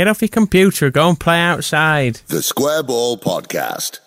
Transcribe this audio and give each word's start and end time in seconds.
Get 0.00 0.08
off 0.08 0.22
your 0.22 0.30
computer, 0.30 0.90
go 0.90 1.10
and 1.10 1.20
play 1.20 1.38
outside. 1.38 2.22
The 2.28 2.40
Square 2.40 2.84
Ball 2.84 3.18
Podcast. 3.18 3.98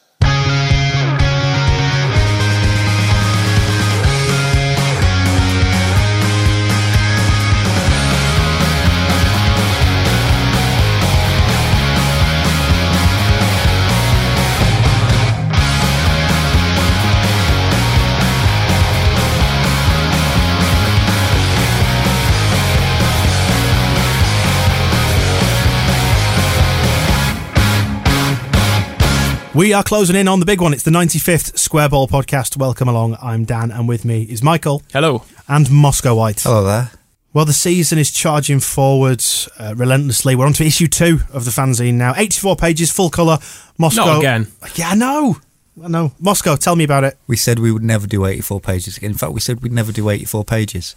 We 29.55 29.71
are 29.71 29.83
closing 29.83 30.15
in 30.15 30.27
on 30.27 30.39
the 30.39 30.47
big 30.47 30.61
one. 30.61 30.73
It's 30.73 30.81
the 30.81 30.89
95th 30.89 31.59
Square 31.59 31.89
Ball 31.89 32.07
podcast. 32.07 32.57
Welcome 32.57 32.87
along. 32.87 33.17
I'm 33.21 33.45
Dan, 33.45 33.69
and 33.69 33.87
with 33.87 34.03
me 34.03 34.23
is 34.23 34.41
Michael 34.41 34.81
Hello. 34.91 35.23
and 35.47 35.69
Moscow 35.69 36.15
White. 36.15 36.41
Hello 36.41 36.63
there. 36.63 36.89
Well, 37.33 37.45
the 37.45 37.53
season 37.53 37.99
is 37.99 38.09
charging 38.09 38.59
forwards 38.59 39.47
uh, 39.59 39.75
relentlessly. 39.77 40.35
We're 40.35 40.47
on 40.47 40.53
to 40.53 40.65
issue 40.65 40.87
two 40.87 41.19
of 41.31 41.45
the 41.45 41.51
fanzine 41.51 41.95
now. 41.95 42.13
84 42.17 42.55
pages, 42.55 42.91
full 42.91 43.11
colour. 43.11 43.37
Moscow. 43.77 44.05
Not 44.05 44.19
again. 44.19 44.47
Yeah, 44.73 44.89
I 44.89 44.95
know. 44.95 45.37
I 45.83 45.87
know. 45.87 46.13
Moscow, 46.19 46.55
tell 46.55 46.75
me 46.75 46.83
about 46.83 47.03
it. 47.03 47.17
We 47.27 47.37
said 47.37 47.59
we 47.59 47.71
would 47.71 47.83
never 47.83 48.07
do 48.07 48.25
84 48.25 48.59
pages 48.59 48.97
again. 48.97 49.11
In 49.11 49.17
fact, 49.17 49.33
we 49.33 49.39
said 49.39 49.61
we'd 49.61 49.71
never 49.71 49.91
do 49.91 50.09
84 50.09 50.45
pages. 50.45 50.95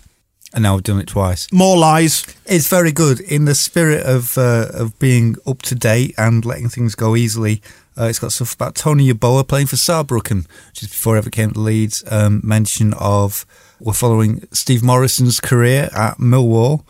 And 0.55 0.63
now 0.63 0.75
we've 0.77 0.83
done 0.85 1.01
it 1.01 1.09
twice. 1.09 1.47
More 1.53 1.77
lies. 1.77 2.25
It's 2.47 2.69
very 2.69 2.93
good. 2.93 3.21
In 3.21 3.45
the 3.45 3.55
spirit 3.55 4.07
of 4.07 4.39
uh, 4.39 4.69
of 4.73 4.99
being 4.99 5.37
up 5.47 5.61
to 5.63 5.75
date 5.75 6.15
and 6.17 6.43
letting 6.45 6.69
things 6.71 6.95
go 6.95 7.17
easily, 7.17 7.61
uh, 7.99 8.05
it's 8.05 8.19
got 8.19 8.33
stuff 8.33 8.55
about 8.55 8.75
Tony 8.75 9.11
Yeboah 9.11 9.49
playing 9.49 9.67
for 9.67 9.77
Saarbrücken, 9.77 10.47
which 10.69 10.83
is 10.83 10.89
before 10.89 11.15
he 11.15 11.19
ever 11.19 11.31
came 11.31 11.53
to 11.53 11.61
Leeds. 11.61 12.05
Um, 12.11 12.41
mention 12.45 12.95
of 12.95 13.47
we're 13.81 13.93
following 13.93 14.47
Steve 14.53 14.83
Morison's 14.83 15.41
career 15.41 15.89
at 15.95 16.19
Millwall. 16.19 16.85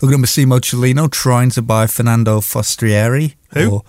Looking 0.00 0.14
at 0.14 0.20
Massimo 0.20 0.58
Cellino 0.58 1.10
trying 1.10 1.50
to 1.50 1.62
buy 1.62 1.86
Fernando 1.86 2.40
Forestieri. 2.40 3.36
Who? 3.54 3.70
Or 3.70 3.82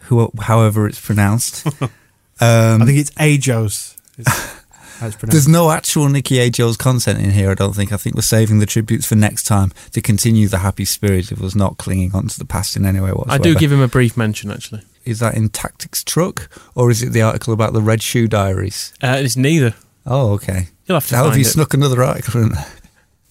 who, 0.00 0.30
however 0.40 0.86
it's 0.86 1.00
pronounced. 1.00 1.66
I 2.40 2.78
think 2.84 2.98
it's 2.98 3.10
Ajos. 3.12 3.96
is 4.16 4.26
how 4.26 5.06
it's 5.06 5.16
pronounced. 5.16 5.32
There's 5.32 5.48
no 5.48 5.70
actual 5.70 6.08
Nicky 6.08 6.36
Ajo's 6.36 6.76
content 6.76 7.18
in 7.20 7.30
here, 7.30 7.50
I 7.50 7.54
don't 7.54 7.74
think. 7.74 7.92
I 7.92 7.96
think 7.96 8.16
we're 8.16 8.22
saving 8.22 8.58
the 8.58 8.66
tributes 8.66 9.06
for 9.06 9.16
next 9.16 9.44
time 9.44 9.72
to 9.92 10.00
continue 10.00 10.48
the 10.48 10.58
happy 10.58 10.84
spirit 10.84 11.30
of 11.30 11.42
us 11.42 11.54
not 11.54 11.78
clinging 11.78 12.14
onto 12.14 12.36
the 12.38 12.46
past 12.46 12.76
in 12.76 12.86
any 12.86 13.00
way 13.00 13.10
whatsoever. 13.10 13.32
I 13.32 13.38
do 13.38 13.54
give 13.54 13.72
him 13.72 13.80
a 13.80 13.88
brief 13.88 14.16
mention, 14.16 14.50
actually. 14.50 14.82
Is 15.04 15.18
that 15.20 15.34
in 15.34 15.48
Tactics 15.48 16.04
Truck 16.04 16.48
or 16.74 16.90
is 16.90 17.02
it 17.02 17.10
the 17.12 17.22
article 17.22 17.52
about 17.54 17.72
the 17.72 17.80
Red 17.82 18.02
Shoe 18.02 18.28
Diaries? 18.28 18.92
Uh, 19.02 19.16
it's 19.20 19.36
neither. 19.36 19.74
Oh, 20.06 20.32
okay. 20.32 20.68
You'll 20.86 20.96
have 20.96 21.06
to 21.08 21.16
How 21.16 21.24
have 21.26 21.36
you 21.36 21.42
it. 21.42 21.46
snuck 21.46 21.74
another 21.74 22.02
article 22.02 22.42
in 22.42 22.48
there? 22.52 22.66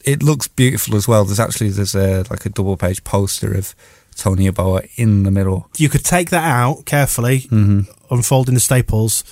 It 0.06 0.24
looks 0.24 0.48
beautiful 0.48 0.96
as 0.96 1.08
well. 1.10 1.26
There's 1.26 1.42
actually 1.42 1.70
there's 1.72 1.94
a 1.94 2.24
like 2.30 2.46
a 2.46 2.50
double 2.50 2.78
page 2.78 3.04
poster 3.04 3.54
of 3.54 3.76
Tony 4.16 4.50
Yeboah 4.50 4.90
in 4.96 5.24
the 5.24 5.30
middle. 5.30 5.70
you 5.78 5.90
could 5.90 6.06
take 6.06 6.30
that 6.30 6.44
out 6.50 6.86
carefully, 6.86 7.42
Mm-hmm. 7.42 7.82
unfolding 8.10 8.54
the 8.56 8.62
staples, 8.62 9.24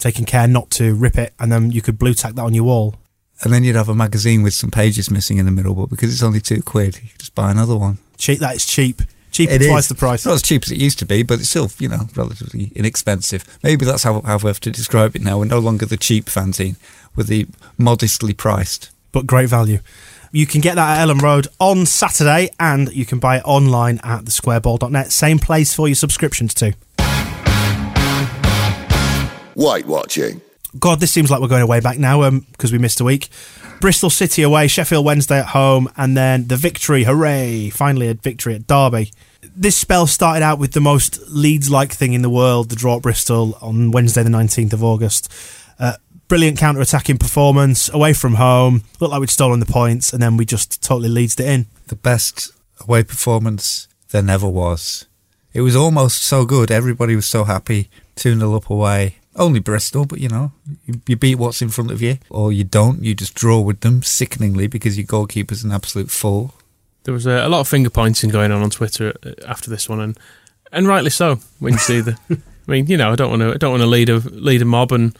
taking 0.00 0.24
care 0.24 0.48
not 0.48 0.70
to 0.72 0.94
rip 0.96 1.16
it, 1.16 1.32
and 1.38 1.50
then 1.52 1.70
you 1.70 1.80
could 1.80 1.96
blue 1.96 2.12
tack 2.12 2.34
that 2.34 2.42
on 2.42 2.54
your 2.54 2.64
wall. 2.64 2.96
And 3.44 3.52
then 3.52 3.62
you'd 3.62 3.76
have 3.76 3.88
a 3.88 3.94
magazine 3.94 4.42
with 4.42 4.52
some 4.52 4.70
pages 4.72 5.10
missing 5.12 5.38
in 5.38 5.44
the 5.46 5.52
middle, 5.52 5.74
but 5.76 5.86
because 5.90 6.12
it's 6.12 6.24
only 6.24 6.40
two 6.40 6.60
quid, 6.60 6.96
you 7.02 7.08
could 7.10 7.20
just 7.20 7.34
buy 7.36 7.52
another 7.52 7.76
one. 7.76 7.98
Cheap. 8.18 8.40
That 8.40 8.56
is 8.56 8.66
cheap. 8.66 9.02
Cheap 9.36 9.50
It 9.50 9.66
twice 9.66 9.84
is. 9.84 9.88
the 9.88 9.94
price. 9.94 10.20
It's 10.20 10.26
not 10.26 10.34
as 10.36 10.42
cheap 10.42 10.62
as 10.64 10.70
it 10.72 10.78
used 10.78 10.98
to 11.00 11.04
be, 11.06 11.22
but 11.22 11.40
it's 11.40 11.50
still, 11.50 11.70
you 11.78 11.88
know, 11.90 12.08
relatively 12.16 12.72
inexpensive. 12.74 13.44
Maybe 13.62 13.84
that's 13.84 14.02
how, 14.02 14.22
how 14.22 14.38
we 14.38 14.46
have 14.48 14.60
to 14.60 14.70
describe 14.70 15.14
it 15.14 15.20
now. 15.22 15.38
We're 15.38 15.44
no 15.44 15.58
longer 15.58 15.84
the 15.84 15.98
cheap 15.98 16.24
fanzine, 16.26 16.76
we're 17.14 17.24
the 17.24 17.46
modestly 17.76 18.32
priced. 18.32 18.90
but 19.12 19.26
great 19.26 19.48
value. 19.50 19.80
You 20.32 20.46
can 20.46 20.60
get 20.62 20.74
that 20.76 20.98
at 20.98 21.06
Elland 21.06 21.20
Road 21.22 21.48
on 21.60 21.84
Saturday, 21.86 22.48
and 22.58 22.90
you 22.94 23.04
can 23.06 23.18
buy 23.18 23.36
it 23.38 23.42
online 23.44 24.00
at 24.02 24.24
thesquareball.net. 24.24 25.12
Same 25.12 25.38
place 25.38 25.72
for 25.74 25.86
your 25.86 25.94
subscriptions 25.94 26.52
too. 26.54 26.72
White 29.54 29.86
watching. 29.86 30.40
God, 30.78 31.00
this 31.00 31.10
seems 31.10 31.30
like 31.30 31.40
we're 31.40 31.48
going 31.48 31.66
way 31.66 31.80
back 31.80 31.98
now 31.98 32.22
um, 32.24 32.40
because 32.52 32.70
we 32.72 32.78
missed 32.78 33.00
a 33.00 33.04
week. 33.04 33.28
Bristol 33.80 34.10
City 34.10 34.42
away, 34.42 34.68
Sheffield 34.68 35.04
Wednesday 35.04 35.38
at 35.38 35.46
home, 35.46 35.88
and 35.96 36.16
then 36.16 36.48
the 36.48 36.56
victory. 36.56 37.04
Hooray! 37.04 37.70
Finally, 37.70 38.08
a 38.08 38.14
victory 38.14 38.54
at 38.54 38.66
Derby. 38.66 39.12
This 39.54 39.76
spell 39.76 40.06
started 40.06 40.42
out 40.42 40.58
with 40.58 40.72
the 40.72 40.80
most 40.80 41.20
Leeds 41.28 41.70
like 41.70 41.92
thing 41.92 42.12
in 42.12 42.22
the 42.22 42.30
world, 42.30 42.70
the 42.70 42.76
draw 42.76 42.96
at 42.96 43.02
Bristol 43.02 43.56
on 43.60 43.90
Wednesday, 43.90 44.22
the 44.22 44.30
19th 44.30 44.72
of 44.72 44.82
August. 44.82 45.32
Uh, 45.78 45.94
brilliant 46.28 46.58
counter 46.58 46.80
attacking 46.80 47.18
performance 47.18 47.92
away 47.92 48.12
from 48.12 48.34
home. 48.34 48.82
Looked 49.00 49.12
like 49.12 49.20
we'd 49.20 49.30
stolen 49.30 49.60
the 49.60 49.66
points, 49.66 50.12
and 50.12 50.22
then 50.22 50.36
we 50.36 50.44
just 50.44 50.82
totally 50.82 51.08
leads 51.08 51.38
it 51.38 51.46
in. 51.46 51.66
The 51.88 51.96
best 51.96 52.52
away 52.80 53.02
performance 53.02 53.88
there 54.10 54.22
never 54.22 54.48
was. 54.48 55.06
It 55.52 55.60
was 55.62 55.76
almost 55.76 56.22
so 56.22 56.44
good. 56.44 56.70
Everybody 56.70 57.16
was 57.16 57.26
so 57.26 57.44
happy. 57.44 57.88
2 58.16 58.38
0 58.38 58.54
up 58.54 58.70
away. 58.70 59.16
Only 59.36 59.60
Bristol, 59.60 60.06
but 60.06 60.20
you 60.20 60.28
know, 60.28 60.52
you, 60.86 61.00
you 61.06 61.16
beat 61.16 61.36
what's 61.36 61.60
in 61.60 61.68
front 61.68 61.90
of 61.90 62.00
you, 62.00 62.18
or 62.30 62.52
you 62.52 62.64
don't. 62.64 63.02
You 63.02 63.14
just 63.14 63.34
draw 63.34 63.60
with 63.60 63.80
them 63.80 64.02
sickeningly 64.02 64.66
because 64.66 64.96
your 64.96 65.06
goalkeeper's 65.06 65.62
an 65.62 65.72
absolute 65.72 66.10
fool. 66.10 66.54
There 67.04 67.14
was 67.14 67.26
a, 67.26 67.46
a 67.46 67.48
lot 67.48 67.60
of 67.60 67.68
finger 67.68 67.90
pointing 67.90 68.30
going 68.30 68.50
on 68.50 68.62
on 68.62 68.70
Twitter 68.70 69.14
uh, 69.24 69.32
after 69.46 69.70
this 69.70 69.88
one, 69.88 70.00
and 70.00 70.18
and 70.72 70.88
rightly 70.88 71.10
so. 71.10 71.38
When 71.58 71.74
you 71.74 71.78
see 71.78 72.00
the, 72.00 72.18
I 72.30 72.70
mean, 72.70 72.86
you 72.86 72.96
know, 72.96 73.12
I 73.12 73.16
don't 73.16 73.30
want 73.30 73.42
to, 73.42 73.52
I 73.52 73.56
don't 73.56 73.72
want 73.72 73.82
to 73.82 73.86
lead 73.86 74.08
a 74.08 74.16
lead 74.16 74.62
a 74.62 74.64
mob 74.64 74.92
and 74.92 75.16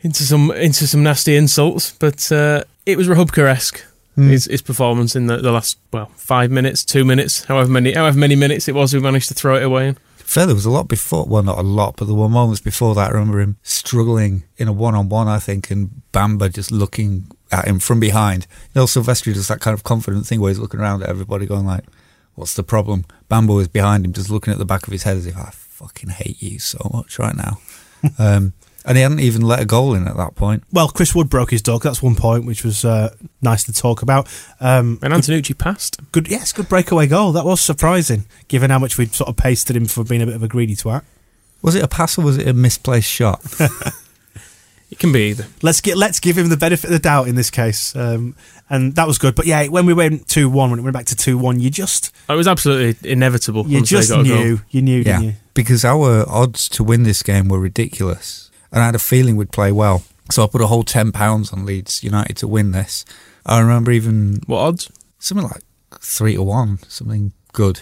into 0.00 0.22
some 0.22 0.50
into 0.50 0.86
some 0.86 1.02
nasty 1.02 1.36
insults, 1.36 1.92
but 1.92 2.32
uh, 2.32 2.64
it 2.86 2.96
was 2.96 3.08
Rachubka 3.08 3.46
esque. 3.48 3.84
His, 4.16 4.44
his 4.44 4.60
performance 4.60 5.16
in 5.16 5.28
the, 5.28 5.38
the 5.38 5.50
last 5.50 5.78
well 5.92 6.10
five 6.16 6.50
minutes, 6.50 6.84
two 6.84 7.06
minutes, 7.06 7.44
however 7.44 7.70
many 7.70 7.92
however 7.92 8.18
many 8.18 8.36
minutes 8.36 8.68
it 8.68 8.74
was, 8.74 8.92
we 8.92 9.00
managed 9.00 9.28
to 9.28 9.34
throw 9.34 9.56
it 9.56 9.62
away. 9.62 9.88
In. 9.88 9.98
Fair, 10.30 10.46
there 10.46 10.54
was 10.54 10.64
a 10.64 10.70
lot 10.70 10.86
before. 10.86 11.24
Well, 11.24 11.42
not 11.42 11.58
a 11.58 11.62
lot, 11.62 11.96
but 11.96 12.04
there 12.04 12.14
were 12.14 12.28
moments 12.28 12.60
before 12.60 12.94
that. 12.94 13.10
I 13.10 13.14
remember 13.14 13.40
him 13.40 13.56
struggling 13.64 14.44
in 14.58 14.68
a 14.68 14.72
one-on-one, 14.72 15.26
I 15.26 15.40
think, 15.40 15.72
and 15.72 16.02
Bamba 16.12 16.54
just 16.54 16.70
looking 16.70 17.26
at 17.50 17.66
him 17.66 17.80
from 17.80 17.98
behind. 17.98 18.46
You 18.72 18.82
know, 18.82 18.84
Silvestri 18.84 19.34
does 19.34 19.48
that 19.48 19.58
kind 19.58 19.74
of 19.74 19.82
confident 19.82 20.28
thing 20.28 20.40
where 20.40 20.50
he's 20.50 20.60
looking 20.60 20.78
around 20.78 21.02
at 21.02 21.08
everybody, 21.08 21.46
going 21.46 21.66
like, 21.66 21.82
"What's 22.36 22.54
the 22.54 22.62
problem?" 22.62 23.06
Bamba 23.28 23.56
was 23.56 23.66
behind 23.66 24.04
him, 24.04 24.12
just 24.12 24.30
looking 24.30 24.52
at 24.52 24.60
the 24.60 24.64
back 24.64 24.86
of 24.86 24.92
his 24.92 25.02
head 25.02 25.16
as 25.16 25.26
if 25.26 25.36
I 25.36 25.50
fucking 25.52 26.10
hate 26.10 26.40
you 26.40 26.60
so 26.60 26.78
much 26.94 27.18
right 27.18 27.34
now. 27.34 27.58
um, 28.20 28.52
and 28.84 28.96
he 28.96 29.02
hadn't 29.02 29.20
even 29.20 29.42
let 29.42 29.60
a 29.60 29.64
goal 29.64 29.94
in 29.94 30.08
at 30.08 30.16
that 30.16 30.34
point. 30.34 30.62
Well, 30.72 30.88
Chris 30.88 31.14
Wood 31.14 31.28
broke 31.28 31.50
his 31.50 31.62
dog. 31.62 31.82
That's 31.82 32.02
one 32.02 32.14
point, 32.16 32.44
which 32.46 32.64
was 32.64 32.84
uh, 32.84 33.14
nice 33.42 33.64
to 33.64 33.72
talk 33.72 34.02
about. 34.02 34.26
Um, 34.60 34.98
And 35.02 35.12
Antenucci 35.12 35.56
passed. 35.56 35.98
good, 36.12 36.28
yes, 36.28 36.52
good 36.52 36.68
breakaway 36.68 37.06
goal. 37.06 37.32
That 37.32 37.44
was 37.44 37.60
surprising, 37.60 38.24
given 38.48 38.70
how 38.70 38.78
much 38.78 38.96
we'd 38.98 39.14
sort 39.14 39.28
of 39.28 39.36
pasted 39.36 39.76
him 39.76 39.86
for 39.86 40.04
being 40.04 40.22
a 40.22 40.26
bit 40.26 40.34
of 40.34 40.42
a 40.42 40.48
greedy 40.48 40.74
twat. 40.76 41.02
Was 41.62 41.74
it 41.74 41.82
a 41.84 41.88
pass 41.88 42.16
or 42.18 42.22
was 42.24 42.38
it 42.38 42.48
a 42.48 42.52
misplaced 42.54 43.10
shot? 43.10 43.42
It 44.90 44.98
can 44.98 45.12
be 45.12 45.30
either. 45.30 45.46
Let's 45.62 45.80
get 45.80 45.96
let's 45.96 46.18
give 46.18 46.36
him 46.36 46.48
the 46.48 46.56
benefit 46.56 46.86
of 46.86 46.90
the 46.90 46.98
doubt 46.98 47.28
in 47.28 47.36
this 47.36 47.48
case, 47.48 47.94
um, 47.94 48.34
and 48.68 48.96
that 48.96 49.06
was 49.06 49.18
good. 49.18 49.36
But 49.36 49.46
yeah, 49.46 49.68
when 49.68 49.86
we 49.86 49.94
went 49.94 50.26
two 50.26 50.50
one, 50.50 50.70
when 50.70 50.80
it 50.80 50.82
went 50.82 50.94
back 50.94 51.06
to 51.06 51.14
two 51.14 51.38
one, 51.38 51.60
you 51.60 51.70
just 51.70 52.12
It 52.28 52.32
was 52.34 52.48
absolutely 52.48 53.08
inevitable. 53.08 53.68
you 53.68 53.82
just 53.82 54.10
got 54.10 54.26
a 54.26 54.28
goal. 54.28 54.36
knew, 54.38 54.60
you 54.70 54.82
knew, 54.82 54.96
yeah, 54.98 55.04
didn't 55.04 55.22
you? 55.22 55.34
because 55.54 55.84
our 55.84 56.28
odds 56.28 56.68
to 56.70 56.82
win 56.82 57.04
this 57.04 57.22
game 57.22 57.46
were 57.48 57.60
ridiculous, 57.60 58.49
and 58.72 58.82
I 58.82 58.86
had 58.86 58.94
a 58.94 58.98
feeling 59.00 59.36
we'd 59.36 59.52
play 59.52 59.72
well. 59.72 60.02
So 60.30 60.44
I 60.44 60.46
put 60.46 60.60
a 60.60 60.66
whole 60.68 60.84
ten 60.84 61.12
pounds 61.12 61.52
on 61.52 61.66
Leeds 61.66 62.04
United 62.04 62.36
to 62.38 62.48
win 62.48 62.70
this. 62.72 63.04
I 63.44 63.58
remember 63.60 63.90
even 63.90 64.40
What 64.46 64.58
odds? 64.58 64.90
something 65.18 65.46
like 65.46 65.62
three 66.00 66.34
to 66.34 66.42
one, 66.42 66.78
something 66.88 67.32
good. 67.52 67.80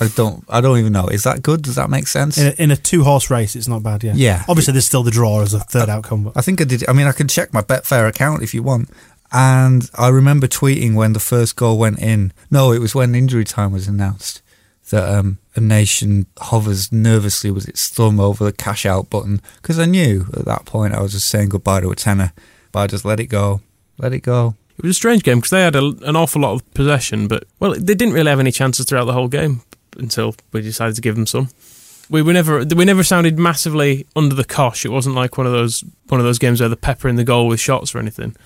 I 0.00 0.08
don't, 0.08 0.44
I 0.48 0.60
don't 0.60 0.78
even 0.78 0.92
know. 0.92 1.06
Is 1.06 1.22
that 1.22 1.40
good? 1.42 1.62
Does 1.62 1.76
that 1.76 1.88
make 1.88 2.08
sense? 2.08 2.36
In 2.36 2.48
a, 2.48 2.50
in 2.62 2.70
a 2.72 2.76
two 2.76 3.04
horse 3.04 3.30
race, 3.30 3.54
it's 3.54 3.68
not 3.68 3.82
bad. 3.84 4.02
Yeah. 4.02 4.14
Yeah. 4.16 4.44
Obviously, 4.48 4.72
there's 4.72 4.86
still 4.86 5.04
the 5.04 5.12
draw 5.12 5.40
as 5.42 5.54
a 5.54 5.60
third 5.60 5.88
outcome. 5.88 6.24
But 6.24 6.36
I 6.36 6.40
think 6.40 6.60
I 6.60 6.64
did. 6.64 6.88
I 6.88 6.92
mean, 6.92 7.06
I 7.06 7.12
can 7.12 7.28
check 7.28 7.52
my 7.52 7.62
Betfair 7.62 8.08
account 8.08 8.42
if 8.42 8.54
you 8.54 8.62
want. 8.64 8.90
And 9.30 9.88
I 9.94 10.08
remember 10.08 10.46
tweeting 10.48 10.94
when 10.94 11.12
the 11.12 11.20
first 11.20 11.54
goal 11.56 11.78
went 11.78 11.98
in. 12.00 12.32
No, 12.50 12.72
it 12.72 12.78
was 12.80 12.94
when 12.94 13.14
injury 13.14 13.44
time 13.44 13.72
was 13.72 13.86
announced 13.86 14.42
that 14.94 15.12
um, 15.12 15.38
a 15.56 15.60
nation 15.60 16.26
hovers 16.38 16.92
nervously 16.92 17.50
with 17.50 17.68
its 17.68 17.88
thumb 17.88 18.20
over 18.20 18.44
the 18.44 18.52
cash 18.52 18.86
out 18.86 19.10
button 19.10 19.40
because 19.56 19.76
I 19.76 19.86
knew 19.86 20.26
at 20.34 20.44
that 20.44 20.66
point 20.66 20.94
I 20.94 21.02
was 21.02 21.12
just 21.12 21.28
saying 21.28 21.48
goodbye 21.48 21.80
to 21.80 21.90
a 21.90 21.96
tenner, 21.96 22.32
but 22.70 22.78
I 22.78 22.86
just 22.86 23.04
let 23.04 23.18
it 23.18 23.26
go, 23.26 23.60
let 23.98 24.12
it 24.12 24.20
go. 24.20 24.54
It 24.78 24.84
was 24.84 24.92
a 24.92 24.94
strange 24.94 25.24
game 25.24 25.38
because 25.38 25.50
they 25.50 25.62
had 25.62 25.74
a, 25.74 25.94
an 26.02 26.14
awful 26.14 26.42
lot 26.42 26.54
of 26.54 26.74
possession, 26.74 27.26
but 27.26 27.42
well, 27.58 27.74
they 27.74 27.94
didn't 27.96 28.14
really 28.14 28.30
have 28.30 28.38
any 28.38 28.52
chances 28.52 28.86
throughout 28.86 29.06
the 29.06 29.12
whole 29.12 29.26
game 29.26 29.62
until 29.96 30.36
we 30.52 30.62
decided 30.62 30.94
to 30.94 31.02
give 31.02 31.16
them 31.16 31.26
some. 31.26 31.48
We 32.08 32.22
were 32.22 32.32
never 32.32 32.64
we 32.64 32.84
never 32.84 33.02
sounded 33.02 33.36
massively 33.36 34.06
under 34.14 34.36
the 34.36 34.44
cosh. 34.44 34.84
It 34.84 34.90
wasn't 34.90 35.16
like 35.16 35.36
one 35.36 35.46
of 35.46 35.52
those 35.52 35.82
one 36.06 36.20
of 36.20 36.24
those 36.24 36.38
games 36.38 36.60
where 36.60 36.68
the 36.68 36.76
pepper 36.76 37.08
in 37.08 37.16
the 37.16 37.24
goal 37.24 37.48
with 37.48 37.58
shots 37.58 37.96
or 37.96 37.98
anything. 37.98 38.36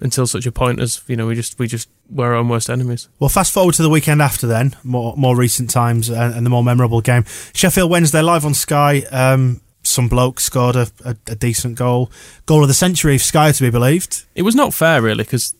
Until 0.00 0.26
such 0.26 0.46
a 0.46 0.52
point 0.52 0.80
as 0.80 1.02
you 1.08 1.16
know, 1.16 1.26
we 1.26 1.34
just 1.34 1.58
we 1.58 1.66
just 1.66 1.88
were 2.08 2.26
our 2.26 2.34
own 2.34 2.48
worst 2.48 2.70
enemies. 2.70 3.08
Well, 3.18 3.28
fast 3.28 3.52
forward 3.52 3.74
to 3.74 3.82
the 3.82 3.90
weekend 3.90 4.22
after 4.22 4.46
then, 4.46 4.76
more 4.84 5.14
more 5.16 5.36
recent 5.36 5.70
times 5.70 6.08
and, 6.08 6.34
and 6.34 6.46
the 6.46 6.50
more 6.50 6.62
memorable 6.62 7.00
game. 7.00 7.24
Sheffield 7.52 7.90
Wednesday 7.90 8.22
live 8.22 8.44
on 8.44 8.54
Sky. 8.54 9.02
Um, 9.10 9.60
some 9.82 10.08
bloke 10.08 10.38
scored 10.38 10.76
a, 10.76 10.88
a, 11.04 11.16
a 11.28 11.34
decent 11.34 11.76
goal, 11.76 12.10
goal 12.46 12.62
of 12.62 12.68
the 12.68 12.74
century 12.74 13.14
if 13.14 13.22
Sky 13.22 13.52
to 13.52 13.62
be 13.62 13.70
believed. 13.70 14.24
It 14.34 14.42
was 14.42 14.54
not 14.54 14.74
fair 14.74 15.00
really 15.00 15.24
because 15.24 15.54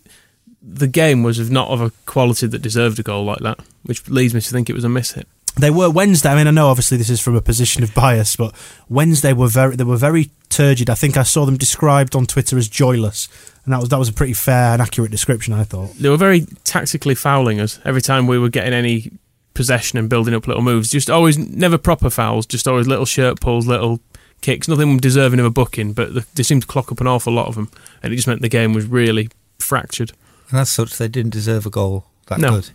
the 0.60 0.88
game 0.88 1.22
was 1.22 1.38
of 1.38 1.50
not 1.50 1.68
of 1.68 1.80
a 1.80 1.90
quality 2.06 2.46
that 2.46 2.60
deserved 2.60 2.98
a 2.98 3.02
goal 3.02 3.24
like 3.24 3.40
that, 3.40 3.58
which 3.84 4.08
leads 4.08 4.34
me 4.34 4.40
to 4.40 4.50
think 4.50 4.68
it 4.68 4.74
was 4.74 4.84
a 4.84 4.88
miss 4.88 5.12
hit. 5.12 5.26
They 5.56 5.70
were 5.70 5.90
Wednesday. 5.90 6.30
I 6.30 6.36
mean, 6.36 6.46
I 6.46 6.52
know 6.52 6.68
obviously 6.68 6.98
this 6.98 7.10
is 7.10 7.20
from 7.20 7.34
a 7.34 7.42
position 7.42 7.82
of 7.82 7.94
bias, 7.94 8.36
but 8.36 8.54
Wednesday 8.88 9.32
were 9.32 9.48
very 9.48 9.76
they 9.76 9.84
were 9.84 9.96
very 9.96 10.30
turgid. 10.48 10.88
I 10.88 10.94
think 10.94 11.16
I 11.16 11.24
saw 11.24 11.44
them 11.46 11.56
described 11.56 12.14
on 12.14 12.26
Twitter 12.26 12.56
as 12.58 12.68
joyless, 12.68 13.28
and 13.68 13.74
that 13.74 13.80
was 13.80 13.90
that 13.90 13.98
was 13.98 14.08
a 14.08 14.14
pretty 14.14 14.32
fair 14.32 14.72
and 14.72 14.80
accurate 14.80 15.10
description. 15.10 15.52
I 15.52 15.62
thought. 15.62 15.92
They 15.98 16.08
were 16.08 16.16
very 16.16 16.46
tactically 16.64 17.14
fouling 17.14 17.60
us 17.60 17.78
every 17.84 18.00
time 18.00 18.26
we 18.26 18.38
were 18.38 18.48
getting 18.48 18.72
any 18.72 19.10
possession 19.52 19.98
and 19.98 20.08
building 20.08 20.32
up 20.34 20.46
little 20.46 20.62
moves. 20.62 20.90
Just 20.90 21.10
always 21.10 21.36
never 21.36 21.76
proper 21.76 22.08
fouls, 22.08 22.46
just 22.46 22.66
always 22.66 22.86
little 22.86 23.04
shirt 23.04 23.42
pulls, 23.42 23.66
little 23.66 24.00
kicks. 24.40 24.68
Nothing 24.68 24.96
deserving 24.96 25.38
of 25.38 25.44
a 25.44 25.50
booking, 25.50 25.92
but 25.92 26.14
the, 26.14 26.26
they 26.34 26.42
seemed 26.42 26.62
to 26.62 26.68
clock 26.68 26.90
up 26.90 27.02
an 27.02 27.06
awful 27.06 27.30
lot 27.34 27.48
of 27.48 27.56
them, 27.56 27.70
and 28.02 28.10
it 28.10 28.16
just 28.16 28.26
meant 28.26 28.40
the 28.40 28.48
game 28.48 28.72
was 28.72 28.86
really 28.86 29.28
fractured. 29.58 30.12
And 30.48 30.58
as 30.58 30.70
such, 30.70 30.96
they 30.96 31.08
didn't 31.08 31.32
deserve 31.32 31.66
a 31.66 31.70
goal 31.70 32.06
that 32.28 32.38
No. 32.38 32.52
good. 32.52 32.70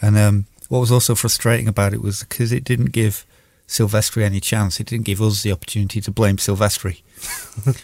And 0.00 0.16
um, 0.16 0.46
what 0.68 0.78
was 0.78 0.92
also 0.92 1.16
frustrating 1.16 1.66
about 1.66 1.92
it 1.92 2.02
was 2.02 2.20
because 2.20 2.52
it 2.52 2.62
didn't 2.62 2.92
give 2.92 3.26
Silvestri 3.66 4.22
any 4.22 4.38
chance. 4.38 4.78
It 4.78 4.86
didn't 4.86 5.06
give 5.06 5.20
us 5.20 5.42
the 5.42 5.50
opportunity 5.50 6.00
to 6.02 6.12
blame 6.12 6.36
Silvestri. 6.36 7.00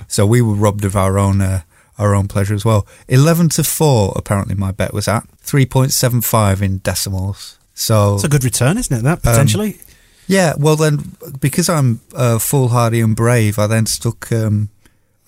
so 0.06 0.24
we 0.26 0.40
were 0.40 0.54
robbed 0.54 0.84
of 0.84 0.94
our 0.94 1.18
own 1.18 1.40
uh, 1.40 1.62
our 1.98 2.14
own 2.14 2.28
pleasure 2.28 2.54
as 2.54 2.64
well. 2.64 2.86
Eleven 3.08 3.48
to 3.50 3.64
four, 3.64 4.12
apparently 4.16 4.54
my 4.54 4.70
bet 4.72 4.92
was 4.94 5.08
at 5.08 5.28
three 5.38 5.66
point 5.66 5.92
seven 5.92 6.20
five 6.20 6.62
in 6.62 6.78
decimals. 6.78 7.58
So 7.74 8.14
It's 8.14 8.24
a 8.24 8.28
good 8.28 8.44
return, 8.44 8.78
isn't 8.78 8.96
it? 8.96 9.02
That 9.02 9.22
potentially. 9.22 9.78
yeah, 10.26 10.54
well 10.58 10.76
then, 10.76 11.16
because 11.40 11.68
I'm 11.68 12.00
uh, 12.14 12.38
foolhardy 12.38 13.00
and 13.00 13.16
brave, 13.16 13.58
I 13.58 13.66
then 13.66 13.86
stuck 13.86 14.30
um, 14.32 14.68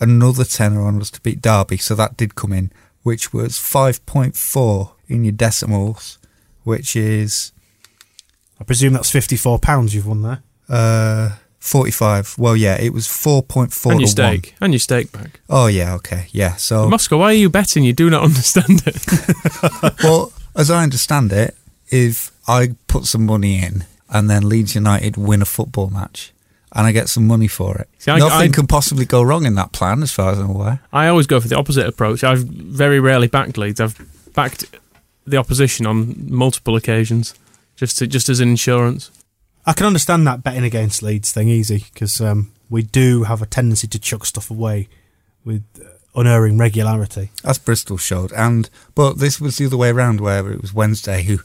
another 0.01 0.45
tenner 0.45 0.83
on 0.83 1.01
us 1.01 1.11
to 1.13 1.21
beat 1.23 1.41
Derby, 1.43 1.79
so 1.79 1.95
that 1.95 2.17
did 2.17 2.35
come 2.35 2.53
in, 2.53 2.71
which 3.03 3.33
was 3.33 3.53
5.4 3.55 4.91
in 5.09 5.25
your 5.25 5.33
decimals, 5.33 6.19
which 6.65 6.97
is 6.97 7.53
I 8.61 8.65
presume 8.65 8.93
that's 8.93 9.11
fifty 9.11 9.37
four 9.37 9.59
pounds 9.59 9.95
you've 9.95 10.07
won 10.07 10.23
there. 10.23 10.43
uh, 10.69 11.37
45. 11.65 12.37
Well, 12.39 12.55
yeah, 12.57 12.77
it 12.81 12.93
was 12.93 13.07
4.4 13.07 13.91
and 13.93 14.01
your 14.01 14.07
1. 14.07 14.07
stake, 14.09 14.55
and 14.61 14.73
your 14.73 14.79
stake 14.81 15.11
back. 15.13 15.41
Oh, 15.49 15.67
yeah, 15.67 15.95
okay, 15.95 16.27
yeah. 16.31 16.57
So, 16.57 16.89
Moscow, 16.91 17.17
why 17.19 17.27
are 17.27 17.33
you 17.33 17.49
betting? 17.49 17.85
You 17.85 17.95
do 17.95 18.11
not 18.11 18.23
understand 18.31 18.83
it. 18.87 19.95
well, 20.05 20.33
as 20.55 20.71
I 20.71 20.83
understand 20.83 21.33
it, 21.33 21.57
if 21.91 22.31
I 22.47 22.75
put 22.87 23.07
some 23.07 23.25
money 23.25 23.63
in 23.63 23.85
and 24.11 24.29
then 24.29 24.47
Leeds 24.49 24.75
United 24.75 25.17
win 25.17 25.41
a 25.43 25.47
football 25.47 25.89
match 25.89 26.33
and 26.73 26.87
I 26.87 26.93
get 26.93 27.09
some 27.09 27.27
money 27.27 27.49
for 27.49 27.77
it, 27.79 27.89
See, 27.99 28.11
I- 28.11 28.19
nothing 28.19 28.51
I- 28.51 28.55
can 28.55 28.67
possibly 28.67 29.07
go 29.07 29.23
wrong 29.23 29.47
in 29.47 29.55
that 29.55 29.73
plan, 29.73 30.03
as 30.03 30.13
far 30.13 30.33
as 30.33 30.39
I'm 30.39 30.51
aware. 30.51 30.81
I 30.93 31.09
always 31.09 31.27
go 31.27 31.41
for 31.41 31.49
the 31.49 31.57
opposite 31.57 31.87
approach. 31.87 32.23
I've 32.23 32.41
very 32.45 33.01
rarely 33.01 33.27
backed 33.29 33.57
Leeds. 33.57 33.81
I've 33.81 33.99
backed 34.35 34.65
the 35.27 35.39
opposition 35.39 35.87
on 35.87 36.27
multiple 36.29 36.77
occasions, 36.77 37.35
just 37.77 37.97
to, 37.99 38.07
just 38.07 38.29
as 38.29 38.41
an 38.41 38.51
insurance. 38.51 39.11
I 39.67 39.73
can 39.73 39.87
understand 39.87 40.27
that 40.27 40.43
betting 40.43 40.65
against 40.65 41.03
Leeds 41.03 41.33
thing 41.33 41.49
easy 41.49 41.87
because 41.93 42.21
um, 42.21 42.53
we 42.69 42.83
do 42.83 43.25
have 43.25 43.41
a 43.43 43.47
tendency 43.47 43.87
to 43.89 43.99
chuck 43.99 44.27
stuff 44.27 44.51
away 44.51 44.89
with 45.45 45.65
uh, 45.81 45.89
unerring 46.15 46.59
regularity. 46.59 47.31
As 47.45 47.59
Bristol 47.59 47.97
showed, 47.97 48.33
and 48.33 48.69
but 48.95 49.19
this 49.19 49.41
was 49.41 49.57
the 49.57 49.67
other 49.67 49.77
way 49.77 49.91
around, 49.91 50.21
where 50.21 50.51
it 50.51 50.61
was 50.61 50.75
Wednesday 50.75 51.23
who 51.23 51.39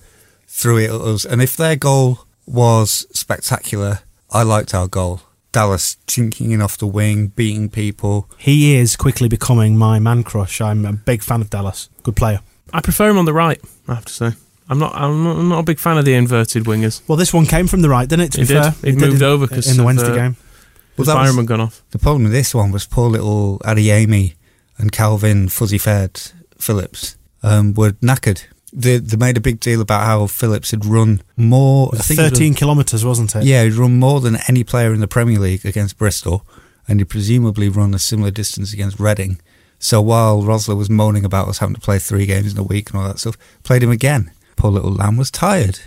threw 0.48 0.78
it 0.78 0.90
at 0.90 1.02
us. 1.02 1.26
And 1.26 1.42
if 1.42 1.56
their 1.56 1.76
goal 1.76 2.26
was 2.46 3.06
spectacular, 3.18 4.00
I 4.32 4.44
liked 4.44 4.74
our 4.74 4.88
goal. 4.88 5.22
Dallas 5.52 5.98
chinking 6.06 6.52
in 6.52 6.62
off 6.62 6.78
the 6.78 6.86
wing, 6.86 7.28
beating 7.28 7.70
people. 7.70 8.30
He 8.38 8.76
is 8.76 8.96
quickly 8.96 9.28
becoming 9.28 9.78
my 9.78 9.98
man 9.98 10.24
crush. 10.24 10.62
I'm 10.62 10.86
a 10.86 10.94
big 10.94 11.24
fan 11.24 11.42
of 11.42 11.50
Dallas. 11.50 11.90
Good 12.04 12.16
player. 12.16 12.42
I 12.72 12.82
prefer 12.82 13.10
him 13.10 13.18
on 13.18 13.26
the 13.26 13.34
right. 13.34 13.60
I 13.88 13.96
have 13.96 14.06
to 14.06 14.14
say, 14.14 14.32
I'm 14.70 14.78
not. 14.80 14.94
I'm 14.96 15.24
not, 15.24 15.38
I'm 15.38 15.50
not 15.50 15.60
a 15.60 15.64
big 15.64 15.80
fan 15.80 15.98
of 15.98 16.06
the 16.06 16.14
inverted 16.14 16.64
wingers. 16.66 17.02
Well, 17.08 17.18
this 17.18 17.34
one 17.34 17.46
came 17.46 17.68
from 17.68 17.82
the 17.82 17.90
right, 17.90 18.08
didn't 18.08 18.26
it? 18.26 18.32
To 18.34 18.42
It 18.42 18.48
be 18.48 18.54
did. 18.54 18.62
fair, 18.62 18.74
It 18.84 18.92
did 19.00 19.10
moved 19.10 19.24
over 19.24 19.44
over 19.46 19.56
'cause 19.56 19.70
in 19.70 19.78
the 19.78 19.84
Wednesday 19.84 20.12
uh, 20.12 20.16
game. 20.16 20.36
Well, 20.98 21.06
Well, 21.06 21.06
that 21.08 21.14
Byram 21.16 21.28
was- 21.28 21.36
had 21.38 21.48
gone 21.48 21.62
off. 21.62 21.82
The 21.92 22.00
problem 22.00 22.24
with 22.24 22.32
this 22.34 22.54
one 22.54 22.72
was 22.72 22.86
poor 22.86 23.10
little 23.10 23.60
Adeyemi 23.66 24.36
and 24.78 24.92
Kalvin 24.92 25.52
Fuzzy 25.52 25.78
Fed 25.78 26.22
Phillips 26.60 27.18
um, 27.42 27.74
were 27.74 27.92
knackered. 27.94 28.44
They, 28.72 28.98
they 29.00 29.18
made 29.18 29.36
a 29.38 29.42
big 29.42 29.60
deal 29.60 29.82
about 29.82 30.06
how 30.06 30.28
Phillips 30.28 30.70
had 30.72 30.86
run 30.86 31.22
more. 31.36 31.90
I 31.94 31.98
think 32.00 32.20
he'd 32.20 32.30
Thirteen 32.30 32.54
kilometres, 32.54 33.04
wasn't 33.04 33.36
it? 33.36 33.44
Yeah, 33.46 33.64
he'd 33.64 33.74
run 33.74 33.98
more 33.98 34.20
than 34.22 34.38
any 34.48 34.64
player 34.64 34.94
in 34.94 35.00
the 35.00 35.08
Premier 35.08 35.40
League 35.40 35.66
against 35.66 35.98
Bristol, 35.98 36.46
and 36.88 37.00
he'd 37.00 37.06
presumably 37.10 37.70
run 37.70 37.96
a 37.96 38.00
similar 38.00 38.30
distance 38.30 38.72
against 38.74 39.00
Reading. 39.00 39.40
So 39.80 40.02
while 40.02 40.44
Rosler 40.44 40.78
was 40.78 40.90
moaning 40.90 41.26
about 41.26 41.48
us 41.48 41.58
having 41.60 41.74
to 41.76 41.82
play 41.82 41.98
three 41.98 42.26
games 42.28 42.52
in 42.52 42.60
a 42.60 42.64
week 42.64 42.92
and 42.92 43.00
all 43.02 43.08
that 43.08 43.18
stuff, 43.20 43.38
played 43.64 43.82
him 43.82 43.90
again. 43.90 44.30
Poor 44.60 44.72
little 44.72 44.92
lamb 44.94 45.18
was 45.18 45.32
tired. 45.32 45.80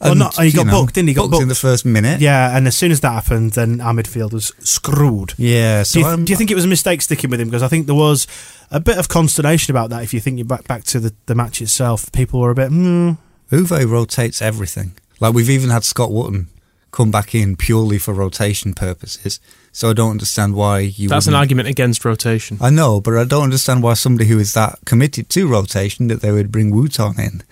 Well, 0.00 0.14
not- 0.14 0.34
he 0.42 0.52
got 0.52 0.66
booked, 0.66 0.94
didn't 0.94 1.08
he? 1.08 1.12
He 1.12 1.14
got 1.14 1.30
booked 1.30 1.42
in 1.42 1.48
the 1.48 1.54
first 1.54 1.86
minute. 1.86 2.20
Yeah, 2.20 2.54
and 2.54 2.66
as 2.66 2.76
soon 2.76 2.90
as 2.92 3.00
that 3.00 3.12
happened, 3.12 3.52
then 3.52 3.80
our 3.80 3.94
midfield 3.94 4.32
was 4.34 4.52
screwed. 4.58 5.32
yeah. 5.38 5.80
Do 5.80 5.84
So 5.84 5.98
you, 6.10 6.24
do 6.24 6.32
you 6.32 6.36
think 6.36 6.50
it 6.50 6.54
was 6.54 6.66
a 6.66 6.68
mistake 6.68 7.00
sticking 7.00 7.30
with 7.30 7.40
him? 7.40 7.48
Because 7.48 7.62
I 7.62 7.68
think 7.68 7.86
there 7.86 7.94
was 7.94 8.26
a 8.70 8.78
bit 8.80 8.98
of 8.98 9.08
consternation 9.08 9.70
about 9.72 9.88
that. 9.90 10.02
If 10.02 10.12
you 10.12 10.20
think 10.20 10.36
you 10.36 10.44
back 10.44 10.64
back 10.68 10.84
to 10.84 11.00
the, 11.00 11.14
the 11.24 11.34
match 11.34 11.62
itself, 11.62 12.12
people 12.12 12.40
were 12.40 12.50
a 12.50 12.54
bit. 12.54 12.68
Hmm. 12.68 13.12
Uwe 13.50 13.88
rotates 13.90 14.42
everything. 14.42 14.92
Like 15.20 15.32
we've 15.32 15.48
even 15.48 15.70
had 15.70 15.84
Scott 15.84 16.10
Wootton 16.12 16.48
come 16.90 17.10
back 17.10 17.34
in 17.34 17.56
purely 17.56 17.98
for 17.98 18.12
rotation 18.12 18.74
purposes. 18.74 19.40
So 19.72 19.90
I 19.90 19.92
don't 19.94 20.10
understand 20.10 20.54
why 20.54 20.80
you. 20.80 21.08
That's 21.08 21.26
an 21.26 21.30
wouldn't- 21.32 21.40
argument 21.40 21.68
against 21.68 22.04
rotation. 22.04 22.58
I 22.60 22.68
know, 22.70 23.00
but 23.00 23.16
I 23.16 23.24
don't 23.24 23.44
understand 23.44 23.82
why 23.82 23.94
somebody 23.94 24.28
who 24.28 24.38
is 24.38 24.52
that 24.54 24.78
committed 24.84 25.28
to 25.30 25.48
rotation 25.48 26.08
that 26.08 26.20
they 26.20 26.32
would 26.32 26.50
bring 26.52 26.70
Wootton 26.70 27.18
in 27.18 27.42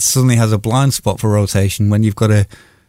suddenly 0.00 0.36
has 0.36 0.52
a 0.52 0.58
blind 0.58 0.94
spot 0.94 1.20
for 1.20 1.30
rotation 1.30 1.90
when 1.90 2.02
you've 2.02 2.16
got 2.16 2.30
a, 2.30 2.46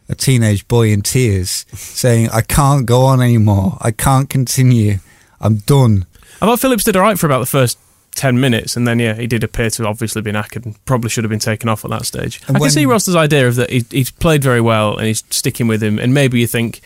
a 0.08 0.16
teenage 0.16 0.68
boy 0.68 0.90
in 0.90 1.02
tears 1.02 1.66
saying, 1.74 2.30
"I 2.30 2.42
can't 2.42 2.86
go 2.86 3.02
on 3.02 3.22
anymore. 3.22 3.78
I 3.82 3.92
can't 3.92 4.30
continue. 4.30 4.98
I'm 5.40 5.58
done." 5.58 6.06
I 6.42 6.46
thought 6.46 6.60
Phillips 6.60 6.84
did 6.84 6.96
all 6.96 7.04
right 7.04 7.20
for 7.20 7.26
about 7.26 7.40
the 7.40 7.46
first 7.46 7.78
10 8.16 8.40
minutes, 8.40 8.76
and 8.76 8.88
then, 8.88 9.00
yeah, 9.00 9.14
he 9.14 9.28
did 9.28 9.44
appear 9.44 9.70
to 9.72 9.88
obviously 9.88 10.22
been 10.22 10.36
knackered 10.36 10.66
and 10.66 10.84
probably 10.86 11.10
should 11.10 11.24
have 11.24 11.30
been 11.30 11.40
taken 11.40 11.70
off 11.70 11.86
at 11.86 11.92
that 11.92 12.06
stage. 12.06 12.42
And 12.48 12.58
I 12.58 12.60
can 12.60 12.70
see 12.70 12.86
Ross's 12.86 13.16
idea 13.16 13.48
of 13.48 13.56
that 13.56 13.70
he, 13.70 13.86
he's 13.90 14.12
played 14.12 14.44
very 14.44 14.62
well 14.62 14.98
and 14.98 15.08
he's 15.08 15.24
sticking 15.30 15.68
with 15.68 15.82
him, 15.82 16.00
and 16.00 16.14
maybe 16.14 16.40
you 16.40 16.48
think, 16.48 16.82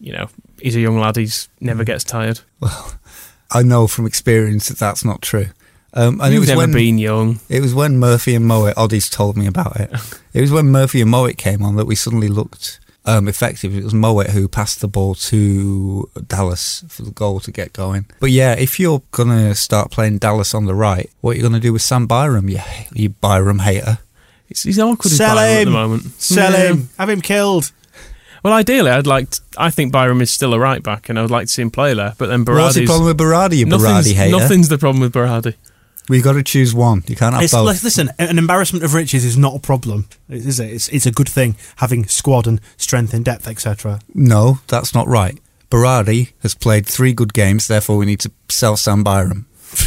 you 0.00 0.12
know, 0.12 0.28
he's 0.60 0.76
a 0.76 0.80
young 0.80 0.98
lad, 0.98 1.16
he's 1.16 1.48
never 1.60 1.82
hmm. 1.82 1.88
gets 1.88 2.04
tired. 2.04 2.40
Well, 2.60 2.94
I 3.50 3.62
know 3.62 3.86
from 3.86 4.06
experience 4.06 4.68
that 4.68 4.78
that's 4.78 5.04
not 5.04 5.22
true. 5.22 5.48
Um, 5.94 6.20
and 6.20 6.30
it 6.30 6.34
You've 6.34 6.40
was 6.42 6.48
never 6.50 6.58
when, 6.60 6.72
been 6.72 6.98
young. 6.98 7.40
It 7.48 7.60
was 7.62 7.74
when 7.74 7.98
Murphy 7.98 8.34
and 8.34 8.44
Mowat, 8.46 8.74
Oddie's 8.76 9.08
told 9.08 9.36
me 9.36 9.46
about 9.46 9.76
it. 9.80 9.90
It 10.34 10.42
was 10.42 10.52
when 10.52 10.66
Murphy 10.66 11.00
and 11.00 11.10
Mowat 11.10 11.36
came 11.36 11.62
on 11.64 11.74
that 11.76 11.86
we 11.86 11.96
suddenly 11.96 12.28
looked 12.28 12.78
um, 13.06 13.26
effective. 13.26 13.74
It 13.76 13.82
was 13.82 13.94
Mowat 13.94 14.28
who 14.30 14.46
passed 14.46 14.80
the 14.80 14.86
ball 14.86 15.14
to 15.16 16.08
Dallas 16.28 16.84
for 16.88 17.02
the 17.02 17.10
goal 17.10 17.40
to 17.40 17.50
get 17.50 17.72
going. 17.72 18.04
But 18.20 18.30
yeah, 18.30 18.52
if 18.52 18.78
you're 18.78 19.02
going 19.10 19.30
to 19.30 19.54
start 19.56 19.90
playing 19.90 20.18
Dallas 20.18 20.54
on 20.54 20.66
the 20.66 20.74
right, 20.74 21.10
what 21.22 21.32
are 21.32 21.36
you 21.36 21.40
going 21.42 21.54
to 21.54 21.58
do 21.60 21.72
with 21.72 21.82
Sam 21.82 22.06
Byram, 22.06 22.48
you, 22.48 22.60
you 22.92 23.08
Byram 23.08 23.60
hater? 23.60 23.98
He's, 24.46 24.62
he's 24.62 24.78
awkward 24.78 25.10
as 25.10 25.16
Sell 25.16 25.34
Byram 25.36 25.58
at 25.60 25.64
the 25.64 25.70
moment. 25.70 26.02
Sell 26.20 26.52
Yeah. 26.52 26.68
him. 26.68 26.88
Have 26.98 27.08
him 27.08 27.20
killed. 27.22 27.72
Well, 28.44 28.52
ideally, 28.52 28.90
I'd 28.92 29.06
like. 29.06 29.30
To, 29.30 29.40
I 29.56 29.70
think 29.70 29.90
Byram 29.92 30.20
is 30.20 30.30
still 30.30 30.54
a 30.54 30.58
right 30.60 30.82
back, 30.82 31.08
and 31.08 31.18
I 31.18 31.22
would 31.22 31.30
like 31.32 31.48
to 31.48 31.52
see 31.52 31.62
him 31.62 31.70
play 31.72 31.94
there. 31.94 32.14
But 32.18 32.28
then 32.28 32.44
What's 32.44 32.76
the 32.76 32.86
problem 32.86 33.06
with 33.06 33.18
Berardi, 33.18 33.56
you 33.56 33.66
nothing's, 33.66 34.12
hater? 34.12 34.30
nothing's 34.38 34.68
the 34.68 34.78
problem 34.78 35.00
with 35.00 35.12
Berardi. 35.12 35.54
We've 36.08 36.24
got 36.24 36.32
to 36.34 36.42
choose 36.42 36.74
one. 36.74 37.04
You 37.06 37.16
can't 37.16 37.34
have 37.34 37.42
It's, 37.42 37.52
both. 37.52 37.82
listen, 37.84 38.10
an 38.18 38.38
embarrassment 38.38 38.84
of 38.84 38.94
riches 38.94 39.24
is 39.24 39.36
not 39.36 39.54
a 39.56 39.58
problem, 39.58 40.08
is 40.28 40.58
it? 40.58 40.70
It's, 40.70 40.88
it's 40.88 41.06
a 41.06 41.10
good 41.12 41.28
thing 41.28 41.56
having 41.76 42.06
squad 42.06 42.46
and 42.46 42.60
strength 42.76 43.12
in 43.12 43.22
depth, 43.22 43.46
etc. 43.46 44.00
No, 44.14 44.60
that's 44.68 44.94
not 44.94 45.06
right. 45.06 45.38
Berardi 45.70 46.32
has 46.42 46.54
played 46.54 46.86
three 46.86 47.12
good 47.12 47.34
games, 47.34 47.66
therefore 47.66 47.98
we 47.98 48.06
need 48.06 48.20
to 48.20 48.30
sell 48.48 48.76
Sam 48.76 49.02
Byram. 49.04 49.46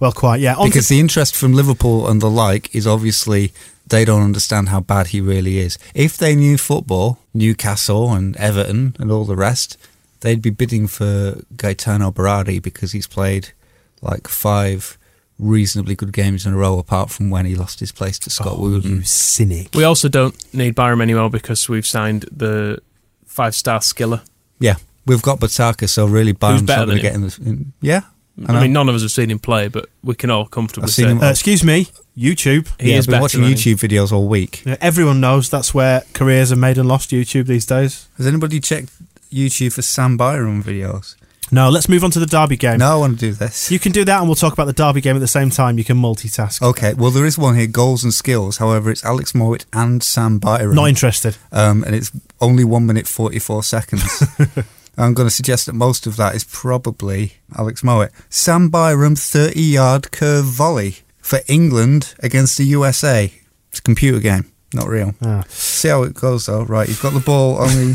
Well, 0.00 0.10
quite, 0.12 0.40
yeah. 0.40 0.54
On 0.56 0.64
to- 0.64 0.70
Because 0.70 0.88
the 0.88 0.98
interest 0.98 1.36
from 1.36 1.52
Liverpool 1.52 2.08
and 2.08 2.20
the 2.20 2.28
like 2.30 2.74
is 2.74 2.88
obviously 2.88 3.52
they 3.86 4.04
don't 4.04 4.22
understand 4.24 4.68
how 4.68 4.80
bad 4.80 5.08
he 5.08 5.20
really 5.20 5.58
is. 5.58 5.78
If 5.94 6.16
they 6.16 6.34
knew 6.34 6.58
football, 6.58 7.20
Newcastle 7.32 8.12
and 8.12 8.36
Everton 8.36 8.96
and 8.98 9.12
all 9.12 9.24
the 9.24 9.36
rest, 9.36 9.76
they'd 10.20 10.42
be 10.42 10.50
bidding 10.50 10.88
for 10.88 11.42
Gaetano 11.56 12.10
Berardi 12.10 12.60
because 12.60 12.90
he's 12.90 13.06
played 13.06 13.52
like 14.00 14.26
five 14.26 14.98
reasonably 15.42 15.94
good 15.96 16.12
games 16.12 16.46
in 16.46 16.54
a 16.54 16.56
row 16.56 16.78
apart 16.78 17.10
from 17.10 17.28
when 17.28 17.44
he 17.44 17.54
lost 17.54 17.80
his 17.80 17.90
place 17.92 18.18
to 18.20 18.30
Scott 18.30 18.54
oh, 18.56 18.66
you 18.68 18.74
Wooden. 18.74 19.04
cynic. 19.04 19.74
We 19.74 19.84
also 19.84 20.08
don't 20.08 20.34
need 20.54 20.74
Byram 20.74 21.00
anymore 21.00 21.30
because 21.30 21.68
we've 21.68 21.86
signed 21.86 22.26
the 22.30 22.80
five-star 23.26 23.80
skiller. 23.80 24.22
Yeah, 24.60 24.76
we've 25.04 25.22
got 25.22 25.40
Botaka, 25.40 25.88
so 25.88 26.06
really 26.06 26.32
Byram's 26.32 26.62
better 26.62 26.86
not 26.86 26.86
going 26.86 26.98
to 26.98 27.02
than 27.02 27.28
get 27.28 27.38
in 27.40 27.44
the. 27.44 27.50
In, 27.50 27.72
yeah, 27.80 28.02
I, 28.46 28.52
know. 28.52 28.60
mean, 28.60 28.72
none 28.72 28.88
of 28.88 28.94
us 28.94 29.02
have 29.02 29.10
seen 29.10 29.30
him 29.30 29.40
play, 29.40 29.68
but 29.68 29.88
we 30.04 30.14
can 30.14 30.30
all 30.30 30.46
comfortably 30.46 30.84
I've 30.84 30.90
seen 30.90 31.06
say 31.06 31.10
him- 31.10 31.22
Uh, 31.22 31.30
excuse 31.30 31.64
me, 31.64 31.88
YouTube. 32.16 32.68
he 32.80 32.92
yeah, 32.92 32.98
is 32.98 33.08
I've 33.08 33.12
been 33.12 33.20
watching. 33.20 33.40
YouTube 33.42 33.74
videos 33.74 34.12
all 34.12 34.28
week. 34.28 34.62
Yeah, 34.64 34.76
everyone 34.80 35.20
knows 35.20 35.50
that's 35.50 35.74
where 35.74 36.02
careers 36.12 36.52
are 36.52 36.56
made 36.56 36.78
and 36.78 36.88
lost. 36.88 37.10
YouTube 37.10 37.46
these 37.46 37.66
days. 37.66 38.08
Has 38.16 38.26
anybody 38.26 38.60
checked 38.60 38.90
YouTube 39.32 39.72
for 39.72 39.82
Sam 39.82 40.16
Byram 40.16 40.62
videos? 40.62 41.16
No, 41.50 41.68
let's 41.68 41.88
move 41.88 42.02
on 42.02 42.10
to 42.12 42.18
the 42.20 42.24
Derby 42.26 42.56
game. 42.56 42.78
No, 42.78 42.92
I 42.92 42.94
want 42.96 43.18
to 43.18 43.26
do 43.26 43.32
this. 43.32 43.70
You 43.70 43.78
can 43.78 43.92
do 43.92 44.04
that, 44.06 44.18
and 44.20 44.26
we'll 44.28 44.36
talk 44.36 44.54
about 44.54 44.64
the 44.66 44.72
Derby 44.72 45.00
game 45.02 45.16
at 45.16 45.18
the 45.18 45.26
same 45.26 45.50
time. 45.50 45.76
You 45.76 45.84
can 45.84 45.98
multitask. 45.98 46.62
Okay, 46.62 46.94
well, 46.94 47.10
there 47.10 47.26
is 47.26 47.36
one 47.36 47.56
here 47.56 47.66
goals 47.66 48.04
and 48.04 48.14
skills. 48.14 48.56
However, 48.56 48.90
it's 48.90 49.04
Alex 49.04 49.34
Mowat 49.34 49.66
and 49.72 50.02
Sam 50.02 50.38
Byram. 50.38 50.74
Not 50.74 50.88
interested. 50.88 51.36
um, 51.50 51.82
and 51.84 51.94
it's 51.94 52.10
only 52.40 52.64
one 52.64 52.86
minute 52.86 53.06
44 53.06 53.62
seconds. 53.64 54.02
I'm 54.96 55.14
going 55.14 55.26
to 55.28 55.34
suggest 55.34 55.66
that 55.66 55.74
most 55.74 56.06
of 56.06 56.16
that 56.16 56.34
is 56.34 56.44
probably 56.44 57.34
Alex 57.56 57.82
Mowat. 57.82 58.12
Sam 58.30 58.68
Byram, 58.70 59.16
30 59.16 59.60
yard 59.60 60.10
curve 60.10 60.44
volley 60.46 60.96
for 61.18 61.40
England 61.48 62.14
against 62.20 62.56
the 62.56 62.64
USA. 62.64 63.32
It's 63.70 63.78
a 63.78 63.82
computer 63.82 64.20
game, 64.20 64.50
not 64.72 64.88
real. 64.88 65.14
Ah. 65.22 65.44
See 65.48 65.88
how 65.88 66.02
it 66.04 66.14
goes, 66.14 66.46
though. 66.46 66.62
Right, 66.64 66.88
you've 66.88 67.02
got 67.02 67.12
the 67.14 67.20
ball 67.20 67.58
only. 67.60 67.94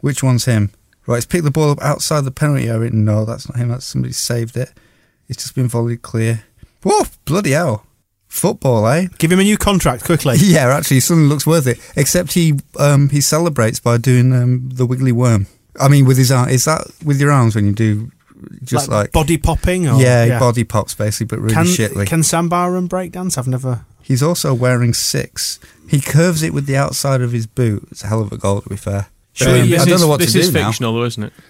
Which 0.00 0.22
one's 0.22 0.44
him? 0.46 0.70
Right, 1.06 1.16
he's 1.16 1.26
picked 1.26 1.44
the 1.44 1.50
ball 1.50 1.70
up 1.70 1.82
outside 1.82 2.22
the 2.22 2.30
penalty 2.30 2.68
area. 2.68 2.90
No, 2.90 3.24
that's 3.24 3.48
not 3.48 3.58
him. 3.58 3.68
That's 3.68 3.84
somebody 3.84 4.12
saved 4.12 4.56
it. 4.56 4.72
It's 5.28 5.42
just 5.42 5.54
been 5.54 5.68
volleyed 5.68 6.02
clear. 6.02 6.44
Whoa, 6.82 7.04
bloody 7.24 7.52
hell. 7.52 7.86
Football, 8.28 8.86
eh? 8.88 9.08
Give 9.18 9.30
him 9.30 9.40
a 9.40 9.44
new 9.44 9.58
contract 9.58 10.04
quickly. 10.04 10.36
Yeah, 10.40 10.68
actually, 10.74 11.00
suddenly 11.00 11.28
looks 11.28 11.46
worth 11.46 11.66
it. 11.66 11.78
Except 11.96 12.32
he 12.32 12.54
um, 12.78 13.08
he 13.10 13.20
celebrates 13.20 13.78
by 13.78 13.98
doing 13.98 14.32
um, 14.32 14.70
the 14.72 14.86
wiggly 14.86 15.12
worm. 15.12 15.46
I 15.78 15.88
mean, 15.88 16.06
with 16.06 16.18
his 16.18 16.30
arm. 16.30 16.48
Is 16.48 16.64
that 16.64 16.86
with 17.04 17.20
your 17.20 17.30
arms 17.30 17.54
when 17.54 17.66
you 17.66 17.72
do 17.72 18.10
just 18.64 18.88
like, 18.88 19.12
body 19.12 19.38
popping. 19.38 19.88
Or, 19.88 20.00
yeah, 20.00 20.24
he 20.24 20.30
body 20.38 20.64
pops 20.64 20.94
basically, 20.94 21.26
but 21.36 21.42
really 21.42 21.54
Can 21.54 21.66
shitly. 21.66 22.06
can 22.06 22.22
Sam 22.22 22.48
Byram 22.48 22.86
break 22.86 23.12
dance? 23.12 23.38
I've 23.38 23.48
never. 23.48 23.84
He's 24.02 24.22
also 24.22 24.52
wearing 24.52 24.94
six. 24.94 25.60
He 25.88 26.00
curves 26.00 26.42
it 26.42 26.52
with 26.52 26.66
the 26.66 26.76
outside 26.76 27.20
of 27.20 27.32
his 27.32 27.46
boot. 27.46 27.86
It's 27.90 28.02
a 28.02 28.08
hell 28.08 28.20
of 28.20 28.32
a 28.32 28.36
goal, 28.36 28.60
to 28.60 28.68
be 28.68 28.76
fair. 28.76 29.08
Sure, 29.34 29.48
Um, 29.48 29.54
I 29.54 29.76
don't 29.76 29.88
is- 29.88 30.00
know 30.00 30.08
what 30.08 30.20
this 30.20 30.32
to 30.32 30.40
is 30.40 30.48
do 30.50 30.58
now. 30.60 30.66
fictional, 30.68 30.94
though, 30.94 31.04
isn't 31.04 31.22
it? 31.24 31.32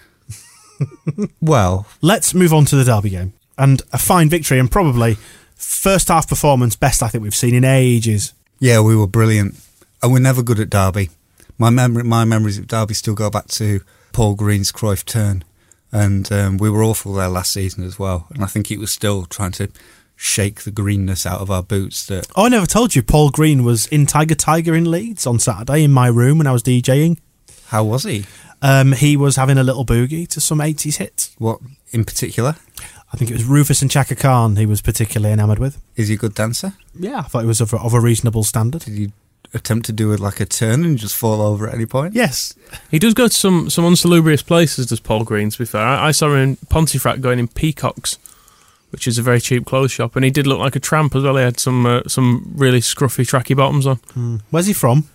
Well, 1.41 1.85
Let's 2.01 2.33
move 2.33 2.53
on 2.53 2.65
to 2.65 2.75
the 2.75 2.83
Derby 2.83 3.11
game 3.11 3.33
and 3.57 3.81
a 3.93 3.97
fine 3.97 4.29
victory 4.29 4.59
and 4.59 4.69
probably 4.71 5.17
first 5.55 6.07
half 6.07 6.27
performance 6.27 6.75
best 6.75 7.03
I 7.03 7.07
think 7.07 7.23
we've 7.23 7.35
seen 7.35 7.53
in 7.53 7.63
ages. 7.63 8.33
yeah, 8.59 8.79
we 8.81 8.95
were 8.95 9.07
brilliant, 9.07 9.55
and 10.01 10.11
we're 10.11 10.19
never 10.19 10.41
good 10.41 10.59
at 10.59 10.69
Derby. 10.69 11.09
My 11.57 11.69
memory, 11.69 12.03
my 12.03 12.25
memories 12.25 12.57
of 12.57 12.67
Derby 12.67 12.93
still 12.95 13.13
go 13.13 13.29
back 13.29 13.47
to 13.49 13.81
Paul 14.11 14.35
Green's 14.35 14.71
Cruyff 14.71 15.05
turn, 15.05 15.43
and 15.91 16.29
um, 16.31 16.57
we 16.57 16.69
were 16.69 16.83
awful 16.83 17.13
there 17.13 17.29
last 17.29 17.53
season 17.53 17.83
as 17.83 17.99
well. 17.99 18.27
And 18.33 18.43
I 18.43 18.47
think 18.47 18.67
he 18.67 18.77
was 18.77 18.91
still 18.91 19.25
trying 19.25 19.51
to 19.53 19.69
shake 20.15 20.61
the 20.61 20.71
greenness 20.71 21.25
out 21.25 21.41
of 21.41 21.51
our 21.51 21.63
boots. 21.63 22.05
That 22.07 22.27
Oh, 22.35 22.45
I 22.45 22.49
never 22.49 22.65
told 22.65 22.95
you 22.95 23.03
Paul 23.03 23.29
Green 23.29 23.63
was 23.63 23.85
in 23.87 24.05
Tiger 24.05 24.35
Tiger 24.35 24.75
in 24.75 24.89
Leeds 24.89 25.27
on 25.27 25.37
Saturday 25.39 25.83
in 25.83 25.91
my 25.91 26.07
room 26.07 26.39
when 26.39 26.47
I 26.47 26.51
was 26.51 26.63
DJing. 26.63 27.19
How 27.73 27.83
was 27.83 28.03
he? 28.03 28.25
Um, 28.61 28.91
he 28.91 29.17
was 29.17 29.35
having 29.35 29.57
a 29.57 29.63
little 29.63 29.83
boogie 29.83 30.27
to 30.27 30.39
some 30.39 30.59
80s 30.59 30.97
hits. 30.97 31.35
What 31.39 31.59
in 31.91 32.05
particular? 32.05 32.55
I 33.11 33.17
think 33.17 33.31
it 33.31 33.33
was 33.33 33.45
Rufus 33.45 33.81
and 33.81 33.89
Chaka 33.89 34.15
Khan 34.15 34.57
he 34.57 34.67
was 34.67 34.79
particularly 34.79 35.33
enamoured 35.33 35.57
with. 35.57 35.81
Is 35.95 36.07
he 36.07 36.13
a 36.13 36.17
good 36.17 36.35
dancer? 36.35 36.73
Yeah, 36.97 37.19
I 37.19 37.23
thought 37.23 37.41
he 37.41 37.47
was 37.47 37.61
of 37.61 37.73
a, 37.73 37.77
of 37.77 37.95
a 37.95 37.99
reasonable 37.99 38.43
standard. 38.43 38.83
Did 38.83 38.93
you 38.93 39.11
attempt 39.55 39.87
to 39.87 39.91
do 39.91 40.11
it 40.13 40.19
like 40.19 40.39
a 40.39 40.45
turn 40.45 40.85
and 40.85 40.99
just 40.99 41.15
fall 41.15 41.41
over 41.41 41.67
at 41.67 41.73
any 41.73 41.87
point? 41.87 42.13
Yes. 42.13 42.53
He 42.91 42.99
does 42.99 43.15
go 43.15 43.27
to 43.27 43.33
some, 43.33 43.71
some 43.71 43.85
unsalubrious 43.85 44.43
places, 44.43 44.85
does 44.85 44.99
Paul 44.99 45.23
Green, 45.23 45.49
to 45.49 45.57
be 45.57 45.65
fair. 45.65 45.81
I, 45.81 46.09
I 46.09 46.11
saw 46.11 46.27
him 46.27 46.37
in 46.37 46.55
Pontefract 46.69 47.21
going 47.21 47.39
in 47.39 47.47
Peacocks, 47.47 48.19
which 48.91 49.07
is 49.07 49.17
a 49.17 49.23
very 49.23 49.41
cheap 49.41 49.65
clothes 49.65 49.91
shop, 49.91 50.15
and 50.15 50.23
he 50.23 50.29
did 50.29 50.45
look 50.45 50.59
like 50.59 50.75
a 50.75 50.79
tramp 50.79 51.15
as 51.15 51.23
well. 51.23 51.37
He 51.37 51.43
had 51.43 51.59
some 51.59 51.87
uh, 51.87 52.01
some 52.07 52.53
really 52.55 52.81
scruffy 52.81 53.25
tracky 53.25 53.57
bottoms 53.57 53.87
on. 53.87 54.43
Where's 54.51 54.67
he 54.67 54.73
from? 54.73 55.09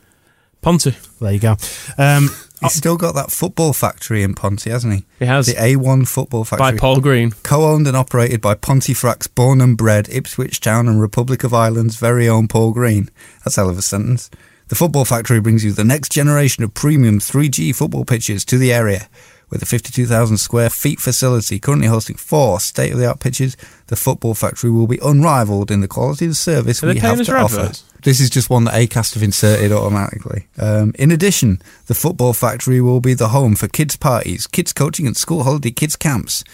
Ponty. 0.61 0.97
There 1.21 1.33
you 1.33 1.38
go. 1.38 1.57
Um, 1.97 2.31
He's 2.61 2.75
oh. 2.75 2.79
still 2.79 2.97
got 2.97 3.15
that 3.15 3.31
football 3.31 3.73
factory 3.73 4.23
in 4.23 4.35
Ponty, 4.35 4.71
hasn't 4.71 4.93
he? 4.93 5.05
He 5.21 5.27
has. 5.27 5.47
The 5.47 5.55
A1 5.55 6.09
football 6.09 6.45
factory. 6.45 6.73
By. 6.73 6.77
Paul 6.77 7.00
Green. 7.00 7.31
Co-owned 7.43 7.87
and 7.87 7.97
operated 7.97 8.41
by 8.41 8.55
Pontefract's 8.55 9.29
born 9.29 9.61
and 9.61 9.77
bred 9.77 10.09
Ipswich 10.11 10.61
Town 10.61 10.88
and 10.88 11.00
Republic 11.00 11.45
of 11.45 11.55
Ireland's 11.55 11.97
very 11.97 12.29
own 12.29 12.49
Paul 12.49 12.73
Green. 12.73 13.11
That's 13.45 13.57
a 13.57 13.61
hell 13.61 13.71
of 13.71 13.79
a 13.79 13.83
sentence. 13.83 14.29
The 14.69 14.75
football 14.75 15.05
factory 15.05 15.41
brings 15.41 15.65
you 15.65 15.73
the 15.73 15.85
next 15.85 16.11
generation 16.11 16.65
of 16.65 16.75
premium 16.75 17.21
3G 17.21 17.75
football 17.75 18.05
pitches 18.05 18.45
to 18.47 18.59
the 18.59 18.73
area. 18.73 19.09
With 19.50 19.62
a 19.62 19.67
52,000 19.67 20.37
square 20.37 20.69
feet 20.69 21.00
facility 21.00 21.59
currently 21.59 21.88
hosting 21.88 22.17
four 22.17 22.61
state-of-the-art 22.61 23.21
pitches, 23.21 23.57
the 23.87 23.97
football 23.97 24.35
factory 24.35 24.71
will 24.71 24.87
be 24.87 24.99
unrivaled 25.02 25.71
in 25.71 25.81
the 25.81 25.88
quality 25.88 26.26
of 26.26 26.37
service 26.37 26.83
Are 26.83 26.88
we 26.88 26.99
have 26.99 27.25
to 27.25 27.37
offer. 27.37 27.61
adverts? 27.61 27.85
This 28.02 28.21
is 28.21 28.31
just 28.31 28.50
one 28.50 28.64
that 28.64 28.75
Acast 28.75 29.14
have 29.14 29.23
inserted 29.23 29.73
automatically. 29.73 30.47
Um, 30.59 30.93
in 30.99 31.11
addition, 31.11 31.61
the 31.87 31.95
Football 31.95 32.33
Factory 32.33 32.81
will 32.81 33.00
be 33.00 33.14
the 33.14 33.28
home 33.28 33.57
for 33.57 33.67
kids' 33.69 33.97
parties, 33.97 34.47
kids' 34.47 34.73
coaching, 34.73 35.07
and 35.07 35.17
school 35.17 35.43
holiday 35.43 35.73
kids' 35.73 35.97
camps. 35.97 36.45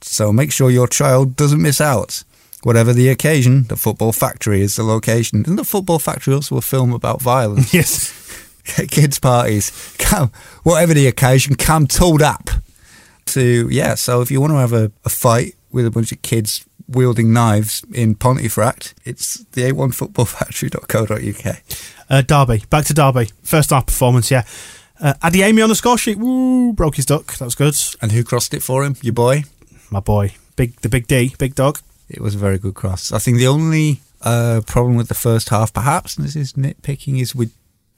So 0.00 0.32
make 0.32 0.52
sure 0.52 0.70
your 0.70 0.86
child 0.86 1.34
doesn't 1.36 1.60
miss 1.60 1.80
out. 1.80 2.22
Whatever 2.62 2.92
the 2.92 3.08
occasion, 3.08 3.64
the 3.64 3.76
Football 3.76 4.12
Factory 4.12 4.60
is 4.60 4.76
the 4.76 4.84
location. 4.84 5.42
Isn't 5.42 5.56
the 5.56 5.64
Football 5.64 5.98
Factory 5.98 6.34
also 6.34 6.56
a 6.56 6.62
film 6.62 6.92
about 6.92 7.20
violence? 7.20 7.74
yes. 7.80 8.12
kids' 8.90 9.18
parties, 9.18 9.70
Come, 9.98 10.32
whatever 10.62 10.94
the 10.94 11.06
occasion, 11.06 11.54
come 11.54 11.86
told 11.86 12.22
up. 12.22 12.48
To 13.26 13.68
yeah, 13.70 13.94
so 13.94 14.20
if 14.20 14.32
you 14.32 14.40
want 14.40 14.52
to 14.52 14.56
have 14.56 14.72
a, 14.72 14.90
a 15.04 15.08
fight 15.08 15.54
with 15.70 15.86
a 15.86 15.90
bunch 15.90 16.10
of 16.10 16.22
kids 16.22 16.66
wielding 16.88 17.32
knives 17.32 17.84
in 17.94 18.16
Pontefract, 18.16 18.94
it's 19.04 19.44
the 19.52 19.62
a1footballfactory.co.uk. 19.62 21.56
Uh, 22.10 22.22
Derby. 22.22 22.64
Back 22.68 22.84
to 22.86 22.94
Derby. 22.94 23.30
First 23.42 23.70
half 23.70 23.86
performance, 23.86 24.30
yeah. 24.30 24.44
Uh, 25.00 25.14
Adeyemi 25.22 25.62
on 25.62 25.68
the 25.68 25.74
score 25.74 25.96
sheet. 25.96 26.18
Woo, 26.18 26.72
broke 26.72 26.96
his 26.96 27.06
duck. 27.06 27.36
That 27.38 27.44
was 27.44 27.54
good. 27.54 27.76
And 28.00 28.12
who 28.12 28.24
crossed 28.24 28.54
it 28.54 28.62
for 28.62 28.84
him? 28.84 28.96
Your 29.02 29.14
boy. 29.14 29.44
My 29.90 30.00
boy. 30.00 30.34
Big, 30.56 30.80
the 30.80 30.88
big 30.88 31.06
D, 31.06 31.34
big 31.38 31.54
dog. 31.54 31.78
It 32.08 32.20
was 32.20 32.34
a 32.34 32.38
very 32.38 32.58
good 32.58 32.74
cross. 32.74 33.12
I 33.12 33.18
think 33.18 33.38
the 33.38 33.46
only 33.46 34.00
uh, 34.20 34.60
problem 34.66 34.96
with 34.96 35.08
the 35.08 35.14
first 35.14 35.48
half, 35.48 35.72
perhaps, 35.72 36.16
and 36.16 36.26
this 36.26 36.36
is 36.36 36.52
nitpicking, 36.52 37.20
is 37.20 37.34
we 37.34 37.50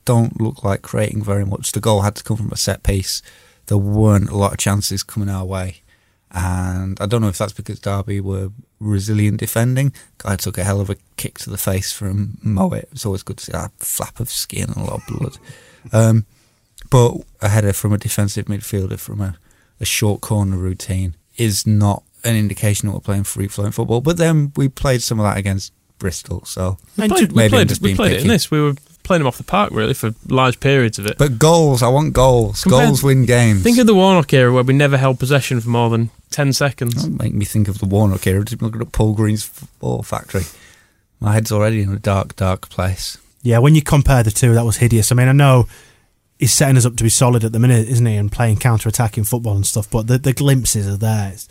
don't 0.04 0.40
look 0.40 0.64
like 0.64 0.82
creating 0.82 1.23
very 1.23 1.44
much. 1.44 1.73
The 1.73 1.80
goal 1.80 2.02
had 2.02 2.16
to 2.16 2.25
come 2.25 2.37
from 2.37 2.52
a 2.52 2.56
set 2.56 2.82
piece. 2.82 3.23
There 3.66 3.78
weren't 3.78 4.30
a 4.30 4.37
lot 4.37 4.52
of 4.52 4.58
chances 4.58 5.02
coming 5.02 5.28
our 5.28 5.44
way. 5.44 5.82
And 6.30 7.00
I 7.00 7.06
don't 7.06 7.23
know 7.23 7.28
if 7.28 7.38
that's 7.38 7.52
because 7.52 7.78
Derby 7.78 8.20
were 8.20 8.50
resilient 8.80 9.38
defending. 9.38 9.92
Guy 10.18 10.37
took 10.37 10.58
a 10.58 10.64
hell 10.64 10.80
of 10.80 10.90
a 10.90 10.96
kick 11.16 11.38
to 11.38 11.50
the 11.50 11.56
face 11.56 11.92
from 11.92 12.38
Mowat. 12.42 12.88
It's 12.90 13.06
always 13.06 13.23
good 13.23 13.38
to 13.38 13.44
see 13.44 13.52
that 13.52 13.70
flap 13.78 14.18
of 14.18 14.30
skin 14.30 14.64
and 14.68 14.76
a 14.76 14.84
lot 14.84 15.02
of 15.02 15.06
blood. 15.06 15.38
Um, 15.92 16.25
but 16.90 17.14
a 17.42 17.50
header 17.50 17.75
from 17.75 17.92
a 17.92 17.99
defensive 17.99 18.46
midfielder 18.46 18.99
from 18.99 19.20
a, 19.20 19.37
a 19.80 19.84
short 19.84 20.23
corner 20.23 20.56
routine 20.56 21.14
is 21.37 21.66
not 21.66 22.02
an 22.25 22.37
indication 22.37 22.88
that 22.88 22.94
we're 22.94 23.00
playing 23.00 23.25
free 23.25 23.49
flowing 23.49 23.70
football. 23.70 24.00
But 24.00 24.16
then 24.16 24.50
we 24.56 24.70
played 24.70 25.02
some 25.02 25.20
of 25.20 25.25
that 25.25 25.37
against 25.37 25.75
Bristol, 25.99 26.42
so 26.46 26.78
We 26.96 27.08
played, 27.08 27.32
we 27.32 27.37
maybe 27.37 27.56
I'm 27.58 27.66
played, 27.66 27.80
we 27.80 27.94
played 27.94 28.12
it 28.12 28.23
in 28.23 28.28
this. 28.28 28.50
We 28.50 28.62
were 28.62 28.75
playing 29.04 29.20
him 29.20 29.26
off 29.28 29.37
the 29.37 29.44
park, 29.44 29.70
really, 29.73 29.94
for 29.94 30.14
large 30.28 30.58
periods 30.58 30.99
of 30.99 31.06
it. 31.06 31.16
But 31.16 31.38
goals, 31.38 31.82
I 31.82 31.88
want 31.88 32.12
goals. 32.12 32.62
Compared- 32.62 32.88
goals 32.88 33.02
win 33.02 33.25
games. 33.26 33.62
Think 33.62 33.78
of 33.78 33.87
the 33.87 33.94
Warnock 33.94 34.32
era 34.32 34.52
where 34.52 34.64
we 34.64 34.75
never 34.75 34.96
held 34.96 35.20
possession 35.20 35.61
for 35.61 35.68
more 35.68 35.90
than 35.90 36.11
10 36.30 36.52
seconds. 36.52 36.94
Don't 37.04 37.20
make 37.23 37.34
me 37.34 37.44
think 37.44 37.68
of 37.68 37.78
the 37.78 37.87
Warnock 37.87 38.26
era. 38.26 38.44
Just 38.44 38.61
looking 38.61 38.80
at 38.80 38.90
Paul 38.90 39.14
Green's 39.14 39.44
football 39.44 40.02
factory. 40.02 40.42
My 41.20 41.34
head's 41.34 41.52
already 41.52 41.82
in 41.82 41.92
a 41.92 41.99
dark, 41.99 42.34
dark 42.34 42.68
place. 42.70 43.18
Yeah, 43.42 43.58
when 43.58 43.75
you 43.75 43.82
compare 43.82 44.23
the 44.23 44.30
two, 44.30 44.54
that 44.54 44.64
was 44.64 44.78
hideous. 44.78 45.12
I 45.12 45.14
mean, 45.14 45.28
I 45.28 45.32
know 45.32 45.68
he's 46.38 46.52
setting 46.52 46.76
us 46.76 46.87
up 46.87 46.96
to 46.96 47.04
be 47.04 47.11
solid 47.11 47.44
at 47.44 47.52
the 47.52 47.58
minute, 47.58 47.88
isn't 47.88 48.06
he? 48.06 48.16
And 48.16 48.32
playing 48.32 48.56
counter 48.56 48.88
attacking 48.88 49.25
football 49.25 49.54
and 49.54 49.66
stuff. 49.66 49.88
But 49.90 50.06
the, 50.06 50.18
the 50.18 50.32
glimpses 50.32 50.88
are 50.88 50.96
there. 50.96 51.32
It's, 51.34 51.46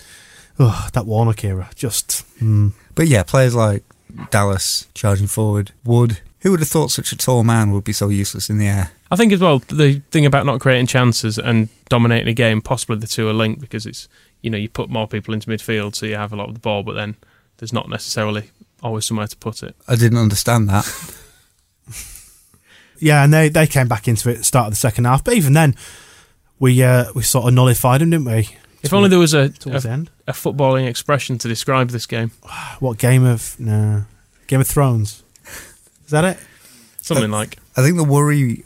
oh, 0.59 0.89
that 0.93 1.05
Warnock 1.05 1.43
era, 1.43 1.69
just. 1.75 2.23
Mm. 2.39 2.73
But 2.95 3.07
yeah, 3.07 3.23
players 3.23 3.55
like 3.55 3.83
Dallas 4.31 4.87
charging 4.93 5.27
forward, 5.27 5.71
Wood. 5.83 6.19
Who 6.43 6.51
would 6.51 6.59
have 6.59 6.69
thought 6.69 6.91
such 6.91 7.11
a 7.11 7.17
tall 7.17 7.43
man 7.43 7.71
would 7.71 7.83
be 7.83 7.93
so 7.93 8.09
useless 8.09 8.49
in 8.49 8.57
the 8.57 8.67
air? 8.67 8.91
I 9.09 9.15
think 9.15 9.33
as 9.33 9.39
well 9.39 9.59
the 9.59 10.01
thing 10.11 10.25
about 10.25 10.45
not 10.45 10.59
creating 10.59 10.87
chances 10.87 11.37
and 11.39 11.69
dominating 11.89 12.27
a 12.27 12.33
game, 12.33 12.61
possibly 12.61 12.97
the 12.97 13.07
two 13.07 13.27
are 13.27 13.33
linked 13.33 13.61
because 13.61 13.85
it's 13.85 14.07
you 14.41 14.49
know 14.49 14.57
you 14.57 14.69
put 14.69 14.89
more 14.89 15.07
people 15.07 15.33
into 15.33 15.49
midfield, 15.49 15.95
so 15.95 16.05
you 16.05 16.15
have 16.15 16.33
a 16.33 16.35
lot 16.35 16.49
of 16.49 16.53
the 16.53 16.59
ball, 16.59 16.83
but 16.83 16.93
then 16.93 17.15
there's 17.57 17.73
not 17.73 17.89
necessarily 17.89 18.51
always 18.81 19.05
somewhere 19.05 19.27
to 19.27 19.37
put 19.37 19.63
it. 19.63 19.75
I 19.87 19.95
didn't 19.95 20.19
understand 20.19 20.69
that. 20.69 20.85
Yeah, 23.03 23.23
and 23.25 23.33
they, 23.33 23.49
they 23.49 23.67
came 23.67 23.89
back 23.89 24.07
into 24.07 24.29
it 24.29 24.33
at 24.33 24.37
the 24.39 24.43
start 24.45 24.67
of 24.67 24.71
the 24.71 24.77
second 24.77 25.03
half. 25.03 25.25
But 25.25 25.33
even 25.33 25.51
then, 25.51 25.75
we 26.57 26.81
uh, 26.81 27.11
we 27.13 27.23
sort 27.23 27.47
of 27.47 27.53
nullified 27.53 27.99
them, 27.99 28.11
didn't 28.11 28.25
we? 28.25 28.49
If 28.81 28.93
only 28.93 29.09
there 29.09 29.19
was 29.19 29.33
a, 29.33 29.49
towards 29.49 29.83
the 29.83 29.89
a, 29.89 29.91
end. 29.91 30.09
a 30.27 30.31
footballing 30.31 30.87
expression 30.87 31.37
to 31.39 31.47
describe 31.49 31.89
this 31.89 32.05
game, 32.05 32.31
What 32.79 32.97
game 32.97 33.25
of 33.25 33.59
no 33.59 34.05
Game 34.47 34.61
of 34.61 34.67
Thrones? 34.67 35.22
Is 36.05 36.11
that 36.11 36.25
it? 36.25 36.37
something 37.03 37.33
uh, 37.33 37.37
like 37.37 37.57
I 37.77 37.81
think 37.81 37.97
the 37.97 38.03
worry. 38.03 38.65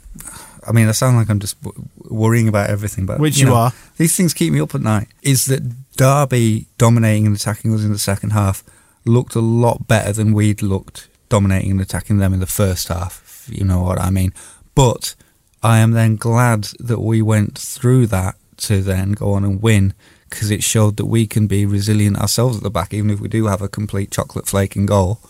I 0.66 0.72
mean, 0.72 0.88
I 0.88 0.92
sound 0.92 1.16
like 1.16 1.30
I'm 1.30 1.38
just 1.38 1.60
w- 1.62 1.88
worrying 1.96 2.48
about 2.48 2.70
everything, 2.70 3.06
but 3.06 3.18
Which 3.18 3.38
you 3.38 3.46
know, 3.46 3.54
are. 3.54 3.72
These 3.96 4.16
things 4.16 4.34
keep 4.34 4.52
me 4.52 4.60
up 4.60 4.74
at 4.74 4.80
night. 4.80 5.08
Is 5.22 5.46
that 5.46 5.62
Derby 5.96 6.66
dominating 6.76 7.26
and 7.26 7.34
attacking 7.34 7.74
us 7.74 7.84
in 7.84 7.92
the 7.92 7.98
second 7.98 8.30
half 8.30 8.62
looked 9.04 9.34
a 9.34 9.40
lot 9.40 9.88
better 9.88 10.12
than 10.12 10.32
we'd 10.32 10.62
looked 10.62 11.08
dominating 11.28 11.72
and 11.72 11.80
attacking 11.80 12.18
them 12.18 12.34
in 12.34 12.40
the 12.40 12.46
first 12.46 12.88
half. 12.88 13.46
If 13.48 13.58
you 13.58 13.64
know 13.64 13.82
what 13.82 14.00
I 14.00 14.10
mean. 14.10 14.32
But 14.74 15.14
I 15.62 15.78
am 15.78 15.92
then 15.92 16.16
glad 16.16 16.64
that 16.78 17.00
we 17.00 17.22
went 17.22 17.58
through 17.58 18.06
that 18.08 18.36
to 18.58 18.82
then 18.82 19.12
go 19.12 19.32
on 19.32 19.44
and 19.44 19.62
win 19.62 19.94
because 20.28 20.50
it 20.50 20.62
showed 20.62 20.98
that 20.98 21.06
we 21.06 21.26
can 21.26 21.46
be 21.46 21.64
resilient 21.64 22.18
ourselves 22.18 22.58
at 22.58 22.62
the 22.62 22.70
back, 22.70 22.92
even 22.92 23.10
if 23.10 23.20
we 23.20 23.28
do 23.28 23.46
have 23.46 23.62
a 23.62 23.68
complete 23.68 24.10
chocolate 24.10 24.46
flake 24.46 24.72
flaking 24.72 24.86
goal. 24.86 25.20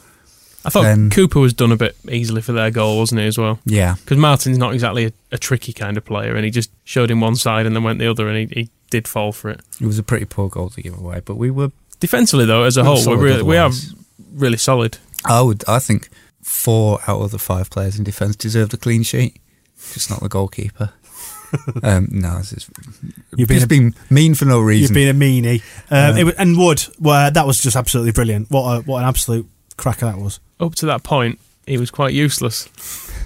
I 0.65 0.71
thought 0.71 0.83
Then- 0.83 1.11
Cooper 1.11 1.39
was 1.41 1.53
done 1.55 1.73
a 1.73 1.77
bit 1.77 1.97
easily 2.11 2.43
for 2.43 2.53
their 2.53 2.71
goal, 2.71 2.99
wasn't 2.99 3.21
he 3.21 3.27
as 3.27 3.39
well? 3.39 3.59
Yeah, 3.65 3.95
Because 3.95 4.19
Martin's 4.19 4.59
not 4.59 4.75
exactly 4.75 5.07
a, 5.07 5.13
a 5.33 5.39
tricky 5.39 5.73
kind 5.73 5.97
of 5.97 6.05
player, 6.05 6.35
and 6.35 6.45
he 6.45 6.51
just 6.51 6.71
showed 6.85 7.11
him 7.11 7.21
one 7.21 7.37
side 7.37 7.65
and 7.67 7.75
then 7.77 7.85
went 7.85 7.99
the 8.01 8.09
other, 8.11 8.29
and 8.29 8.51
he, 8.53 8.63
he 8.63 8.71
did 8.91 9.07
fall 9.07 9.33
for 9.33 9.51
it. 9.51 9.61
it 9.81 9.87
was 9.87 9.99
a 9.99 10.03
pretty 10.03 10.25
poor 10.25 10.49
goal 10.49 10.69
to 10.71 10.83
give 10.83 10.99
away, 10.99 11.21
but 11.25 11.37
we 11.37 11.51
were 11.51 11.71
Defensively, 12.01 12.45
though, 12.47 12.63
as 12.63 12.77
a 12.77 12.85
whole, 12.85 13.05
we're 13.07 13.17
really, 13.17 13.43
we 13.43 13.57
are 13.57 13.73
really 14.33 14.57
solid. 14.57 14.99
I 15.25 15.41
would. 15.43 15.65
I 15.69 15.81
think 15.81 16.09
four 16.43 17.01
out 17.09 17.21
of 17.23 17.33
the 17.33 17.41
five 17.41 17.71
players 17.71 17.99
in 17.99 18.05
defence 18.05 18.37
deserved 18.37 18.73
a 18.73 18.77
clean 18.77 19.03
sheet. 19.03 19.41
Just 19.95 20.09
not 20.09 20.21
the 20.21 20.29
goalkeeper. 20.29 20.93
um, 21.83 22.07
no, 22.13 22.37
it's 22.39 22.51
just, 22.51 22.71
You've 23.37 23.49
been 23.49 23.63
a- 23.63 23.67
been 23.67 23.95
mean 24.11 24.35
for 24.37 24.45
no 24.45 24.61
reason. 24.61 24.95
You've 24.97 25.17
been 25.19 25.43
a 25.43 25.51
meanie. 25.53 25.61
Um, 25.91 26.13
Um, 26.13 26.19
it 26.19 26.25
was, 26.25 26.35
and 26.35 26.57
Wood, 26.57 26.85
well, 27.01 27.31
that 27.33 27.47
was 27.49 27.59
just 27.61 27.75
absolutely 27.75 28.13
brilliant. 28.13 28.49
What 28.51 28.63
a, 28.79 28.83
what 28.83 28.99
an 29.03 29.09
absolute 29.09 29.49
cracker 29.79 30.05
that 30.07 30.19
was. 30.19 30.39
Up 30.61 30.75
to 30.77 30.87
that 30.87 31.03
point, 31.03 31.39
he 31.67 31.79
was 31.79 31.91
quite 31.91 32.13
useless. 32.13 32.69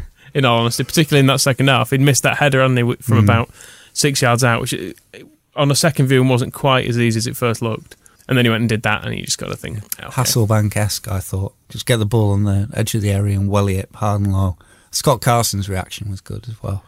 In 0.34 0.44
all 0.46 0.60
honesty, 0.60 0.82
particularly 0.84 1.20
in 1.20 1.26
that 1.26 1.40
second 1.42 1.68
half, 1.68 1.90
he'd 1.90 2.00
missed 2.00 2.22
that 2.22 2.38
header, 2.38 2.62
hadn't 2.62 2.78
he, 2.78 2.94
from 3.02 3.18
Mm. 3.18 3.24
about 3.24 3.50
six 3.92 4.22
yards 4.22 4.42
out, 4.42 4.62
which 4.62 4.72
uh, 4.72 5.18
on 5.54 5.70
a 5.70 5.74
second 5.74 6.06
view 6.06 6.24
wasn't 6.24 6.54
quite 6.54 6.86
as 6.88 6.98
easy 6.98 7.18
as 7.18 7.26
it 7.26 7.36
first 7.36 7.60
looked. 7.60 7.96
And 8.26 8.38
then 8.38 8.46
he 8.46 8.50
went 8.50 8.60
and 8.62 8.68
did 8.70 8.82
that, 8.84 9.04
and 9.04 9.12
he 9.12 9.20
just 9.20 9.36
got 9.36 9.50
a 9.52 9.56
thing. 9.56 9.82
okay. 10.00 10.06
Hasselbaink 10.08 10.74
esque, 10.74 11.06
I 11.06 11.20
thought. 11.20 11.52
Just 11.68 11.84
get 11.84 11.98
the 11.98 12.06
ball 12.06 12.30
on 12.30 12.44
the 12.44 12.66
edge 12.72 12.94
of 12.94 13.02
the 13.02 13.10
area 13.10 13.38
and 13.38 13.50
welly 13.50 13.76
it 13.76 13.90
hard 13.96 14.22
and 14.22 14.32
low. 14.32 14.56
Scott 14.90 15.20
Carson's 15.20 15.68
reaction 15.68 16.08
was 16.10 16.22
good 16.22 16.48
as 16.48 16.62
well. 16.62 16.82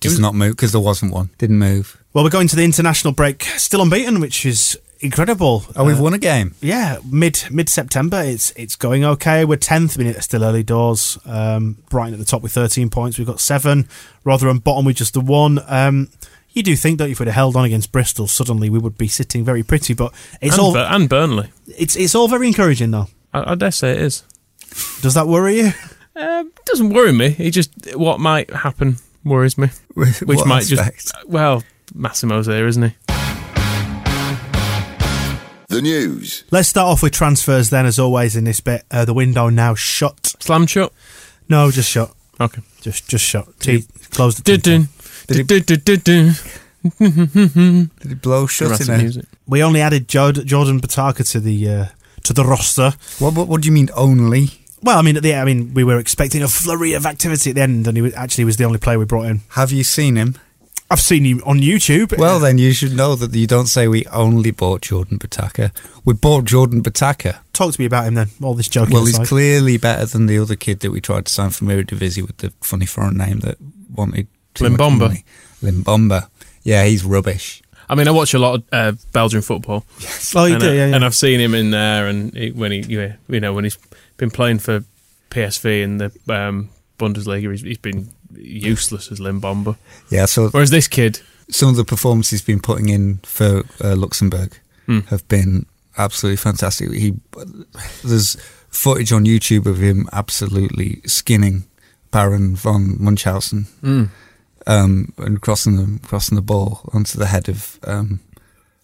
Just 0.00 0.14
was- 0.14 0.20
not 0.20 0.34
move 0.34 0.52
because 0.56 0.72
there 0.72 0.80
wasn't 0.80 1.12
one. 1.12 1.28
Didn't 1.36 1.58
move. 1.58 2.02
Well, 2.14 2.24
we're 2.24 2.30
going 2.30 2.48
to 2.48 2.56
the 2.56 2.64
international 2.64 3.12
break, 3.12 3.42
still 3.42 3.82
unbeaten, 3.82 4.20
which 4.20 4.46
is 4.46 4.78
incredible. 5.00 5.64
Oh, 5.76 5.84
we've 5.84 5.98
Uh, 5.98 6.02
won 6.02 6.14
a 6.14 6.18
game. 6.18 6.54
Yeah, 6.60 6.98
mid 7.10 7.44
mid 7.50 7.68
September, 7.68 8.20
it's 8.22 8.50
it's 8.56 8.76
going 8.76 9.04
okay. 9.04 9.44
We're 9.44 9.56
tenth. 9.56 9.96
I 9.98 10.02
mean, 10.02 10.08
it's 10.12 10.24
still 10.24 10.44
early 10.44 10.62
doors. 10.62 11.18
Um, 11.26 11.78
Brighton 11.90 12.14
at 12.14 12.18
the 12.20 12.24
top 12.24 12.42
with 12.42 12.52
thirteen 12.52 12.90
points. 12.90 13.18
We've 13.18 13.26
got 13.26 13.40
seven. 13.40 13.88
Rotherham 14.24 14.58
bottom 14.58 14.84
with 14.84 14.96
just 14.96 15.14
the 15.14 15.20
one. 15.20 15.60
Um, 15.66 16.08
you 16.52 16.62
do 16.62 16.76
think 16.76 16.98
that 16.98 17.10
if 17.10 17.18
we'd 17.18 17.26
have 17.26 17.34
held 17.34 17.56
on 17.56 17.64
against 17.64 17.90
Bristol, 17.92 18.26
suddenly 18.28 18.70
we 18.70 18.78
would 18.78 18.96
be 18.96 19.08
sitting 19.08 19.44
very 19.44 19.62
pretty. 19.62 19.92
But 19.94 20.12
it's 20.40 20.54
and, 20.54 20.60
all 20.62 20.72
Bur- 20.72 20.86
and 20.90 21.08
Burnley. 21.08 21.50
it's 21.66 21.96
it's 21.96 22.14
all 22.14 22.28
very 22.28 22.46
encouraging, 22.46 22.90
though. 22.92 23.08
I, 23.32 23.52
I 23.52 23.54
dare 23.56 23.70
say 23.72 23.90
it 23.92 23.98
is. 24.00 24.22
Does 25.02 25.14
that 25.14 25.26
worry 25.28 25.56
you? 25.58 25.72
Um, 26.16 26.52
doesn't 26.64 26.90
worry 26.90 27.12
me. 27.12 27.34
It 27.38 27.50
just 27.50 27.70
what 27.96 28.20
might 28.20 28.50
happen 28.50 28.96
worries 29.24 29.58
me. 29.58 29.68
Which 29.94 30.20
What 30.22 30.46
might 30.46 30.62
aspect? 30.70 30.96
just 31.12 31.14
well, 31.26 31.64
Massimo's 31.92 32.46
there, 32.46 32.66
isn't 32.68 32.82
he? 32.82 32.94
The 35.74 35.82
news. 35.82 36.44
Let's 36.52 36.68
start 36.68 36.86
off 36.86 37.02
with 37.02 37.12
transfers 37.14 37.70
then, 37.70 37.84
as 37.84 37.98
always 37.98 38.36
in 38.36 38.44
this 38.44 38.60
bit. 38.60 38.84
Uh, 38.92 39.04
the 39.04 39.12
window 39.12 39.48
now 39.48 39.74
shut. 39.74 40.36
Slam 40.38 40.68
shut. 40.68 40.92
No, 41.48 41.72
just 41.72 41.90
shut. 41.90 42.14
Okay. 42.40 42.62
Just 42.80 43.08
just 43.08 43.24
shut. 43.24 43.48
T- 43.58 43.84
close 44.12 44.36
the 44.36 44.56
Dun, 44.56 44.60
tea 44.60 45.96
dun, 45.96 46.34
Did 47.98 48.12
it 48.12 48.22
blow 48.22 48.46
shut 48.46 48.80
in 48.82 48.86
there? 48.86 48.98
music. 48.98 49.24
We 49.48 49.64
only 49.64 49.80
added 49.80 50.06
Jod- 50.06 50.44
Jordan 50.44 50.80
Botaka 50.80 51.28
to 51.32 51.40
the 51.40 51.68
uh, 51.68 51.86
to 52.22 52.32
the 52.32 52.44
roster. 52.44 52.92
What, 53.18 53.34
what, 53.34 53.48
what 53.48 53.60
do 53.62 53.66
you 53.66 53.72
mean 53.72 53.88
only? 53.96 54.50
Well, 54.80 54.96
I 54.96 55.02
mean, 55.02 55.16
at 55.16 55.24
the 55.24 55.34
I 55.34 55.44
mean, 55.44 55.74
we 55.74 55.82
were 55.82 55.98
expecting 55.98 56.40
a 56.44 56.46
flurry 56.48 56.92
of 56.92 57.04
activity 57.04 57.50
at 57.50 57.56
the 57.56 57.62
end, 57.62 57.88
and 57.88 57.96
he 57.96 58.02
was, 58.02 58.14
actually 58.14 58.44
was 58.44 58.58
the 58.58 58.64
only 58.64 58.78
player 58.78 58.96
we 59.00 59.06
brought 59.06 59.26
in. 59.26 59.40
Have 59.50 59.72
you 59.72 59.82
seen 59.82 60.14
him? 60.14 60.36
I've 60.90 61.00
seen 61.00 61.24
him 61.24 61.42
on 61.46 61.58
YouTube. 61.58 62.16
Well, 62.18 62.38
then 62.38 62.58
you 62.58 62.72
should 62.72 62.94
know 62.94 63.14
that 63.16 63.34
you 63.34 63.46
don't 63.46 63.66
say 63.66 63.88
we 63.88 64.04
only 64.06 64.50
bought 64.50 64.82
Jordan 64.82 65.18
Botaka. 65.18 65.74
We 66.04 66.12
bought 66.14 66.44
Jordan 66.44 66.82
Botaka. 66.82 67.38
talk 67.52 67.72
to 67.72 67.80
me 67.80 67.86
about 67.86 68.06
him 68.06 68.14
then. 68.14 68.28
All 68.42 68.54
this 68.54 68.68
joking 68.68 68.94
Well, 68.94 69.06
he's 69.06 69.18
clearly 69.18 69.78
better 69.78 70.04
than 70.06 70.26
the 70.26 70.38
other 70.38 70.56
kid 70.56 70.80
that 70.80 70.90
we 70.90 71.00
tried 71.00 71.26
to 71.26 71.32
sign 71.32 71.50
from 71.50 71.68
Eredivisie 71.68 72.22
with 72.22 72.36
the 72.38 72.52
funny 72.60 72.86
foreign 72.86 73.16
name 73.16 73.40
that 73.40 73.56
wanted 73.92 74.28
too 74.54 74.68
much 74.68 74.78
Limbombe. 74.78 74.98
money. 74.98 75.24
Limbombe. 75.62 76.28
Yeah, 76.62 76.84
he's 76.84 77.04
rubbish. 77.04 77.62
I 77.88 77.94
mean, 77.94 78.08
I 78.08 78.10
watch 78.10 78.34
a 78.34 78.38
lot 78.38 78.54
of 78.54 78.64
uh, 78.72 78.92
Belgian 79.12 79.42
football. 79.42 79.84
Yes, 80.00 80.34
oh, 80.36 80.44
you 80.44 80.54
and, 80.54 80.62
do, 80.62 80.70
I, 80.70 80.72
yeah, 80.72 80.86
yeah. 80.86 80.94
and 80.96 81.04
I've 81.04 81.14
seen 81.14 81.40
him 81.40 81.54
in 81.54 81.70
there, 81.70 82.06
and 82.08 82.34
he, 82.34 82.50
when 82.50 82.72
he, 82.72 82.80
you 82.80 83.40
know, 83.40 83.52
when 83.52 83.64
he's 83.64 83.78
been 84.16 84.30
playing 84.30 84.58
for 84.58 84.84
PSV 85.30 85.82
in 85.82 85.98
the 85.98 86.12
um, 86.28 86.70
Bundesliga, 86.98 87.50
he's, 87.50 87.62
he's 87.62 87.78
been 87.78 88.08
useless 88.38 89.10
as 89.12 89.18
Limbombe. 89.20 89.76
Yeah, 90.10 90.26
so 90.26 90.48
Whereas 90.48 90.70
this 90.70 90.88
kid, 90.88 91.20
some 91.50 91.68
of 91.68 91.76
the 91.76 91.84
performances 91.84 92.30
he's 92.30 92.42
been 92.42 92.60
putting 92.60 92.88
in 92.88 93.18
for 93.22 93.62
uh, 93.82 93.94
Luxembourg 93.96 94.58
Hmm. 94.86 95.00
have 95.08 95.26
been 95.28 95.64
absolutely 95.96 96.36
fantastic. 96.36 96.90
He 96.92 97.14
there's 98.04 98.36
footage 98.68 99.12
on 99.12 99.24
YouTube 99.24 99.66
of 99.66 99.78
him 99.80 100.08
absolutely 100.12 101.00
skinning 101.06 101.64
Baron 102.10 102.54
von 102.56 102.96
Munchausen 102.98 103.66
mm, 103.82 104.08
um, 104.66 105.12
and 105.18 105.40
crossing 105.40 105.76
the 105.76 106.06
crossing 106.06 106.36
the 106.36 106.42
ball 106.42 106.80
onto 106.92 107.18
the 107.18 107.26
head 107.26 107.48
of 107.48 107.78
um, 107.86 108.20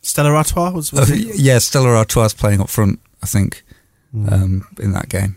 Stella 0.02 0.30
Artois 0.30 0.70
was, 0.70 0.92
was 0.92 1.10
Uh, 1.10 1.14
yeah, 1.14 1.58
Stella 1.58 1.90
Artois 1.90 2.32
playing 2.32 2.60
up 2.60 2.70
front, 2.70 2.98
I 3.22 3.26
think, 3.26 3.62
Hmm. 4.12 4.32
um, 4.32 4.66
in 4.80 4.92
that 4.92 5.08
game, 5.08 5.36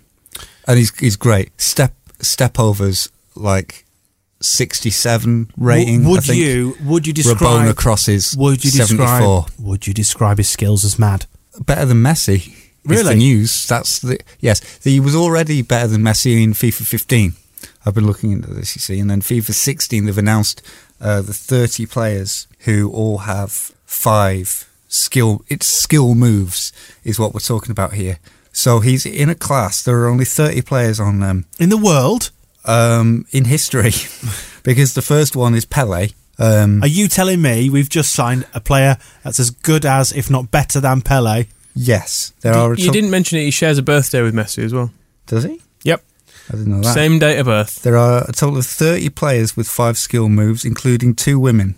and 0.68 0.78
he's 0.80 0.92
he's 0.98 1.16
great. 1.18 1.52
Step 1.62 1.94
step 2.22 2.58
overs 2.60 3.10
like 3.36 3.86
sixty 4.44 4.90
seven 4.90 5.52
rating. 5.58 6.04
W- 6.04 6.16
I 6.16 6.20
Would 6.20 6.28
you 6.28 6.76
would 6.84 7.08
you 7.08 7.14
describe 7.14 7.40
Rabona 7.40 7.76
crosses 7.76 8.36
would 8.38 8.64
you 8.64 8.72
describe 8.72 9.24
four. 9.24 9.46
would 9.60 9.88
you 9.88 9.94
describe 9.94 10.38
his 10.38 10.50
skills 10.50 10.84
as 10.86 11.00
mad? 11.00 11.26
Better 11.60 11.86
than 11.86 11.98
Messi. 12.04 12.54
Really? 12.86 13.04
the 13.14 13.16
news. 13.16 13.66
That's 13.68 14.00
the 14.00 14.20
yes. 14.40 14.84
He 14.84 15.00
was 15.00 15.16
already 15.16 15.62
better 15.62 15.88
than 15.88 16.02
Messi 16.02 16.44
in 16.44 16.52
FIFA 16.54 16.86
15. 16.86 17.34
I've 17.86 17.96
been 17.96 18.08
looking 18.08 18.32
into 18.32 18.54
this, 18.54 18.76
you 18.76 18.80
see, 18.82 19.00
and 19.00 19.10
then 19.10 19.22
FIFA 19.22 19.54
16 19.54 20.06
they've 20.06 20.18
announced 20.18 20.62
uh, 21.00 21.22
the 21.22 21.34
30 21.34 21.86
players 21.86 22.48
who 22.60 22.90
all 22.92 23.20
have 23.20 23.52
five 23.86 24.70
skill. 24.88 25.44
It's 25.50 25.68
skill 25.68 26.16
moves 26.16 26.74
is 27.04 27.20
what 27.20 27.34
we're 27.34 27.40
talking 27.40 27.72
about 27.72 27.94
here. 27.94 28.20
So 28.52 28.80
he's 28.82 29.06
in 29.06 29.30
a 29.30 29.36
class. 29.36 29.82
There 29.82 29.98
are 30.02 30.08
only 30.08 30.26
30 30.26 30.62
players 30.62 31.00
on 31.00 31.24
um, 31.24 31.46
In 31.60 31.70
the 31.70 31.78
world, 31.78 32.32
um, 32.66 33.26
in 33.32 33.46
history 33.46 33.92
because 34.64 34.94
the 34.94 35.02
first 35.02 35.36
one 35.36 35.56
is 35.56 35.66
Pele. 35.66 36.10
Um, 36.40 36.82
are 36.82 36.88
you 36.88 37.08
telling 37.08 37.42
me 37.42 37.70
we've 37.70 37.90
just 37.90 38.14
signed 38.14 38.46
a 38.54 38.60
player 38.60 38.98
that's 39.24 39.40
as 39.40 39.52
good 39.52 39.86
as, 39.86 40.12
if 40.12 40.30
not 40.30 40.52
better 40.52 40.80
than 40.80 41.02
Pele? 41.02 41.46
yes, 41.76 42.34
there 42.42 42.54
are. 42.54 42.74
a 42.74 42.78
you 42.78 42.92
didn't 42.92 43.10
mention 43.12 43.40
it. 43.40 43.44
He 43.44 43.52
shares 43.52 43.78
a 43.78 43.84
birthday 43.84 44.22
with 44.22 44.34
Messi 44.36 44.64
as 44.64 44.74
well. 44.74 44.92
Does 45.28 45.44
he? 45.44 45.62
Yep, 45.84 46.04
I 46.50 46.52
didn't 46.56 46.72
know 46.72 46.82
that. 46.82 46.94
same 46.94 47.20
date 47.20 47.40
of 47.40 47.46
birth. 47.48 47.82
There 47.82 47.98
are 47.98 48.24
a 48.28 48.32
total 48.32 48.58
of 48.58 48.66
30 48.66 49.10
players 49.10 49.56
with 49.58 49.68
five 49.68 49.98
skill 49.98 50.30
moves, 50.30 50.66
including 50.66 51.16
two 51.16 51.40
women. 51.40 51.76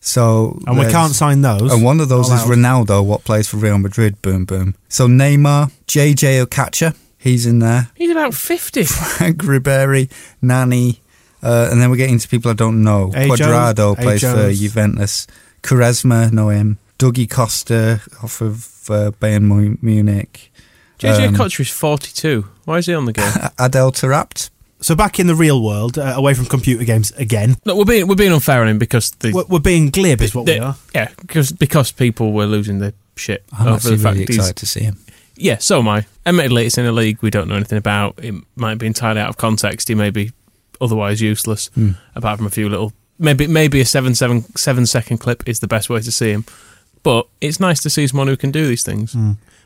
So 0.00 0.60
And 0.66 0.76
we 0.78 0.90
can't 0.90 1.12
sign 1.14 1.42
those. 1.42 1.72
And 1.72 1.84
one 1.84 2.00
of 2.00 2.08
those 2.08 2.28
is 2.28 2.40
Ronaldo, 2.40 3.04
what 3.04 3.22
plays 3.22 3.48
for 3.48 3.58
Real 3.58 3.78
Madrid. 3.78 4.20
Boom, 4.20 4.44
boom. 4.44 4.74
So 4.88 5.06
Neymar, 5.06 5.70
JJ 5.86 6.44
Okocha, 6.44 6.96
he's 7.22 7.46
in 7.46 7.60
there. 7.60 7.88
He's 7.94 8.10
about 8.10 8.34
fifty. 8.34 8.84
Frank 9.16 9.38
Ribery, 9.42 10.10
Nani, 10.42 11.00
Uh, 11.42 11.68
and 11.70 11.80
then 11.80 11.90
we're 11.90 11.96
getting 11.96 12.18
to 12.18 12.28
people 12.28 12.50
I 12.50 12.54
don't 12.54 12.82
know. 12.82 13.08
A. 13.14 13.28
Cuadrado 13.28 13.76
Jones- 13.96 13.98
plays 14.04 14.20
for 14.20 14.26
Jones. 14.36 14.60
Juventus. 14.60 15.26
Quaresma, 15.62 16.30
know 16.32 16.48
him. 16.50 16.78
Dougie 16.98 17.28
Costa 17.30 18.00
off 18.22 18.40
of 18.40 18.66
uh, 18.90 19.10
Bayern 19.20 19.78
Munich. 19.82 20.52
JJ 20.98 21.28
Um, 21.28 21.34
Kocher 21.34 21.60
is 21.60 21.68
42. 21.70 22.46
Why 22.64 22.78
is 22.78 22.86
he 22.86 22.94
on 22.94 23.06
the 23.06 23.12
game? 23.12 23.32
Adel 23.58 23.90
Taarabt. 23.92 24.50
So 24.80 24.94
back 24.96 25.18
in 25.20 25.26
the 25.28 25.34
real 25.34 25.62
world, 25.62 25.98
uh, 25.98 26.14
away 26.16 26.34
from 26.34 26.46
computer 26.46 26.84
games 26.84 27.12
again. 27.12 27.56
no, 27.64 27.76
we're 27.76 27.84
being 27.84 28.06
we're 28.08 28.16
being 28.16 28.32
unfair 28.32 28.60
on 28.62 28.68
him 28.68 28.78
because 28.78 29.10
the, 29.20 29.32
We're, 29.32 29.44
we're 29.48 29.58
being 29.60 29.90
glib, 29.90 30.20
is 30.20 30.34
what 30.34 30.46
we 30.46 30.58
are. 30.58 30.76
yeah 30.94 31.08
because 31.20 31.52
because 31.52 31.92
people 31.92 32.32
were 32.32 32.46
losing 32.46 32.78
their 32.80 32.92
shit 33.16 33.44
I'm 33.52 33.66
over 33.68 33.76
actually 33.76 33.96
the 33.96 34.02
fact 34.02 34.14
really 34.14 34.24
excited 34.24 34.56
to 34.56 34.66
see 34.66 34.80
him. 34.80 34.96
Yeah. 35.36 35.58
So 35.58 35.78
am 35.80 35.88
I. 35.88 36.06
Admittedly, 36.26 36.66
it's 36.66 36.78
in 36.78 36.86
a 36.86 36.92
league 36.92 37.18
we 37.22 37.30
don't 37.30 37.48
know 37.48 37.56
anything 37.56 37.78
about. 37.78 38.18
It 38.22 38.34
might 38.56 38.76
be 38.78 38.86
entirely 38.86 39.20
out 39.20 39.28
of 39.28 39.36
context. 39.36 39.88
He 39.88 39.94
may 39.94 40.10
be 40.10 40.32
otherwise 40.80 41.20
useless, 41.20 41.68
Hmm. 41.74 41.92
apart 42.14 42.38
from 42.38 42.46
a 42.46 42.50
few 42.50 42.68
little 42.68 42.92
maybe 43.18 43.46
maybe 43.46 43.80
a 43.80 43.84
seven 43.84 44.14
seven 44.14 44.44
seven 44.56 44.86
second 44.86 45.18
clip 45.18 45.48
is 45.48 45.60
the 45.60 45.68
best 45.68 45.88
way 45.90 46.00
to 46.00 46.10
see 46.12 46.30
him. 46.30 46.44
But 47.02 47.26
it's 47.40 47.58
nice 47.58 47.80
to 47.82 47.90
see 47.90 48.06
someone 48.06 48.28
who 48.28 48.36
can 48.36 48.50
do 48.52 48.66
these 48.68 48.82
things. 48.84 49.14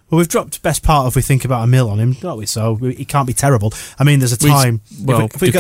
Well, 0.09 0.19
we've 0.19 0.29
dropped 0.29 0.63
best 0.63 0.83
part 0.85 1.09
if 1.09 1.17
we 1.17 1.23
think 1.23 1.45
about 1.45 1.65
a 1.65 1.67
mill 1.67 1.91
on 1.91 1.99
him, 1.99 2.13
don't 2.13 2.39
we? 2.39 2.47
So 2.47 2.75
we- 2.75 2.95
he 2.95 3.05
can't 3.05 3.27
be 3.27 3.33
terrible. 3.35 3.73
I 3.99 4.05
mean, 4.05 4.21
there's 4.21 4.33
a 4.33 4.37
time. 4.39 4.81
if 4.91 5.01
Well, 5.05 5.19
we- 5.23 5.49
we 5.49 5.53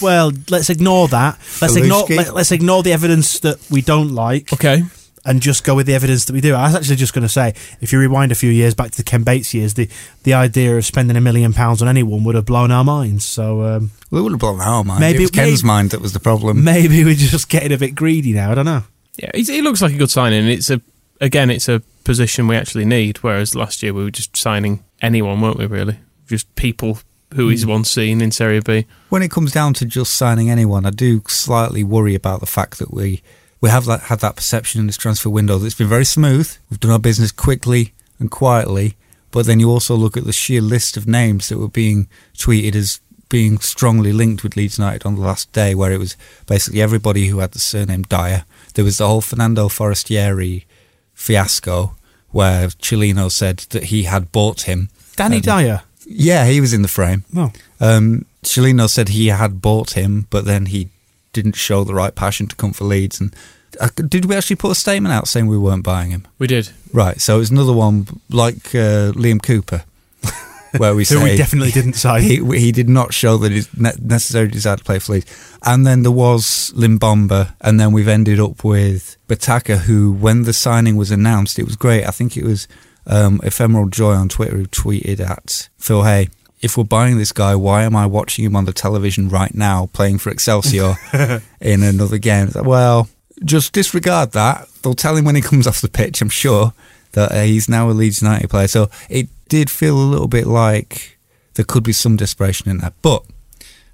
well, 0.00 0.32
let's 0.48 0.70
ignore 0.70 1.06
that. 1.08 1.38
Let's 1.60 1.76
ignore. 1.76 2.06
Let, 2.08 2.34
let's 2.34 2.50
ignore 2.50 2.82
the 2.82 2.92
evidence 2.92 3.38
that 3.40 3.58
we 3.70 3.82
don't 3.82 4.14
like, 4.14 4.52
okay. 4.54 4.84
And 5.24 5.40
just 5.40 5.62
go 5.64 5.74
with 5.74 5.86
the 5.86 5.94
evidence 5.94 6.24
that 6.24 6.32
we 6.32 6.40
do. 6.40 6.54
I 6.54 6.62
was 6.64 6.74
actually 6.74 6.96
just 6.96 7.14
going 7.14 7.22
to 7.22 7.28
say, 7.28 7.54
if 7.80 7.92
you 7.92 7.98
rewind 8.00 8.32
a 8.32 8.34
few 8.34 8.50
years 8.50 8.74
back 8.74 8.90
to 8.90 8.96
the 8.96 9.04
Ken 9.04 9.22
Bates 9.22 9.54
years, 9.54 9.74
the 9.74 9.88
the 10.24 10.34
idea 10.34 10.76
of 10.76 10.84
spending 10.84 11.16
a 11.16 11.20
million 11.20 11.52
pounds 11.52 11.80
on 11.82 11.88
anyone 11.88 12.24
would 12.24 12.34
have 12.34 12.44
blown 12.46 12.70
our 12.70 12.84
minds. 12.84 13.24
So 13.24 13.62
um, 13.62 13.90
Well, 14.10 14.20
it 14.20 14.22
would 14.24 14.32
have 14.32 14.40
blown 14.40 14.60
our 14.60 14.82
mind. 14.84 15.00
Maybe- 15.00 15.18
it 15.18 15.22
was 15.22 15.30
Ken's 15.30 15.62
maybe- 15.62 15.68
mind 15.68 15.90
that 15.90 16.00
was 16.00 16.12
the 16.12 16.20
problem. 16.20 16.64
maybe 16.64 17.04
we're 17.04 17.14
just 17.14 17.48
getting 17.48 17.72
a 17.72 17.78
bit 17.78 17.94
greedy 17.94 18.32
now. 18.32 18.50
I 18.52 18.54
don't 18.54 18.64
know. 18.66 18.82
Yeah, 19.16 19.30
he's, 19.34 19.48
he 19.48 19.60
looks 19.62 19.82
like 19.82 19.92
a 19.94 19.98
good 19.98 20.10
signing. 20.10 20.46
It's 20.48 20.70
a 20.70 20.80
again, 21.20 21.50
it's 21.50 21.68
a 21.68 21.80
position 22.04 22.48
we 22.48 22.56
actually 22.56 22.84
need. 22.84 23.18
Whereas 23.18 23.54
last 23.54 23.82
year 23.82 23.92
we 23.94 24.02
were 24.04 24.10
just 24.10 24.36
signing 24.36 24.82
anyone, 25.00 25.40
weren't 25.40 25.58
we? 25.58 25.66
Really, 25.66 25.98
just 26.26 26.52
people 26.56 26.98
who 27.34 27.48
he's 27.48 27.64
once 27.64 27.90
seen 27.90 28.20
in 28.20 28.30
Serie 28.30 28.60
B. 28.60 28.86
When 29.08 29.22
it 29.22 29.30
comes 29.30 29.52
down 29.52 29.72
to 29.74 29.84
just 29.86 30.14
signing 30.14 30.50
anyone, 30.50 30.84
I 30.84 30.90
do 30.90 31.22
slightly 31.28 31.82
worry 31.84 32.14
about 32.14 32.40
the 32.40 32.46
fact 32.46 32.78
that 32.78 32.92
we 32.92 33.22
we 33.62 33.70
have 33.70 33.86
that, 33.86 34.00
had 34.02 34.20
that 34.20 34.36
perception 34.36 34.80
in 34.80 34.86
this 34.88 34.98
transfer 34.98 35.30
window 35.30 35.56
that 35.56 35.64
it's 35.66 35.74
been 35.74 35.88
very 35.88 36.04
smooth. 36.04 36.54
We've 36.68 36.80
done 36.80 36.90
our 36.90 36.98
business 36.98 37.32
quickly 37.32 37.94
and 38.18 38.30
quietly, 38.30 38.96
but 39.30 39.46
then 39.46 39.58
you 39.60 39.70
also 39.70 39.94
look 39.94 40.16
at 40.18 40.24
the 40.24 40.32
sheer 40.32 40.60
list 40.60 40.98
of 40.98 41.06
names 41.08 41.48
that 41.48 41.56
were 41.58 41.68
being 41.68 42.08
tweeted 42.36 42.74
as 42.74 43.00
being 43.30 43.58
strongly 43.60 44.12
linked 44.12 44.42
with 44.42 44.56
Leeds 44.56 44.76
United 44.76 45.06
on 45.06 45.14
the 45.14 45.22
last 45.22 45.50
day, 45.52 45.74
where 45.74 45.90
it 45.90 45.98
was 45.98 46.16
basically 46.46 46.82
everybody 46.82 47.28
who 47.28 47.38
had 47.38 47.52
the 47.52 47.58
surname 47.58 48.02
Dyer. 48.02 48.44
There 48.74 48.84
was 48.84 48.98
the 48.98 49.06
whole 49.08 49.22
Fernando 49.22 49.68
Forestieri 49.68 50.66
fiasco, 51.14 51.94
where 52.30 52.68
Cellino 52.68 53.30
said 53.30 53.58
that 53.70 53.84
he 53.84 54.02
had 54.02 54.32
bought 54.32 54.62
him. 54.62 54.88
Danny 55.16 55.36
Um, 55.36 55.42
Dyer. 55.42 55.82
Yeah, 56.06 56.46
he 56.46 56.60
was 56.60 56.72
in 56.72 56.82
the 56.82 56.88
frame. 56.88 57.24
No. 57.32 57.52
Um, 57.80 58.26
Cellino 58.42 58.88
said 58.88 59.10
he 59.10 59.28
had 59.28 59.62
bought 59.62 59.92
him, 59.92 60.26
but 60.30 60.44
then 60.44 60.66
he 60.66 60.88
didn't 61.32 61.56
show 61.56 61.84
the 61.84 61.94
right 61.94 62.14
passion 62.14 62.46
to 62.48 62.56
come 62.56 62.72
for 62.72 62.84
Leeds. 62.84 63.20
And 63.20 63.34
uh, 63.80 63.88
did 63.96 64.26
we 64.26 64.34
actually 64.36 64.56
put 64.56 64.70
a 64.70 64.74
statement 64.74 65.14
out 65.14 65.28
saying 65.28 65.46
we 65.46 65.58
weren't 65.58 65.84
buying 65.84 66.10
him? 66.10 66.26
We 66.38 66.46
did. 66.46 66.70
Right. 66.92 67.20
So 67.20 67.40
it's 67.40 67.50
another 67.50 67.72
one 67.72 68.06
like 68.28 68.74
uh, 68.74 69.12
Liam 69.12 69.42
Cooper, 69.42 69.84
where 70.76 70.94
we 70.94 71.02
Who 71.02 71.16
say 71.16 71.24
we 71.24 71.36
definitely 71.36 71.70
didn't 71.72 71.94
sign. 72.04 72.22
he 72.22 72.36
he 72.58 72.72
did 72.72 72.88
not 72.88 73.14
show 73.14 73.36
that 73.38 73.68
ne- 73.76 73.92
necessary 74.00 74.48
desire 74.48 74.76
to 74.76 74.84
play 74.84 74.98
for 74.98 75.12
Leeds. 75.14 75.56
And 75.64 75.86
then 75.86 76.02
there 76.02 76.12
was 76.12 76.72
Limbombe, 76.76 77.54
and 77.60 77.78
then 77.80 77.92
we've 77.92 78.08
ended 78.08 78.40
up 78.40 78.62
with 78.64 79.16
Botaka, 79.28 79.78
who, 79.78 80.12
when 80.12 80.42
the 80.42 80.52
signing 80.52 80.96
was 80.96 81.10
announced, 81.10 81.58
it 81.58 81.64
was 81.64 81.76
great. 81.76 82.04
I 82.04 82.10
think 82.10 82.36
it 82.36 82.44
was 82.44 82.66
um, 83.06 83.40
Ephemeral 83.42 83.88
Joy 83.88 84.12
on 84.12 84.28
Twitter 84.28 84.56
who 84.56 84.66
tweeted 84.66 85.20
at 85.20 85.68
Phil 85.78 86.02
Hay. 86.02 86.28
If 86.62 86.76
we're 86.76 86.84
buying 86.84 87.18
this 87.18 87.32
guy, 87.32 87.54
why 87.56 87.82
am 87.82 87.96
I 87.96 88.06
watching 88.06 88.44
him 88.44 88.54
on 88.54 88.64
the 88.64 88.72
television 88.72 89.28
right 89.28 89.52
now 89.54 89.90
playing 89.92 90.18
for 90.18 90.30
Excelsior 90.30 90.94
in 91.60 91.82
another 91.82 92.18
game? 92.18 92.50
Well, 92.54 93.08
just 93.44 93.72
disregard 93.72 94.32
that. 94.32 94.68
They'll 94.82 94.94
tell 94.94 95.16
him 95.16 95.24
when 95.24 95.34
he 95.34 95.42
comes 95.42 95.66
off 95.66 95.80
the 95.80 95.88
pitch, 95.88 96.22
I'm 96.22 96.28
sure, 96.28 96.72
that 97.12 97.32
uh, 97.32 97.42
he's 97.42 97.68
now 97.68 97.90
a 97.90 97.92
Leeds 97.92 98.22
United 98.22 98.48
player. 98.48 98.68
So 98.68 98.90
it 99.08 99.28
did 99.48 99.70
feel 99.70 99.96
a 99.96 100.00
little 100.00 100.28
bit 100.28 100.46
like 100.46 101.18
there 101.54 101.64
could 101.64 101.82
be 101.82 101.92
some 101.92 102.16
desperation 102.16 102.70
in 102.70 102.78
that. 102.78 102.94
But 103.02 103.24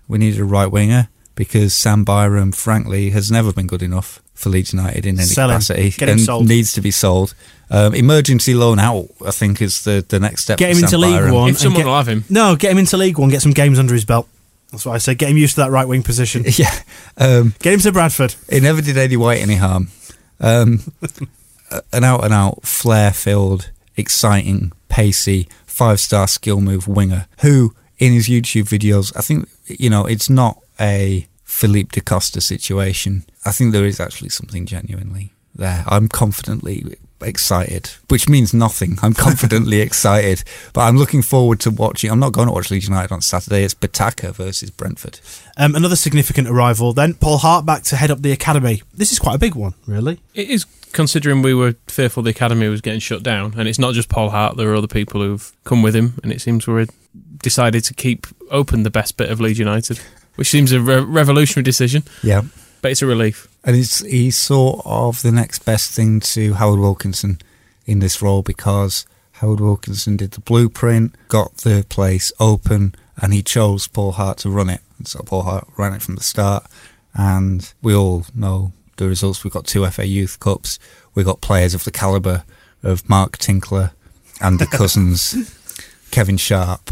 we 0.06 0.18
needed 0.18 0.40
a 0.40 0.44
right 0.44 0.66
winger 0.70 1.08
because 1.34 1.74
Sam 1.74 2.04
Byram, 2.04 2.52
frankly, 2.52 3.10
has 3.10 3.30
never 3.30 3.52
been 3.52 3.66
good 3.66 3.82
enough 3.82 4.20
for 4.34 4.50
Leeds 4.50 4.72
United 4.72 5.06
in 5.06 5.16
any 5.18 5.26
Sell 5.26 5.48
capacity 5.48 5.94
and 6.00 6.20
sold. 6.20 6.46
needs 6.46 6.72
to 6.74 6.80
be 6.80 6.90
sold. 6.90 7.34
Um, 7.70 7.94
emergency 7.94 8.54
loan 8.54 8.78
out, 8.78 9.08
I 9.26 9.30
think, 9.30 9.60
is 9.60 9.82
the, 9.84 10.04
the 10.08 10.18
next 10.18 10.42
step. 10.42 10.58
Get 10.58 10.70
him 10.70 10.78
into 10.78 10.88
Sam 10.88 11.00
League 11.00 11.12
Byram. 11.12 11.34
One. 11.34 11.50
If 11.50 11.58
someone 11.58 11.76
and 11.76 11.84
get- 11.84 11.86
will 11.90 11.96
have 11.96 12.08
him. 12.08 12.24
No, 12.30 12.56
get 12.56 12.72
him 12.72 12.78
into 12.78 12.96
League 12.96 13.18
One. 13.18 13.28
Get 13.28 13.42
some 13.42 13.52
games 13.52 13.78
under 13.78 13.92
his 13.94 14.04
belt. 14.04 14.26
That's 14.70 14.84
what 14.86 14.94
I 14.94 14.98
say. 14.98 15.14
Get 15.14 15.30
him 15.30 15.36
used 15.38 15.54
to 15.54 15.62
that 15.62 15.70
right 15.70 15.86
wing 15.88 16.02
position. 16.02 16.44
Yeah, 16.56 16.74
um, 17.16 17.54
Get 17.60 17.74
him 17.74 17.80
to 17.80 17.92
Bradford. 17.92 18.34
it 18.48 18.62
never 18.62 18.80
did 18.82 18.96
Eddie 18.98 19.16
White 19.16 19.40
any 19.40 19.56
harm. 19.56 19.88
Um, 20.40 20.80
an 21.92 22.04
out 22.04 22.24
and 22.24 22.34
out, 22.34 22.62
flair 22.64 23.12
filled, 23.12 23.70
exciting, 23.96 24.72
pacey, 24.88 25.48
five 25.66 26.00
star 26.00 26.26
skill 26.28 26.60
move 26.60 26.86
winger 26.88 27.26
who, 27.40 27.74
in 27.98 28.12
his 28.12 28.28
YouTube 28.28 28.64
videos, 28.64 29.12
I 29.16 29.20
think, 29.20 29.48
you 29.66 29.90
know, 29.90 30.04
it's 30.06 30.28
not 30.30 30.58
a 30.80 31.26
Philippe 31.44 31.90
de 31.92 32.00
Costa 32.00 32.40
situation. 32.40 33.24
I 33.44 33.52
think 33.52 33.72
there 33.72 33.84
is 33.86 34.00
actually 34.00 34.28
something 34.30 34.66
genuinely 34.66 35.32
there. 35.54 35.84
I'm 35.86 36.08
confidently 36.08 36.96
excited, 37.22 37.90
which 38.08 38.28
means 38.28 38.52
nothing. 38.54 38.98
I'm 39.02 39.14
confidently 39.26 39.80
excited, 39.80 40.44
but 40.72 40.82
I'm 40.82 40.96
looking 40.96 41.22
forward 41.22 41.60
to 41.60 41.70
watching. 41.70 42.10
I'm 42.10 42.20
not 42.20 42.32
going 42.32 42.46
to 42.48 42.52
watch 42.54 42.70
Leeds 42.70 42.86
United 42.88 43.12
on 43.12 43.20
Saturday. 43.20 43.64
It's 43.64 43.74
Botaka 43.74 44.32
versus 44.34 44.70
Brentford. 44.70 45.20
Um, 45.56 45.74
another 45.74 45.96
significant 45.96 46.48
arrival 46.48 46.92
then. 46.92 47.14
Paul 47.14 47.38
Hart 47.38 47.66
back 47.66 47.82
to 47.84 47.96
head 47.96 48.10
up 48.10 48.22
the 48.22 48.32
academy. 48.32 48.82
This 48.94 49.12
is 49.12 49.18
quite 49.18 49.34
a 49.34 49.38
big 49.38 49.54
one, 49.54 49.74
really. 49.86 50.20
It 50.34 50.48
is 50.50 50.64
considering 50.92 51.42
we 51.42 51.52
were 51.54 51.74
fearful 51.88 52.22
the 52.22 52.30
academy 52.30 52.68
was 52.68 52.80
getting 52.80 53.00
shut 53.00 53.22
down, 53.22 53.54
and 53.58 53.68
it's 53.68 53.78
not 53.78 53.94
just 53.94 54.08
Paul 54.08 54.30
Hart. 54.30 54.56
There 54.56 54.70
are 54.70 54.76
other 54.76 54.86
people 54.86 55.20
who've 55.20 55.52
come 55.64 55.82
with 55.82 55.94
him, 55.96 56.18
and 56.22 56.32
it 56.32 56.40
seems 56.40 56.66
we're 56.66 56.86
decided 57.42 57.84
to 57.84 57.94
keep 57.94 58.26
open 58.50 58.82
the 58.82 58.90
best 58.90 59.16
bit 59.16 59.30
of 59.30 59.40
Leeds 59.40 59.58
United, 59.58 59.98
which 60.36 60.48
seems 60.48 60.72
a 60.72 60.80
re- 60.80 61.00
revolutionary 61.00 61.64
decision, 61.64 62.02
Yeah. 62.22 62.42
but 62.82 62.90
it's 62.90 63.02
a 63.02 63.06
relief. 63.06 63.48
And 63.64 63.76
he's, 63.76 63.98
he's 64.06 64.36
sort 64.36 64.82
of 64.84 65.22
the 65.22 65.32
next 65.32 65.64
best 65.64 65.92
thing 65.92 66.20
to 66.20 66.54
Howard 66.54 66.80
Wilkinson 66.80 67.38
in 67.86 67.98
this 67.98 68.22
role 68.22 68.42
because 68.42 69.06
Howard 69.32 69.60
Wilkinson 69.60 70.16
did 70.16 70.32
the 70.32 70.40
blueprint, 70.40 71.14
got 71.28 71.58
the 71.58 71.84
place 71.88 72.32
open, 72.40 72.94
and 73.20 73.32
he 73.32 73.42
chose 73.42 73.88
Paul 73.88 74.12
Hart 74.12 74.38
to 74.38 74.50
run 74.50 74.70
it. 74.70 74.80
And 74.98 75.06
so 75.06 75.20
Paul 75.20 75.42
Hart 75.42 75.68
ran 75.76 75.94
it 75.94 76.02
from 76.02 76.16
the 76.16 76.22
start. 76.22 76.66
And 77.14 77.72
we 77.82 77.94
all 77.94 78.26
know 78.34 78.72
the 78.96 79.08
results. 79.08 79.42
We've 79.42 79.52
got 79.52 79.66
two 79.66 79.86
FA 79.86 80.06
Youth 80.06 80.38
Cups. 80.40 80.78
We've 81.14 81.26
got 81.26 81.40
players 81.40 81.74
of 81.74 81.84
the 81.84 81.90
calibre 81.90 82.44
of 82.82 83.08
Mark 83.08 83.38
Tinkler, 83.38 83.92
Andy 84.40 84.66
Couzens, 84.66 85.54
Kevin 86.10 86.36
Sharp, 86.36 86.84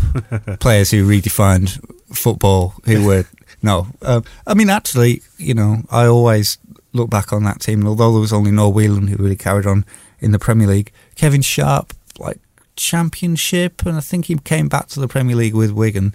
players 0.61 0.91
who 0.91 1.09
redefined 1.09 1.81
football, 2.15 2.75
who 2.85 3.05
were 3.05 3.25
no. 3.67 3.89
Um, 4.01 4.25
I 4.47 4.55
mean, 4.55 4.71
actually, 4.71 5.23
you 5.37 5.53
know, 5.53 5.83
I 5.91 6.07
always 6.07 6.57
look 6.93 7.11
back 7.11 7.33
on 7.33 7.45
that 7.45 7.61
team, 7.61 7.81
and 7.81 7.89
although 7.89 8.13
there 8.13 8.21
was 8.21 8.33
only 8.33 8.51
Noel 8.51 8.73
Whelan 8.73 9.09
who 9.09 9.17
really 9.17 9.37
carried 9.37 9.67
on 9.67 9.85
in 10.21 10.33
the 10.33 10.39
Premier 10.39 10.69
League, 10.69 10.93
Kevin 11.17 11.43
Sharp, 11.43 11.93
like 12.19 12.39
championship, 12.77 13.85
and 13.85 13.97
I 13.97 14.01
think 14.01 14.27
he 14.27 14.37
came 14.37 14.69
back 14.69 14.87
to 14.89 15.01
the 15.01 15.09
Premier 15.09 15.37
League 15.37 15.55
with 15.55 15.73
Wigan. 15.73 16.15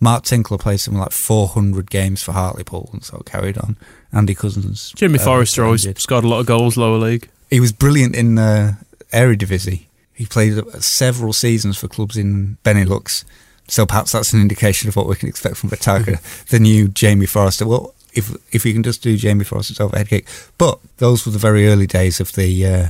Mark 0.00 0.24
Tinkler 0.24 0.58
played 0.58 0.80
something 0.80 1.00
like 1.00 1.12
400 1.12 1.90
games 1.90 2.22
for 2.22 2.32
Hartlepool, 2.32 2.90
and 2.92 3.04
so 3.04 3.22
carried 3.24 3.56
on. 3.58 3.76
Andy 4.12 4.34
Couzens. 4.34 4.94
Jimmy 4.94 5.18
uh, 5.18 5.22
Forrester 5.22 5.64
always 5.64 5.86
scored 6.00 6.24
a 6.24 6.28
lot 6.28 6.40
of 6.40 6.46
goals 6.46 6.76
lower 6.76 6.98
league. 6.98 7.28
He 7.48 7.60
was 7.60 7.72
brilliant 7.72 8.14
in 8.14 8.34
the 8.34 8.76
uh, 9.12 9.16
Eredivisie. 9.16 9.86
He 10.14 10.26
played 10.26 10.58
several 10.82 11.32
seasons 11.32 11.78
for 11.78 11.86
clubs 11.88 12.16
in 12.16 12.58
Benelux. 12.64 13.24
So 13.68 13.86
perhaps 13.86 14.12
that's 14.12 14.32
an 14.32 14.40
indication 14.40 14.88
of 14.88 14.96
what 14.96 15.06
we 15.06 15.16
can 15.16 15.28
expect 15.28 15.56
from 15.56 15.70
Botaka, 15.70 16.46
the 16.46 16.58
new 16.58 16.88
Jamie 16.88 17.26
Forrester. 17.26 17.66
Well, 17.66 17.94
if 18.14 18.34
if 18.52 18.64
you 18.64 18.72
can 18.72 18.82
just 18.82 19.02
do 19.02 19.16
Jamie 19.16 19.44
Forrester's 19.44 19.80
overhead 19.80 20.08
kick, 20.08 20.26
but 20.56 20.78
those 20.96 21.24
were 21.24 21.32
the 21.32 21.38
very 21.38 21.68
early 21.68 21.86
days 21.86 22.20
of 22.20 22.32
the 22.32 22.66
uh, 22.66 22.88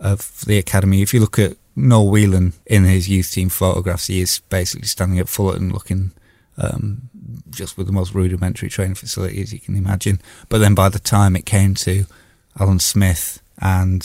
of 0.00 0.44
the 0.46 0.58
academy. 0.58 1.02
If 1.02 1.14
you 1.14 1.20
look 1.20 1.38
at 1.38 1.56
Noel 1.74 2.08
Whelan 2.08 2.52
in 2.66 2.84
his 2.84 3.08
youth 3.08 3.32
team 3.32 3.48
photographs, 3.48 4.08
he 4.08 4.20
is 4.20 4.40
basically 4.50 4.86
standing 4.86 5.18
at 5.18 5.28
Fullerton 5.28 5.72
looking 5.72 6.12
um, 6.58 7.08
just 7.50 7.78
with 7.78 7.86
the 7.86 7.92
most 7.92 8.14
rudimentary 8.14 8.68
training 8.68 8.94
facilities 8.94 9.52
you 9.52 9.60
can 9.60 9.76
imagine. 9.76 10.20
But 10.48 10.58
then 10.58 10.74
by 10.74 10.88
the 10.88 10.98
time 10.98 11.36
it 11.36 11.46
came 11.46 11.74
to 11.76 12.04
Alan 12.58 12.78
Smith 12.78 13.42
and 13.58 14.02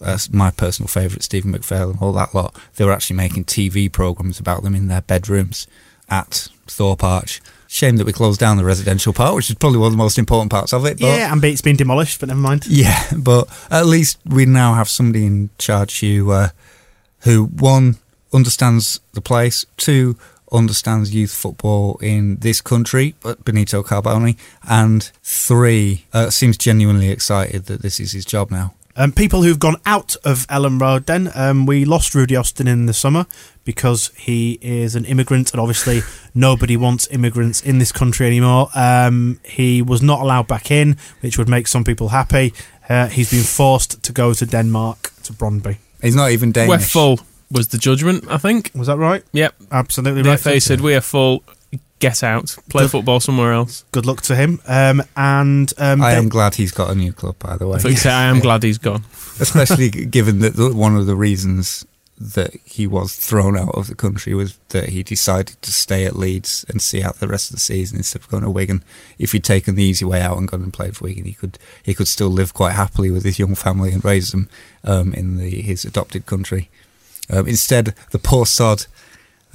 uh, 0.00 0.18
my 0.32 0.50
personal 0.50 0.88
favourite, 0.88 1.22
Stephen 1.22 1.52
McPhail, 1.52 1.90
and 1.90 2.00
all 2.00 2.12
that 2.12 2.34
lot, 2.34 2.54
they 2.76 2.84
were 2.84 2.92
actually 2.92 3.16
making 3.16 3.44
TV 3.44 3.90
programmes 3.90 4.38
about 4.38 4.62
them 4.62 4.74
in 4.74 4.88
their 4.88 5.02
bedrooms 5.02 5.66
at 6.08 6.48
Thorpe 6.66 7.04
Arch. 7.04 7.40
Shame 7.70 7.98
that 7.98 8.06
we 8.06 8.14
closed 8.14 8.40
down 8.40 8.56
the 8.56 8.64
residential 8.64 9.12
part, 9.12 9.34
which 9.34 9.50
is 9.50 9.56
probably 9.56 9.78
one 9.78 9.88
of 9.88 9.92
the 9.92 9.98
most 9.98 10.18
important 10.18 10.50
parts 10.50 10.72
of 10.72 10.86
it. 10.86 10.98
But 10.98 11.06
yeah, 11.06 11.30
and 11.30 11.44
it's 11.44 11.60
been 11.60 11.76
demolished, 11.76 12.18
but 12.18 12.30
never 12.30 12.40
mind. 12.40 12.66
Yeah, 12.66 12.98
but 13.18 13.46
at 13.70 13.84
least 13.84 14.18
we 14.24 14.46
now 14.46 14.72
have 14.72 14.88
somebody 14.88 15.26
in 15.26 15.50
charge 15.58 16.00
who, 16.00 16.30
uh, 16.30 16.48
who 17.20 17.44
one 17.44 17.96
understands 18.32 19.00
the 19.12 19.20
place, 19.20 19.66
two 19.76 20.16
understands 20.50 21.14
youth 21.14 21.34
football 21.34 21.98
in 22.00 22.36
this 22.36 22.60
country, 22.60 23.14
but 23.20 23.44
Benito 23.44 23.82
Carbone, 23.82 24.38
and 24.68 25.10
three 25.22 26.06
uh, 26.12 26.30
seems 26.30 26.56
genuinely 26.56 27.10
excited 27.10 27.66
that 27.66 27.82
this 27.82 28.00
is 28.00 28.12
his 28.12 28.24
job 28.24 28.50
now. 28.50 28.74
Um, 29.00 29.12
people 29.12 29.44
who've 29.44 29.60
gone 29.60 29.76
out 29.86 30.16
of 30.24 30.44
Elland 30.48 30.80
Road, 30.80 31.06
then 31.06 31.30
um, 31.36 31.66
we 31.66 31.84
lost 31.84 32.16
Rudy 32.16 32.34
Austin 32.34 32.66
in 32.66 32.86
the 32.86 32.92
summer 32.92 33.26
because 33.64 34.08
he 34.16 34.58
is 34.60 34.96
an 34.96 35.04
immigrant, 35.04 35.52
and 35.52 35.60
obviously 35.60 36.02
nobody 36.34 36.76
wants 36.76 37.06
immigrants 37.12 37.62
in 37.62 37.78
this 37.78 37.92
country 37.92 38.26
anymore. 38.26 38.70
Um, 38.74 39.38
he 39.44 39.82
was 39.82 40.02
not 40.02 40.20
allowed 40.20 40.48
back 40.48 40.72
in, 40.72 40.96
which 41.20 41.38
would 41.38 41.48
make 41.48 41.68
some 41.68 41.84
people 41.84 42.08
happy. 42.08 42.52
Uh, 42.88 43.06
he's 43.06 43.30
been 43.30 43.44
forced 43.44 44.02
to 44.02 44.12
go 44.12 44.34
to 44.34 44.44
Denmark 44.44 45.12
to 45.22 45.32
Brondby. 45.32 45.76
He's 46.02 46.16
not 46.16 46.32
even 46.32 46.50
Danish. 46.50 46.68
We're 46.68 46.78
full 46.78 47.20
was 47.50 47.68
the 47.68 47.78
judgment, 47.78 48.24
I 48.28 48.38
think. 48.38 48.70
Was 48.74 48.88
that 48.88 48.98
right? 48.98 49.22
Yep. 49.32 49.54
Absolutely 49.70 50.22
The 50.22 50.30
right. 50.30 50.40
FA 50.40 50.60
said 50.60 50.80
we 50.80 50.94
are 50.94 51.00
full. 51.00 51.42
Get 51.98 52.22
out. 52.22 52.56
Play 52.68 52.84
Good. 52.84 52.90
football 52.92 53.20
somewhere 53.20 53.52
else. 53.52 53.84
Good 53.92 54.06
luck 54.06 54.22
to 54.22 54.36
him. 54.36 54.60
Um, 54.66 55.02
and 55.16 55.72
um, 55.78 56.00
I 56.00 56.12
they- 56.12 56.18
am 56.18 56.28
glad 56.28 56.54
he's 56.54 56.70
got 56.72 56.90
a 56.90 56.94
new 56.94 57.12
club, 57.12 57.36
by 57.38 57.56
the 57.56 57.66
way. 57.66 57.76
I 57.76 57.78
thought 57.80 57.90
you 57.90 57.96
said 57.96 58.12
I 58.12 58.24
am 58.26 58.38
glad 58.40 58.62
he's 58.62 58.78
gone. 58.78 59.04
Especially 59.40 59.88
given 59.90 60.38
that 60.40 60.54
the- 60.56 60.72
one 60.74 60.96
of 60.96 61.06
the 61.06 61.16
reasons 61.16 61.84
that 62.20 62.50
he 62.64 62.84
was 62.84 63.14
thrown 63.14 63.56
out 63.56 63.72
of 63.76 63.86
the 63.86 63.94
country 63.94 64.34
was 64.34 64.58
that 64.70 64.88
he 64.88 65.04
decided 65.04 65.60
to 65.62 65.72
stay 65.72 66.04
at 66.04 66.16
Leeds 66.16 66.64
and 66.68 66.82
see 66.82 67.00
out 67.00 67.20
the 67.20 67.28
rest 67.28 67.48
of 67.50 67.54
the 67.54 67.60
season 67.60 67.96
instead 67.98 68.20
of 68.22 68.28
going 68.28 68.42
to 68.42 68.50
Wigan. 68.50 68.82
If 69.20 69.30
he'd 69.32 69.44
taken 69.44 69.76
the 69.76 69.84
easy 69.84 70.04
way 70.04 70.20
out 70.20 70.36
and 70.36 70.48
gone 70.48 70.62
and 70.64 70.72
played 70.72 70.96
for 70.96 71.04
Wigan, 71.04 71.24
he 71.26 71.32
could 71.34 71.58
he 71.82 71.94
could 71.94 72.08
still 72.08 72.28
live 72.30 72.54
quite 72.54 72.72
happily 72.72 73.12
with 73.12 73.24
his 73.24 73.38
young 73.38 73.54
family 73.54 73.92
and 73.92 74.04
raise 74.04 74.30
them 74.32 74.48
um, 74.82 75.14
in 75.14 75.36
the, 75.36 75.62
his 75.62 75.84
adopted 75.84 76.26
country. 76.26 76.68
Um, 77.30 77.46
instead, 77.46 77.94
the 78.10 78.18
poor 78.18 78.46
sod 78.46 78.86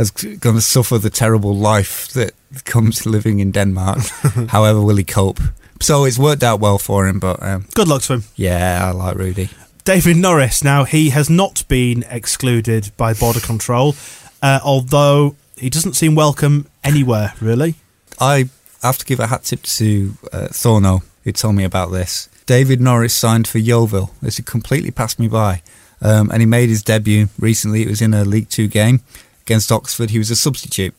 has 0.04 0.12
going 0.39 0.56
to 0.56 0.62
suffer 0.62 0.98
the 0.98 1.10
terrible 1.10 1.56
life 1.56 2.08
that 2.13 2.34
comes 2.66 3.06
living 3.06 3.39
in 3.39 3.52
Denmark. 3.52 4.00
However, 4.50 4.82
will 4.82 4.98
he 4.98 5.04
cope? 5.04 5.39
So 5.82 6.06
it's 6.06 6.20
worked 6.20 6.44
out 6.44 6.60
well 6.60 6.78
for 6.78 7.08
him, 7.08 7.20
but 7.20 7.42
um, 7.42 7.66
good 7.74 7.88
luck 7.88 8.02
to 8.04 8.13
him. 8.13 8.24
yeah, 8.36 8.80
I 8.88 8.92
like 8.92 9.18
Rudy. 9.18 9.50
David 9.84 10.18
Norris. 10.18 10.63
Now, 10.63 10.86
he 10.86 11.10
has 11.10 11.30
not 11.30 11.68
been 11.68 12.06
excluded 12.10 12.92
by 12.96 13.13
border 13.13 13.42
control, 13.42 13.96
uh, 14.42 14.60
although 14.63 15.36
he 15.58 15.70
doesn't 15.70 15.94
seem 15.94 16.16
welcome 16.16 16.68
anywhere, 16.84 17.34
really. 17.42 17.76
I 18.20 18.50
have 18.82 18.98
to 19.00 19.06
give 19.06 19.20
a 19.20 19.28
hat 19.28 19.44
tip 19.44 19.63
to 19.63 20.13
uh, 20.32 20.48
Thorno, 20.48 21.02
who 21.24 21.32
told 21.34 21.56
me 21.56 21.66
about 21.66 21.92
this. 21.92 22.30
David 22.46 22.80
Norris 22.80 23.13
signed 23.13 23.48
for 23.48 23.58
Yeovil. 23.60 24.12
This 24.22 24.38
had 24.38 24.46
completely 24.46 24.92
passed 24.92 25.20
me 25.20 25.28
by. 25.28 25.62
Um, 26.02 26.30
and 26.32 26.42
he 26.42 26.46
made 26.46 26.70
his 26.70 26.84
debut 26.84 27.30
recently. 27.39 27.82
It 27.82 27.89
was 27.89 28.02
in 28.02 28.13
a 28.13 28.26
League 28.26 28.50
Two 28.50 28.68
game 28.68 29.02
against 29.46 29.72
Oxford. 29.72 30.10
He 30.10 30.18
was 30.18 30.32
a 30.32 30.36
substitute, 30.36 30.96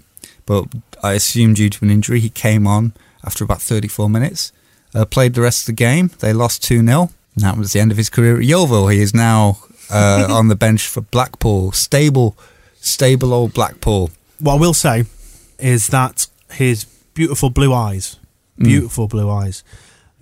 but 0.47 0.67
I 1.03 1.13
assume 1.13 1.55
due 1.55 1.71
to 1.71 1.85
an 1.85 1.91
injury, 1.91 2.21
he 2.21 2.31
came 2.31 2.67
on 2.67 2.93
after 3.25 3.45
about 3.45 3.63
34 3.63 4.09
minutes. 4.09 4.53
Uh, 4.95 5.05
played 5.05 5.35
the 5.35 5.41
rest 5.41 5.63
of 5.63 5.67
the 5.67 5.73
game. 5.73 6.11
They 6.21 6.33
lost 6.33 6.63
2 6.63 6.85
0. 6.85 7.11
And 7.35 7.45
that 7.45 7.57
was 7.57 7.73
the 7.73 7.81
end 7.81 7.91
of 7.91 7.97
his 7.97 8.09
career 8.09 8.37
at 8.37 8.45
Yeovil. 8.45 8.89
He 8.89 9.01
is 9.01 9.13
now 9.13 9.59
uh, 9.91 10.29
on 10.31 10.49
the 10.49 10.55
bench 10.55 10.87
for 10.87 11.01
Blackpool. 11.01 11.73
Stable, 11.73 12.37
stable 12.77 13.33
old 13.33 13.53
Blackpool. 13.53 14.11
What 14.39 14.55
I 14.55 14.59
will 14.61 14.75
say 14.75 15.05
is 15.59 15.89
that 15.89 16.27
his 16.53 16.85
beautiful 17.15 17.51
blue 17.51 17.73
eyes, 17.73 18.19
beautiful 18.57 19.09
blue 19.09 19.31
eyes, 19.31 19.65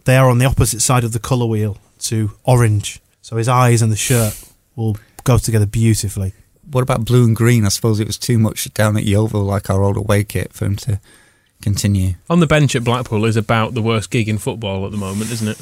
they 0.04 0.16
are 0.16 0.28
on 0.28 0.38
the 0.38 0.46
opposite 0.46 0.80
side 0.80 1.04
of 1.04 1.12
the 1.12 1.18
colour 1.18 1.46
wheel 1.46 1.76
to 2.00 2.32
orange. 2.44 3.00
So 3.20 3.36
his 3.36 3.48
eyes 3.48 3.82
and 3.82 3.92
the 3.92 3.96
shirt 3.96 4.42
will 4.74 4.96
go 5.24 5.38
together 5.38 5.66
beautifully. 5.66 6.32
What 6.70 6.82
about 6.82 7.04
blue 7.04 7.24
and 7.24 7.34
green? 7.36 7.64
I 7.64 7.68
suppose 7.68 8.00
it 8.00 8.06
was 8.06 8.18
too 8.18 8.38
much 8.38 8.72
down 8.74 8.96
at 8.96 9.04
Yeovil, 9.04 9.42
like 9.42 9.68
our 9.70 9.82
old 9.82 9.96
away 9.96 10.24
kit, 10.24 10.52
for 10.52 10.64
him 10.66 10.76
to 10.76 11.00
continue. 11.60 12.14
On 12.30 12.40
the 12.40 12.46
bench 12.46 12.74
at 12.74 12.84
Blackpool 12.84 13.24
is 13.24 13.36
about 13.36 13.74
the 13.74 13.82
worst 13.82 14.10
gig 14.10 14.28
in 14.28 14.38
football 14.38 14.84
at 14.86 14.90
the 14.92 14.96
moment, 14.98 15.30
isn't 15.30 15.48
it? 15.48 15.58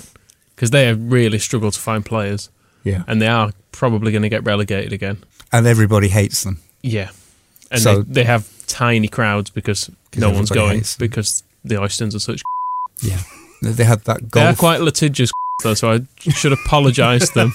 Because 0.54 0.70
they 0.70 0.86
have 0.86 1.00
really 1.10 1.38
struggled 1.38 1.72
to 1.74 1.80
find 1.80 2.04
players, 2.04 2.50
Yeah, 2.84 3.02
and 3.06 3.20
they 3.20 3.26
are 3.28 3.52
probably 3.72 4.12
going 4.12 4.22
to 4.22 4.28
get 4.28 4.44
relegated 4.44 4.92
again. 4.92 5.18
and 5.52 5.66
everybody 5.66 6.08
hates 6.08 6.44
them. 6.44 6.60
Yeah, 6.82 7.10
and 7.70 7.80
So- 7.82 8.02
they, 8.02 8.22
they 8.22 8.24
have 8.24 8.48
tiny 8.66 9.08
crowds 9.08 9.50
because 9.50 9.90
no 10.16 10.30
one's 10.30 10.50
going 10.50 10.82
because 10.98 11.42
the 11.64 11.74
Oystons 11.76 12.14
are 12.14 12.20
such. 12.20 12.42
Yeah, 13.02 13.20
they 13.62 13.84
had 13.84 14.04
that 14.04 14.30
They 14.32 14.42
are 14.44 14.54
quite 14.54 14.80
litigious 14.80 15.30
though, 15.62 15.74
so 15.74 15.92
I 15.92 16.00
should 16.30 16.52
apologise 16.52 17.28
to 17.30 17.34
them. 17.34 17.52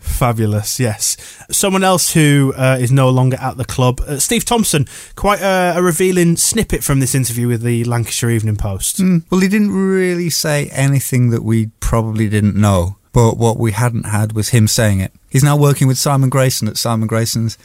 Fabulous, 0.00 0.78
yes. 0.80 1.16
Someone 1.50 1.84
else 1.84 2.12
who 2.12 2.52
uh, 2.56 2.76
is 2.80 2.90
no 2.92 3.08
longer 3.10 3.36
at 3.40 3.56
the 3.56 3.64
club, 3.64 4.00
uh, 4.00 4.18
Steve 4.18 4.44
Thompson. 4.44 4.86
Quite 5.16 5.40
a, 5.40 5.74
a 5.76 5.82
revealing 5.82 6.36
snippet 6.36 6.82
from 6.82 7.00
this 7.00 7.14
interview 7.14 7.48
with 7.48 7.62
the 7.62 7.84
Lancashire 7.84 8.30
Evening 8.30 8.56
Post. 8.56 8.98
Mm, 8.98 9.24
well, 9.30 9.40
he 9.40 9.48
didn't 9.48 9.72
really 9.72 10.30
say 10.30 10.68
anything 10.72 11.30
that 11.30 11.42
we 11.42 11.66
probably 11.80 12.28
didn't 12.28 12.56
know, 12.56 12.96
but 13.12 13.36
what 13.36 13.58
we 13.58 13.72
hadn't 13.72 14.06
had 14.06 14.32
was 14.32 14.50
him 14.50 14.66
saying 14.68 15.00
it. 15.00 15.12
He's 15.30 15.44
now 15.44 15.56
working 15.56 15.88
with 15.88 15.98
Simon 15.98 16.30
Grayson 16.30 16.68
at 16.68 16.76
Simon 16.76 17.06
Grayson's 17.06 17.58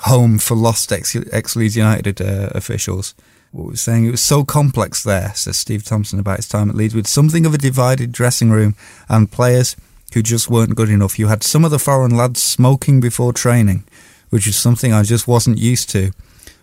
home 0.00 0.38
for 0.38 0.54
lost 0.54 0.92
ex 0.92 1.56
Leeds 1.56 1.76
United 1.76 2.20
uh, 2.20 2.50
officials. 2.52 3.14
What 3.56 3.70
was 3.70 3.80
saying 3.80 4.04
it 4.04 4.10
was 4.10 4.20
so 4.20 4.44
complex 4.44 5.02
there, 5.02 5.32
says 5.34 5.56
Steve 5.56 5.82
Thompson 5.82 6.18
about 6.18 6.36
his 6.36 6.48
time 6.48 6.68
at 6.68 6.76
Leeds, 6.76 6.94
with 6.94 7.06
something 7.06 7.46
of 7.46 7.54
a 7.54 7.58
divided 7.58 8.12
dressing 8.12 8.50
room 8.50 8.76
and 9.08 9.32
players 9.32 9.76
who 10.12 10.22
just 10.22 10.50
weren't 10.50 10.76
good 10.76 10.90
enough. 10.90 11.18
You 11.18 11.28
had 11.28 11.42
some 11.42 11.64
of 11.64 11.70
the 11.70 11.78
foreign 11.78 12.14
lads 12.14 12.42
smoking 12.42 13.00
before 13.00 13.32
training, 13.32 13.84
which 14.28 14.46
is 14.46 14.56
something 14.56 14.92
I 14.92 15.04
just 15.04 15.26
wasn't 15.26 15.56
used 15.56 15.88
to. 15.90 16.12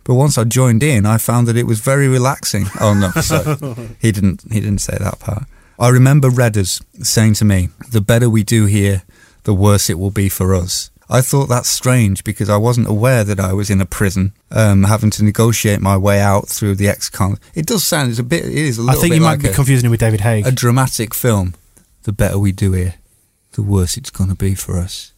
But 0.04 0.14
once 0.14 0.38
I 0.38 0.44
joined 0.44 0.84
in, 0.84 1.08
I 1.08 1.18
found 1.18 1.48
that 1.48 1.58
it 1.58 1.66
was 1.66 1.80
very 1.80 2.08
relaxing. 2.08 2.68
Oh 2.80 2.94
no, 2.94 3.10
sorry. 3.22 3.56
he 4.00 4.12
didn't. 4.12 4.44
He 4.52 4.60
didn't 4.60 4.82
say 4.82 4.96
that 5.00 5.18
part. 5.20 5.46
I 5.80 5.90
remember 5.90 6.30
Redders 6.30 6.84
saying 7.04 7.34
to 7.36 7.46
me, 7.46 7.70
"The 7.90 8.02
better 8.02 8.30
we 8.30 8.44
do 8.44 8.66
here, 8.66 9.02
the 9.46 9.56
worse 9.56 9.90
it 9.90 9.98
will 9.98 10.12
be 10.12 10.30
for 10.30 10.54
us." 10.54 10.92
I 11.14 11.22
thought 11.22 11.46
that's 11.46 11.70
strange 11.70 12.24
because 12.24 12.50
I 12.50 12.58
wasn't 12.58 12.88
aware 12.88 13.24
that 13.24 13.40
I 13.40 13.54
was 13.54 13.70
in 13.70 13.80
a 13.80 13.86
prison, 13.86 14.34
um, 14.50 14.84
having 14.84 15.12
to 15.12 15.24
negotiate 15.24 15.80
my 15.80 15.96
way 15.96 16.20
out 16.20 16.50
through 16.50 16.74
the 16.74 16.88
ex-con. 16.88 17.38
It 17.54 17.68
does 17.68 17.84
sound 17.84 18.10
it's 18.10 18.18
a 18.18 18.24
bit. 18.24 18.44
It 18.46 18.52
is 18.52 18.80
a 18.80 18.82
little 18.82 18.98
I 18.98 19.02
think 19.02 19.12
bit 19.12 19.18
you 19.18 19.24
like 19.24 19.38
might 19.38 19.44
be 19.44 19.50
a, 19.52 19.54
confusing 19.54 19.88
it 19.88 19.92
with 19.92 20.00
David 20.00 20.22
Haigh. 20.22 20.42
a 20.42 20.52
dramatic 20.52 21.14
film. 21.14 21.54
The 22.02 22.14
better 22.14 22.40
we 22.40 22.52
do 22.52 22.72
here, 22.72 22.96
the 23.52 23.62
worse 23.62 23.96
it's 23.96 24.10
going 24.10 24.32
to 24.32 24.36
be 24.36 24.56
for 24.56 24.80
us. 24.80 25.14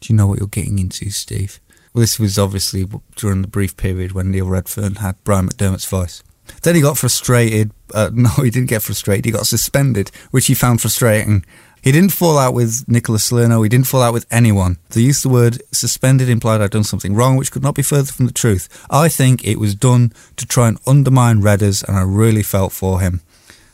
Do 0.00 0.12
you 0.12 0.16
know 0.16 0.26
what 0.26 0.40
you're 0.40 0.46
getting 0.46 0.78
into, 0.78 1.08
Steve? 1.08 1.58
Well, 1.94 2.02
this 2.02 2.20
was 2.20 2.38
obviously 2.38 2.86
during 3.16 3.40
the 3.40 3.48
brief 3.48 3.78
period 3.78 4.12
when 4.12 4.30
Neil 4.30 4.46
Redfearn 4.46 4.98
had 4.98 5.16
Brian 5.24 5.48
McDermott's 5.48 5.86
voice. 5.86 6.22
Then 6.62 6.74
he 6.74 6.82
got 6.82 6.98
frustrated. 6.98 7.70
Uh, 7.94 8.10
no, 8.14 8.28
he 8.28 8.50
didn't 8.50 8.68
get 8.68 8.82
frustrated. 8.82 9.24
He 9.24 9.30
got 9.30 9.46
suspended, 9.46 10.10
which 10.30 10.46
he 10.48 10.54
found 10.54 10.82
frustrating. 10.82 11.44
He 11.82 11.92
didn't 11.92 12.12
fall 12.12 12.36
out 12.38 12.54
with 12.54 12.84
Nicholas 12.86 13.24
Salerno. 13.24 13.62
He 13.62 13.68
didn't 13.68 13.86
fall 13.86 14.02
out 14.02 14.12
with 14.12 14.26
anyone. 14.30 14.76
The 14.90 15.02
use 15.02 15.24
of 15.24 15.30
the 15.30 15.34
word 15.34 15.62
suspended 15.72 16.28
implied 16.28 16.60
I'd 16.60 16.70
done 16.70 16.84
something 16.84 17.14
wrong, 17.14 17.36
which 17.36 17.50
could 17.50 17.62
not 17.62 17.74
be 17.74 17.82
further 17.82 18.12
from 18.12 18.26
the 18.26 18.32
truth. 18.32 18.68
I 18.90 19.08
think 19.08 19.44
it 19.44 19.58
was 19.58 19.74
done 19.74 20.12
to 20.36 20.46
try 20.46 20.68
and 20.68 20.78
undermine 20.86 21.40
Redders, 21.40 21.82
and 21.86 21.96
I 21.96 22.02
really 22.02 22.42
felt 22.42 22.72
for 22.72 23.00
him. 23.00 23.22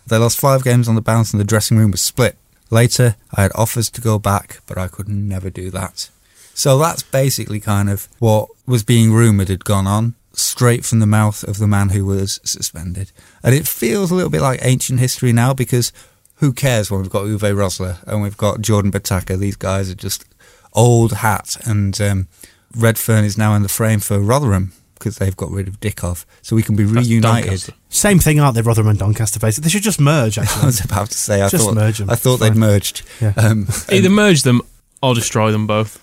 They 0.06 0.18
lost 0.18 0.38
five 0.38 0.62
games 0.62 0.88
on 0.88 0.94
the 0.94 1.00
bounce 1.00 1.32
and 1.32 1.40
the 1.40 1.44
dressing 1.44 1.78
room 1.78 1.90
was 1.90 2.00
split. 2.00 2.36
Later, 2.70 3.16
I 3.34 3.42
had 3.42 3.52
offers 3.54 3.90
to 3.90 4.00
go 4.00 4.18
back, 4.18 4.60
but 4.66 4.78
I 4.78 4.88
could 4.88 5.08
never 5.08 5.50
do 5.50 5.70
that. 5.70 6.08
So 6.54 6.78
that's 6.78 7.02
basically 7.02 7.60
kind 7.60 7.90
of 7.90 8.08
what 8.18 8.48
was 8.66 8.82
being 8.82 9.12
rumoured 9.12 9.48
had 9.48 9.64
gone 9.64 9.86
on, 9.86 10.14
straight 10.32 10.84
from 10.84 11.00
the 11.00 11.06
mouth 11.06 11.42
of 11.44 11.58
the 11.58 11.66
man 11.66 11.90
who 11.90 12.04
was 12.06 12.40
suspended. 12.44 13.10
And 13.42 13.54
it 13.54 13.66
feels 13.66 14.10
a 14.10 14.14
little 14.14 14.30
bit 14.30 14.40
like 14.40 14.60
ancient 14.62 15.00
history 15.00 15.32
now 15.32 15.54
because 15.54 15.92
who 16.36 16.52
cares 16.52 16.90
when 16.90 17.00
we've 17.00 17.10
got 17.10 17.24
Uwe 17.24 17.38
Rosler 17.54 18.02
and 18.06 18.22
we've 18.22 18.36
got 18.36 18.60
Jordan 18.60 18.92
Botaka? 18.92 19.38
These 19.38 19.56
guys 19.56 19.90
are 19.90 19.94
just 19.94 20.24
old 20.72 21.12
hat. 21.14 21.56
And 21.66 21.98
um, 22.00 22.28
Redfearn 22.76 23.24
is 23.24 23.38
now 23.38 23.54
in 23.54 23.62
the 23.62 23.68
frame 23.68 24.00
for 24.00 24.18
Rotherham 24.18 24.72
because 24.94 25.16
they've 25.16 25.36
got 25.36 25.50
rid 25.50 25.68
of 25.68 25.80
Dickov. 25.80 26.24
So 26.42 26.56
we 26.56 26.62
can 26.62 26.76
be 26.76 26.84
That's 26.84 27.08
reunited. 27.08 27.74
Same 27.88 28.18
thing, 28.18 28.40
aren't 28.40 28.54
they, 28.54 28.62
Rotherham 28.62 28.88
and 28.88 28.98
Doncaster? 28.98 29.38
Basically, 29.40 29.64
they 29.66 29.70
should 29.70 29.82
just 29.82 30.00
merge. 30.00 30.38
Actually, 30.38 30.62
I 30.62 30.66
was 30.66 30.84
about 30.84 31.10
to 31.10 31.18
say, 31.18 31.42
I 31.42 31.48
Just 31.48 31.64
thought, 31.64 31.74
merge 31.74 32.00
'em. 32.00 32.10
I 32.10 32.16
thought 32.16 32.38
they'd 32.38 32.54
merged. 32.56 33.02
Yeah. 33.20 33.32
Um, 33.36 33.66
Either 33.90 34.10
merge 34.10 34.42
them 34.42 34.62
or 35.02 35.14
destroy 35.14 35.52
them 35.52 35.66
both. 35.66 36.02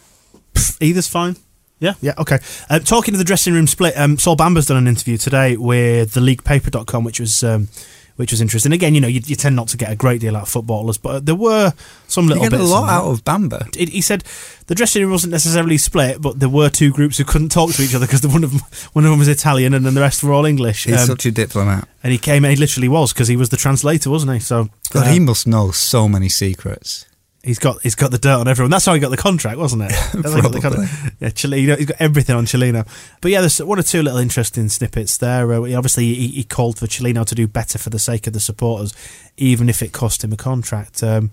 Either's 0.81 1.07
fine. 1.07 1.35
Yeah, 1.79 1.95
yeah, 2.01 2.13
okay. 2.17 2.39
Uh, 2.69 2.79
talking 2.79 3.13
to 3.13 3.17
the 3.17 3.25
dressing 3.25 3.53
room 3.53 3.67
split, 3.67 3.97
um, 3.97 4.17
Sol 4.17 4.37
Bamba's 4.37 4.67
done 4.67 4.77
an 4.77 4.87
interview 4.87 5.17
today 5.17 5.57
with 5.57 6.13
the 6.13 6.21
leaguepaper.com, 6.21 7.03
which 7.03 7.19
was 7.19 7.43
um, 7.43 7.67
which 8.15 8.31
was 8.31 8.41
interesting. 8.41 8.71
Again, 8.71 8.93
you 8.95 9.01
know, 9.01 9.07
you, 9.07 9.21
you 9.25 9.35
tend 9.35 9.55
not 9.55 9.67
to 9.69 9.77
get 9.77 9.91
a 9.91 9.95
great 9.95 10.21
deal 10.21 10.35
out 10.35 10.43
of 10.43 10.49
footballers, 10.49 10.97
but 10.97 11.25
there 11.25 11.35
were 11.35 11.73
some 12.07 12.25
You 12.25 12.29
little 12.29 12.43
get 12.43 12.51
bits. 12.51 12.63
a 12.63 12.65
lot 12.65 12.89
out 12.89 13.05
of 13.05 13.23
Bamba. 13.25 13.75
It, 13.75 13.89
he 13.89 14.01
said 14.01 14.23
the 14.67 14.75
dressing 14.75 15.01
room 15.01 15.11
wasn't 15.11 15.31
necessarily 15.31 15.77
split, 15.77 16.21
but 16.21 16.39
there 16.39 16.49
were 16.49 16.69
two 16.69 16.91
groups 16.91 17.17
who 17.17 17.23
couldn't 17.25 17.49
talk 17.49 17.71
to 17.73 17.81
each 17.81 17.95
other 17.95 18.05
because 18.05 18.25
one 18.27 18.43
of 18.43 18.51
them, 18.51 18.61
one 18.93 19.03
of 19.05 19.09
them 19.11 19.19
was 19.19 19.27
Italian 19.27 19.73
and 19.73 19.85
then 19.85 19.93
the 19.95 20.01
rest 20.01 20.23
were 20.23 20.31
all 20.33 20.45
English. 20.45 20.83
He's 20.85 21.01
Um, 21.01 21.07
such 21.07 21.25
a 21.25 21.31
diplomat. 21.31 21.87
and 22.03 22.11
he 22.11 22.17
came, 22.19 22.45
and 22.45 22.51
he 22.53 22.57
literally 22.59 22.87
was 22.87 23.13
because 23.13 23.27
he 23.27 23.35
was 23.35 23.49
the 23.49 23.57
translator, 23.57 24.09
wasn't 24.09 24.33
he? 24.33 24.39
So 24.39 24.69
God, 24.91 25.07
uh, 25.07 25.11
he 25.11 25.19
must 25.19 25.47
know 25.47 25.71
so 25.71 26.07
many 26.07 26.29
secrets. 26.29 27.05
He's 27.43 27.59
got 27.59 27.81
he's 27.81 27.95
got 27.95 28.11
the 28.11 28.17
dirt 28.17 28.39
on 28.39 28.47
everyone. 28.47 28.71
That's 28.71 28.85
how 28.85 28.93
he 28.93 29.01
got 29.01 29.09
the 29.09 29.17
contract, 29.17 29.57
wasn't 29.57 29.83
it? 29.83 29.89
That's 30.13 30.29
how 30.31 30.35
he 30.35 30.41
Probably. 30.41 30.61
contract. 30.61 30.93
Yeah, 31.19 31.29
Cellino. 31.29 31.77
He's 31.77 31.87
got 31.87 31.99
everything 31.99 32.37
on 32.37 32.45
Cellino. 32.45 32.87
But 33.19 33.31
yeah, 33.31 33.41
there's 33.41 33.61
one 33.61 33.77
or 33.77 33.83
two 33.83 34.01
little 34.01 34.19
interesting 34.19 34.69
snippets 34.69 35.17
there. 35.17 35.51
Uh, 35.51 35.57
obviously, 35.75 36.13
he, 36.13 36.27
he 36.29 36.43
called 36.45 36.79
for 36.79 36.87
Cellino 36.87 37.25
to 37.25 37.35
do 37.35 37.45
better 37.45 37.77
for 37.77 37.89
the 37.89 37.99
sake 37.99 38.27
of 38.27 38.33
the 38.33 38.39
supporters, 38.39 38.93
even 39.35 39.67
if 39.67 39.81
it 39.83 39.91
cost 39.91 40.23
him 40.23 40.31
a 40.31 40.37
contract. 40.37 41.03
Um, 41.03 41.31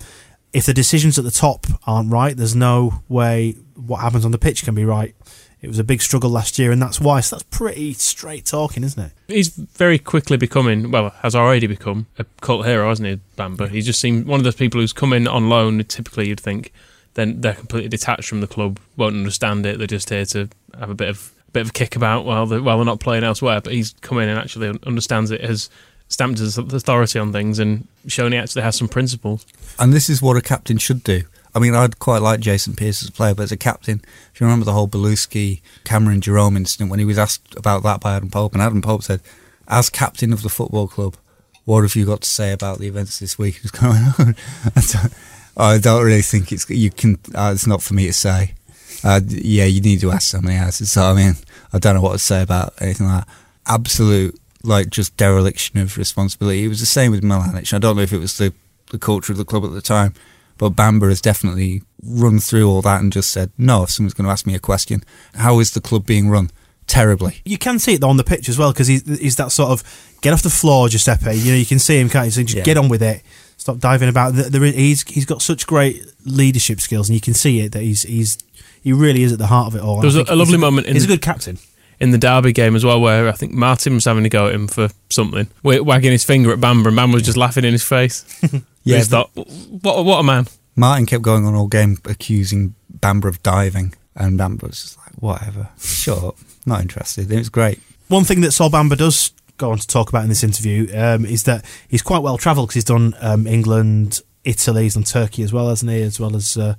if 0.52 0.66
the 0.66 0.74
decisions 0.74 1.16
at 1.16 1.24
the 1.24 1.30
top 1.30 1.66
aren't 1.86 2.10
right, 2.10 2.36
there's 2.36 2.56
no 2.56 3.04
way 3.08 3.52
what 3.76 3.98
happens 3.98 4.24
on 4.24 4.32
the 4.32 4.38
pitch 4.38 4.64
can 4.64 4.74
be 4.74 4.84
right. 4.84 5.14
It 5.62 5.68
was 5.68 5.78
a 5.78 5.84
big 5.84 6.00
struggle 6.00 6.30
last 6.30 6.58
year, 6.58 6.72
and 6.72 6.80
that's 6.80 7.00
why. 7.00 7.20
So 7.20 7.36
that's 7.36 7.46
pretty 7.50 7.92
straight 7.92 8.46
talking, 8.46 8.82
isn't 8.82 9.02
it? 9.02 9.12
He's 9.28 9.48
very 9.48 9.98
quickly 9.98 10.36
becoming, 10.36 10.90
well, 10.90 11.10
has 11.20 11.34
already 11.34 11.66
become 11.66 12.06
a 12.18 12.24
cult 12.40 12.64
hero, 12.64 12.88
hasn't 12.88 13.08
he, 13.08 13.20
Bamba? 13.36 13.68
He 13.68 13.82
just 13.82 14.00
seemed 14.00 14.26
one 14.26 14.40
of 14.40 14.44
those 14.44 14.54
people 14.54 14.80
who's 14.80 14.94
come 14.94 15.12
in 15.12 15.28
on 15.28 15.50
loan. 15.50 15.84
Typically, 15.84 16.28
you'd 16.28 16.40
think 16.40 16.72
then 17.14 17.40
they're 17.40 17.54
completely 17.54 17.88
detached 17.88 18.28
from 18.28 18.40
the 18.40 18.46
club, 18.46 18.78
won't 18.96 19.16
understand 19.16 19.66
it. 19.66 19.78
They're 19.78 19.86
just 19.86 20.08
here 20.08 20.24
to 20.26 20.48
have 20.78 20.90
a 20.90 20.94
bit 20.94 21.08
of 21.08 21.32
a 21.48 21.50
bit 21.50 21.60
of 21.62 21.70
a 21.70 21.72
kick 21.72 21.96
about 21.96 22.24
while 22.24 22.46
they're, 22.46 22.62
while 22.62 22.76
they're 22.76 22.84
not 22.86 23.00
playing 23.00 23.24
elsewhere. 23.24 23.60
But 23.60 23.72
he's 23.72 23.94
come 24.00 24.18
in 24.18 24.28
and 24.28 24.38
actually 24.38 24.78
understands 24.86 25.30
it, 25.30 25.42
has 25.42 25.68
stamped 26.08 26.38
his 26.38 26.56
authority 26.56 27.18
on 27.18 27.32
things, 27.32 27.58
and 27.58 27.86
shown 28.06 28.32
he 28.32 28.38
actually 28.38 28.62
has 28.62 28.76
some 28.76 28.88
principles. 28.88 29.44
And 29.78 29.92
this 29.92 30.08
is 30.08 30.22
what 30.22 30.36
a 30.36 30.40
captain 30.40 30.78
should 30.78 31.04
do. 31.04 31.24
I 31.54 31.58
mean, 31.58 31.74
I'd 31.74 31.98
quite 31.98 32.22
like 32.22 32.40
Jason 32.40 32.74
Pearce 32.76 33.02
as 33.02 33.08
a 33.08 33.12
player, 33.12 33.34
but 33.34 33.42
as 33.44 33.52
a 33.52 33.56
captain, 33.56 34.02
if 34.32 34.40
you 34.40 34.46
remember 34.46 34.64
the 34.64 34.72
whole 34.72 34.88
Bellusci 34.88 35.60
Cameron 35.84 36.20
Jerome 36.20 36.56
incident 36.56 36.90
when 36.90 36.98
he 37.00 37.04
was 37.04 37.18
asked 37.18 37.54
about 37.56 37.82
that 37.82 38.00
by 38.00 38.14
Adam 38.16 38.30
Pope, 38.30 38.52
and 38.52 38.62
Adam 38.62 38.82
Pope 38.82 39.02
said, 39.02 39.20
as 39.68 39.90
captain 39.90 40.32
of 40.32 40.42
the 40.42 40.48
football 40.48 40.86
club, 40.88 41.16
what 41.64 41.82
have 41.82 41.94
you 41.96 42.06
got 42.06 42.20
to 42.22 42.28
say 42.28 42.52
about 42.52 42.78
the 42.78 42.86
events 42.88 43.18
this 43.18 43.38
week 43.38 43.60
that's 43.62 43.70
going 43.70 44.02
on? 44.18 44.34
I 45.56 45.78
don't- 45.78 46.04
really 46.04 46.22
think 46.22 46.52
it's 46.52 46.68
you 46.70 46.90
can. 46.90 47.18
Uh, 47.34 47.50
it's 47.54 47.66
not 47.66 47.82
for 47.82 47.94
me 47.94 48.06
to 48.06 48.12
say. 48.12 48.54
Uh, 49.02 49.20
yeah, 49.26 49.64
you 49.64 49.80
need 49.80 50.00
to 50.00 50.10
ask 50.10 50.28
somebody 50.30 50.56
else. 50.56 50.76
So 50.76 51.02
I 51.02 51.14
mean, 51.14 51.34
I 51.72 51.78
don't 51.78 51.94
know 51.94 52.00
what 52.02 52.12
to 52.12 52.18
say 52.18 52.42
about 52.42 52.74
anything 52.80 53.06
like 53.06 53.24
that. 53.24 53.34
Absolute, 53.66 54.38
like 54.62 54.90
just 54.90 55.16
dereliction 55.16 55.78
of 55.80 55.96
responsibility. 55.98 56.64
It 56.64 56.68
was 56.68 56.80
the 56.80 56.86
same 56.86 57.10
with 57.12 57.22
Milanic. 57.22 57.72
I 57.74 57.78
don't 57.78 57.96
know 57.96 58.02
if 58.02 58.12
it 58.12 58.18
was 58.18 58.38
the 58.38 58.52
the 58.90 58.98
culture 58.98 59.32
of 59.32 59.38
the 59.38 59.44
club 59.44 59.64
at 59.64 59.72
the 59.72 59.80
time, 59.82 60.14
but 60.60 60.76
Bamba 60.76 61.08
has 61.08 61.20
definitely 61.20 61.82
run 62.04 62.38
through 62.38 62.68
all 62.70 62.82
that 62.82 63.00
and 63.00 63.12
just 63.12 63.30
said, 63.32 63.50
no, 63.58 63.82
if 63.82 63.90
someone's 63.90 64.14
going 64.14 64.26
to 64.26 64.30
ask 64.30 64.46
me 64.46 64.54
a 64.54 64.58
question, 64.60 65.02
how 65.34 65.58
is 65.58 65.72
the 65.72 65.80
club 65.80 66.06
being 66.06 66.28
run? 66.28 66.50
Terribly. 66.86 67.40
You 67.44 67.58
can 67.58 67.78
see 67.78 67.94
it 67.94 68.00
though 68.00 68.08
on 68.10 68.16
the 68.16 68.24
pitch 68.24 68.48
as 68.48 68.58
well 68.58 68.72
because 68.72 68.86
he's, 68.86 69.02
he's 69.18 69.36
that 69.36 69.52
sort 69.52 69.70
of 69.70 69.82
get 70.22 70.32
off 70.32 70.42
the 70.42 70.50
floor, 70.50 70.88
Giuseppe. 70.88 71.34
You 71.36 71.52
know, 71.52 71.58
you 71.58 71.66
can 71.66 71.78
see 71.78 71.98
him, 71.98 72.08
can't 72.08 72.26
you? 72.26 72.30
So 72.30 72.42
just 72.42 72.56
Yeah. 72.56 72.62
get 72.62 72.76
on 72.76 72.88
with 72.88 73.02
it. 73.02 73.22
Stop 73.56 73.78
diving 73.78 74.08
about. 74.08 74.34
There- 74.34 74.48
there 74.50 74.64
is- 74.64 74.74
he's 74.74 75.02
he's 75.08 75.24
got 75.26 75.40
such 75.42 75.66
great 75.66 76.02
leadership 76.24 76.80
skills, 76.80 77.08
and 77.08 77.14
you 77.14 77.20
can 77.20 77.34
see 77.34 77.60
it 77.60 77.72
that 77.72 77.82
he's 77.82 78.02
he's 78.02 78.38
he 78.82 78.92
really 78.92 79.22
is 79.22 79.32
at 79.32 79.38
the 79.38 79.46
heart 79.48 79.68
of 79.68 79.76
it 79.76 79.82
all. 79.82 80.00
There 80.00 80.06
was 80.08 80.16
I 80.16 80.20
a- 80.20 80.24
think 80.24 80.30
a 80.30 80.36
lovely 80.36 80.58
moment 80.58 80.86
in 80.86 80.94
he's 80.94 81.04
a 81.04 81.08
good 81.08 81.22
captain. 81.22 81.58
in 82.00 82.10
the 82.10 82.18
Derby 82.18 82.52
game 82.52 82.74
as 82.74 82.84
well, 82.84 83.00
where 83.00 83.28
I 83.28 83.32
think 83.32 83.52
Martin 83.52 83.94
was 83.94 84.06
having 84.06 84.22
to 84.24 84.30
go 84.30 84.48
at 84.48 84.54
him 84.54 84.66
for 84.66 84.88
something, 85.10 85.46
wagging 85.62 86.10
his 86.12 86.24
finger 86.24 86.50
at 86.52 86.58
Bamba, 86.58 86.88
and 86.88 86.96
Bamba 86.98 87.14
was 87.14 87.22
just 87.22 87.36
laughing 87.36 87.64
in 87.64 87.72
his 87.72 87.84
face. 87.84 88.24
Yeah, 88.82 88.98
yeah, 88.98 89.02
thought, 89.04 89.30
what, 89.34 90.04
what 90.04 90.20
a 90.20 90.22
man. 90.22 90.46
Martin 90.76 91.06
kept 91.06 91.22
going 91.22 91.44
on 91.44 91.54
all 91.54 91.66
game 91.66 91.98
accusing 92.04 92.74
Bamba 92.98 93.26
of 93.26 93.42
diving, 93.42 93.94
and 94.14 94.38
Bamba 94.38 94.62
was 94.62 94.82
just 94.82 94.98
like, 94.98 95.14
whatever, 95.20 95.68
shut 95.78 96.22
up, 96.22 96.36
not 96.64 96.80
interested. 96.80 97.30
It 97.30 97.36
was 97.36 97.48
great. 97.48 97.80
One 98.08 98.24
thing 98.24 98.40
that 98.40 98.52
Sol 98.52 98.70
Bamba 98.70 98.96
does 98.96 99.32
go 99.58 99.70
on 99.70 99.78
to 99.78 99.86
talk 99.86 100.08
about 100.08 100.22
in 100.22 100.28
this 100.30 100.42
interview 100.42 100.88
um, 100.96 101.24
is 101.26 101.42
that 101.44 101.64
he's 101.88 102.02
quite 102.02 102.20
well 102.20 102.38
travelled 102.38 102.68
because 102.68 102.74
he's 102.76 102.84
done 102.84 103.14
um, 103.20 103.46
England, 103.46 104.20
Italy, 104.44 104.84
he's 104.84 104.94
done 104.94 105.04
Turkey 105.04 105.42
as 105.42 105.52
well, 105.52 105.68
hasn't 105.68 105.90
he? 105.90 106.00
As 106.00 106.18
well 106.18 106.34
as 106.34 106.56
uh, 106.56 106.74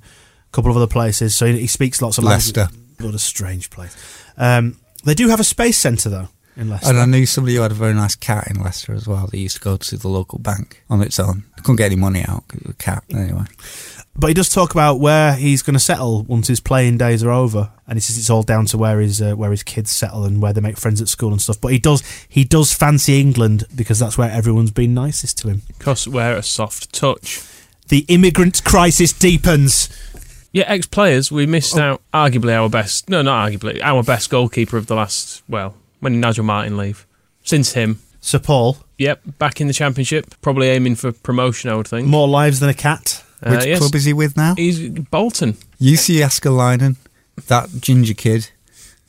couple 0.52 0.70
of 0.70 0.76
other 0.76 0.88
places. 0.88 1.34
So 1.36 1.46
he, 1.46 1.60
he 1.60 1.66
speaks 1.68 2.02
lots 2.02 2.18
of 2.18 2.24
Leicester. 2.24 2.62
languages. 2.62 2.80
What 2.98 3.14
a 3.14 3.18
strange 3.18 3.70
place. 3.70 3.96
Um, 4.36 4.78
they 5.04 5.14
do 5.14 5.28
have 5.28 5.40
a 5.40 5.44
space 5.44 5.78
centre 5.78 6.08
though 6.08 6.28
in 6.56 6.68
Leicester. 6.70 6.90
And 6.90 6.98
I 6.98 7.06
knew 7.06 7.26
somebody 7.26 7.56
who 7.56 7.62
had 7.62 7.70
a 7.70 7.74
very 7.74 7.94
nice 7.94 8.14
cat 8.14 8.48
in 8.50 8.60
Leicester 8.60 8.92
as 8.94 9.06
well. 9.06 9.26
They 9.26 9.38
used 9.38 9.56
to 9.56 9.62
go 9.62 9.76
to 9.76 9.96
the 9.96 10.08
local 10.08 10.38
bank 10.38 10.82
on 10.90 11.00
its 11.02 11.18
own. 11.18 11.44
They 11.56 11.62
couldn't 11.62 11.76
get 11.76 11.86
any 11.86 11.96
money 11.96 12.24
out 12.26 12.44
because 12.46 12.60
it 12.60 12.66
was 12.66 12.74
a 12.74 12.78
cat. 12.78 13.04
Anyway, 13.10 13.44
But 14.14 14.28
he 14.28 14.34
does 14.34 14.50
talk 14.50 14.72
about 14.72 15.00
where 15.00 15.34
he's 15.34 15.62
going 15.62 15.74
to 15.74 15.80
settle 15.80 16.22
once 16.24 16.48
his 16.48 16.60
playing 16.60 16.98
days 16.98 17.22
are 17.24 17.30
over, 17.30 17.70
and 17.86 17.96
he 17.96 18.00
says 18.00 18.18
it's 18.18 18.30
all 18.30 18.42
down 18.42 18.66
to 18.66 18.78
where 18.78 19.00
his 19.00 19.22
uh, 19.22 19.34
where 19.34 19.50
his 19.50 19.62
kids 19.62 19.90
settle 19.90 20.24
and 20.24 20.42
where 20.42 20.52
they 20.52 20.60
make 20.60 20.76
friends 20.76 21.00
at 21.00 21.08
school 21.08 21.30
and 21.30 21.40
stuff. 21.40 21.60
But 21.60 21.72
he 21.72 21.78
does 21.78 22.02
he 22.28 22.44
does 22.44 22.72
fancy 22.72 23.20
England 23.20 23.64
because 23.74 23.98
that's 23.98 24.18
where 24.18 24.30
everyone's 24.30 24.70
been 24.70 24.94
nicest 24.94 25.38
to 25.38 25.48
him. 25.48 25.62
Because 25.78 26.06
we're 26.06 26.36
a 26.36 26.42
soft 26.42 26.92
touch. 26.92 27.42
The 27.88 28.04
immigrant 28.08 28.64
crisis 28.64 29.12
deepens. 29.12 29.88
Yeah, 30.52 30.64
ex 30.66 30.86
players, 30.86 31.32
we 31.32 31.46
missed 31.46 31.78
out 31.78 32.02
arguably 32.12 32.52
our 32.52 32.68
best, 32.68 33.08
no, 33.08 33.22
not 33.22 33.50
arguably, 33.50 33.80
our 33.82 34.02
best 34.02 34.28
goalkeeper 34.28 34.76
of 34.76 34.86
the 34.86 34.94
last, 34.94 35.42
well, 35.48 35.74
when 36.02 36.12
did 36.12 36.18
Nigel 36.20 36.44
Martyn 36.44 36.76
leave? 36.76 37.06
Since 37.44 37.72
him. 37.72 38.00
Sir 38.20 38.38
Paul, 38.38 38.76
Yep, 38.98 39.20
back 39.38 39.60
in 39.60 39.66
the 39.66 39.72
Championship, 39.72 40.32
probably 40.42 40.68
aiming 40.68 40.94
for 40.94 41.10
promotion, 41.10 41.70
I 41.70 41.74
would 41.74 41.88
think. 41.88 42.06
more 42.06 42.28
lives 42.28 42.60
than 42.60 42.68
a 42.68 42.74
cat. 42.74 43.24
Uh, 43.42 43.50
which 43.50 43.66
yes. 43.66 43.78
club 43.80 43.94
is 43.96 44.04
he 44.04 44.12
with 44.12 44.36
now? 44.36 44.54
He's 44.54 44.88
Bolton. 45.10 45.56
Jussi 45.80 46.18
Jääskeläinen, 46.20 46.96
that 47.48 47.68
ginger 47.80 48.14
kid, 48.14 48.50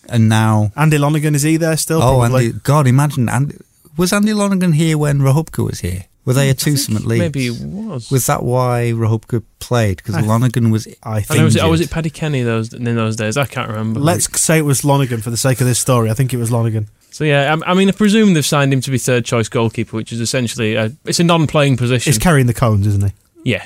and 0.09 0.27
now 0.29 0.71
Andy 0.75 0.97
Lonergan 0.97 1.35
is 1.35 1.43
he 1.43 1.57
there 1.57 1.77
still? 1.77 2.01
oh, 2.01 2.19
probably? 2.19 2.45
Andy, 2.47 2.59
God, 2.63 2.87
imagine 2.87 3.29
Andy, 3.29 3.55
was 3.97 4.11
Andy 4.11 4.33
Lonergan 4.33 4.73
here 4.73 4.97
when 4.97 5.19
Rachubka 5.19 5.63
was 5.63 5.81
here? 5.81 6.05
Were 6.25 6.33
they 6.33 6.49
a 6.49 6.53
twosome 6.53 6.95
at 6.95 7.03
least? 7.03 7.19
Maybe 7.19 7.47
it 7.47 7.59
was. 7.61 8.09
Was 8.09 8.27
that 8.27 8.43
why 8.43 8.93
Rachubka 8.95 9.43
played? 9.59 9.97
Because 9.97 10.15
I- 10.15 10.21
Lonergan 10.21 10.71
was 10.71 10.87
I 11.03 11.17
I 11.17 11.21
think. 11.21 11.37
know, 11.37 11.43
was 11.45 11.55
it, 11.55 11.61
or 11.61 11.65
oh, 11.65 11.71
was 11.71 11.81
it 11.81 11.91
Paddy 11.91 12.09
Kenny 12.09 12.43
those 12.43 12.73
in 12.73 12.83
those 12.83 13.15
days? 13.15 13.35
I 13.35 13.45
can't 13.45 13.69
remember. 13.69 13.99
Let's 13.99 14.39
say 14.39 14.57
it 14.57 14.63
was 14.63 14.85
Lonergan 14.85 15.21
for 15.21 15.29
the 15.29 15.37
sake 15.37 15.59
of 15.59 15.67
this 15.67 15.79
story. 15.79 16.09
I 16.09 16.13
think 16.13 16.33
it 16.33 16.37
was 16.37 16.51
Lonergan. 16.51 16.87
So 17.11 17.25
yeah, 17.25 17.55
I, 17.65 17.71
I 17.71 17.73
mean, 17.73 17.89
I 17.89 17.91
presume 17.91 18.33
they've 18.33 18.45
signed 18.45 18.73
him 18.73 18.81
to 18.81 18.89
be 18.91 18.97
third 18.97 19.25
choice 19.25 19.49
goalkeeper, 19.49 19.95
which 19.95 20.11
is 20.11 20.19
essentially 20.19 20.75
a, 20.75 20.91
it's 21.05 21.19
a 21.19 21.23
non-playing 21.23 21.77
position. 21.77 22.11
He's 22.11 22.17
carrying 22.17 22.47
the 22.47 22.53
cones, 22.53 22.87
isn't 22.87 23.03
he? 23.03 23.11
yeah, 23.43 23.65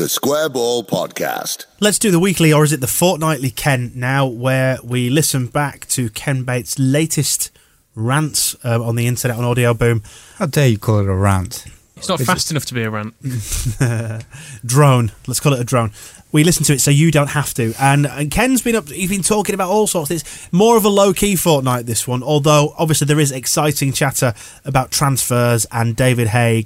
The 0.00 0.08
Square 0.08 0.48
Ball 0.48 0.82
Podcast. 0.82 1.66
Let's 1.78 1.98
do 1.98 2.10
the 2.10 2.18
weekly, 2.18 2.54
or 2.54 2.64
is 2.64 2.72
it 2.72 2.80
the 2.80 2.86
fortnightly 2.86 3.50
Ken 3.50 3.92
now, 3.94 4.26
where 4.26 4.78
we 4.82 5.10
listen 5.10 5.46
back 5.46 5.86
to 5.88 6.08
Ken 6.08 6.42
Bates' 6.42 6.78
latest 6.78 7.50
rants 7.94 8.56
uh, 8.64 8.82
on 8.82 8.96
the 8.96 9.06
internet 9.06 9.36
on 9.36 9.44
Audio 9.44 9.74
Boom. 9.74 10.02
How 10.38 10.46
dare 10.46 10.68
you 10.68 10.78
call 10.78 11.00
it 11.00 11.06
a 11.06 11.14
rant? 11.14 11.66
It's 11.96 12.08
not 12.08 12.18
fast 12.18 12.50
enough 12.50 12.64
to 12.64 12.74
be 12.74 12.82
a 12.82 12.88
rant. 12.88 13.14
drone. 14.64 15.12
Let's 15.26 15.38
call 15.38 15.52
it 15.52 15.60
a 15.60 15.64
drone. 15.64 15.92
We 16.32 16.44
listen 16.44 16.64
to 16.64 16.72
it 16.72 16.80
so 16.80 16.90
you 16.90 17.10
don't 17.10 17.28
have 17.28 17.52
to. 17.54 17.74
And, 17.78 18.06
and 18.06 18.30
Ken's 18.30 18.62
been 18.62 18.76
up. 18.76 18.88
He's 18.88 19.10
been 19.10 19.20
talking 19.20 19.54
about 19.54 19.68
all 19.68 19.86
sorts. 19.86 20.10
It's 20.10 20.50
more 20.50 20.78
of 20.78 20.86
a 20.86 20.88
low 20.88 21.12
key 21.12 21.36
fortnight. 21.36 21.84
This 21.84 22.08
one, 22.08 22.22
although 22.22 22.74
obviously 22.78 23.04
there 23.04 23.20
is 23.20 23.32
exciting 23.32 23.92
chatter 23.92 24.32
about 24.64 24.92
transfers 24.92 25.66
and 25.70 25.94
David 25.94 26.28
Haigh 26.28 26.64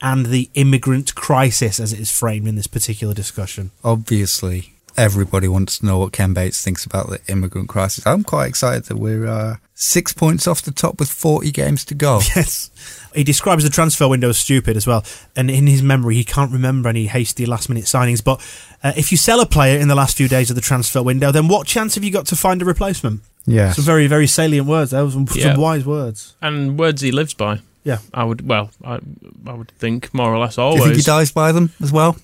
and 0.00 0.26
the 0.26 0.50
immigrant 0.54 1.14
crisis 1.14 1.80
as 1.80 1.92
it 1.92 2.00
is 2.00 2.10
framed 2.16 2.46
in 2.46 2.56
this 2.56 2.66
particular 2.66 3.14
discussion. 3.14 3.70
Obviously, 3.84 4.72
everybody 4.96 5.48
wants 5.48 5.78
to 5.78 5.86
know 5.86 5.98
what 5.98 6.12
Ken 6.12 6.32
Bates 6.34 6.62
thinks 6.62 6.84
about 6.84 7.08
the 7.10 7.20
immigrant 7.28 7.68
crisis. 7.68 8.06
I'm 8.06 8.24
quite 8.24 8.46
excited 8.46 8.84
that 8.84 8.96
we're 8.98 9.26
uh, 9.26 9.56
six 9.74 10.12
points 10.12 10.46
off 10.46 10.62
the 10.62 10.70
top 10.70 10.98
with 11.00 11.10
40 11.10 11.50
games 11.50 11.84
to 11.86 11.94
go. 11.94 12.20
Yes. 12.36 12.70
He 13.14 13.24
describes 13.24 13.64
the 13.64 13.70
transfer 13.70 14.06
window 14.08 14.28
as 14.28 14.38
stupid 14.38 14.76
as 14.76 14.86
well. 14.86 15.02
And 15.34 15.50
in 15.50 15.66
his 15.66 15.82
memory, 15.82 16.16
he 16.16 16.24
can't 16.24 16.52
remember 16.52 16.90
any 16.90 17.06
hasty 17.06 17.46
last 17.46 17.70
minute 17.70 17.84
signings. 17.84 18.22
But 18.22 18.40
uh, 18.82 18.92
if 18.94 19.10
you 19.10 19.16
sell 19.16 19.40
a 19.40 19.46
player 19.46 19.78
in 19.78 19.88
the 19.88 19.94
last 19.94 20.18
few 20.18 20.28
days 20.28 20.50
of 20.50 20.56
the 20.56 20.60
transfer 20.60 21.02
window, 21.02 21.32
then 21.32 21.48
what 21.48 21.66
chance 21.66 21.94
have 21.94 22.04
you 22.04 22.10
got 22.10 22.26
to 22.26 22.36
find 22.36 22.60
a 22.60 22.66
replacement? 22.66 23.22
Yeah. 23.46 23.72
Some 23.72 23.84
very, 23.86 24.06
very 24.06 24.26
salient 24.26 24.66
words. 24.66 24.90
Those 24.90 25.14
some, 25.14 25.26
Yeah. 25.34 25.52
some 25.54 25.60
wise 25.62 25.86
words. 25.86 26.34
And 26.42 26.78
words 26.78 27.00
he 27.00 27.10
lives 27.10 27.32
by. 27.32 27.60
Yeah. 27.86 27.98
I 28.12 28.24
would, 28.24 28.46
well, 28.46 28.70
I, 28.84 28.98
I 29.46 29.52
would 29.52 29.70
think 29.78 30.12
more 30.12 30.34
or 30.34 30.38
less 30.38 30.58
always. 30.58 30.82
Do 30.82 30.88
you 30.88 30.94
think 30.94 31.06
he 31.06 31.08
dies 31.08 31.30
by 31.30 31.52
them 31.52 31.70
as 31.80 31.92
well? 31.92 32.16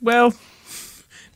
Well, 0.00 0.32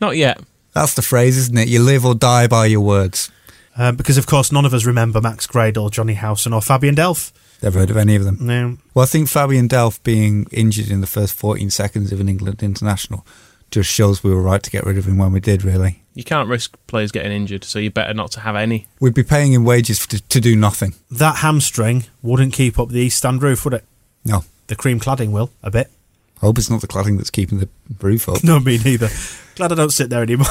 not 0.01 0.17
yet. 0.17 0.41
That's 0.75 0.95
the 0.95 1.03
phrase, 1.03 1.37
isn't 1.37 1.59
it? 1.59 1.67
You 1.67 1.83
live 1.83 2.05
or 2.05 2.15
die 2.15 2.47
by 2.47 2.67
your 2.67 2.83
words. 2.83 3.33
Uh, 3.77 3.91
because, 3.91 4.17
of 4.17 4.27
course, 4.29 4.53
none 4.53 4.65
of 4.65 4.73
us 4.73 4.85
remember 4.85 5.21
Max 5.21 5.49
Gradel, 5.49 5.91
Jonny 5.91 6.15
Howson, 6.15 6.53
or 6.53 6.63
Fabian 6.63 6.95
Delph. 6.95 7.33
Never 7.65 7.81
heard 7.81 7.91
of 7.91 7.97
any 7.97 8.15
of 8.15 8.23
them. 8.23 8.39
No. 8.41 8.79
Well, 8.95 9.03
I 9.03 9.07
think 9.07 9.29
Fabian 9.29 9.69
Delph 9.69 10.01
being 10.05 10.47
injured 10.53 10.91
in 10.91 11.01
the 11.01 11.09
first 11.09 11.35
14 11.35 11.69
seconds 11.71 12.13
of 12.13 12.21
an 12.21 12.29
England 12.29 12.63
international 12.63 13.27
just 13.75 13.91
shows 13.91 14.23
we 14.23 14.33
were 14.33 14.41
right 14.41 14.63
to 14.63 14.71
get 14.71 14.85
rid 14.85 14.97
of 14.97 15.05
him 15.07 15.19
when 15.19 15.33
we 15.33 15.41
did, 15.41 15.65
really. 15.65 16.01
You 16.15 16.23
can't 16.23 16.49
risk 16.49 16.79
players 16.87 17.11
getting 17.11 17.33
injured, 17.33 17.65
so 17.65 17.81
you 17.81 17.91
better 17.91 18.15
not 18.15 18.31
to 18.33 18.41
have 18.41 18.55
any. 18.55 18.87
We'd 19.01 19.15
be 19.15 19.25
paying 19.25 19.53
him 19.53 19.65
wages 19.65 20.07
to, 20.07 20.23
to 20.23 20.41
do 20.41 20.55
nothing. 20.55 20.95
That 21.11 21.39
hamstring 21.39 22.05
wouldn't 22.23 22.53
keep 22.53 22.79
up 22.79 22.91
the 22.91 23.01
east 23.01 23.19
stand 23.19 23.43
roof, 23.43 23.65
would 23.65 23.75
it? 23.75 23.85
No. 24.25 24.45
The 24.69 24.77
cream 24.77 25.01
cladding 25.01 25.33
will, 25.33 25.51
a 25.63 25.73
bit. 25.73 25.91
Hope 26.39 26.57
it's 26.57 26.71
not 26.71 26.83
the 26.83 26.87
cladding 26.87 27.17
that's 27.17 27.31
keeping 27.31 27.59
the 27.59 27.69
roof 28.01 28.29
up. 28.29 28.39
No, 28.45 28.61
me 28.61 28.79
neither. 28.79 29.09
Glad 29.57 29.73
I 29.73 29.75
don't 29.75 29.91
sit 29.91 30.09
there 30.09 30.23
anymore. 30.23 30.47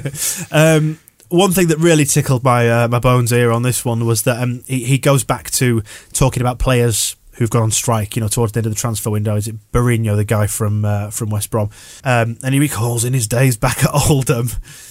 um, 0.50 0.98
one 1.28 1.52
thing 1.52 1.68
that 1.68 1.78
really 1.78 2.06
tickled 2.06 2.42
my 2.42 2.68
uh, 2.68 2.88
my 2.88 2.98
bones 2.98 3.30
here 3.30 3.52
on 3.52 3.62
this 3.62 3.84
one 3.84 4.06
was 4.06 4.22
that 4.22 4.42
um, 4.42 4.62
he, 4.66 4.84
he 4.84 4.98
goes 4.98 5.24
back 5.24 5.50
to 5.52 5.82
talking 6.12 6.40
about 6.42 6.58
players 6.58 7.16
who've 7.34 7.50
gone 7.50 7.62
on 7.62 7.70
strike. 7.70 8.16
You 8.16 8.22
know, 8.22 8.28
towards 8.28 8.52
the 8.52 8.58
end 8.58 8.66
of 8.66 8.72
the 8.72 8.78
transfer 8.78 9.10
window, 9.10 9.36
is 9.36 9.48
it 9.48 9.56
Berahino, 9.72 10.16
the 10.16 10.24
guy 10.24 10.46
from 10.46 10.84
uh, 10.84 11.10
from 11.10 11.30
West 11.30 11.50
Brom, 11.50 11.70
um, 12.04 12.38
and 12.42 12.54
he 12.54 12.60
recalls 12.60 13.04
in 13.04 13.12
his 13.12 13.26
days 13.26 13.56
back 13.56 13.84
at 13.84 13.90
Oldham. 14.10 14.48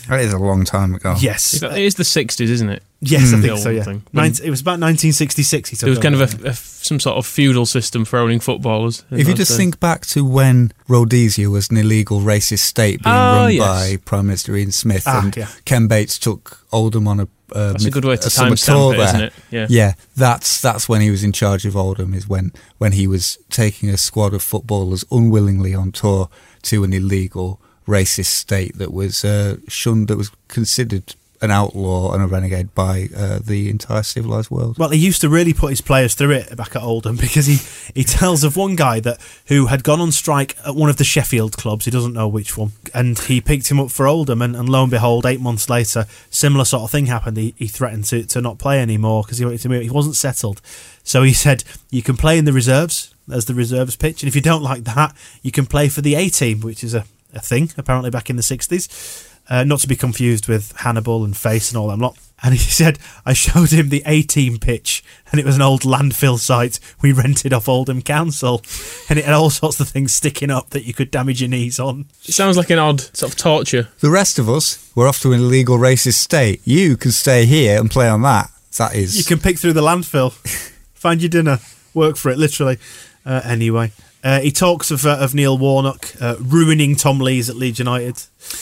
That 0.08 0.20
is 0.22 0.34
a 0.34 0.38
long 0.40 0.66
time 0.66 0.96
ago. 0.96 1.16
Yes, 1.20 1.62
It 1.62 1.72
is 1.78 1.96
the 1.96 2.04
60s, 2.04 2.42
isn't 2.42 2.70
it? 2.70 2.84
Yes, 3.02 3.34
I 3.34 3.42
think 3.42 3.58
so. 3.60 3.70
Yeah, 3.70 3.84
thing. 3.84 4.04
Nin- 4.14 4.26
it 4.44 4.50
was 4.50 4.62
about 4.62 4.80
1966. 4.80 5.70
He 5.70 5.76
took 5.76 5.82
There 5.82 5.90
was 5.90 6.00
kind 6.00 6.16
of 6.16 6.22
a, 6.46 6.50
a- 6.50 6.54
some 6.54 7.00
sort 7.00 7.18
of 7.18 7.26
feudal 7.26 7.66
system 7.66 8.06
for 8.06 8.18
owning 8.20 8.40
footballers. 8.40 9.04
If 9.12 9.28
you 9.28 9.34
just 9.34 9.52
days. 9.52 9.58
think 9.58 9.80
back 9.80 10.06
to 10.08 10.24
when 10.26 10.72
Rhodesia 10.88 11.50
was 11.50 11.70
an 11.70 11.78
illegal 11.78 12.22
racist 12.22 12.60
state 12.60 13.04
being 13.04 13.16
Ah, 13.16 13.44
run 13.44 13.54
yes. 13.54 13.66
by 13.68 13.98
Prime 14.06 14.28
Minister 14.28 14.56
Ian 14.56 14.72
Smith, 14.72 15.04
Ah, 15.06 15.24
and 15.24 15.36
yeah. 15.36 15.48
Ken 15.66 15.88
Bates 15.88 16.18
took 16.18 16.66
Oldham 16.72 17.08
on 17.08 17.20
a 17.20 17.28
uh, 17.54 17.74
That's 17.74 17.84
a 17.84 17.92
good 17.92 18.06
way 18.06 18.16
to 18.16 18.30
summer 18.30 18.52
timestamp 18.52 18.66
tour 18.66 18.94
it, 18.94 18.98
there. 18.98 19.08
isn't 19.08 19.22
it? 19.24 19.34
Yeah. 19.52 19.68
yeah. 19.70 19.94
That's 20.16 20.62
that's 20.62 20.88
when 20.88 21.02
he 21.02 21.10
was 21.12 21.22
in 21.22 21.34
charge 21.34 21.66
of 21.66 21.76
Oldham. 21.76 22.14
Is 22.14 22.26
when 22.28 22.54
when 22.78 22.94
he 22.94 23.08
was 23.08 23.38
taking 23.50 23.90
a 23.90 23.98
squad 23.98 24.34
of 24.34 24.42
footballers 24.42 25.04
unwillingly 25.12 25.76
on 25.76 25.92
tour 25.92 26.30
to 26.64 26.84
an 26.86 26.94
illegal 26.94 27.60
racist 27.86 28.28
state 28.28 28.78
that 28.78 28.94
was 28.94 29.26
uh, 29.26 29.58
shunned, 29.68 30.08
that 30.08 30.16
was 30.16 30.32
considered 30.48 31.14
an 31.42 31.50
outlaw 31.50 32.14
and 32.14 32.24
a 32.24 32.28
renegade 32.28 32.74
by 32.76 33.10
uh, 33.18 33.40
the 33.44 33.70
entire 33.70 34.04
civilized 34.04 34.52
world. 34.52 34.78
Well, 34.78 34.90
he 34.90 35.00
used 35.00 35.22
to 35.22 35.30
really 35.30 35.54
put 35.54 35.72
his 35.72 35.82
players 35.82 36.14
through 36.14 36.32
it 36.32 36.56
back 36.56 36.76
at 36.76 36.84
Oldham 36.84 37.16
because 37.20 37.48
he, 37.48 37.58
he 37.96 38.04
tells 38.04 38.44
of 38.44 38.56
one 38.56 38.76
guy 38.76 39.00
that 39.00 39.20
who 39.48 39.66
had 39.66 39.84
gone 39.84 40.00
on 40.00 40.12
strike 40.12 40.56
at 40.66 40.76
one 40.76 40.90
of 40.90 40.98
the 40.98 41.04
Sheffield 41.04 41.58
clubs. 41.58 41.86
He 41.86 41.92
doesn't 41.92 42.14
know 42.14 42.28
which 42.28 42.58
one, 42.58 42.74
and 42.94 43.18
he 43.18 43.42
picked 43.42 43.72
him 43.72 43.80
up 43.80 43.90
for 43.90 44.08
Oldham, 44.08 44.42
and, 44.42 44.56
and 44.56 44.70
lo 44.70 44.84
and 44.84 44.92
behold, 44.92 45.26
eight 45.26 45.42
months 45.42 45.70
later, 45.70 46.06
similar 46.30 46.64
sort 46.64 46.84
of 46.84 46.92
thing 46.92 47.08
happened. 47.08 47.38
He, 47.38 47.56
he 47.58 47.68
threatened 47.68 48.06
to, 48.06 48.24
to 48.24 48.42
not 48.42 48.60
play 48.60 48.80
anymore 48.80 49.24
because 49.24 49.40
he 49.40 49.46
wanted 49.46 49.62
to 49.62 49.70
move. 49.70 49.82
He 49.82 49.90
wasn't 49.90 50.16
settled, 50.16 50.62
so 51.04 51.24
he 51.24 51.34
said 51.34 51.64
you 51.90 52.04
can 52.04 52.18
play 52.18 52.38
in 52.38 52.46
the 52.46 52.54
reserves 52.54 53.16
as 53.32 53.46
the 53.46 53.56
reserves 53.56 53.96
pitch, 53.96 54.22
and 54.22 54.28
if 54.28 54.36
you 54.36 54.42
don't 54.42 54.64
like 54.64 54.84
that, 54.84 55.16
you 55.42 55.52
can 55.52 55.66
play 55.66 55.90
for 55.90 56.02
the 56.02 56.14
A 56.16 56.30
team, 56.30 56.62
which 56.62 56.84
is 56.84 56.94
a, 56.94 57.06
a 57.34 57.40
thing 57.40 57.72
apparently 57.78 58.12
back 58.12 58.30
in 58.30 58.36
the 58.36 58.44
sixties. 58.44 59.30
Uh, 59.50 59.64
not 59.64 59.80
to 59.80 59.88
be 59.88 59.96
confused 59.96 60.48
with 60.48 60.72
Hannibal 60.78 61.26
and 61.26 61.36
Face 61.36 61.72
and 61.72 61.78
all 61.78 61.90
them 61.90 62.00
lot. 62.00 62.18
And 62.44 62.54
he 62.54 62.60
said, 62.72 63.00
I 63.26 63.34
showed 63.34 63.72
him 63.72 63.90
the 63.90 64.04
A 64.06 64.22
team 64.22 64.58
pitch, 64.58 65.04
and 65.32 65.40
it 65.40 65.46
was 65.46 65.56
an 65.56 65.62
old 65.62 65.82
landfill 65.82 66.40
site 66.40 66.80
we 67.02 67.12
rented 67.12 67.54
off 67.54 67.68
Oldham 67.70 68.02
Council. 68.02 68.62
And 69.10 69.20
it 69.20 69.26
had 69.26 69.34
all 69.34 69.50
sorts 69.50 69.80
of 69.80 69.90
things 69.90 70.14
sticking 70.14 70.50
up 70.50 70.72
that 70.72 70.86
you 70.86 70.94
could 70.94 71.12
damage 71.12 71.42
your 71.42 71.50
knees 71.50 71.80
on. 71.80 72.06
It 72.26 72.34
sounds 72.34 72.58
like 72.58 72.70
an 72.70 72.80
odd 72.80 73.02
sort 73.16 73.32
of 73.32 73.38
torture. 73.38 73.90
The 74.00 74.10
rest 74.10 74.40
of 74.40 74.50
us 74.50 74.92
were 74.96 75.08
off 75.08 75.20
to 75.22 75.34
an 75.34 75.40
illegal 75.42 75.78
racist 75.78 76.16
state. 76.16 76.62
You 76.66 76.98
can 76.98 77.12
stay 77.12 77.46
here 77.46 77.80
and 77.80 77.92
play 77.92 78.08
on 78.08 78.22
that. 78.24 78.50
That 78.78 78.96
is. 78.96 79.18
You 79.18 79.26
can 79.26 79.40
pick 79.40 79.60
through 79.60 79.74
the 79.74 79.82
landfill, 79.82 80.32
find 80.94 81.22
your 81.22 81.30
dinner, 81.30 81.60
work 81.94 82.16
for 82.16 82.32
it, 82.32 82.38
literally. 82.38 82.78
Uh, 83.26 83.42
anyway. 83.44 83.92
Uh, 84.24 84.40
he 84.40 84.52
talks 84.52 84.92
of, 84.92 85.06
uh, 85.06 85.18
of 85.20 85.34
Neil 85.34 85.58
Warnock 85.58 86.14
uh, 86.22 86.36
ruining 86.40 86.96
Tom 86.96 87.20
Lees 87.20 87.50
at 87.50 87.56
Leeds 87.56 87.80
United. 87.80 88.22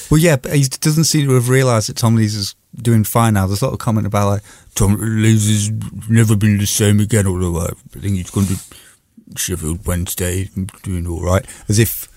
Well, 0.10 0.20
yeah, 0.20 0.38
but 0.38 0.54
he 0.54 0.64
doesn't 0.64 1.04
seem 1.04 1.28
to 1.28 1.34
have 1.34 1.50
realised 1.50 1.90
that 1.90 1.98
Tom 1.98 2.16
Lees 2.16 2.36
is 2.36 2.56
doing 2.76 3.04
fine 3.04 3.34
now. 3.34 3.48
There's 3.48 3.62
a 3.62 3.66
lot 3.66 3.74
of 3.74 3.80
comment 3.80 4.08
about 4.08 4.28
like 4.28 4.44
Tom 4.76 4.98
Lees 5.00 5.48
has 5.48 6.10
never 6.10 6.36
been 6.36 6.58
the 6.58 6.66
same 6.66 7.00
again. 7.00 7.28
Although 7.28 7.60
I 7.60 8.00
think 8.00 8.16
he's 8.16 8.30
gone 8.30 8.46
to 8.46 8.58
Sheffield 9.36 9.86
Wednesday, 9.86 10.50
doing 10.84 11.08
all 11.08 11.22
right. 11.22 11.46
As 11.68 11.80
if 11.80 12.08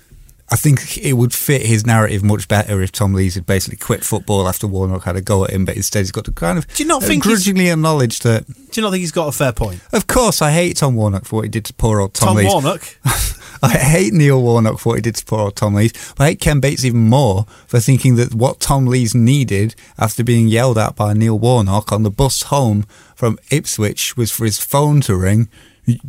I 0.53 0.57
think 0.57 0.99
it 0.99 1.15
would 1.15 1.33
fit 1.33 1.63
his 1.65 1.87
narrative 1.87 2.23
much 2.23 2.47
better 2.47 2.83
if 2.83 2.93
Tom 2.93 3.15
Lees 3.15 3.37
had 3.37 3.47
basically 3.47 3.79
quit 3.79 4.05
football 4.05 4.47
after 4.47 4.67
Warnock 4.67 5.05
had 5.05 5.17
a 5.17 5.23
go 5.23 5.45
at 5.45 5.51
him, 5.51 5.65
but 5.65 5.77
instead 5.77 6.01
he's 6.01 6.13
got 6.13 6.27
to 6.27 6.33
kind 6.33 6.59
of 6.59 6.67
Do 6.75 6.83
you 6.83 6.89
not 6.89 7.03
think 7.03 7.25
he's- 7.25 7.39
grudgingly 7.39 7.71
acknowledge 7.71 8.19
that. 8.21 8.47
Do 8.47 8.55
you 8.75 8.83
not 8.83 8.91
think 8.91 9.01
he's 9.01 9.13
got 9.13 9.29
a 9.29 9.33
fair 9.33 9.53
point? 9.53 9.81
Of 9.93 10.07
course, 10.07 10.43
I 10.43 10.51
hate 10.53 10.77
Tom 10.77 10.95
Warnock 10.95 11.25
for 11.25 11.37
what 11.37 11.43
he 11.47 11.49
did 11.49 11.65
to 11.67 11.73
poor 11.75 12.01
old 12.01 12.13
Tom, 12.15 12.29
Tom 12.29 12.37
Lees. 12.37 12.53
Warnock? 12.53 12.99
I 13.65 13.71
hate 13.79 14.13
Neil 14.13 14.43
Warnock 14.43 14.79
for 14.81 14.91
what 14.91 14.95
he 14.97 15.03
did 15.03 15.15
to 15.17 15.25
poor 15.25 15.41
old 15.41 15.57
Tom 15.57 15.75
Lees. 15.75 15.93
But 16.17 16.25
I 16.25 16.27
hate 16.31 16.41
Ken 16.41 16.61
Bates 16.61 16.85
even 16.85 17.09
more 17.09 17.47
for 17.67 17.81
thinking 17.81 18.17
that 18.17 18.35
what 18.35 18.61
Tom 18.61 18.87
Lees 18.87 19.15
needed 19.15 19.75
after 19.99 20.23
being 20.25 20.49
yelled 20.49 20.77
at 20.79 20.97
by 20.97 21.13
Neil 21.15 21.39
Warnock 21.39 21.93
on 21.93 22.03
the 22.03 22.11
bus 22.11 22.43
home 22.45 22.85
from 23.15 23.39
Ipswich 23.51 24.17
was 24.17 24.31
for 24.33 24.45
his 24.45 24.59
phone 24.59 25.01
to 25.03 25.17
ring. 25.17 25.49
It's 25.87 26.03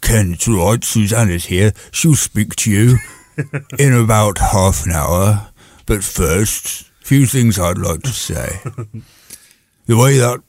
Ken, 0.00 0.32
it's 0.32 0.48
all 0.48 0.72
right. 0.72 0.82
Susanna's 0.82 1.46
here. 1.46 1.72
She'll 1.92 2.14
speak 2.14 2.56
to 2.56 2.70
you 2.70 2.98
in 3.78 3.92
about 3.92 4.38
half 4.38 4.84
an 4.86 4.92
hour. 4.92 5.48
But 5.86 6.02
first, 6.02 6.90
a 7.02 7.04
few 7.04 7.26
things 7.26 7.58
I'd 7.58 7.78
like 7.78 8.02
to 8.02 8.10
say. 8.10 8.60
the 9.86 9.96
way 9.96 10.18
that 10.18 10.40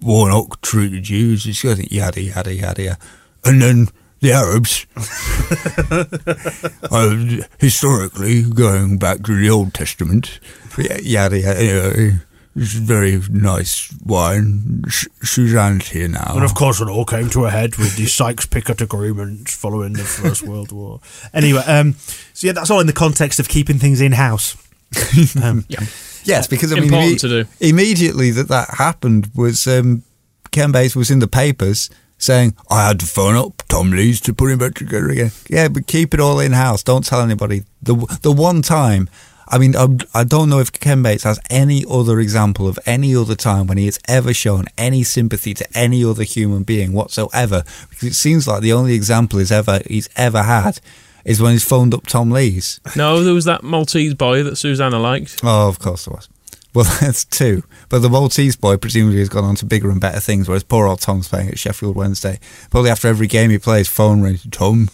Warnock 0.00 0.60
treated 0.62 1.08
you 1.08 1.32
is 1.34 1.44
just 1.44 1.92
yada 1.92 2.22
yada 2.22 2.52
yada 2.52 2.82
yada. 2.82 2.98
And 3.44 3.62
then 3.62 3.88
the 4.20 4.32
Arabs, 4.32 4.86
uh, 6.90 7.46
historically 7.58 8.42
going 8.42 8.98
back 8.98 9.22
to 9.22 9.34
the 9.34 9.48
Old 9.48 9.72
Testament, 9.72 10.40
yada 10.76 11.38
yada. 11.38 11.64
yada. 11.64 12.20
This 12.56 12.74
is 12.74 12.80
very 12.80 13.20
nice 13.30 13.92
wine. 14.04 14.82
Sh- 14.88 15.06
Suzanne's 15.22 15.88
here 15.88 16.08
now. 16.08 16.32
And 16.34 16.44
of 16.44 16.54
course, 16.54 16.80
it 16.80 16.88
all 16.88 17.04
came 17.04 17.30
to 17.30 17.44
a 17.46 17.50
head 17.50 17.76
with 17.76 17.96
the 17.96 18.06
Sykes-Picot 18.06 18.80
Agreement 18.80 19.48
following 19.48 19.92
the 19.92 20.02
First 20.02 20.42
World 20.42 20.72
War. 20.72 21.00
Anyway, 21.32 21.60
um, 21.66 21.94
so 22.34 22.46
yeah, 22.48 22.52
that's 22.52 22.70
all 22.70 22.80
in 22.80 22.86
the 22.88 22.92
context 22.92 23.38
of 23.38 23.48
keeping 23.48 23.78
things 23.78 24.00
in 24.00 24.12
house. 24.12 24.56
Um, 25.42 25.64
Yeah. 25.68 25.80
Yes, 26.24 26.46
because 26.48 26.72
I 26.72 26.74
mean, 26.74 26.84
Important 26.92 27.14
imme- 27.18 27.20
to 27.20 27.44
do. 27.44 27.48
immediately 27.60 28.30
that 28.32 28.48
that 28.48 28.68
happened 28.76 29.30
was 29.34 29.66
um, 29.66 30.02
Ken 30.50 30.70
Bates 30.72 30.94
was 30.96 31.10
in 31.10 31.20
the 31.20 31.28
papers 31.28 31.88
saying, 32.18 32.54
I 32.70 32.86
had 32.88 33.00
to 33.00 33.06
phone 33.06 33.36
up 33.36 33.62
Tom 33.68 33.90
Lees 33.92 34.20
to 34.22 34.34
put 34.34 34.50
him 34.50 34.58
back 34.58 34.74
together 34.74 35.08
again. 35.08 35.30
Yeah, 35.48 35.68
but 35.68 35.86
keep 35.86 36.12
it 36.12 36.20
all 36.20 36.38
in 36.40 36.52
house. 36.52 36.82
Don't 36.82 37.06
tell 37.06 37.22
anybody. 37.22 37.62
The 37.82 37.94
the 38.20 38.32
one 38.32 38.60
time, 38.60 39.08
I 39.52 39.58
mean, 39.58 39.74
I, 40.14 40.22
don't 40.22 40.48
know 40.48 40.60
if 40.60 40.72
Ken 40.72 41.02
Bates 41.02 41.24
has 41.24 41.40
any 41.50 41.84
other 41.90 42.20
example 42.20 42.68
of 42.68 42.78
any 42.86 43.16
other 43.16 43.34
time 43.34 43.66
when 43.66 43.78
he 43.78 43.86
has 43.86 43.98
ever 44.06 44.32
shown 44.32 44.66
any 44.78 45.02
sympathy 45.02 45.54
to 45.54 45.66
any 45.76 46.04
other 46.04 46.22
human 46.22 46.62
being 46.62 46.92
whatsoever. 46.92 47.64
Because 47.88 48.08
it 48.08 48.14
seems 48.14 48.46
like 48.46 48.62
the 48.62 48.72
only 48.72 48.94
example 48.94 49.40
he's 49.40 49.50
ever 49.50 49.80
he's 49.86 50.08
ever 50.14 50.44
had 50.44 50.78
is 51.24 51.42
when 51.42 51.52
he's 51.52 51.64
phoned 51.64 51.94
up 51.94 52.06
Tom 52.06 52.30
Lees. 52.30 52.80
No, 52.96 53.24
there 53.24 53.34
was 53.34 53.44
that 53.46 53.64
Maltese 53.64 54.14
boy 54.14 54.44
that 54.44 54.56
Susanna 54.56 55.00
liked. 55.00 55.40
Oh, 55.42 55.68
of 55.68 55.80
course 55.80 56.04
there 56.04 56.14
was. 56.14 56.28
Well, 56.72 56.84
that's 57.00 57.24
two. 57.24 57.64
But 57.88 58.02
the 58.02 58.08
Maltese 58.08 58.54
boy 58.56 58.76
presumably 58.76 59.18
has 59.18 59.28
gone 59.28 59.44
on 59.44 59.56
to 59.56 59.66
bigger 59.66 59.90
and 59.90 60.00
better 60.00 60.20
things, 60.20 60.48
whereas 60.48 60.62
poor 60.62 60.86
old 60.86 61.00
Tom's 61.00 61.28
playing 61.28 61.48
at 61.48 61.58
Sheffield 61.58 61.96
Wednesday. 61.96 62.38
Probably 62.70 62.90
after 62.90 63.08
every 63.08 63.26
game 63.26 63.50
he 63.50 63.58
plays, 63.58 63.88
phone 63.88 64.22
rings, 64.22 64.46
Tom, 64.50 64.90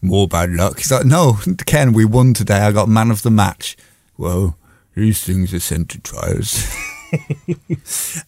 more 0.00 0.28
bad 0.28 0.50
luck. 0.50 0.78
He's 0.78 0.92
like, 0.92 1.04
no, 1.04 1.38
Ken, 1.66 1.92
we 1.92 2.04
won 2.04 2.34
today. 2.34 2.58
I 2.58 2.70
got 2.70 2.88
man 2.88 3.10
of 3.10 3.22
the 3.22 3.30
match. 3.30 3.76
Well, 4.18 4.58
these 4.94 5.22
things 5.24 5.54
are 5.54 5.60
sent 5.60 5.88
to 5.90 6.00
trials. 6.00 6.66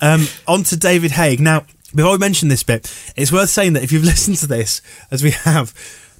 Um, 0.00 0.26
on 0.48 0.62
to 0.64 0.76
David 0.76 1.10
Haigh. 1.10 1.36
Now, 1.36 1.66
before 1.94 2.12
we 2.12 2.18
mention 2.18 2.48
this 2.48 2.62
bit, 2.62 2.90
it's 3.14 3.30
worth 3.30 3.50
saying 3.50 3.74
that 3.74 3.82
if 3.82 3.92
you've 3.92 4.04
listened 4.12 4.38
to 4.38 4.46
this, 4.46 4.80
as 5.10 5.22
we 5.22 5.32
have, 5.32 5.74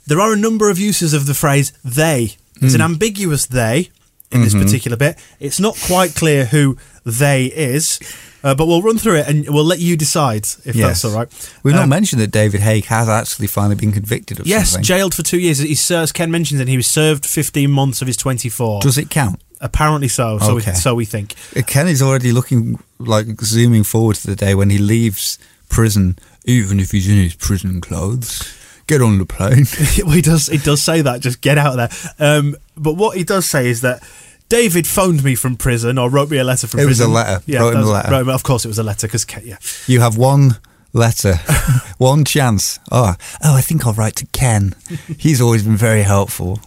there 0.07 0.21
are 0.21 0.35
a 0.35 0.37
number 0.37 0.69
of 0.69 0.79
uses 0.79 1.15
of 1.15 1.25
the 1.27 1.33
phrase 1.33 1.73
they. 1.83 2.35
It's 2.61 2.75
an 2.75 2.83
ambiguous 2.83 3.47
they 3.47 3.89
in 4.31 4.43
this 4.43 4.53
particular 4.53 4.99
bit. 4.99 5.19
It's 5.39 5.59
not 5.59 5.75
quite 5.87 6.15
clear 6.15 6.45
who 6.45 6.77
they 7.07 7.47
is, 7.47 7.99
uh, 8.45 8.55
but 8.55 8.67
we'll 8.67 8.83
run 8.83 8.99
through 8.99 9.17
it 9.21 9.27
and 9.29 9.49
we'll 9.49 9.65
let 9.65 9.79
you 9.79 9.97
decide 9.97 10.43
if 10.67 10.75
that's 10.77 11.03
all 11.07 11.13
right. 11.15 11.29
We've 11.63 11.75
not 11.75 11.85
Um, 11.85 11.89
mentioned 11.89 12.21
that 12.21 12.31
David 12.31 12.61
Haigh 12.61 12.81
has 12.81 13.09
actually 13.09 13.47
finally 13.47 13.77
been 13.77 13.93
convicted 13.93 14.39
of 14.39 14.47
Yes, 14.47 14.71
something. 14.73 14.85
jailed 14.85 15.15
for 15.15 15.23
two 15.23 15.39
years. 15.39 15.61
He 15.61 15.75
serves, 15.75 16.13
Ken 16.13 16.31
mentions 16.31 16.59
that 16.59 16.69
he 16.69 16.77
was 16.77 16.87
served 16.87 17.25
15 17.25 17.71
months 17.71 18.03
of 18.03 18.07
his 18.07 18.19
24. 18.19 18.83
Does 18.83 18.99
it 18.99 19.09
count? 19.09 19.41
Apparently 19.61 20.09
so, 20.09 20.39
so, 20.39 20.57
Okay. 20.57 20.71
we, 20.71 20.77
so 20.77 20.95
we 20.95 21.05
think. 21.05 21.35
Uh, 21.57 21.63
Ken 21.67 21.87
is 21.87 22.01
already 22.03 22.33
looking 22.33 22.83
like 22.99 23.27
zooming 23.43 23.85
forward 23.85 24.17
to 24.17 24.27
the 24.27 24.37
day 24.37 24.55
when 24.55 24.71
he 24.71 24.79
leaves 24.79 25.39
prison, 25.69 26.19
even 26.45 26.81
if 26.81 26.91
he's 26.93 27.09
in 27.09 27.17
his 27.17 27.35
prison 27.35 27.81
clothes. 27.81 28.57
Get 28.87 29.03
on 29.03 29.19
the 29.19 29.27
plane. 29.27 29.67
well, 30.05 30.15
he 30.15 30.23
does. 30.23 30.47
He 30.47 30.59
does 30.59 30.83
say 30.83 31.03
that. 31.03 31.21
Just 31.21 31.41
get 31.43 31.59
out 31.59 31.79
of 31.79 31.91
there. 32.17 32.37
Um, 32.39 32.57
but 32.77 32.95
what 32.95 33.17
he 33.17 33.23
does 33.23 33.47
say 33.47 33.69
is 33.69 33.83
that 33.83 34.03
David 34.49 34.87
phoned 34.87 35.23
me 35.23 35.37
from 35.37 35.57
prison 35.57 35.97
or 35.97 36.11
wrote 36.11 36.29
me 36.31 36.39
a 36.39 36.45
letter 36.45 36.67
from 36.67 36.79
prison. 36.79 36.89
It 36.89 36.91
was 36.91 37.01
a 37.01 37.09
letter. 37.09 37.43
Yeah, 37.47 37.61
Wrote 37.61 37.75
him 37.75 37.83
a 37.83 37.87
letter. 37.87 38.11
Well, 38.11 38.31
of 38.35 38.43
course, 38.43 38.65
it 38.65 38.69
was 38.69 38.79
a 38.81 38.83
letter 38.83 39.07
because 39.07 39.25
yeah. 39.45 39.59
You 39.87 40.01
have 40.01 40.17
one 40.17 40.57
letter, 40.93 41.35
one 41.99 42.25
chance. 42.25 42.81
Oh, 42.91 43.15
oh, 43.45 43.55
I 43.55 43.61
think 43.61 43.87
I'll 43.87 43.93
write 43.93 44.17
to 44.17 44.27
Ken. 44.27 44.75
He's 45.19 45.41
always 45.41 45.63
been 45.63 45.77
very 45.77 46.03
helpful. 46.03 46.59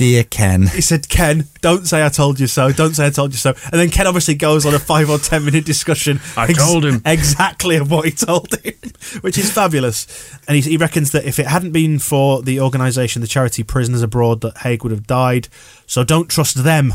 Dear 0.00 0.24
Ken. 0.24 0.66
He 0.68 0.80
said, 0.80 1.10
"Ken, 1.10 1.46
don't 1.60 1.86
say 1.86 2.02
I 2.02 2.08
told 2.08 2.40
you 2.40 2.46
so. 2.46 2.72
Don't 2.72 2.94
say 2.94 3.04
I 3.04 3.10
told 3.10 3.32
you 3.32 3.36
so." 3.36 3.50
And 3.64 3.74
then 3.74 3.90
Ken 3.90 4.06
obviously 4.06 4.34
goes 4.34 4.64
on 4.64 4.72
a 4.72 4.78
five 4.78 5.10
or 5.10 5.18
ten 5.18 5.44
minute 5.44 5.66
discussion. 5.66 6.20
I 6.38 6.54
told 6.54 6.86
him. 6.86 7.02
exactly 7.04 7.76
of 7.76 7.90
what 7.90 8.06
he 8.06 8.10
told 8.12 8.50
him, 8.64 8.72
which 9.20 9.36
is 9.36 9.52
fabulous. 9.52 10.06
And 10.48 10.56
he, 10.56 10.62
he 10.62 10.76
reckons 10.78 11.10
that 11.10 11.26
if 11.26 11.38
it 11.38 11.44
hadn't 11.44 11.72
been 11.72 11.98
for 11.98 12.40
the 12.40 12.60
organisation, 12.60 13.20
the 13.20 13.28
charity 13.28 13.62
Prisoners 13.62 14.00
Abroad, 14.00 14.40
that 14.40 14.56
Haigh 14.56 14.78
would 14.82 14.90
have 14.90 15.06
died. 15.06 15.48
So 15.86 16.02
don't 16.02 16.30
trust 16.30 16.64
them. 16.64 16.94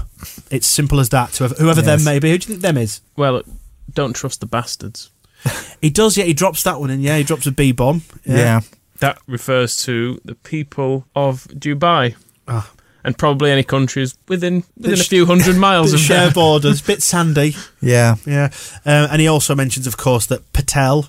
It's 0.50 0.66
simple 0.66 1.00
as 1.00 1.10
that. 1.10 1.32
To 1.34 1.44
whoever, 1.50 1.56
whoever 1.62 1.82
them 1.84 2.00
Yes. 2.00 2.06
may 2.06 2.18
be. 2.18 2.32
Who 2.32 2.40
do 2.40 2.48
you 2.48 2.54
think 2.56 2.62
them 2.64 2.78
is? 2.78 3.02
Well, 3.16 3.44
don't 3.94 4.14
trust 4.16 4.40
the 4.40 4.48
bastards. 4.48 5.12
He 5.80 5.92
does, 5.92 6.18
yeah. 6.18 6.24
He 6.24 6.34
drops 6.34 6.64
that 6.64 6.80
one 6.80 6.90
in. 6.90 7.02
Yeah, 7.02 7.18
he 7.20 7.24
drops 7.24 7.46
a 7.46 7.52
B 7.52 7.72
bomb. 7.72 8.02
Yeah. 8.26 8.62
That 8.98 9.20
refers 9.28 9.76
to 9.84 10.20
the 10.26 10.34
people 10.34 11.06
of 11.16 11.44
Dubai. 11.50 12.16
Ah. 12.48 12.72
And 13.06 13.16
probably 13.18 13.52
any 13.52 13.64
countries 13.64 14.18
within 14.28 14.64
within 14.76 15.00
a 15.00 15.04
few 15.04 15.26
hundred 15.28 15.58
miles 15.58 15.92
That 15.92 15.98
of 15.98 16.04
share 16.04 16.26
there. 16.26 16.34
borders. 16.34 16.82
Bit 16.82 17.04
sandy. 17.04 17.56
Yeah. 17.82 18.16
Yeah. 18.26 18.50
Um, 18.84 19.10
and 19.12 19.22
he 19.22 19.28
also 19.28 19.54
mentions, 19.54 19.86
of 19.86 19.96
course, 19.96 20.26
that 20.26 20.52
Patel, 20.54 21.08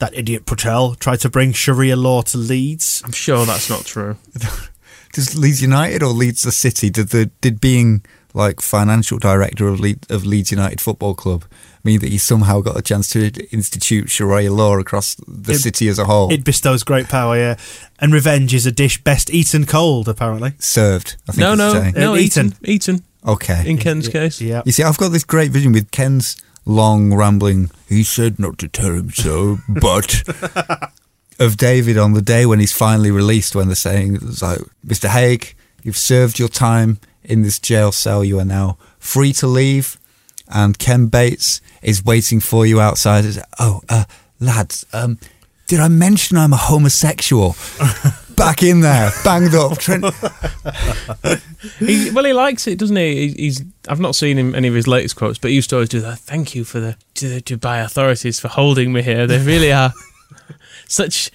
that 0.00 0.12
idiot 0.12 0.44
Patel, 0.44 0.96
tried 0.96 1.20
to 1.20 1.28
bring 1.28 1.52
Sharia 1.52 1.94
law 1.94 2.22
to 2.22 2.36
Leeds. 2.36 3.00
I'm 3.04 3.12
sure 3.12 3.46
that's 3.46 3.70
not 3.70 3.84
true. 3.84 4.16
Does 5.12 5.38
Leeds 5.38 5.62
United 5.62 6.02
or 6.02 6.08
Leeds 6.08 6.42
the 6.42 6.50
City? 6.52 6.90
Did 6.90 7.08
the 7.10 7.26
did 7.40 7.60
being 7.60 8.04
like 8.36 8.60
financial 8.60 9.18
director 9.18 9.66
of 9.66 9.80
Leeds, 9.80 10.06
of 10.10 10.24
Leeds 10.26 10.50
United 10.52 10.80
Football 10.80 11.14
Club 11.14 11.44
mean 11.82 12.00
that 12.00 12.10
he 12.10 12.18
somehow 12.18 12.60
got 12.60 12.76
a 12.76 12.82
chance 12.82 13.08
to 13.10 13.30
institute 13.50 14.10
Sharia 14.10 14.52
law 14.52 14.76
across 14.78 15.16
the 15.26 15.54
It- 15.54 15.60
city 15.60 15.88
as 15.88 15.98
a 15.98 16.04
whole? 16.04 16.30
It 16.32 16.44
bestows 16.44 16.82
great 16.84 17.08
power, 17.08 17.36
yeah. 17.36 17.56
And 17.98 18.12
revenge 18.12 18.52
is 18.52 18.66
a 18.66 18.72
dish 18.72 19.02
best 19.02 19.30
eaten 19.30 19.64
cold, 19.66 20.08
apparently. 20.08 20.52
Served. 20.58 21.16
I 21.28 21.32
think 21.32 21.40
No, 21.40 21.54
no, 21.54 21.72
saying. 21.72 21.94
no, 21.96 22.12
uh, 22.12 22.16
eaten, 22.16 22.46
Eton. 22.48 22.58
Eton. 22.64 22.94
Eton. 22.96 23.04
Okay. 23.26 23.62
In 23.68 23.78
Ken's 23.78 24.08
case. 24.08 24.40
Yeah. 24.40 24.62
You 24.66 24.72
see, 24.72 24.82
I've 24.82 24.98
got 24.98 25.08
this 25.12 25.24
great 25.24 25.50
vision 25.50 25.72
with 25.72 25.90
Ken's 25.90 26.36
long 26.66 27.14
rambling. 27.14 27.70
He 27.88 28.04
said 28.04 28.38
not 28.38 28.58
to 28.58 28.68
tell 28.68 28.92
him 28.92 29.10
so, 29.12 29.58
but 29.68 30.22
of 31.38 31.56
David 31.56 31.98
on 31.98 32.12
the 32.12 32.22
day 32.22 32.46
when 32.46 32.60
he's 32.60 32.72
finally 32.72 33.10
released. 33.10 33.54
When 33.56 33.66
they're 33.68 33.74
saying, 33.76 34.16
it's 34.16 34.42
like, 34.42 34.60
"Mr. 34.86 35.08
Haigh, 35.08 35.54
you've 35.82 35.96
served 35.96 36.38
your 36.38 36.48
time 36.48 36.98
in 37.28 37.42
this 37.42 37.58
jail 37.58 37.92
cell. 37.92 38.24
You 38.24 38.38
are 38.38 38.44
now 38.44 38.78
free 38.98 39.32
to 39.34 39.46
leave." 39.46 39.98
And 40.48 40.78
Ken 40.78 41.06
Bates 41.08 41.60
is 41.82 42.04
waiting 42.04 42.40
for 42.40 42.64
you 42.66 42.80
outside. 42.80 43.24
Oh, 43.58 43.80
uh, 43.88 44.04
lads, 44.40 44.86
um, 44.92 45.18
did 45.66 45.80
I 45.80 45.88
mention 45.88 46.36
I'm 46.36 46.52
a 46.52 46.56
homosexual? 46.56 47.56
Back 48.36 48.62
in 48.62 48.80
there, 48.80 49.10
banged 49.24 49.54
up. 49.54 49.78
Trent, 49.78 50.04
He, 51.78 52.10
well, 52.10 52.24
he 52.24 52.32
likes 52.32 52.66
it, 52.66 52.78
doesn't 52.78 52.96
he? 52.96 53.28
He- 53.28 53.42
He's. 53.44 53.64
I've 53.88 54.00
not 54.00 54.14
seen 54.14 54.36
him 54.38 54.54
any 54.54 54.68
of 54.68 54.74
his 54.74 54.86
latest 54.86 55.16
quotes, 55.16 55.38
but 55.38 55.48
he 55.50 55.54
used 55.56 55.70
to 55.70 55.76
always 55.76 55.88
do 55.88 56.00
that. 56.00 56.18
Thank 56.18 56.54
you 56.54 56.64
for 56.64 56.80
the 56.80 56.96
to 57.14 57.28
the 57.28 57.40
Dubai 57.40 57.82
authorities 57.84 58.38
for 58.40 58.48
holding 58.48 58.92
me 58.92 59.02
here. 59.02 59.26
They 59.26 59.38
really 59.38 59.72
are 59.72 59.92
such 60.88 61.30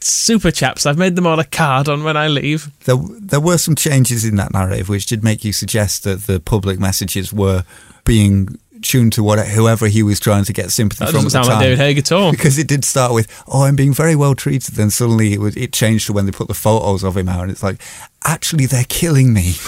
super 0.00 0.50
chaps. 0.50 0.86
I've 0.86 0.98
made 0.98 1.16
them 1.16 1.26
all 1.26 1.38
a 1.40 1.44
card 1.44 1.88
on 1.88 2.04
when 2.04 2.16
I 2.16 2.28
leave. 2.28 2.70
there, 2.84 2.96
there 3.18 3.40
were 3.40 3.58
some 3.58 3.74
changes 3.74 4.24
in 4.24 4.36
that 4.36 4.52
narrative 4.52 4.88
which 4.88 5.06
did 5.06 5.22
make 5.24 5.44
you 5.44 5.52
suggest 5.52 6.04
that 6.04 6.26
the 6.26 6.40
public 6.40 6.78
messages 6.78 7.32
were 7.32 7.64
being 8.04 8.58
tuned 8.82 9.12
to 9.12 9.22
what 9.22 9.38
whoever 9.46 9.88
he 9.88 10.02
was 10.02 10.18
trying 10.18 10.42
to 10.42 10.54
get 10.54 10.70
sympathy 10.70 11.04
That 11.04 11.10
from 11.10 11.24
doesn't 11.24 11.38
at 11.38 11.42
the 11.42 11.48
sound 11.48 11.60
like. 11.60 11.64
David 11.64 11.78
Haigh 11.78 11.98
at 11.98 12.12
all. 12.12 12.30
Because 12.30 12.58
it 12.58 12.66
did 12.66 12.82
start 12.84 13.12
with, 13.12 13.28
"Oh, 13.46 13.64
I'm 13.64 13.76
being 13.76 13.92
very 13.92 14.16
well 14.16 14.34
treated." 14.34 14.74
Then 14.74 14.88
suddenly 14.90 15.34
it, 15.34 15.38
was, 15.40 15.54
it 15.56 15.72
changed 15.74 16.06
to 16.06 16.14
when 16.14 16.24
they 16.24 16.32
put 16.32 16.48
the 16.48 16.54
photos 16.54 17.04
of 17.04 17.14
him 17.14 17.28
out, 17.28 17.42
and 17.42 17.50
it's 17.50 17.62
like, 17.62 17.78
"Actually, 18.24 18.64
they're 18.66 18.84
killing 18.88 19.32
me." 19.34 19.54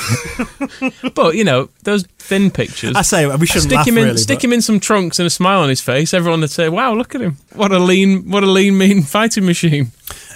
But 1.15 1.35
you 1.35 1.45
know 1.45 1.69
those 1.83 2.05
thin 2.19 2.51
pictures. 2.51 2.95
I 2.97 3.03
say 3.03 3.27
we 3.37 3.47
shouldn't 3.47 3.65
stick 3.65 3.77
laugh 3.77 3.89
him 3.89 3.99
in, 3.99 4.05
really, 4.05 4.17
stick 4.17 4.39
but- 4.39 4.45
him 4.45 4.53
in 4.55 4.63
some 4.63 4.81
trunks 4.81 5.19
and 5.19 5.27
a 5.27 5.31
smile 5.31 5.61
on 5.61 5.69
his 5.69 5.81
face. 5.81 6.15
Everyone 6.15 6.41
would 6.41 6.51
say, 6.51 6.69
"Wow, 6.71 6.95
look 6.95 7.15
at 7.15 7.21
him! 7.21 7.37
What 7.53 7.71
a 7.71 7.79
lean, 7.79 8.31
what 8.31 8.43
a 8.43 8.47
lean, 8.51 8.79
mean 8.79 9.03
fighting 9.03 9.45
machine." 9.45 9.93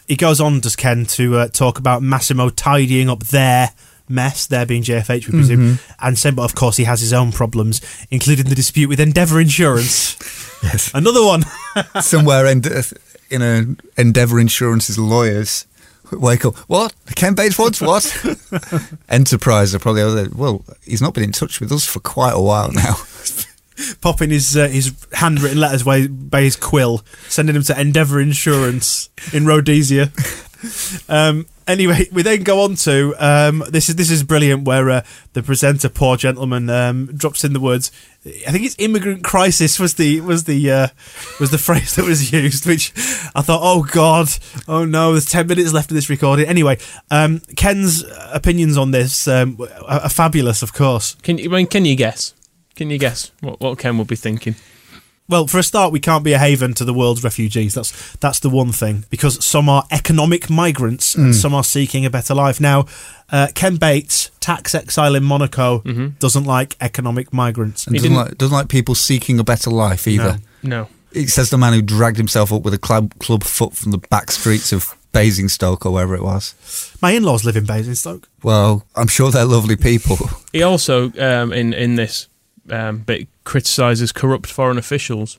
He 0.09 0.17
goes 0.17 0.41
on, 0.41 0.61
does 0.61 0.77
Ken, 0.77 1.05
to 1.07 1.37
uh, 1.37 1.49
talk 1.49 1.79
about 1.79 2.03
Massimo 2.03 2.49
tidying 2.49 3.09
up 3.11 3.25
their 3.25 3.71
mess, 4.09 4.47
there 4.47 4.65
being 4.65 4.83
JFH, 4.85 5.27
we 5.27 5.33
presume, 5.33 5.61
Mm-hmm. 5.61 5.93
and 6.07 6.17
saying, 6.19 6.37
but 6.37 6.45
of 6.45 6.55
course 6.55 6.77
he 6.77 6.85
has 6.85 7.01
his 7.01 7.13
own 7.13 7.33
problems, 7.33 7.81
including 8.11 8.47
the 8.47 8.55
dispute 8.55 8.89
with 8.89 9.01
Endeavour 9.01 9.41
Insurance. 9.41 10.17
yes, 10.63 10.93
Another 10.95 11.25
one. 11.25 11.43
somewhere 12.03 12.47
in, 12.47 12.63
in 13.31 13.43
a 13.43 14.01
Endeavour 14.01 14.39
Insurance's 14.39 14.97
lawyers 14.99 15.67
wake 16.13 16.45
up. 16.45 16.55
What? 16.69 16.95
Ken 17.17 17.35
Bates 17.35 17.59
wants 17.59 17.81
what? 17.81 18.05
Enterprise 19.09 19.75
are 19.75 19.81
probably. 19.81 20.29
Well, 20.29 20.65
he's 20.85 21.03
not 21.03 21.15
been 21.15 21.25
in 21.25 21.33
touch 21.33 21.59
with 21.61 21.73
us 21.73 21.85
for 21.85 21.99
quite 21.99 22.33
a 22.35 22.41
while 22.41 22.71
now. 22.71 22.95
Popping 24.01 24.31
his 24.31 24.57
uh, 24.57 24.69
his 24.69 24.95
handwritten 25.13 25.61
letters 25.61 25.83
by, 25.83 26.07
by 26.07 26.43
his 26.43 26.57
quill, 26.57 27.05
sending 27.29 27.55
them 27.55 27.63
to 27.65 27.81
Endeavour 27.81 28.21
Insurance 28.21 29.11
in 29.33 29.47
Rhodesia. 29.47 30.13
Um, 31.09 31.47
anyway, 31.67 32.09
we 32.13 32.23
then 32.23 32.43
go 32.43 32.63
on 32.63 32.75
to 32.77 33.15
um, 33.19 33.65
this 33.69 33.89
is 33.89 33.97
this 33.97 34.11
is 34.11 34.23
brilliant, 34.23 34.65
where 34.65 34.89
uh, 34.91 35.03
the 35.33 35.43
presenter, 35.43 35.89
poor 35.89 36.17
gentleman, 36.17 36.69
um, 36.71 37.07
drops 37.15 37.45
in 37.45 37.53
the 37.53 37.61
words. 37.61 37.91
I 38.25 38.51
think 38.51 38.65
it's 38.65 38.75
immigrant 38.79 39.23
crisis 39.23 39.79
was 39.79 39.95
the 39.95 40.21
was 40.21 40.45
the 40.45 40.71
uh, 40.71 40.89
was 41.39 41.51
the 41.51 41.59
phrase 41.67 41.95
that 41.97 42.05
was 42.05 42.33
used, 42.33 42.67
which 42.67 42.93
I 43.35 43.43
thought, 43.43 43.61
oh 43.63 43.83
god, 43.83 44.29
oh 44.67 44.85
no, 44.85 45.13
there's 45.13 45.27
ten 45.27 45.47
minutes 45.47 45.73
left 45.73 45.91
of 45.91 45.95
this 45.95 46.11
recording. 46.11 46.47
Anyway, 46.47 46.79
um, 47.11 47.41
Ken's 47.57 48.05
opinions 48.33 48.77
on 48.77 48.91
this 48.91 49.29
um, 49.29 49.59
are, 49.87 50.01
are 50.01 50.09
fabulous, 50.09 50.63
of 50.63 50.73
course. 50.73 51.15
Can 51.23 51.39
you? 51.39 51.53
I 51.53 51.57
mean, 51.59 51.67
can 51.67 51.85
you 51.85 51.97
guess? 51.97 52.35
Can 52.77 52.91
you 52.91 52.99
guess 52.99 53.33
what, 53.41 53.61
what 53.61 53.79
Ken 53.79 53.97
will 53.99 54.05
be 54.05 54.17
thinking? 54.17 54.55
Well, 55.29 55.49
for 55.49 55.59
a 55.59 55.63
start, 55.65 55.91
we 55.93 55.99
can't 55.99 56.23
be 56.23 56.35
a 56.35 56.39
haven 56.39 56.73
to 56.75 56.85
the 56.85 56.95
world's 56.95 57.25
refugees. 57.25 57.75
That's 57.75 58.15
that's 58.19 58.39
the 58.39 58.49
one 58.51 58.71
thing 58.71 59.07
because 59.11 59.45
some 59.45 59.69
are 59.69 59.85
economic 59.91 60.49
migrants 60.49 61.17
and 61.17 61.35
some 61.35 61.53
are 61.53 61.65
seeking 61.65 62.07
a 62.07 62.11
better 62.11 62.33
life. 62.33 62.61
Now, 62.61 62.87
uh, 63.33 63.49
Ken 63.55 63.75
Bates, 63.77 64.31
tax 64.39 64.73
exile 64.73 65.17
in 65.17 65.25
Monaco, 65.25 65.81
doesn't 66.21 66.45
like 66.45 66.77
economic 66.81 67.33
migrants. 67.33 67.89
And 67.89 67.97
He 67.97 67.99
doesn't 67.99 68.13
didn't- 68.13 68.25
like, 68.29 68.39
doesn't 68.39 68.55
like 68.57 68.69
people 68.69 68.95
seeking 68.95 69.41
a 69.41 69.45
better 69.45 69.69
life 69.71 70.07
either. 70.07 70.39
No. 70.63 70.83
No. 70.83 70.89
It 71.13 71.31
says 71.31 71.51
the 71.51 71.59
man 71.59 71.73
who 71.73 71.83
dragged 71.83 72.19
himself 72.19 72.53
up 72.53 72.63
with 72.63 72.75
a 72.75 72.79
club, 72.79 73.13
club 73.19 73.43
foot 73.43 73.73
from 73.75 73.91
the 73.91 73.99
back 73.99 74.31
streets 74.31 74.71
of 74.73 74.95
Basingstoke 75.13 75.87
or 75.87 75.91
wherever 75.93 76.15
it 76.15 76.23
was. 76.23 76.55
My 77.03 77.13
in-laws 77.13 77.43
live 77.45 77.57
in 77.57 77.65
Basingstoke. 77.65 78.29
Well, 78.45 78.85
I'm 78.95 79.09
sure 79.09 79.31
they're 79.33 79.45
lovely 79.47 79.77
people. 79.77 80.19
He 80.53 80.63
also, 80.63 81.11
um, 81.19 81.53
in 81.53 81.73
in 81.73 81.97
this 81.97 82.29
um, 82.71 82.99
bit, 82.99 83.29
criticises 83.45 84.13
corrupt 84.13 84.47
foreign 84.51 84.79
officials. 84.79 85.39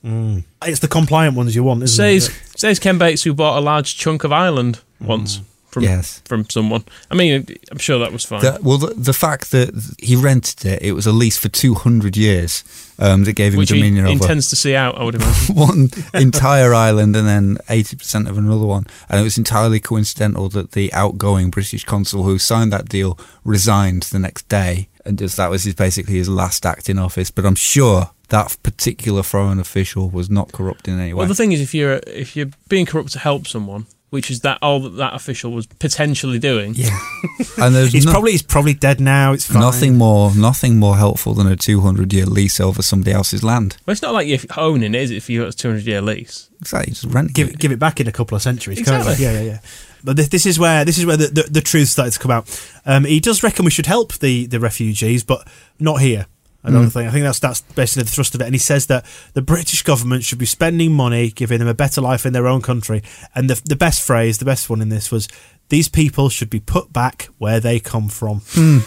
It's 0.62 0.80
the 0.80 0.88
compliant 0.88 1.36
ones 1.36 1.54
you 1.54 1.62
want, 1.62 1.82
isn't 1.82 1.96
Says 1.96 2.28
it? 2.28 2.58
says 2.58 2.78
Ken 2.78 2.98
Bates, 2.98 3.22
who 3.22 3.34
bought 3.34 3.58
a 3.58 3.60
large 3.60 3.96
chunk 3.96 4.24
of 4.24 4.32
Ireland 4.32 4.80
once 5.00 5.40
from 5.68 5.82
Yes. 5.82 6.22
from 6.24 6.48
someone. 6.48 6.84
I 7.10 7.14
mean, 7.14 7.46
I'm 7.70 7.78
sure 7.78 7.98
that 7.98 8.10
was 8.10 8.24
fine. 8.24 8.40
The, 8.40 8.58
well, 8.62 8.78
the, 8.78 8.94
the 8.94 9.12
fact 9.12 9.50
that 9.50 9.94
he 9.98 10.16
rented 10.16 10.64
it, 10.64 10.82
it 10.82 10.92
was 10.92 11.06
a 11.06 11.12
lease 11.12 11.36
for 11.36 11.48
200 11.50 12.16
years 12.16 12.64
um, 12.98 13.24
that 13.24 13.34
gave 13.34 13.52
him 13.52 13.58
which 13.58 13.70
he 13.70 13.76
dominion 13.76 14.06
over 14.06 14.12
intends 14.14 14.48
to 14.50 14.56
see 14.56 14.74
out, 14.74 14.96
I 14.98 15.04
would 15.04 15.14
imagine. 15.14 15.54
one 15.54 15.88
entire 16.14 16.72
island 16.72 17.14
and 17.14 17.28
then 17.28 17.56
80% 17.68 18.28
of 18.28 18.38
another 18.38 18.64
one. 18.64 18.86
And 19.10 19.20
it 19.20 19.24
was 19.24 19.36
entirely 19.36 19.78
coincidental 19.78 20.48
that 20.50 20.72
the 20.72 20.90
outgoing 20.94 21.50
British 21.50 21.84
consul 21.84 22.22
who 22.22 22.38
signed 22.38 22.72
that 22.72 22.88
deal 22.88 23.18
resigned 23.44 24.04
the 24.04 24.18
next 24.18 24.48
day. 24.48 24.87
And 25.04 25.18
just 25.18 25.36
that 25.36 25.48
was 25.50 25.64
his, 25.64 25.74
basically 25.74 26.14
his 26.16 26.28
last 26.28 26.66
act 26.66 26.88
in 26.88 26.98
office. 26.98 27.30
But 27.30 27.46
I'm 27.46 27.54
sure 27.54 28.10
that 28.28 28.56
particular 28.62 29.22
foreign 29.22 29.58
official 29.58 30.10
was 30.10 30.28
not 30.28 30.52
corrupt 30.52 30.88
in 30.88 30.98
any 30.98 31.12
way. 31.14 31.18
Well, 31.20 31.28
the 31.28 31.34
thing 31.34 31.52
is, 31.52 31.60
if 31.60 31.74
you're 31.74 32.00
if 32.06 32.36
you're 32.36 32.50
being 32.68 32.84
corrupt 32.86 33.12
to 33.12 33.18
help 33.18 33.46
someone, 33.46 33.86
which 34.10 34.30
is 34.30 34.40
that 34.40 34.58
all 34.62 34.80
that 34.80 34.96
that 34.96 35.14
official 35.14 35.50
was 35.52 35.66
potentially 35.66 36.38
doing, 36.38 36.74
yeah. 36.74 36.98
and 37.58 37.74
there's 37.74 37.92
He's 37.92 38.04
no- 38.06 38.12
probably 38.12 38.32
he's 38.32 38.42
probably 38.42 38.74
dead 38.74 39.00
now. 39.00 39.32
It's 39.32 39.46
fine. 39.46 39.60
nothing 39.60 39.96
more 39.96 40.34
nothing 40.34 40.76
more 40.78 40.96
helpful 40.96 41.32
than 41.34 41.46
a 41.46 41.56
200 41.56 42.12
year 42.12 42.26
lease 42.26 42.60
over 42.60 42.82
somebody 42.82 43.12
else's 43.12 43.42
land. 43.42 43.76
well, 43.86 43.92
it's 43.92 44.02
not 44.02 44.12
like 44.14 44.26
you're 44.26 44.38
owning 44.58 44.94
it, 44.94 45.00
is 45.00 45.10
it? 45.10 45.16
If 45.16 45.30
you 45.30 45.40
got 45.42 45.54
a 45.54 45.56
200 45.56 45.84
year 45.86 46.02
lease, 46.02 46.50
It's 46.60 46.72
like 46.72 46.88
you 46.88 46.94
just 46.94 47.06
rent 47.14 47.32
give 47.34 47.48
it. 47.48 47.58
give 47.58 47.72
it 47.72 47.78
back 47.78 48.00
in 48.00 48.08
a 48.08 48.12
couple 48.12 48.36
of 48.36 48.42
centuries. 48.42 48.78
can't 48.82 48.98
Exactly. 48.98 49.24
Yeah, 49.24 49.32
yeah, 49.32 49.40
yeah. 49.42 49.58
But 50.04 50.16
this, 50.16 50.28
this 50.28 50.46
is 50.46 50.58
where 50.58 50.84
this 50.84 50.98
is 50.98 51.06
where 51.06 51.16
the, 51.16 51.26
the, 51.26 51.42
the 51.44 51.60
truth 51.60 51.88
started 51.88 52.12
to 52.12 52.18
come 52.18 52.30
out. 52.30 52.64
Um, 52.86 53.04
he 53.04 53.20
does 53.20 53.42
reckon 53.42 53.64
we 53.64 53.70
should 53.70 53.86
help 53.86 54.14
the, 54.14 54.46
the 54.46 54.60
refugees, 54.60 55.24
but 55.24 55.46
not 55.78 56.00
here. 56.00 56.26
Another 56.62 56.84
don't 56.84 56.90
think. 56.90 57.08
I 57.08 57.12
think 57.12 57.24
that's 57.24 57.38
that's 57.38 57.60
basically 57.60 58.02
the 58.04 58.10
thrust 58.10 58.34
of 58.34 58.40
it. 58.40 58.44
And 58.44 58.54
he 58.54 58.58
says 58.58 58.86
that 58.86 59.06
the 59.34 59.42
British 59.42 59.82
government 59.82 60.24
should 60.24 60.38
be 60.38 60.46
spending 60.46 60.92
money, 60.92 61.30
giving 61.30 61.60
them 61.60 61.68
a 61.68 61.74
better 61.74 62.00
life 62.00 62.26
in 62.26 62.32
their 62.32 62.48
own 62.48 62.62
country. 62.62 63.02
And 63.34 63.48
the 63.48 63.60
the 63.64 63.76
best 63.76 64.04
phrase, 64.04 64.38
the 64.38 64.44
best 64.44 64.68
one 64.68 64.82
in 64.82 64.88
this 64.88 65.12
was, 65.12 65.28
"These 65.68 65.88
people 65.88 66.28
should 66.28 66.50
be 66.50 66.60
put 66.60 66.92
back 66.92 67.28
where 67.38 67.60
they 67.60 67.78
come 67.78 68.08
from." 68.08 68.42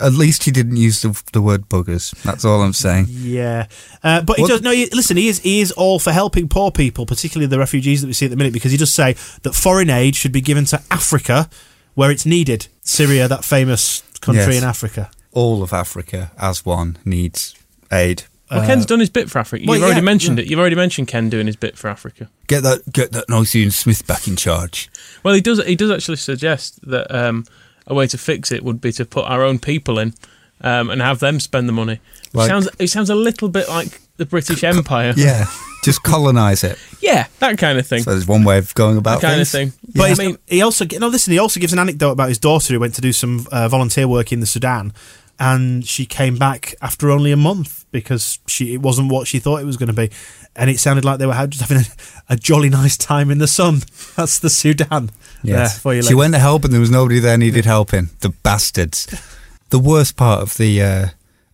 At 0.00 0.12
least 0.12 0.44
he 0.44 0.50
didn't 0.50 0.76
use 0.76 1.02
the, 1.02 1.20
the 1.32 1.42
word 1.42 1.68
buggers. 1.68 2.10
That's 2.22 2.44
all 2.44 2.62
I'm 2.62 2.72
saying. 2.72 3.06
Yeah, 3.08 3.66
uh, 4.04 4.22
but 4.22 4.36
he 4.36 4.42
What- 4.42 4.48
does. 4.48 4.62
No, 4.62 4.70
he, 4.70 4.86
listen, 4.92 5.16
he 5.16 5.28
is 5.28 5.40
he 5.40 5.60
is 5.60 5.72
all 5.72 5.98
for 5.98 6.12
helping 6.12 6.48
poor 6.48 6.70
people, 6.70 7.04
particularly 7.06 7.46
the 7.48 7.58
refugees 7.58 8.00
that 8.02 8.06
we 8.06 8.12
see 8.12 8.26
at 8.26 8.30
the 8.30 8.36
minute, 8.36 8.52
because 8.52 8.70
he 8.72 8.78
does 8.78 8.92
say 8.94 9.14
that 9.42 9.54
foreign 9.54 9.90
aid 9.90 10.14
should 10.16 10.32
be 10.32 10.40
given 10.40 10.64
to 10.66 10.80
Africa 10.90 11.48
where 11.94 12.10
it's 12.12 12.24
needed. 12.24 12.68
Syria, 12.82 13.26
that 13.28 13.44
famous 13.44 14.02
country 14.20 14.54
Yes. 14.54 14.62
in 14.62 14.68
Africa. 14.68 15.10
All 15.32 15.62
of 15.64 15.72
Africa, 15.72 16.30
as 16.38 16.64
one, 16.64 16.96
needs 17.04 17.54
aid. 17.92 18.22
well, 18.50 18.64
Ken's 18.66 18.86
done 18.86 19.00
his 19.00 19.10
bit 19.10 19.28
for 19.28 19.40
Africa. 19.40 19.64
well, 19.66 19.76
You've 19.76 19.84
already 19.84 20.00
yeah, 20.00 20.04
mentioned 20.04 20.38
yeah. 20.38 20.44
it. 20.44 20.50
You've 20.50 20.60
already 20.60 20.76
mentioned 20.76 21.08
Ken 21.08 21.28
doing 21.28 21.46
his 21.46 21.56
bit 21.56 21.76
for 21.76 21.88
Africa. 21.88 22.30
Get 22.46 22.62
that 22.62 22.90
get 22.92 23.10
that 23.12 23.28
nice 23.28 23.54
Ian 23.56 23.72
Smith 23.72 24.06
back 24.06 24.26
in 24.28 24.36
charge. 24.36 24.88
Well, 25.24 25.34
he 25.34 25.40
does. 25.40 25.62
He 25.66 25.74
does 25.76 25.90
actually 25.90 26.16
suggest 26.16 26.78
that 26.88 27.12
um, 27.14 27.44
a 27.88 27.94
way 27.94 28.06
to 28.06 28.16
fix 28.16 28.52
it 28.52 28.62
would 28.62 28.80
be 28.80 28.92
to 28.92 29.04
put 29.04 29.24
our 29.24 29.42
own 29.42 29.58
people 29.58 29.98
in 29.98 30.14
um, 30.60 30.90
and 30.90 31.02
have 31.02 31.18
them 31.18 31.40
spend 31.40 31.68
the 31.68 31.72
money. 31.72 32.00
It 32.34 32.46
sounds. 32.46 32.68
It 32.78 32.88
sounds 32.88 33.10
a 33.10 33.14
little 33.14 33.48
bit 33.48 33.68
like 33.68 34.00
the 34.16 34.26
British 34.26 34.62
Empire. 34.62 35.14
Yeah, 35.16 35.46
just 35.84 36.02
colonise 36.02 36.62
it. 36.64 36.78
yeah, 37.00 37.26
that 37.38 37.58
kind 37.58 37.78
of 37.78 37.86
thing. 37.86 38.02
So 38.02 38.10
there's 38.10 38.26
one 38.26 38.44
way 38.44 38.58
of 38.58 38.74
going 38.74 38.98
about 38.98 39.20
that 39.20 39.28
kind 39.28 39.46
things. 39.46 39.74
of 39.74 39.80
thing. 39.80 39.92
But 39.94 40.10
I 40.10 40.22
mean, 40.22 40.38
he 40.46 40.62
also 40.62 40.84
no 40.98 41.08
listen. 41.08 41.32
He 41.32 41.38
also 41.38 41.60
gives 41.60 41.72
an 41.72 41.78
anecdote 41.78 42.12
about 42.12 42.28
his 42.28 42.38
daughter 42.38 42.74
who 42.74 42.80
went 42.80 42.94
to 42.94 43.00
do 43.00 43.12
some 43.12 43.46
uh, 43.50 43.68
volunteer 43.68 44.06
work 44.06 44.32
in 44.32 44.40
the 44.40 44.46
Sudan, 44.46 44.92
and 45.38 45.86
she 45.86 46.04
came 46.04 46.36
back 46.36 46.74
after 46.82 47.10
only 47.10 47.32
a 47.32 47.36
month 47.36 47.86
because 47.90 48.38
she 48.46 48.74
it 48.74 48.82
wasn't 48.82 49.10
what 49.10 49.26
she 49.26 49.38
thought 49.38 49.62
it 49.62 49.66
was 49.66 49.76
going 49.76 49.88
to 49.88 49.92
be, 49.94 50.10
and 50.54 50.68
it 50.68 50.78
sounded 50.78 51.04
like 51.04 51.18
they 51.18 51.26
were 51.26 51.46
just 51.46 51.62
having 51.68 51.78
a, 51.78 52.32
a 52.34 52.36
jolly 52.36 52.68
nice 52.68 52.96
time 52.96 53.30
in 53.30 53.38
the 53.38 53.46
sun. 53.46 53.82
That's 54.16 54.38
the 54.38 54.50
Sudan. 54.50 55.10
Yes. 55.42 55.78
For 55.78 55.94
you, 55.94 56.02
she 56.02 56.08
ladies. 56.08 56.16
went 56.16 56.34
to 56.34 56.40
help 56.40 56.64
and 56.64 56.72
there 56.72 56.80
was 56.80 56.90
nobody 56.90 57.18
there 57.20 57.38
needed 57.38 57.64
helping. 57.64 58.10
The 58.20 58.30
bastards. 58.30 59.06
The 59.70 59.78
worst 59.78 60.16
part 60.16 60.40
of 60.40 60.56
the 60.56 60.80
uh, 60.82 61.06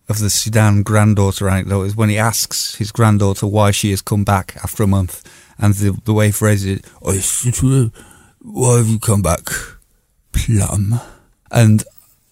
of 0.07 0.19
the 0.19 0.29
Sudan 0.29 0.83
granddaughter 0.83 1.49
anecdote 1.49 1.83
is 1.83 1.97
when 1.97 2.07
he 2.07 2.17
asks 2.17 2.75
his 2.75 2.93
granddaughter 2.93 3.45
why 3.45 3.71
she 3.71 3.89
has 3.89 4.01
come 4.01 4.23
back 4.23 4.55
after 4.63 4.83
a 4.83 4.87
month, 4.87 5.21
and 5.57 5.73
the 5.73 5.99
the 6.05 6.13
way 6.13 6.27
he 6.27 6.31
phrases 6.31 6.79
it, 6.79 6.85
"I 7.05 7.91
why 8.41 8.77
have 8.77 8.87
you 8.87 8.99
come 8.99 9.21
back, 9.21 9.49
plum?" 10.31 10.99
And 11.51 11.83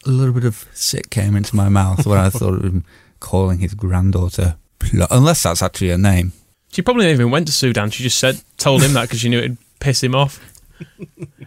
a 0.06 0.10
little 0.10 0.34
bit 0.34 0.45
of 0.45 0.66
sick 0.74 1.10
came 1.10 1.36
into 1.36 1.54
my 1.56 1.68
mouth 1.70 2.06
when 2.06 2.18
I 2.18 2.30
thought 2.38 2.54
of 2.56 2.64
him 2.64 2.86
calling 3.20 3.60
his 3.60 3.74
granddaughter 3.74 4.56
plum, 4.80 5.08
unless 5.12 5.43
that's 5.43 5.62
actually 5.62 5.89
her 5.89 5.97
name. 5.97 6.34
she 6.72 6.82
probably 6.82 7.06
never 7.06 7.16
even 7.22 7.32
went 7.32 7.47
to 7.47 7.54
Sudan. 7.54 7.89
She 7.89 8.04
just 8.04 8.18
said, 8.20 8.41
told 8.58 8.82
him 8.84 8.93
that 8.93 9.04
because 9.04 9.20
she 9.20 9.30
knew 9.30 9.39
it'd 9.39 9.58
piss 9.80 10.01
him 10.01 10.16
off. 10.16 10.39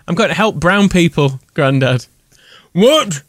I'm 0.09 0.15
going 0.15 0.29
to 0.29 0.35
help 0.35 0.57
brown 0.57 0.89
people, 0.89 1.41
Grandad. 1.55 2.07
What? 2.73 3.23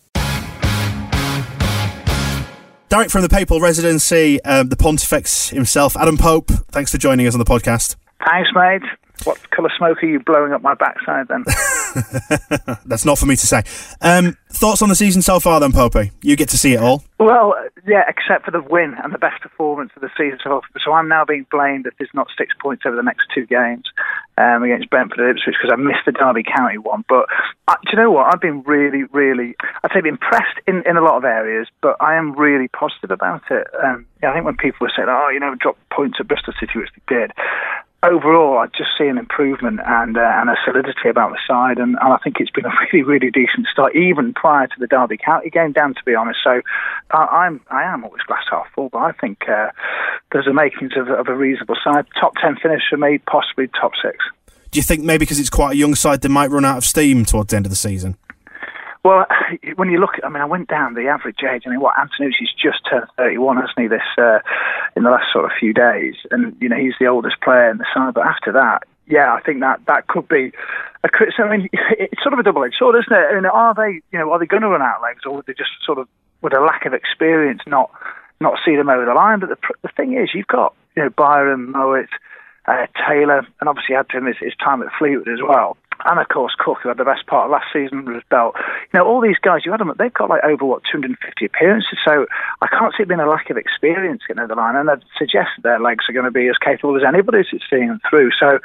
Direct 2.89 3.11
from 3.11 3.21
the 3.21 3.29
papal 3.29 3.59
residency, 3.59 4.41
um, 4.43 4.69
the 4.69 4.77
Pontifex 4.77 5.49
himself, 5.49 5.97
Adam 5.97 6.17
Pope. 6.17 6.49
Thanks 6.71 6.91
for 6.91 6.97
joining 6.97 7.27
us 7.27 7.33
on 7.33 7.39
the 7.39 7.45
podcast. 7.45 7.95
Thanks, 8.25 8.49
mate. 8.55 8.81
What 9.23 9.49
colour 9.51 9.69
smoke 9.77 10.03
are 10.03 10.07
you 10.07 10.19
blowing 10.19 10.53
up 10.53 10.61
my 10.61 10.75
backside 10.75 11.27
then? 11.27 11.43
That's 12.85 13.05
not 13.05 13.17
for 13.17 13.25
me 13.25 13.35
to 13.35 13.47
say. 13.47 13.63
Um, 14.01 14.37
thoughts 14.49 14.81
on 14.81 14.89
the 14.89 14.95
season 14.95 15.21
so 15.21 15.39
far, 15.39 15.59
then, 15.59 15.71
Popey? 15.71 16.11
You 16.21 16.35
get 16.35 16.49
to 16.49 16.57
see 16.57 16.73
it 16.73 16.79
all. 16.79 17.03
well, 17.19 17.55
yeah, 17.85 18.03
except 18.07 18.45
for 18.45 18.51
the 18.51 18.61
win 18.61 18.95
and 19.03 19.13
the 19.13 19.17
best 19.17 19.41
performance 19.41 19.91
of 19.95 20.01
the 20.01 20.09
season. 20.17 20.39
So, 20.43 20.49
far. 20.49 20.61
so 20.83 20.93
I'm 20.93 21.07
now 21.07 21.25
being 21.25 21.45
blamed 21.49 21.87
if 21.87 21.93
there's 21.97 22.09
not 22.13 22.27
six 22.37 22.53
points 22.59 22.83
over 22.85 22.95
the 22.95 23.03
next 23.03 23.27
two 23.33 23.45
games 23.45 23.85
um, 24.37 24.63
against 24.63 24.89
Brentford 24.89 25.19
and 25.19 25.29
Ipswich 25.29 25.55
because 25.61 25.73
I 25.73 25.77
missed 25.77 26.05
the 26.05 26.11
Derby 26.11 26.43
County 26.43 26.77
one. 26.77 27.03
But 27.09 27.27
uh, 27.67 27.75
do 27.83 27.91
you 27.93 27.97
know 27.97 28.11
what? 28.11 28.33
I've 28.33 28.41
been 28.41 28.61
really, 28.63 29.03
really, 29.11 29.55
I'd 29.83 29.91
say 29.93 30.07
impressed 30.07 30.59
in, 30.67 30.83
in 30.85 30.97
a 30.97 31.01
lot 31.01 31.17
of 31.17 31.23
areas, 31.25 31.67
but 31.81 31.97
I 31.99 32.15
am 32.15 32.33
really 32.33 32.67
positive 32.67 33.11
about 33.11 33.43
it. 33.49 33.67
Um, 33.83 34.05
yeah, 34.21 34.31
I 34.31 34.33
think 34.33 34.45
when 34.45 34.57
people 34.57 34.79
were 34.81 34.91
saying, 34.95 35.09
oh, 35.09 35.29
you 35.29 35.39
know, 35.39 35.55
drop 35.55 35.77
points 35.91 36.17
at 36.19 36.27
Bristol 36.27 36.53
City, 36.59 36.79
which 36.79 36.89
they 36.95 37.15
did, 37.15 37.31
overall, 38.03 38.59
I 38.59 38.67
just 38.67 38.91
see 38.97 39.07
an 39.07 39.17
improvement 39.17 39.79
and 39.85 40.17
uh, 40.17 40.21
and 40.21 40.49
a 40.49 40.55
solidity 40.65 41.09
about 41.09 41.31
the 41.31 41.39
side, 41.47 41.77
and, 41.77 41.97
and 41.99 42.13
I 42.13 42.17
think 42.23 42.37
it's 42.39 42.51
been 42.51 42.65
a 42.65 42.73
really 42.93 43.03
really 43.03 43.31
decent 43.31 43.67
start, 43.71 43.95
even 43.95 44.33
prior 44.33 44.67
to 44.67 44.75
the 44.79 44.87
Derby 44.87 45.17
County 45.17 45.49
game. 45.49 45.71
Down 45.71 45.93
to 45.95 46.03
be 46.05 46.15
honest, 46.15 46.39
so 46.43 46.61
I, 47.11 47.17
I'm 47.17 47.61
I 47.69 47.83
am 47.83 48.03
always 48.03 48.21
glass 48.23 48.43
half 48.49 48.67
full, 48.73 48.89
but 48.89 48.99
I 48.99 49.11
think 49.13 49.47
uh, 49.49 49.69
there's 50.31 50.45
the 50.45 50.53
makings 50.53 50.93
of, 50.95 51.09
of 51.09 51.27
a 51.27 51.35
reasonable 51.35 51.77
side. 51.83 52.05
Top 52.19 52.33
ten 52.41 52.55
finish 52.61 52.83
for 52.89 52.97
me, 52.97 53.19
possibly 53.19 53.67
top 53.79 53.91
six. 54.01 54.17
Do 54.71 54.79
you 54.79 54.83
think 54.83 55.03
maybe 55.03 55.19
because 55.19 55.39
it's 55.39 55.49
quite 55.49 55.73
a 55.73 55.77
young 55.77 55.95
side, 55.95 56.21
they 56.21 56.29
might 56.29 56.51
run 56.51 56.65
out 56.65 56.77
of 56.77 56.85
steam 56.85 57.25
towards 57.25 57.51
the 57.51 57.55
end 57.55 57.65
of 57.65 57.69
the 57.69 57.77
season? 57.77 58.17
Well, 59.07 59.25
when 59.75 59.89
you 59.89 59.99
look, 59.99 60.15
at, 60.17 60.25
I 60.25 60.29
mean, 60.29 60.41
I 60.41 60.45
went 60.45 60.67
down 60.67 60.93
the 60.93 61.07
average 61.07 61.39
age. 61.43 61.63
I 61.65 61.69
mean, 61.69 61.79
what 61.79 61.95
Antenucci's 61.97 62.51
just 62.61 62.79
turned 62.89 63.07
31, 63.15 63.57
hasn't 63.57 63.79
he? 63.79 63.87
This 63.87 64.01
uh, 64.17 64.39
in 64.95 65.03
the 65.03 65.09
last 65.09 65.31
sort 65.31 65.45
of 65.45 65.51
few 65.57 65.73
days, 65.73 66.15
and 66.31 66.55
you 66.59 66.69
know 66.69 66.75
he's 66.77 66.95
the 66.99 67.07
oldest 67.07 67.39
player 67.41 67.71
in 67.71 67.77
the 67.77 67.85
side. 67.93 68.13
But 68.13 68.27
after 68.27 68.51
that, 68.51 68.83
yeah, 69.07 69.33
I 69.33 69.41
think 69.41 69.61
that 69.61 69.79
that 69.87 70.07
could 70.07 70.27
be 70.27 70.51
a 71.03 71.09
crit. 71.09 71.33
I 71.37 71.49
mean, 71.49 71.69
it's 71.73 72.21
sort 72.21 72.33
of 72.33 72.39
a 72.39 72.43
double-edged 72.43 72.75
sword, 72.77 72.95
isn't 72.95 73.17
it? 73.17 73.27
I 73.31 73.35
mean, 73.35 73.45
are 73.45 73.73
they, 73.73 74.01
you 74.11 74.19
know, 74.19 74.31
are 74.31 74.39
they 74.39 74.45
going 74.45 74.63
to 74.63 74.69
run 74.69 74.81
out 74.81 74.97
of 74.97 75.03
legs, 75.03 75.21
or 75.25 75.35
would 75.35 75.45
they 75.45 75.53
just 75.53 75.71
sort 75.85 75.99
of, 75.99 76.07
with 76.41 76.53
a 76.53 76.59
lack 76.59 76.85
of 76.85 76.93
experience, 76.93 77.61
not 77.65 77.89
not 78.39 78.59
see 78.65 78.75
them 78.75 78.89
over 78.89 79.05
the 79.05 79.13
line? 79.13 79.39
But 79.39 79.49
the 79.49 79.57
the 79.83 79.89
thing 79.95 80.17
is, 80.17 80.29
you've 80.33 80.47
got 80.47 80.75
you 80.95 81.03
know 81.03 81.09
Byram, 81.09 81.71
Mowat, 81.71 82.09
uh, 82.65 82.87
Taylor, 83.07 83.47
and 83.59 83.69
obviously 83.69 83.95
add 83.95 84.09
to 84.09 84.19
his 84.19 84.55
time 84.57 84.81
at 84.81 84.89
Fleetwood 84.99 85.29
as 85.29 85.39
well. 85.41 85.77
And 86.05 86.19
of 86.19 86.27
course, 86.29 86.53
Cook, 86.57 86.79
who 86.83 86.89
had 86.89 86.97
the 86.97 87.05
best 87.05 87.25
part 87.27 87.45
of 87.45 87.51
last 87.51 87.67
season 87.73 87.99
under 87.99 88.13
his 88.13 88.23
belt. 88.29 88.55
You 88.93 88.99
know, 88.99 89.05
all 89.05 89.21
these 89.21 89.37
guys, 89.41 89.61
you 89.65 89.71
had 89.71 89.79
them, 89.79 89.91
they've 89.97 90.13
got 90.13 90.29
like 90.29 90.43
over, 90.43 90.65
what, 90.65 90.83
250 90.91 91.45
appearances. 91.45 91.97
So 92.05 92.25
I 92.61 92.67
can't 92.67 92.93
see 92.95 93.03
it 93.03 93.09
being 93.09 93.19
a 93.19 93.27
lack 93.27 93.49
of 93.49 93.57
experience 93.57 94.21
getting 94.27 94.41
over 94.41 94.53
the 94.53 94.59
line. 94.59 94.75
And 94.75 94.89
I'd 94.89 95.03
suggest 95.17 95.49
their 95.63 95.79
legs 95.79 96.05
are 96.09 96.13
going 96.13 96.25
to 96.25 96.31
be 96.31 96.47
as 96.47 96.57
capable 96.57 96.95
as 96.95 97.03
anybody's 97.07 97.47
at 97.53 97.61
seeing 97.69 97.87
them 97.87 98.01
through. 98.09 98.31
So, 98.39 98.59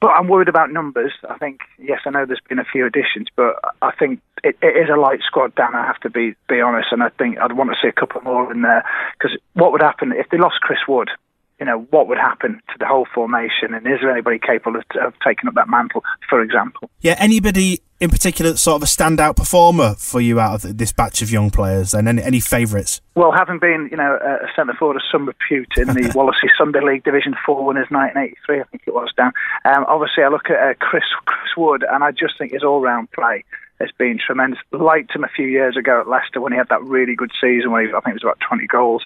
but 0.00 0.08
I'm 0.08 0.28
worried 0.28 0.48
about 0.48 0.72
numbers. 0.72 1.12
I 1.28 1.38
think, 1.38 1.60
yes, 1.78 2.00
I 2.06 2.10
know 2.10 2.26
there's 2.26 2.40
been 2.48 2.58
a 2.58 2.64
few 2.64 2.86
additions, 2.86 3.28
but 3.36 3.56
I 3.82 3.92
think 3.92 4.20
it, 4.44 4.56
it 4.62 4.76
is 4.76 4.88
a 4.88 4.98
light 4.98 5.20
squad, 5.26 5.54
Dan, 5.54 5.74
I 5.74 5.86
have 5.86 6.00
to 6.00 6.10
be, 6.10 6.34
be 6.48 6.60
honest. 6.60 6.88
And 6.92 7.02
I 7.02 7.10
think 7.10 7.38
I'd 7.38 7.52
want 7.52 7.70
to 7.70 7.76
see 7.80 7.88
a 7.88 7.92
couple 7.92 8.20
more 8.22 8.50
in 8.52 8.62
there. 8.62 8.84
Because 9.18 9.36
what 9.54 9.72
would 9.72 9.82
happen 9.82 10.12
if 10.12 10.28
they 10.30 10.38
lost 10.38 10.60
Chris 10.60 10.80
Wood? 10.86 11.10
You 11.60 11.66
know, 11.66 11.86
what 11.90 12.08
would 12.08 12.18
happen 12.18 12.60
to 12.68 12.74
the 12.78 12.86
whole 12.86 13.06
formation, 13.12 13.74
and 13.74 13.86
is 13.86 13.98
there 14.00 14.12
anybody 14.12 14.38
capable 14.38 14.78
of, 14.78 14.84
of 15.02 15.14
taking 15.26 15.48
up 15.48 15.54
that 15.54 15.68
mantle, 15.68 16.04
for 16.28 16.40
example? 16.40 16.88
Yeah, 17.00 17.16
anybody 17.18 17.80
in 18.00 18.10
particular 18.10 18.56
sort 18.56 18.76
of 18.76 18.82
a 18.82 18.86
standout 18.86 19.34
performer 19.34 19.94
for 19.94 20.20
you 20.20 20.38
out 20.38 20.64
of 20.64 20.78
this 20.78 20.92
batch 20.92 21.20
of 21.20 21.32
young 21.32 21.50
players? 21.50 21.94
And 21.94 22.06
any, 22.06 22.22
any 22.22 22.40
favourites? 22.40 23.00
Well, 23.16 23.32
having 23.32 23.58
been, 23.58 23.88
you 23.90 23.96
know, 23.96 24.18
a 24.22 24.46
centre 24.54 24.74
forward 24.78 24.96
of 24.96 25.02
some 25.10 25.26
repute 25.26 25.72
in 25.76 25.88
the 25.88 25.94
Wallasey 26.14 26.48
Sunday 26.56 26.80
League 26.80 27.02
Division 27.02 27.34
Four 27.44 27.64
winners 27.64 27.88
1983, 27.90 28.60
I 28.60 28.64
think 28.64 28.82
it 28.86 28.94
was, 28.94 29.10
Dan. 29.16 29.32
Um, 29.64 29.84
obviously, 29.88 30.22
I 30.22 30.28
look 30.28 30.50
at 30.50 30.56
uh, 30.56 30.74
Chris 30.78 31.04
Chris 31.26 31.56
Wood, 31.56 31.84
and 31.90 32.04
I 32.04 32.12
just 32.12 32.38
think 32.38 32.52
his 32.52 32.62
all-round 32.62 33.10
play 33.10 33.44
has 33.80 33.90
been 33.98 34.18
tremendous. 34.18 34.58
Liked 34.72 35.14
him 35.14 35.24
a 35.24 35.28
few 35.28 35.46
years 35.46 35.76
ago 35.76 36.00
at 36.00 36.08
Leicester 36.08 36.40
when 36.40 36.52
he 36.52 36.58
had 36.58 36.68
that 36.68 36.82
really 36.82 37.14
good 37.14 37.30
season 37.40 37.70
where 37.70 37.86
he, 37.86 37.88
I 37.88 38.00
think 38.00 38.16
it 38.16 38.22
was 38.22 38.24
about 38.24 38.40
20 38.46 38.66
goals. 38.66 39.04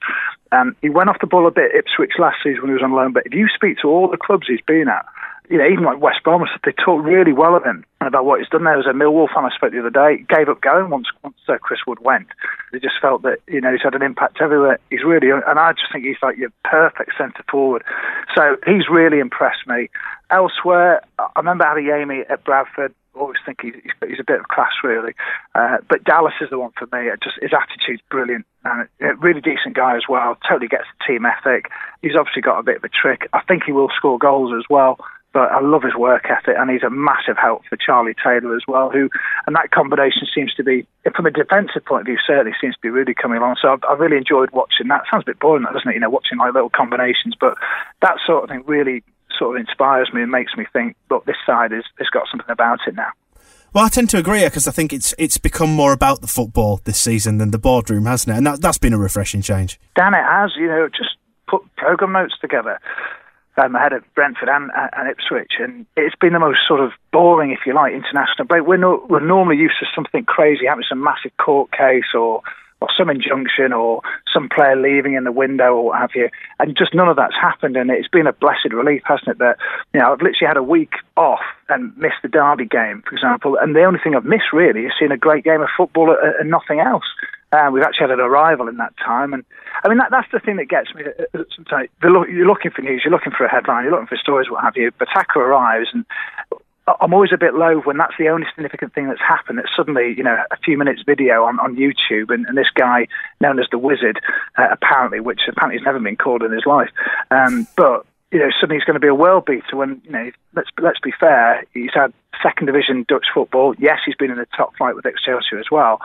Um, 0.51 0.77
he 0.83 0.89
went 0.89 1.09
off 1.09 1.21
the 1.21 1.27
ball 1.27 1.47
a 1.47 1.51
bit 1.51 1.75
Ipswich 1.75 2.13
last 2.19 2.39
season 2.43 2.63
when 2.63 2.71
he 2.71 2.75
was 2.75 2.83
on 2.83 2.93
loan, 2.93 3.13
but 3.13 3.27
if 3.27 3.35
you 3.35 3.49
speak 3.55 3.79
to 3.83 3.89
all 3.89 4.09
the 4.09 4.17
clubs 4.17 4.47
he's 4.47 4.61
been 4.67 4.89
at, 4.89 5.07
you 5.51 5.59
know, 5.59 5.67
even 5.67 5.85
like 5.85 6.01
West 6.01 6.23
Brom, 6.25 6.47
they 6.65 6.73
talk 6.73 7.05
really 7.05 7.33
well 7.33 7.55
of 7.55 7.65
him 7.65 7.85
and 8.01 8.09
about 8.09 8.25
what 8.25 8.41
he's 8.41 8.49
done 8.49 8.65
there. 8.65 8.79
As 8.79 8.87
a 8.87 8.97
Millwall 8.97 9.29
fan 9.29 9.45
I 9.45 9.55
spoke 9.55 9.73
to 9.73 9.83
the 9.83 9.87
other 9.87 9.91
day, 9.91 10.25
gave 10.29 10.49
up 10.49 10.63
going 10.63 10.89
once 10.89 11.09
once 11.23 11.37
uh, 11.47 11.59
Chris 11.61 11.81
Wood 11.87 11.99
went. 12.01 12.29
They 12.73 12.79
just 12.79 12.95
felt 13.03 13.23
that 13.23 13.39
you 13.49 13.61
know 13.61 13.73
he's 13.73 13.83
had 13.83 13.95
an 13.95 14.03
impact 14.03 14.39
everywhere. 14.41 14.79
He's 14.89 15.05
really, 15.05 15.29
and 15.31 15.59
I 15.59 15.73
just 15.73 15.93
think 15.93 16.05
he's 16.05 16.17
like 16.23 16.39
your 16.39 16.51
perfect 16.65 17.13
centre 17.19 17.45
forward. 17.51 17.85
So 18.35 18.57
he's 18.65 18.89
really 18.91 19.19
impressed 19.19 19.67
me. 19.67 19.91
Elsewhere, 20.31 21.03
I 21.19 21.29
remember 21.37 21.65
Adeyemi 21.65 22.31
at 22.31 22.45
Bradford 22.45 22.95
always 23.15 23.39
think 23.45 23.61
he's, 23.63 23.75
he's 24.07 24.21
a 24.21 24.25
bit 24.25 24.41
of 24.41 24.49
class, 24.49 24.73
really. 24.83 25.13
Uh, 25.55 25.79
but 25.89 26.05
Dallas 26.05 26.35
is 26.41 26.51
the 26.51 26.59
one 26.59 26.73
for 26.79 26.87
me. 26.93 27.09
It 27.09 27.21
just 27.23 27.37
his 27.41 27.53
attitude's 27.53 28.03
brilliant, 28.11 28.47
and 28.65 28.89
a 29.01 29.15
really 29.17 29.41
decent 29.41 29.75
guy 29.75 29.97
as 29.97 30.05
well. 30.09 30.37
Totally 30.49 30.69
gets 30.69 30.85
the 30.99 31.13
team 31.13 31.27
ethic. 31.27 31.71
He's 32.01 32.17
obviously 32.19 32.43
got 32.43 32.59
a 32.59 32.63
bit 32.63 32.77
of 32.77 32.85
a 32.85 32.89
trick. 32.89 33.29
I 33.33 33.43
think 33.43 33.65
he 33.65 33.73
will 33.73 33.91
score 33.97 34.19
goals 34.19 34.53
as 34.57 34.65
well 34.69 34.99
but 35.33 35.51
I 35.51 35.61
love 35.61 35.83
his 35.83 35.95
work 35.95 36.27
ethic, 36.29 36.57
and 36.59 36.71
he's 36.71 36.83
a 36.83 36.91
massive 36.91 37.37
help 37.39 37.63
for 37.69 37.77
Charlie 37.77 38.15
Taylor 38.23 38.55
as 38.55 38.63
well. 38.69 38.91
Who, 38.91 39.09
and 39.47 39.57
that 39.57 39.71
combination 39.71 40.27
seems 40.33 40.53
to 40.55 40.63
be, 40.63 40.87
from 41.17 41.27
a 41.27 41.31
defensive 41.31 41.85
point 41.85 42.03
of 42.03 42.07
view, 42.07 42.19
certainly 42.27 42.53
seems 42.61 42.75
to 42.75 42.81
be 42.81 42.91
really 42.91 43.15
coming 43.15 43.39
along. 43.39 43.57
So 43.61 43.73
I've, 43.73 43.81
I've 43.89 44.01
really 44.01 44.19
enjoyed 44.19 44.51
watching 44.51 44.89
that. 44.89 45.05
Sounds 45.11 45.25
a 45.25 45.31
bit 45.31 45.41
boring, 45.41 45.65
doesn't 45.65 45.89
it? 45.89 45.95
You 45.95 46.01
know, 46.01 46.11
watching 46.11 46.39
like 46.39 46.53
little 46.53 46.71
combinations, 46.71 47.35
but 47.41 47.57
that 48.03 48.19
sort 48.27 48.45
of 48.45 48.51
thing 48.51 48.63
really 48.67 49.03
sort 49.39 49.57
of 49.57 49.67
inspires 49.67 50.11
me 50.13 50.23
and 50.23 50.31
makes 50.31 50.57
me 50.57 50.67
think, 50.73 50.97
look, 51.11 51.25
this 51.25 51.37
side 51.47 51.73
is 51.73 51.85
has 51.99 52.09
got 52.09 52.27
something 52.31 52.51
about 52.51 52.81
it 52.87 52.95
now. 52.95 53.11
Well, 53.73 53.85
I 53.85 53.89
tend 53.89 54.11
to 54.11 54.19
agree 54.19 54.45
because 54.45 54.69
I 54.69 54.71
think 54.71 54.93
it's 54.93 55.15
it's 55.19 55.39
become 55.39 55.71
more 55.71 55.93
about 55.93 56.21
the 56.21 56.27
football 56.27 56.81
this 56.85 57.01
season 57.01 57.39
than 57.39 57.53
the 57.53 57.59
boardroom, 57.59 58.05
hasn't 58.05 58.35
it? 58.35 58.39
And 58.39 58.47
that, 58.47 58.61
that's 58.61 58.79
been 58.79 58.93
a 58.93 58.99
refreshing 58.99 59.41
change. 59.41 59.81
Dan, 59.97 60.15
it 60.15 60.25
has. 60.25 60.53
You 60.57 60.67
know, 60.67 60.89
just 60.89 61.17
put 61.49 61.63
program 61.77 62.13
notes 62.13 62.35
together 62.41 62.79
um, 63.57 63.75
ahead 63.75 63.93
of 63.93 64.03
Brentford 64.15 64.49
and, 64.49 64.71
and 64.75 65.11
Ipswich, 65.11 65.53
and 65.59 65.87
it's 65.97 66.15
been 66.17 66.33
the 66.33 66.39
most 66.39 66.61
sort 66.67 66.81
of 66.81 66.93
boring, 67.13 67.51
if 67.51 67.61
you 67.67 67.75
like, 67.75 67.93
international 67.93 68.47
break. 68.47 68.67
We're, 68.67 68.79
no, 68.79 69.05
we're 69.09 69.21
normally 69.21 69.57
used 69.57 69.75
to 69.81 69.87
something 69.95 70.25
crazy 70.25 70.67
happening, 70.67 70.87
some 70.89 71.03
massive 71.03 71.37
court 71.37 71.71
case 71.73 72.15
or 72.15 72.43
or 72.83 72.89
some 72.97 73.09
injunction 73.09 73.73
or 73.73 74.03
some 74.33 74.49
player 74.49 74.77
leaving 74.77 75.15
in 75.15 75.25
the 75.25 75.33
window 75.33 75.75
or 75.75 75.85
what 75.87 76.01
have 76.01 76.11
you. 76.15 76.29
And 76.59 76.77
just 76.77 76.95
none 76.95 77.09
of 77.09 77.17
that's 77.17 77.35
happened. 77.35 77.77
And 77.77 77.91
it's 77.91 78.09
been 78.09 78.27
a 78.27 78.33
blessed 78.33 78.73
relief, 78.73 79.03
hasn't 79.07 79.29
it? 79.29 79.39
That, 79.39 79.57
you 79.95 80.01
know, 80.01 80.13
I've 80.13 80.21
literally 80.21 80.49
had 80.49 80.57
a 80.57 80.63
week 80.63 80.95
off 81.17 81.41
and 81.69 81.97
missed 81.97 82.21
the 82.23 82.29
Derby 82.29 82.67
game, 82.67 83.03
for 83.09 83.15
example. 83.15 83.57
And 83.57 83.75
the 83.75 83.85
only 83.85 84.01
thing 84.03 84.15
I've 84.15 84.25
missed 84.25 84.53
really 84.53 84.83
is 84.83 84.93
seeing 84.99 85.13
a 85.13 85.17
great 85.17 85.45
game 85.45 85.63
of 85.63 85.69
football 85.77 86.15
and 86.39 86.51
nothing 86.51 86.81
else. 86.81 87.07
Uh, 87.53 87.69
we've 87.71 87.83
actually 87.83 88.09
had 88.09 88.11
an 88.11 88.21
arrival 88.21 88.67
in 88.67 88.79
that 88.79 88.95
time, 88.97 89.35
and 89.35 89.45
I 89.85 89.89
mean 89.89 89.99
that, 89.99 90.09
that's 90.11 90.31
the 90.33 90.41
thing 90.41 90.57
that 90.57 90.71
gets 90.71 90.95
me. 90.95 91.03
Uh, 91.05 91.39
uh, 91.39 91.45
sometimes 91.55 91.91
you're 92.01 92.47
looking 92.47 92.71
for 92.71 92.81
news, 92.81 93.03
you're 93.05 93.13
looking 93.13 93.33
for 93.37 93.45
a 93.45 93.51
headline, 93.51 93.85
you're 93.85 93.93
looking 93.93 94.07
for 94.07 94.17
stories, 94.17 94.49
what 94.49 94.65
have 94.65 94.73
you. 94.75 94.91
Botaka 94.93 95.37
arrives, 95.37 95.91
and 95.93 96.07
I'm 97.01 97.15
always 97.15 97.33
a 97.33 97.39
bit 97.39 97.55
low 97.55 97.81
when 97.81 97.97
that's 97.97 98.15
the 98.19 98.29
only 98.29 98.47
significant 98.53 98.93
thing 98.93 99.09
that's 99.09 99.21
happened. 99.21 99.59
That 99.59 99.67
suddenly, 99.77 100.15
you 100.17 100.25
know, 100.25 100.37
a 100.51 100.57
few 100.65 100.77
minutes 100.77 101.03
video 101.07 101.45
on, 101.45 101.61
on 101.61 101.77
YouTube, 101.77 102.35
and, 102.35 102.45
and 102.47 102.59
this 102.59 102.71
guy 102.75 103.07
known 103.41 103.61
as 103.61 103.67
the 103.71 103.79
Wizard, 103.79 104.21
uh, 104.59 104.67
apparently, 104.71 105.21
which 105.21 105.43
apparently 105.49 105.79
has 105.79 105.85
never 105.85 106.01
been 106.01 106.17
called 106.17 106.43
in 106.43 106.51
his 106.51 106.67
life, 106.67 106.91
um, 107.31 107.67
but 107.77 108.05
you 108.33 108.39
know, 108.39 108.49
suddenly 108.59 108.77
he's 108.77 108.85
going 108.85 108.95
to 108.95 109.01
be 109.01 109.09
a 109.09 109.15
world 109.15 109.45
beater. 109.45 109.77
When 109.77 110.01
you 110.05 110.11
know, 110.11 110.31
let's 110.55 110.71
let's 110.81 110.99
be 111.01 111.13
fair, 111.21 111.65
he's 111.73 111.93
had 111.95 112.13
second 112.43 112.67
division 112.67 113.05
Dutch 113.07 113.27
football. 113.33 113.75
Yes, 113.79 113.99
he's 114.05 114.17
been 114.17 114.31
in 114.31 114.39
the 114.39 114.47
top 114.57 114.75
flight 114.77 114.97
with 114.97 115.07
Excelsior 115.07 115.61
as 115.61 115.71
well, 115.71 116.01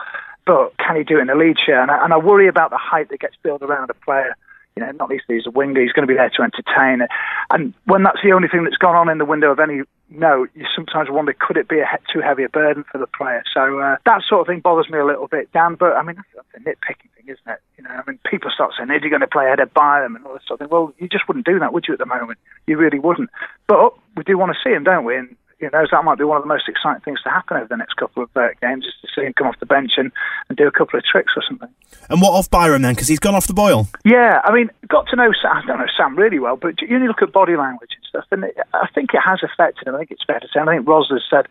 but 0.46 0.76
can 0.76 0.96
he 0.96 1.02
do 1.02 1.18
it 1.18 1.22
in 1.22 1.30
a 1.30 1.34
lead 1.34 1.56
share? 1.58 1.82
And 1.82 1.90
I, 1.90 2.04
and 2.04 2.12
I 2.12 2.18
worry 2.18 2.46
about 2.46 2.70
the 2.70 2.78
hype 2.78 3.08
that 3.08 3.20
gets 3.20 3.34
built 3.42 3.62
around 3.62 3.90
a 3.90 3.94
player 3.94 4.36
you 4.76 4.86
know, 4.86 4.92
not 4.92 5.10
least 5.10 5.24
he's 5.26 5.44
a 5.44 5.50
winger. 5.50 5.82
He's 5.82 5.90
going 5.90 6.06
to 6.06 6.12
be 6.12 6.14
there 6.14 6.30
to 6.30 6.42
entertain. 6.42 7.04
And 7.50 7.74
when 7.86 8.04
that's 8.04 8.22
the 8.22 8.30
only 8.30 8.46
thing 8.46 8.62
that's 8.62 8.76
gone 8.76 8.94
on 8.94 9.08
in 9.08 9.18
the 9.18 9.24
window 9.24 9.50
of 9.50 9.58
any 9.58 9.80
note, 10.10 10.50
you 10.54 10.64
sometimes 10.74 11.08
wonder 11.10 11.32
could 11.32 11.56
it 11.56 11.68
be 11.68 11.80
a 11.80 11.86
he- 11.86 12.12
too 12.12 12.20
heavy 12.20 12.44
a 12.44 12.48
burden 12.48 12.84
for 12.90 12.98
the 12.98 13.06
player. 13.06 13.42
So 13.52 13.78
uh, 13.78 13.96
that 14.06 14.22
sort 14.28 14.42
of 14.42 14.46
thing 14.46 14.60
bothers 14.60 14.90
me 14.90 14.98
a 14.98 15.04
little 15.04 15.28
bit, 15.28 15.52
Dan. 15.52 15.74
But 15.74 15.94
I 15.94 16.02
mean, 16.02 16.16
that's, 16.16 16.48
a 16.54 16.60
nitpicking 16.60 17.10
thing, 17.16 17.26
isn't 17.26 17.46
it? 17.46 17.60
You 17.76 17.84
know, 17.84 17.90
I 17.90 18.02
mean, 18.06 18.18
people 18.28 18.50
start 18.50 18.72
saying, 18.76 18.90
"Is 18.90 19.02
he 19.02 19.10
going 19.10 19.20
to 19.20 19.26
play 19.26 19.46
ahead 19.46 19.60
of 19.60 19.72
Byram 19.74 20.16
and 20.16 20.24
all 20.26 20.34
this 20.34 20.42
sort 20.46 20.60
of 20.60 20.66
thing?" 20.66 20.72
Well, 20.72 20.92
you 20.98 21.08
just 21.08 21.28
wouldn't 21.28 21.46
do 21.46 21.58
that, 21.58 21.72
would 21.72 21.84
you? 21.86 21.94
At 21.94 22.00
the 22.00 22.06
moment, 22.06 22.38
you 22.66 22.76
really 22.76 22.98
wouldn't. 22.98 23.30
But 23.66 23.94
we 24.16 24.24
do 24.24 24.38
want 24.38 24.52
to 24.52 24.58
see 24.62 24.74
him, 24.74 24.84
don't 24.84 25.04
we? 25.04 25.16
And 25.16 25.36
you 25.60 25.70
know, 25.72 25.84
that 25.90 26.04
might 26.04 26.18
be 26.18 26.24
one 26.24 26.36
of 26.36 26.42
the 26.42 26.48
most 26.48 26.68
exciting 26.68 27.02
things 27.02 27.20
to 27.22 27.30
happen 27.30 27.56
over 27.56 27.66
the 27.66 27.76
next 27.76 27.94
couple 27.94 28.22
of 28.22 28.30
uh, 28.36 28.48
games 28.60 28.86
is 28.86 28.94
to 29.02 29.08
see 29.14 29.26
him 29.26 29.32
come 29.32 29.48
off 29.48 29.58
the 29.58 29.66
bench 29.66 29.92
and, 29.96 30.12
and 30.48 30.56
do 30.56 30.66
a 30.66 30.70
couple 30.70 30.98
of 30.98 31.04
tricks 31.04 31.32
or 31.36 31.42
something. 31.48 31.68
And 32.08 32.20
what 32.22 32.38
of 32.38 32.50
Byram 32.50 32.82
then? 32.82 32.94
Because 32.94 33.08
he's 33.08 33.18
gone 33.18 33.34
off 33.34 33.46
the 33.46 33.54
boil. 33.54 33.88
Yeah, 34.04 34.40
I 34.44 34.52
mean, 34.52 34.70
got 34.86 35.08
to 35.08 35.16
know 35.16 35.32
Sam, 35.40 35.56
I 35.56 35.66
don't 35.66 35.78
know 35.78 35.86
Sam 35.96 36.16
really 36.16 36.38
well, 36.38 36.56
but 36.56 36.80
you 36.80 36.94
only 36.94 37.08
look 37.08 37.22
at 37.22 37.32
body 37.32 37.56
language 37.56 37.90
and 37.96 38.04
stuff, 38.08 38.24
and 38.30 38.44
it, 38.44 38.56
I 38.72 38.88
think 38.94 39.10
it 39.14 39.20
has 39.20 39.40
affected 39.42 39.88
him. 39.88 39.94
I 39.94 39.98
think 39.98 40.12
it's 40.12 40.24
fair 40.24 40.40
to 40.40 40.46
say. 40.52 40.60
I 40.60 40.66
think 40.66 40.86
Ros 40.86 41.08
has 41.10 41.22
said 41.28 41.46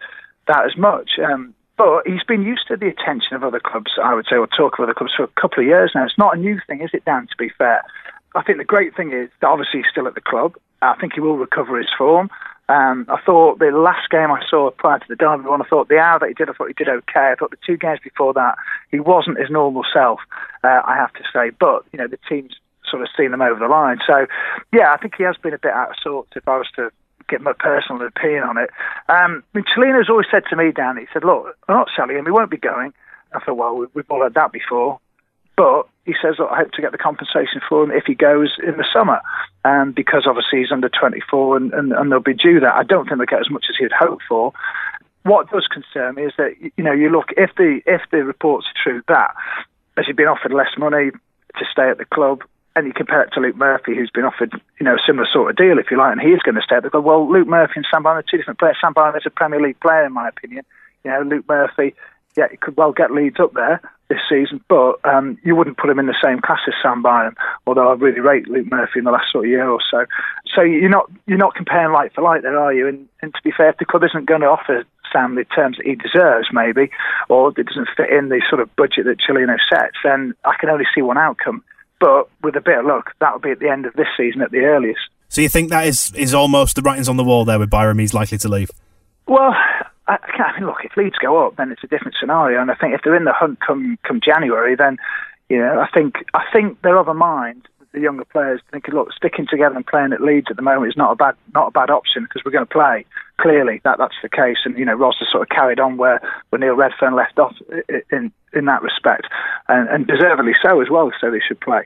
that 0.48 0.66
as 0.66 0.78
much. 0.78 1.12
Um, 1.24 1.54
but 1.78 2.08
he's 2.08 2.24
been 2.24 2.42
used 2.42 2.68
to 2.70 2.78
the 2.78 2.88
attention 2.88 3.36
of 3.36 3.44
other 3.44 3.60
clubs, 3.60 3.92
I 4.02 4.16
would 4.16 4.26
say, 4.28 4.38
or 4.38 4.48
talk 4.48 4.80
of 4.80 4.84
other 4.84 4.96
clubs 4.96 5.14
for 5.16 5.24
a 5.24 5.42
couple 5.42 5.62
of 5.62 5.68
years 5.68 5.92
now. 5.94 6.06
It's 6.06 6.18
not 6.18 6.36
a 6.36 6.40
new 6.40 6.60
thing, 6.66 6.82
is 6.82 6.90
it, 6.94 7.06
Dan, 7.06 7.28
to 7.28 7.38
be 7.38 7.50
fair? 7.56 7.84
I 8.36 8.42
think 8.42 8.58
the 8.58 8.64
great 8.64 8.96
thing 8.96 9.12
is 9.14 9.30
that 9.42 9.48
obviously 9.48 9.82
he's 9.82 9.92
still 9.92 10.08
at 10.08 10.16
the 10.16 10.22
club. 10.22 10.56
I 10.82 10.96
think 11.00 11.14
he 11.14 11.20
will 11.20 11.38
recover 11.38 11.78
his 11.78 11.90
form. 11.96 12.30
Um, 12.70 13.06
I 13.08 13.20
thought 13.26 13.60
the 13.60 13.72
last 13.72 14.10
game 14.10 14.30
I 14.30 14.42
saw 14.50 14.70
prior 14.72 15.00
to 15.00 15.06
the 15.08 15.16
Derby 15.16 15.46
one, 15.46 15.62
I 15.62 15.66
thought 15.66 15.88
the 15.88 16.00
hour 16.00 16.20
that 16.20 16.28
he 16.28 16.34
did, 16.34 16.50
I 16.50 16.54
thought 16.54 16.68
he 16.68 16.74
did 16.74 16.90
okay. 16.90 17.32
I 17.32 17.36
thought 17.36 17.52
the 17.52 17.58
two 17.66 17.78
games 17.78 18.00
before 18.04 18.34
that, 18.34 18.58
he 18.92 19.00
wasn't 19.00 19.40
his 19.40 19.50
normal 19.50 19.84
self, 19.94 20.20
uh, 20.64 20.82
I 20.86 20.96
have 20.96 21.14
to 21.14 21.24
say. 21.32 21.52
But, 21.58 21.84
you 21.94 22.00
know, 22.00 22.08
the 22.08 22.20
team's 22.28 22.56
sort 22.90 23.02
of 23.02 23.10
seen 23.18 23.32
them 23.32 23.42
over 23.42 23.60
the 23.60 23.68
line. 23.68 24.00
So, 24.06 24.28
yeah, 24.74 24.92
I 24.92 24.98
think 24.98 25.16
he 25.18 25.24
has 25.24 25.38
been 25.38 25.54
a 25.54 25.60
bit 25.60 25.72
out 25.72 25.92
of 25.92 25.96
sorts 26.02 26.32
if 26.36 26.48
I 26.48 26.58
was 26.58 26.68
to 26.76 26.92
get 27.30 27.42
my 27.42 27.54
personal 27.54 28.06
opinion 28.06 28.44
on 28.44 28.58
it. 28.58 28.70
Um, 29.10 29.44
I 29.54 29.58
mean, 29.58 29.66
Cellino's 29.74 30.10
always 30.10 30.28
said 30.32 30.44
to 30.50 30.56
me, 30.56 30.72
Dan, 30.72 30.98
he 30.98 31.08
said, 31.14 31.24
look, 31.24 31.56
we're 31.68 31.76
not 31.76 31.90
selling 31.96 32.18
him, 32.18 32.26
he 32.26 32.32
won't 32.32 32.52
be 32.52 32.58
going. 32.58 32.94
I 33.34 33.40
thought, 33.40 33.58
well, 33.58 33.86
we've 33.94 34.10
all 34.10 34.24
had 34.24 34.34
that 34.36 34.52
before. 34.52 35.00
But 35.58 35.88
he 36.06 36.14
says, 36.22 36.36
look, 36.40 36.50
I 36.52 36.58
hope 36.58 36.72
to 36.74 36.82
get 36.82 36.94
the 36.94 36.98
compensation 36.98 37.60
for 37.68 37.84
him 37.84 37.92
if 37.92 38.06
he 38.06 38.14
goes 38.16 38.56
in 38.66 38.78
the 38.78 38.86
summer, 38.94 39.20
um, 39.66 39.92
because 39.92 40.26
obviously 40.26 40.60
he's 40.60 40.72
under 40.72 40.88
24 40.88 41.58
and, 41.58 41.74
and, 41.74 41.92
and 41.92 42.12
they'll 42.12 42.20
be 42.20 42.34
due 42.34 42.62
that. 42.62 42.76
I 42.76 42.84
don't 42.84 43.06
think 43.06 43.18
they'll 43.18 43.26
get 43.26 43.42
as 43.42 43.50
much 43.50 43.66
as 43.70 43.76
he'd 43.78 43.92
hoped 43.92 44.24
for. 44.30 44.54
What 45.24 45.52
does 45.52 45.68
concern 45.68 46.16
me 46.16 46.24
is 46.24 46.34
that 46.38 46.56
you 46.62 46.84
know 46.84 46.94
you 46.94 47.10
look 47.10 47.34
if 47.36 47.50
the 47.58 47.82
if 47.86 48.02
the 48.12 48.24
reports 48.24 48.66
are 48.68 48.82
true 48.82 49.02
that 49.10 49.36
as 49.98 50.06
he's 50.06 50.16
been 50.16 50.28
offered 50.28 50.54
less 50.54 50.72
money 50.78 51.12
to 51.12 51.66
stay 51.70 51.90
at 51.90 51.98
the 51.98 52.06
club, 52.06 52.44
and 52.78 52.86
you 52.86 52.94
compare 52.94 53.24
it 53.24 53.32
to 53.34 53.40
Luke 53.40 53.58
Murphy, 53.58 53.96
who's 53.96 54.12
been 54.12 54.24
offered, 54.24 54.54
you 54.80 54.86
know, 54.86 54.94
a 54.94 55.06
similar 55.06 55.28
sort 55.34 55.50
of 55.50 55.58
deal, 55.58 55.80
if 55.80 55.90
you 55.90 55.98
like, 55.98 56.12
and 56.12 56.22
he 56.22 56.30
is 56.30 56.42
going 56.46 56.56
to 56.56 56.62
stay 56.62 56.76
at 56.76 56.84
the 56.84 56.92
club. 56.92 57.04
Well, 57.04 57.30
Luke 57.30 57.48
Murphy 57.48 57.74
and 57.78 57.88
Sam 57.92 58.04
Byram 58.04 58.20
are 58.20 58.22
two 58.22 58.38
different 58.38 58.60
players. 58.60 58.78
Sam 58.80 58.94
Byram 58.94 59.16
is 59.16 59.26
a 59.26 59.32
Premier 59.32 59.60
League 59.60 59.80
player, 59.80 60.06
in 60.06 60.14
my 60.14 60.30
opinion. 60.30 60.64
You 61.04 61.12
know, 61.12 61.22
Luke 61.22 61.46
Murphy, 61.50 61.96
yeah, 62.38 62.48
he 62.50 62.58
could 62.58 62.78
well 62.78 62.94
get 62.94 63.12
Leeds 63.12 63.40
up 63.40 63.54
there, 63.54 63.82
this 64.10 64.20
season, 64.30 64.64
but 64.70 65.04
um, 65.04 65.38
you 65.44 65.56
wouldn't 65.56 65.78
put 65.78 65.90
him 65.90 66.00
in 66.00 66.06
the 66.06 66.16
same 66.24 66.40
class 66.40 66.60
as 66.68 66.74
Sam 66.82 67.02
Byram. 67.02 67.36
Although 67.66 67.90
I 67.90 67.96
really 67.96 68.22
rate 68.22 68.48
Luke 68.48 68.68
Murphy 68.72 69.00
in 69.00 69.06
the 69.06 69.12
last 69.12 69.32
sort 69.32 69.46
of 69.46 69.50
year 69.50 69.68
or 69.68 69.80
so. 69.92 70.06
So 70.56 70.62
you're 70.62 70.90
not 70.90 71.10
you're 71.26 71.38
not 71.38 71.56
comparing 71.56 71.92
like 71.92 72.14
for 72.14 72.22
like 72.22 72.44
there, 72.44 72.58
are 72.58 72.74
you? 72.74 72.88
And, 72.88 73.10
and 73.22 73.34
to 73.34 73.42
be 73.44 73.52
fair, 73.52 73.70
if 73.70 73.78
the 73.78 73.86
club 73.86 74.04
isn't 74.04 74.28
going 74.28 74.42
to 74.42 74.48
offer 74.48 74.86
Sam 75.12 75.36
the 75.36 75.46
terms 75.46 75.78
that 75.78 75.86
he 75.86 75.96
deserves, 75.96 76.48
maybe, 76.54 76.90
or 77.28 77.50
it 77.58 77.66
doesn't 77.66 77.90
fit 77.98 78.10
in 78.12 78.30
the 78.30 78.42
sort 78.50 78.62
of 78.62 78.74
budget 78.76 79.06
that 79.06 79.18
Cellino 79.28 79.58
sets, 79.70 79.98
then 80.04 80.34
I 80.46 80.56
can 80.60 80.70
only 80.70 80.86
see 80.96 81.02
one 81.02 81.18
outcome. 81.18 81.64
But 82.00 82.30
with 82.44 82.56
a 82.56 82.62
bit 82.62 82.78
of 82.78 82.86
luck, 82.86 83.14
that'll 83.20 83.40
be 83.40 83.52
at 83.52 83.60
the 83.60 83.70
end 83.70 83.86
of 83.86 83.94
this 83.94 84.08
season 84.16 84.42
at 84.42 84.52
the 84.52 84.60
earliest. 84.60 85.02
So 85.30 85.42
you 85.42 85.50
think 85.50 85.70
that 85.72 85.88
is 85.88 86.14
is 86.16 86.34
almost 86.34 86.76
the 86.76 86.82
writings 86.82 87.10
on 87.10 87.18
the 87.18 87.24
wall 87.24 87.44
there 87.44 87.60
with 87.60 87.70
Byram? 87.70 88.00
He's 88.00 88.14
likely 88.14 88.38
to 88.38 88.48
leave. 88.48 88.72
Well, 89.28 89.54
I, 90.08 90.18
I 90.22 90.60
mean, 90.60 90.66
look, 90.68 90.84
if 90.84 90.96
Leeds 90.98 91.18
go 91.22 91.46
up, 91.46 91.56
then 91.58 91.72
it's 91.72 91.84
a 91.84 91.88
different 91.88 92.18
scenario. 92.20 92.62
And 92.62 92.72
I 92.72 92.76
think 92.76 92.94
if 92.94 93.02
they're 93.04 93.16
in 93.16 93.26
the 93.26 93.34
hunt 93.34 93.60
come 93.66 93.98
come 94.04 94.22
January, 94.24 94.76
then 94.76 94.98
you 95.50 95.58
know, 95.58 95.80
I 95.80 95.88
think 95.94 96.16
I 96.34 96.44
think 96.52 96.82
they're 96.82 96.98
of 96.98 97.08
a 97.08 97.14
mind. 97.14 97.68
The 97.94 98.02
younger 98.02 98.26
players 98.26 98.62
thinking, 98.70 98.94
look, 98.94 99.12
sticking 99.14 99.48
together 99.50 99.76
and 99.76 99.88
playing 99.88 100.12
at 100.12 100.22
Leeds 100.22 100.48
at 100.50 100.58
the 100.58 100.62
moment 100.62 100.92
is 100.92 100.98
not 100.98 101.14
a 101.14 101.16
bad 101.16 101.36
not 101.54 101.70
a 101.70 101.72
bad 101.72 101.90
option 101.90 102.24
because 102.24 102.44
we're 102.44 102.52
going 102.52 102.66
to 102.66 102.72
play. 102.72 103.06
Clearly, 103.40 103.82
that 103.86 103.98
that's 103.98 104.16
the 104.22 104.30
case. 104.30 104.58
And 104.66 104.78
you 104.78 104.86
know, 104.86 104.94
Ross 104.94 105.16
has 105.20 105.30
sort 105.32 105.44
of 105.44 105.50
carried 105.50 105.80
on 105.80 105.98
where, 105.98 106.22
where 106.50 106.60
Neil 106.60 106.76
Redfearn 106.76 107.16
left 107.16 107.40
off 107.40 107.56
in 108.12 108.32
in 108.54 108.66
that 108.66 108.82
respect, 108.82 109.28
and, 109.68 109.88
and 109.90 110.06
deservedly 110.06 110.54
so 110.62 110.82
as 110.82 110.90
well. 110.90 111.12
So 111.20 111.32
they 111.32 111.40
should 111.40 111.62
play. 111.62 111.84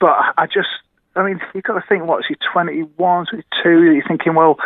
But 0.00 0.16
I 0.36 0.46
just, 0.46 0.68
I 1.16 1.24
mean, 1.24 1.40
you've 1.54 1.64
got 1.64 1.74
to 1.74 1.84
think, 1.88 2.04
what 2.04 2.20
is 2.20 2.26
he, 2.28 2.36
21, 2.52 3.26
22? 3.26 3.44
You're 3.64 4.02
thinking, 4.06 4.34
well, 4.34 4.58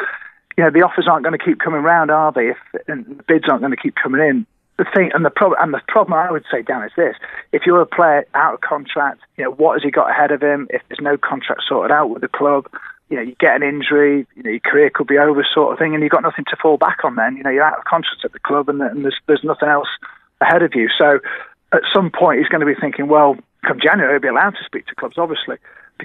you 0.57 0.65
know, 0.65 0.71
the 0.71 0.83
offers 0.83 1.07
aren't 1.09 1.25
going 1.25 1.39
to 1.39 1.45
keep 1.45 1.59
coming 1.59 1.83
round, 1.83 2.11
are 2.11 2.33
they? 2.33 2.51
If 2.51 2.89
and 2.89 3.07
the 3.19 3.23
bids 3.23 3.45
aren't 3.49 3.63
going 3.63 3.75
to 3.75 3.81
keep 3.81 3.95
coming 3.95 4.21
in. 4.21 4.47
The 4.79 4.87
thing 4.95 5.11
and 5.15 5.25
the 5.25 5.31
problem 5.31 5.61
and 5.63 5.73
the 5.73 5.81
problem 5.87 6.15
I 6.15 6.31
would 6.31 6.45
say, 6.51 6.63
Dan, 6.63 6.83
is 6.83 6.93
this: 6.97 7.17
if 7.53 7.63
you're 7.67 7.81
a 7.81 7.87
player 7.87 8.27
out 8.35 8.55
of 8.55 8.61
contract, 8.61 9.21
you 9.37 9.45
know, 9.45 9.51
what 9.51 9.75
has 9.75 9.83
he 9.83 9.91
got 9.91 10.11
ahead 10.11 10.31
of 10.31 10.43
him? 10.43 10.67
If 10.71 10.83
there's 10.89 11.01
no 11.01 11.17
contract 11.17 11.63
sorted 11.69 11.93
out 11.93 12.11
with 12.11 12.23
the 12.23 12.29
club, 12.29 12.69
you 13.09 13.17
know, 13.17 13.23
you 13.23 13.37
get 13.39 13.55
an 13.55 13.63
injury, 13.63 14.27
you 14.35 14.43
know, 14.43 14.51
your 14.51 14.61
career 14.61 14.91
could 14.91 15.07
be 15.07 15.19
over, 15.19 15.47
sort 15.53 15.73
of 15.73 15.79
thing, 15.79 15.95
and 15.95 16.03
you've 16.03 16.13
got 16.13 16.23
nothing 16.23 16.47
to 16.49 16.57
fall 16.57 16.79
back 16.79 17.05
on. 17.05 17.17
Then, 17.17 17.37
you 17.37 17.43
know, 17.43 17.51
you're 17.51 17.65
out 17.65 17.79
of 17.79 17.85
contract 17.85 18.25
at 18.25 18.33
the 18.33 18.41
club, 18.41 18.69
and, 18.69 18.81
and 18.81 19.05
there's 19.05 19.21
there's 19.27 19.45
nothing 19.45 19.69
else 19.69 19.89
ahead 20.41 20.63
of 20.63 20.75
you. 20.75 20.89
So, 20.99 21.21
at 21.73 21.83
some 21.93 22.11
point, 22.11 22.41
he's 22.41 22.49
going 22.49 22.67
to 22.67 22.67
be 22.67 22.81
thinking, 22.81 23.09
well, 23.09 23.37
come 23.67 23.79
January, 23.81 24.15
he'll 24.15 24.21
be 24.21 24.29
allowed 24.29 24.57
to 24.57 24.65
speak 24.65 24.87
to 24.87 24.95
clubs, 24.95 25.19
obviously 25.19 25.57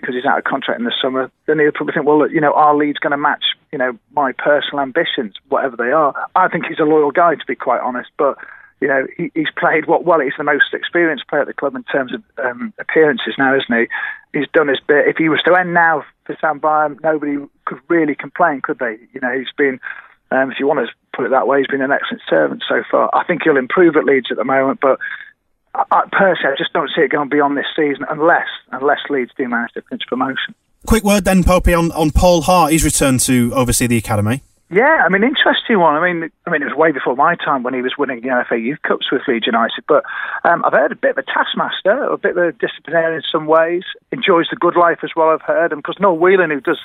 because 0.02 0.16
he's 0.16 0.26
out 0.26 0.38
of 0.38 0.44
contract 0.44 0.80
in 0.80 0.86
the 0.86 0.94
summer, 1.02 1.32
then 1.46 1.60
he'll 1.60 1.72
probably 1.72 1.94
think, 1.94 2.06
well, 2.06 2.30
you 2.30 2.42
know, 2.42 2.54
our 2.54 2.76
lead's 2.76 3.00
going 3.00 3.12
to 3.12 3.18
match, 3.18 3.44
you 3.72 3.78
know, 3.78 3.98
my 4.14 4.32
personal 4.32 4.80
ambitions, 4.82 5.36
whatever 5.50 5.76
they 5.76 5.92
are. 5.92 6.14
I 6.36 6.48
think 6.48 6.66
he's 6.66 6.80
a 6.80 6.84
loyal 6.84 7.12
guy, 7.12 7.36
to 7.36 7.46
be 7.48 7.56
quite 7.56 7.82
honest, 7.82 8.10
but 8.18 8.38
you 8.80 8.88
know, 8.88 9.08
he, 9.18 9.32
he's 9.34 9.50
played 9.58 9.88
what 9.88 10.06
well. 10.06 10.20
He's 10.20 10.38
the 10.38 10.44
most 10.44 10.74
experienced 10.74 11.28
player 11.28 11.42
at 11.42 11.48
the 11.48 11.54
club 11.54 11.76
in 11.76 11.84
terms 11.84 12.14
of 12.14 12.22
um, 12.44 12.74
appearances 12.80 13.34
now, 13.38 13.56
isn't 13.56 13.76
he? 13.76 13.88
He's 14.38 14.48
done 14.54 14.68
his 14.68 14.80
bit. 14.80 15.08
If 15.08 15.18
he 15.18 15.30
was 15.30 15.42
to 15.46 15.56
end 15.56 15.74
now 15.74 16.04
for 16.26 16.38
Sam 16.40 16.60
Byram, 16.60 17.00
nobody 17.04 17.38
could 17.66 17.80
really 17.88 18.14
complain, 18.14 18.62
could 18.62 18.80
they? 18.80 18.98
You 19.14 19.22
know, 19.22 19.36
he's 19.36 19.52
been, 19.58 19.80
um, 20.32 20.52
if 20.52 20.60
you 20.60 20.68
want 20.68 20.88
to 20.88 20.94
put 21.16 21.26
it 21.26 21.32
that 21.32 21.48
way, 21.48 21.60
he's 21.60 21.68
been 21.68 21.82
an 21.82 21.92
excellent 21.92 22.22
servant 22.30 22.64
so 22.70 22.84
far. 22.90 23.10
I 23.16 23.24
think 23.24 23.42
he'll 23.44 23.58
improve 23.58 23.96
at 23.96 24.06
Leeds 24.06 24.28
at 24.30 24.38
the 24.38 24.46
moment, 24.46 24.80
but 24.80 25.00
I, 25.92 26.04
personally, 26.12 26.54
I 26.54 26.58
just 26.58 26.74
don't 26.74 26.90
see 26.96 27.02
it 27.02 27.12
going 27.12 27.30
beyond 27.30 27.58
this 27.58 27.68
season 27.76 28.06
unless 28.10 28.48
unless 28.72 29.00
Leeds 29.10 29.32
do 29.38 29.48
manage 29.48 29.74
to 29.74 29.82
clinch 29.82 30.04
promotion. 30.08 30.56
Quick 30.86 31.04
word 31.04 31.26
then, 31.26 31.44
Popey, 31.44 31.78
on, 31.78 31.92
on 31.92 32.12
Paul 32.12 32.42
Hart. 32.42 32.72
He's 32.72 32.84
returned 32.84 33.20
to 33.22 33.52
oversee 33.54 33.88
the 33.88 33.98
academy. 33.98 34.42
Yeah, 34.70 35.04
I 35.06 35.08
mean, 35.08 35.24
interesting 35.24 35.80
one. 35.80 35.96
I 35.96 36.04
mean, 36.04 36.30
I 36.46 36.50
mean, 36.50 36.62
it 36.62 36.66
was 36.66 36.76
way 36.76 36.92
before 36.92 37.16
my 37.16 37.36
time 37.36 37.64
when 37.64 37.74
he 37.74 37.82
was 37.82 37.94
winning 37.98 38.20
the 38.20 38.28
NFA 38.28 38.62
Youth 38.62 38.82
Cups 38.82 39.10
with 39.10 39.22
Leeds 39.26 39.46
United. 39.46 39.86
But 39.88 40.04
um, 40.44 40.64
I've 40.66 40.74
heard 40.74 40.92
a 40.92 40.96
bit 40.96 41.12
of 41.12 41.20
a 41.20 41.24
taskmaster, 41.24 42.04
a 42.04 42.18
bit 42.18 42.38
of 42.38 42.44
a 42.44 42.52
disciplinarian 42.52 43.16
in 43.16 43.22
some 43.32 43.46
ways. 43.46 43.84
Enjoys 44.12 44.48
the 44.50 44.58
good 44.58 44.76
life 44.76 45.00
as 45.04 45.12
well. 45.16 45.30
I've 45.30 45.42
heard, 45.42 45.72
and 45.72 45.82
because 45.82 46.02
Noel 46.02 46.18
Whelan, 46.18 46.52
who 46.52 46.60
does 46.60 46.80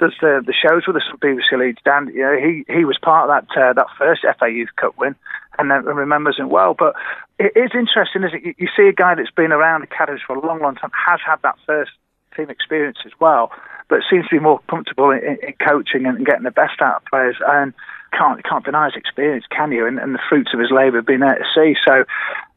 does 0.00 0.14
the, 0.20 0.42
the 0.44 0.52
shows 0.52 0.86
with 0.86 0.96
us 0.96 1.02
from 1.08 1.20
BBC 1.20 1.58
Leeds, 1.58 1.78
Dan, 1.84 2.10
you 2.12 2.22
know, 2.22 2.36
he 2.36 2.64
he 2.72 2.84
was 2.84 2.98
part 3.00 3.28
of 3.28 3.46
that 3.46 3.60
uh, 3.60 3.72
that 3.74 3.86
first 3.96 4.22
FA 4.38 4.50
Youth 4.50 4.74
Cup 4.76 4.96
win, 4.98 5.14
and, 5.58 5.70
uh, 5.70 5.80
remembers 5.82 6.38
him 6.38 6.48
well. 6.48 6.74
But 6.74 6.94
it 7.38 7.52
is 7.54 7.70
interesting, 7.74 8.24
isn't 8.24 8.34
it? 8.34 8.44
You, 8.44 8.54
you 8.58 8.68
see 8.76 8.88
a 8.88 8.92
guy 8.92 9.14
that's 9.14 9.30
been 9.30 9.52
around 9.52 9.82
academies 9.82 10.22
for 10.26 10.36
a 10.36 10.44
long, 10.44 10.60
long 10.60 10.74
time, 10.74 10.90
has 11.06 11.20
had 11.24 11.36
that 11.42 11.56
first 11.66 11.92
team 12.34 12.50
experience 12.50 12.98
as 13.04 13.12
well 13.20 13.52
but 13.90 14.00
seems 14.08 14.26
to 14.28 14.36
be 14.36 14.38
more 14.38 14.60
comfortable 14.70 15.10
in, 15.10 15.36
in 15.42 15.52
coaching 15.66 16.06
and 16.06 16.24
getting 16.24 16.44
the 16.44 16.50
best 16.50 16.80
out 16.80 17.02
of 17.02 17.04
players. 17.10 17.36
And 17.46 17.74
can't 18.16 18.42
can't 18.44 18.64
deny 18.64 18.86
his 18.86 18.96
experience, 18.96 19.44
can 19.50 19.72
you? 19.72 19.86
And, 19.86 19.98
and 19.98 20.14
the 20.14 20.22
fruits 20.28 20.54
of 20.54 20.60
his 20.60 20.70
labour 20.70 20.98
have 20.98 21.06
been 21.06 21.20
there 21.20 21.36
to 21.36 21.44
see. 21.54 21.74
So. 21.84 22.04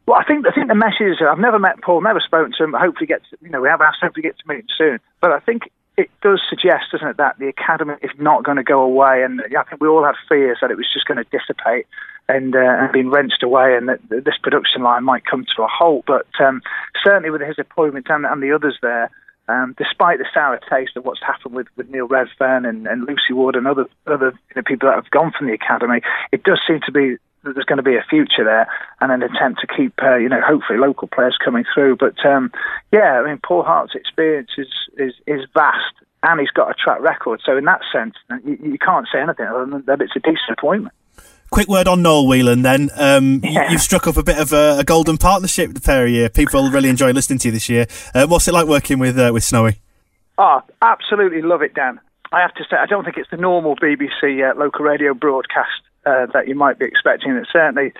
Well, 0.06 0.20
I 0.20 0.26
think 0.26 0.46
I 0.46 0.52
think 0.52 0.68
the 0.68 0.76
message 0.76 1.16
is 1.16 1.18
I've 1.26 1.40
never 1.40 1.60
met 1.60 1.82
Paul, 1.82 2.02
never 2.02 2.20
spoken 2.20 2.52
to 2.58 2.64
him. 2.66 2.74
Hopefully, 2.74 3.08
get 3.08 3.22
to, 3.30 3.38
you 3.42 3.50
know 3.50 3.62
we 3.62 3.70
have 3.70 3.80
asked 3.80 4.00
hopefully 4.02 4.24
get 4.24 4.38
to 4.38 4.44
meet 4.50 4.60
him 4.60 4.68
soon. 4.78 5.00
But 5.22 5.32
I 5.32 5.40
think 5.40 5.72
it 5.96 6.10
does 6.22 6.42
suggest, 6.50 6.86
doesn't 6.92 7.08
it, 7.08 7.18
that 7.18 7.38
the 7.38 7.48
academy 7.48 7.94
is 8.02 8.12
not 8.18 8.44
going 8.44 8.58
to 8.58 8.64
go 8.64 8.82
away, 8.82 9.24
and 9.24 9.42
I 9.42 9.64
think 9.64 9.82
we 9.82 9.88
all 9.88 10.04
had 10.04 10.16
fears 10.28 10.58
that 10.62 10.72
it 10.72 10.78
was 10.78 10.88
just 10.92 11.06
going 11.06 11.24
to 11.24 11.30
dissipate 11.30 11.86
and, 12.28 12.56
uh, 12.56 12.60
and 12.60 12.92
being 12.92 13.10
wrenched 13.10 13.44
away, 13.44 13.76
and 13.76 13.90
that 13.90 14.00
this 14.10 14.38
production 14.42 14.82
line 14.82 15.04
might 15.04 15.26
come 15.26 15.46
to 15.56 15.64
a 15.64 15.68
halt. 15.68 16.06
But 16.08 16.26
um, 16.40 16.62
certainly 17.04 17.30
with 17.30 17.42
his 17.42 17.60
appointment 17.60 18.08
and, 18.10 18.26
and 18.26 18.42
the 18.42 18.54
others 18.54 18.78
there, 18.82 19.12
um, 19.48 19.76
despite 19.78 20.20
the 20.20 20.26
sour 20.34 20.60
taste 20.70 20.96
of 20.96 21.06
what's 21.06 21.22
happened 21.22 21.54
with, 21.54 21.68
with 21.76 21.90
Neil 21.90 22.08
Redfearn 22.08 22.68
and, 22.68 22.88
and 22.88 23.06
Lucy 23.06 23.34
Ward 23.34 23.56
and 23.56 23.68
other 23.68 23.86
other 24.08 24.32
you 24.32 24.56
know, 24.56 24.62
people 24.66 24.88
that 24.88 24.96
have 24.96 25.12
gone 25.12 25.34
from 25.38 25.48
the 25.48 25.54
academy, 25.54 26.02
it 26.32 26.44
does 26.44 26.62
seem 26.66 26.80
to 26.86 26.92
be 26.92 27.18
that 27.44 27.54
there's 27.54 27.66
going 27.66 27.78
to 27.78 27.84
be 27.84 27.96
a 27.96 28.06
future 28.10 28.44
there 28.44 28.68
and 29.02 29.12
an 29.12 29.24
attempt 29.24 29.62
to 29.62 29.68
keep, 29.68 29.94
uh, 30.02 30.16
you 30.16 30.30
know, 30.30 30.42
hopefully 30.46 30.80
local 30.80 31.08
players 31.08 31.38
coming 31.44 31.66
through. 31.74 31.98
But 31.98 32.26
um, 32.26 32.52
yeah, 32.92 33.22
I 33.22 33.28
mean, 33.28 33.40
Paul 33.46 33.64
Hart's 33.64 33.96
experience 33.96 34.52
is, 34.58 34.68
is, 34.98 35.14
is 35.28 35.42
vast 35.54 35.94
and 36.24 36.40
he's 36.40 36.50
got 36.52 36.72
a 36.72 36.74
track 36.74 37.02
record. 37.02 37.42
So 37.46 37.58
in 37.58 37.66
that 37.66 37.82
sense, 37.92 38.16
you, 38.46 38.58
you 38.62 38.78
can't 38.78 39.08
say 39.12 39.20
anything 39.20 39.46
other 39.46 39.66
than 39.66 39.84
that 39.86 40.02
it's 40.02 40.16
a 40.16 40.20
decent 40.20 40.58
appointment. 40.58 40.96
Quick 41.52 41.68
word 41.68 41.88
on 41.88 42.02
Noel 42.02 42.28
Whelan 42.28 42.64
then. 42.64 42.90
Um, 42.96 43.42
yeah. 43.44 43.70
You've 43.70 43.82
struck 43.82 44.08
up 44.08 44.18
a 44.18 44.24
bit 44.24 44.40
of 44.40 44.54
a, 44.54 44.80
a, 44.80 44.84
golden 44.84 45.18
partnership 45.18 45.72
the 45.74 45.82
pair 45.82 46.06
of 46.06 46.12
you. 46.12 46.28
People 46.30 46.68
really 46.72 46.90
enjoy 46.90 47.12
listening 47.12 47.38
to 47.40 47.50
you 47.50 47.52
this 47.52 47.70
year. 47.70 47.86
Uh, 48.16 48.26
what's 48.26 48.48
it 48.48 48.56
like 48.56 48.66
working 48.66 48.98
with 48.98 49.20
uh, 49.20 49.30
with 49.32 49.44
Snowy? 49.44 49.80
Oh, 50.40 50.62
absolutely 50.82 51.44
love 51.44 51.62
it, 51.62 51.76
Dan. 51.76 52.00
I 52.32 52.42
have 52.42 52.56
to 52.56 52.64
say, 52.64 52.78
I 52.78 52.88
don't 52.88 53.04
think 53.04 53.18
it's 53.18 53.30
the 53.30 53.38
normal 53.38 53.76
BBC 53.76 54.50
uh, 54.50 54.58
local 54.58 54.84
radio 54.84 55.14
broadcast 55.14 55.84
uh, 56.06 56.28
that 56.34 56.48
you 56.48 56.56
might 56.56 56.80
be 56.80 56.86
expecting. 56.86 57.32
And 57.32 57.48
certainly, 57.52 57.94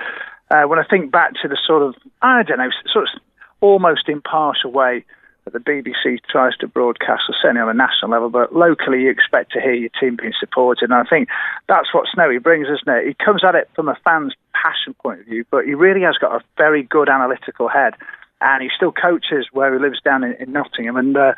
uh, 0.52 0.64
when 0.64 0.80
I 0.80 0.84
think 0.84 1.12
back 1.12 1.34
to 1.42 1.48
the 1.48 1.58
sort 1.66 1.84
of, 1.84 1.96
I 2.22 2.44
don't 2.44 2.58
know, 2.60 2.70
sort 2.92 3.10
of 3.14 3.22
almost 3.62 4.10
impartial 4.10 4.72
way 4.72 5.06
that 5.46 5.54
the 5.54 5.60
BBC 5.60 6.20
tries 6.30 6.56
to 6.58 6.68
broadcast, 6.68 7.24
or 7.28 7.36
certainly 7.42 7.62
on 7.62 7.70
a 7.70 7.74
national 7.74 8.12
level, 8.12 8.30
but 8.30 8.56
locally 8.56 9.02
you 9.02 9.10
expect 9.10 9.52
to 9.52 9.60
hear 9.60 9.74
your 9.74 9.90
team 10.00 10.16
being 10.16 10.34
supported. 10.40 10.90
And 10.90 10.94
I 10.94 11.04
think 11.04 11.28
that's 11.68 11.94
what 11.94 12.08
Snowy 12.14 12.38
brings, 12.38 12.68
isn't 12.68 12.88
it? 12.88 13.08
He 13.08 13.14
comes 13.14 13.44
at 13.44 13.56
it 13.56 13.70
from 13.76 13.90
a 13.90 13.98
fan's 14.04 14.34
passion 14.54 14.94
point 14.94 15.22
of 15.22 15.26
view, 15.26 15.44
but 15.52 15.66
he 15.66 15.74
really 15.74 16.02
has 16.02 16.18
got 16.18 16.34
a 16.34 16.44
very 16.58 16.84
good 16.84 17.10
analytical 17.10 17.68
head. 17.68 17.94
And 18.40 18.62
he 18.62 18.70
still 18.76 18.92
coaches 18.92 19.48
where 19.52 19.74
he 19.74 19.80
lives 19.80 20.02
down 20.02 20.24
in, 20.24 20.34
in 20.34 20.52
Nottingham. 20.52 20.98
And 20.98 21.16
uh, 21.16 21.34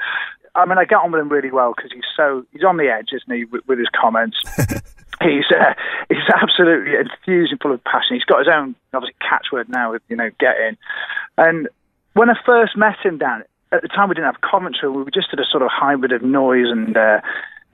I 0.55 0.65
mean, 0.65 0.77
I 0.77 0.85
get 0.85 0.97
on 0.97 1.11
with 1.11 1.21
him 1.21 1.29
really 1.29 1.51
well 1.51 1.73
because 1.75 1.91
he's 1.91 2.03
so 2.15 2.45
he's 2.51 2.63
on 2.63 2.77
the 2.77 2.87
edge, 2.87 3.09
isn't 3.11 3.35
he, 3.35 3.45
with, 3.45 3.67
with 3.67 3.79
his 3.79 3.89
comments. 3.89 4.37
he's 5.29 5.49
uh, 5.51 5.73
he's 6.09 6.29
absolutely 6.33 6.95
and 6.95 7.61
full 7.61 7.73
of 7.73 7.83
passion. 7.83 8.15
He's 8.15 8.23
got 8.23 8.39
his 8.39 8.53
own 8.53 8.75
obviously 8.93 9.15
catchword 9.21 9.69
now 9.69 9.91
with 9.91 10.01
you 10.09 10.15
know 10.15 10.29
get 10.39 10.55
in. 10.57 10.77
And 11.37 11.67
when 12.13 12.29
I 12.29 12.35
first 12.45 12.77
met 12.77 12.97
him, 13.03 13.17
Dan, 13.17 13.43
at 13.71 13.81
the 13.81 13.87
time 13.87 14.09
we 14.09 14.15
didn't 14.15 14.31
have 14.31 14.41
commentary. 14.41 14.91
We 14.91 15.11
just 15.11 15.29
did 15.29 15.39
a 15.39 15.45
sort 15.45 15.63
of 15.63 15.69
hybrid 15.71 16.11
of 16.11 16.21
noise 16.21 16.67
and 16.69 16.95
uh, 16.95 17.21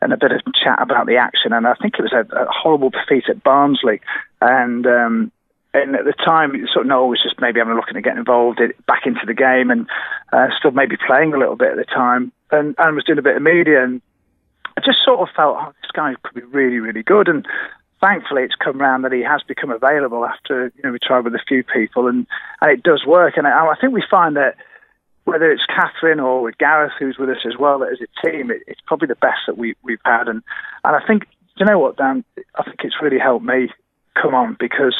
and 0.01 0.13
a 0.13 0.17
bit 0.17 0.31
of 0.31 0.41
chat 0.53 0.81
about 0.81 1.05
the 1.05 1.17
action. 1.17 1.53
And 1.53 1.67
I 1.67 1.75
think 1.75 1.95
it 1.97 2.01
was 2.01 2.13
a, 2.13 2.25
a 2.35 2.47
horrible 2.49 2.89
defeat 2.89 3.25
at 3.29 3.43
Barnsley. 3.43 4.01
And 4.41 4.85
um, 4.87 5.31
and 5.73 5.95
at 5.95 6.03
the 6.03 6.13
time, 6.13 6.51
sort 6.73 6.85
of 6.85 6.89
Noel 6.89 7.07
was 7.07 7.23
just 7.23 7.39
maybe 7.39 7.59
having 7.59 7.73
a 7.73 7.75
look 7.75 7.87
at 7.87 8.03
getting 8.03 8.19
involved 8.19 8.59
in, 8.59 8.73
back 8.87 9.05
into 9.05 9.25
the 9.25 9.33
game 9.33 9.71
and 9.71 9.87
uh, 10.33 10.47
still 10.57 10.71
maybe 10.71 10.97
playing 10.97 11.33
a 11.33 11.37
little 11.37 11.55
bit 11.55 11.71
at 11.71 11.77
the 11.77 11.85
time. 11.85 12.31
And, 12.51 12.75
and 12.77 12.95
was 12.95 13.05
doing 13.05 13.19
a 13.19 13.21
bit 13.21 13.37
of 13.37 13.41
media. 13.41 13.83
And 13.83 14.01
I 14.77 14.81
just 14.85 14.99
sort 15.03 15.19
of 15.19 15.33
felt, 15.35 15.57
oh, 15.59 15.73
this 15.81 15.91
guy 15.91 16.13
could 16.23 16.35
be 16.35 16.47
really, 16.47 16.79
really 16.79 17.03
good. 17.03 17.27
And 17.27 17.45
thankfully 18.01 18.43
it's 18.43 18.55
come 18.55 18.81
around 18.81 19.03
that 19.03 19.13
he 19.13 19.21
has 19.21 19.41
become 19.47 19.69
available 19.69 20.25
after 20.25 20.71
you 20.75 20.81
know 20.83 20.91
we 20.91 20.97
tried 20.97 21.23
with 21.23 21.35
a 21.35 21.43
few 21.47 21.63
people 21.63 22.07
and 22.07 22.25
and 22.59 22.71
it 22.71 22.81
does 22.81 23.05
work 23.05 23.37
and 23.37 23.45
I, 23.45 23.51
I 23.51 23.75
think 23.79 23.93
we 23.93 24.03
find 24.09 24.35
that 24.37 24.55
whether 25.25 25.51
it's 25.51 25.65
Catherine 25.65 26.19
or 26.19 26.41
with 26.41 26.57
Gareth, 26.57 26.93
who's 26.99 27.17
with 27.17 27.29
us 27.29 27.45
as 27.45 27.57
well, 27.57 27.79
that 27.79 27.91
as 27.91 27.99
a 28.01 28.27
team, 28.27 28.51
it, 28.51 28.63
it's 28.67 28.81
probably 28.85 29.07
the 29.07 29.15
best 29.15 29.41
that 29.47 29.57
we, 29.57 29.75
we've 29.83 29.99
had. 30.03 30.27
And, 30.27 30.41
and 30.83 30.95
I 30.95 30.99
think, 31.05 31.27
you 31.57 31.65
know 31.65 31.79
what, 31.79 31.97
Dan? 31.97 32.23
I 32.55 32.63
think 32.63 32.79
it's 32.83 33.01
really 33.01 33.19
helped 33.19 33.45
me 33.45 33.69
come 34.21 34.33
on 34.33 34.57
because, 34.59 34.95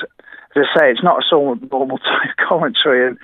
as 0.55 0.63
I 0.76 0.80
say, 0.80 0.91
it's 0.91 1.03
not 1.03 1.24
a 1.24 1.28
sort 1.28 1.57
of 1.57 1.72
normal 1.72 1.97
type 1.97 2.36
commentary. 2.47 3.07
And, 3.07 3.17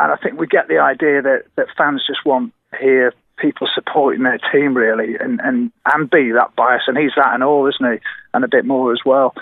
and 0.00 0.12
I 0.12 0.16
think 0.16 0.38
we 0.38 0.46
get 0.46 0.68
the 0.68 0.78
idea 0.78 1.22
that, 1.22 1.44
that 1.56 1.68
fans 1.76 2.04
just 2.06 2.24
want 2.26 2.52
to 2.72 2.78
hear 2.78 3.12
people 3.38 3.68
supporting 3.74 4.22
their 4.22 4.38
team, 4.52 4.76
really, 4.76 5.16
and, 5.18 5.40
and, 5.42 5.70
and 5.92 6.10
be 6.10 6.32
that 6.32 6.56
bias. 6.56 6.82
And 6.86 6.96
he's 6.96 7.12
that 7.16 7.34
and 7.34 7.44
all, 7.44 7.66
isn't 7.66 7.92
he? 7.92 7.98
And 8.34 8.44
a 8.44 8.48
bit 8.48 8.64
more 8.64 8.92
as 8.92 9.00
well. 9.04 9.34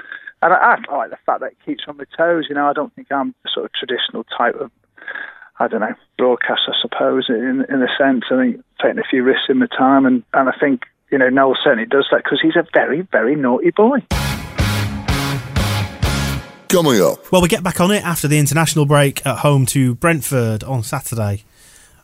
And 0.42 0.52
I, 0.52 0.76
I 0.88 0.96
like 0.96 1.10
the 1.10 1.18
fact 1.24 1.40
that 1.40 1.52
it 1.52 1.56
keeps 1.64 1.84
on 1.88 1.96
my 1.96 2.04
toes. 2.16 2.46
You 2.48 2.54
know, 2.54 2.68
I 2.68 2.72
don't 2.72 2.94
think 2.94 3.10
I'm 3.10 3.34
the 3.42 3.50
sort 3.52 3.66
of 3.66 3.72
traditional 3.72 4.24
type 4.24 4.56
of 4.56 4.70
I 5.60 5.68
don't 5.68 5.80
know, 5.80 5.94
broadcast, 6.18 6.62
I 6.66 6.72
suppose, 6.80 7.26
in 7.28 7.64
in 7.68 7.82
a 7.82 7.86
sense. 7.96 8.24
I 8.30 8.36
think 8.36 8.64
taking 8.82 8.98
a 8.98 9.04
few 9.08 9.22
risks 9.22 9.44
in 9.48 9.60
the 9.60 9.68
time, 9.68 10.04
and, 10.04 10.24
and 10.32 10.48
I 10.48 10.52
think, 10.58 10.82
you 11.12 11.18
know, 11.18 11.28
Noel 11.28 11.56
certainly 11.62 11.86
does 11.86 12.08
that 12.10 12.24
because 12.24 12.40
he's 12.42 12.56
a 12.56 12.66
very, 12.72 13.02
very 13.02 13.36
naughty 13.36 13.70
boy. 13.70 13.98
Coming 16.68 17.00
up. 17.00 17.30
Well, 17.30 17.40
we 17.40 17.46
get 17.46 17.62
back 17.62 17.80
on 17.80 17.92
it 17.92 18.04
after 18.04 18.26
the 18.26 18.38
international 18.38 18.84
break 18.84 19.24
at 19.24 19.38
home 19.38 19.64
to 19.66 19.94
Brentford 19.94 20.64
on 20.64 20.82
Saturday. 20.82 21.44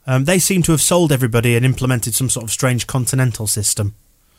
Um, 0.07 0.25
they 0.25 0.39
seem 0.39 0.63
to 0.63 0.73
have 0.73 0.81
sold 0.81 1.13
everybody 1.13 1.57
and 1.57 1.65
implemented 1.65 2.15
some 2.15 2.29
sort 2.29 2.45
of 2.45 2.51
strange 2.51 2.87
continental 2.87 3.47
system. 3.47 3.95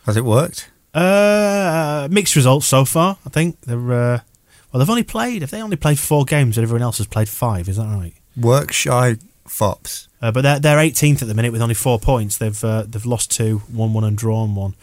Has 0.05 0.17
it 0.17 0.25
worked? 0.25 0.69
Uh, 0.93 2.07
mixed 2.11 2.35
results 2.35 2.67
so 2.67 2.83
far. 2.83 3.17
I 3.25 3.29
think 3.29 3.61
they're 3.61 3.77
uh, 3.93 4.19
well. 4.71 4.79
They've 4.79 4.89
only 4.89 5.03
played. 5.03 5.43
If 5.43 5.51
they 5.51 5.61
only 5.61 5.77
played 5.77 5.99
four 5.99 6.25
games, 6.25 6.57
and 6.57 6.63
everyone 6.63 6.81
else 6.81 6.97
has 6.97 7.07
played 7.07 7.29
five, 7.29 7.69
is 7.69 7.77
that 7.77 7.85
right? 7.85 8.13
Work 8.35 8.73
shy 8.73 9.17
fops. 9.47 10.07
Uh, 10.21 10.31
but 10.31 10.41
they're 10.41 10.59
they're 10.59 10.77
18th 10.77 11.21
at 11.21 11.27
the 11.27 11.33
minute 11.33 11.51
with 11.51 11.61
only 11.61 11.75
four 11.75 11.99
points. 11.99 12.37
They've 12.37 12.63
uh, 12.63 12.83
they've 12.87 13.05
lost 13.05 13.31
two, 13.31 13.61
won 13.71 13.93
one, 13.93 14.03
and 14.03 14.17
drawn 14.17 14.55
one. 14.55 14.75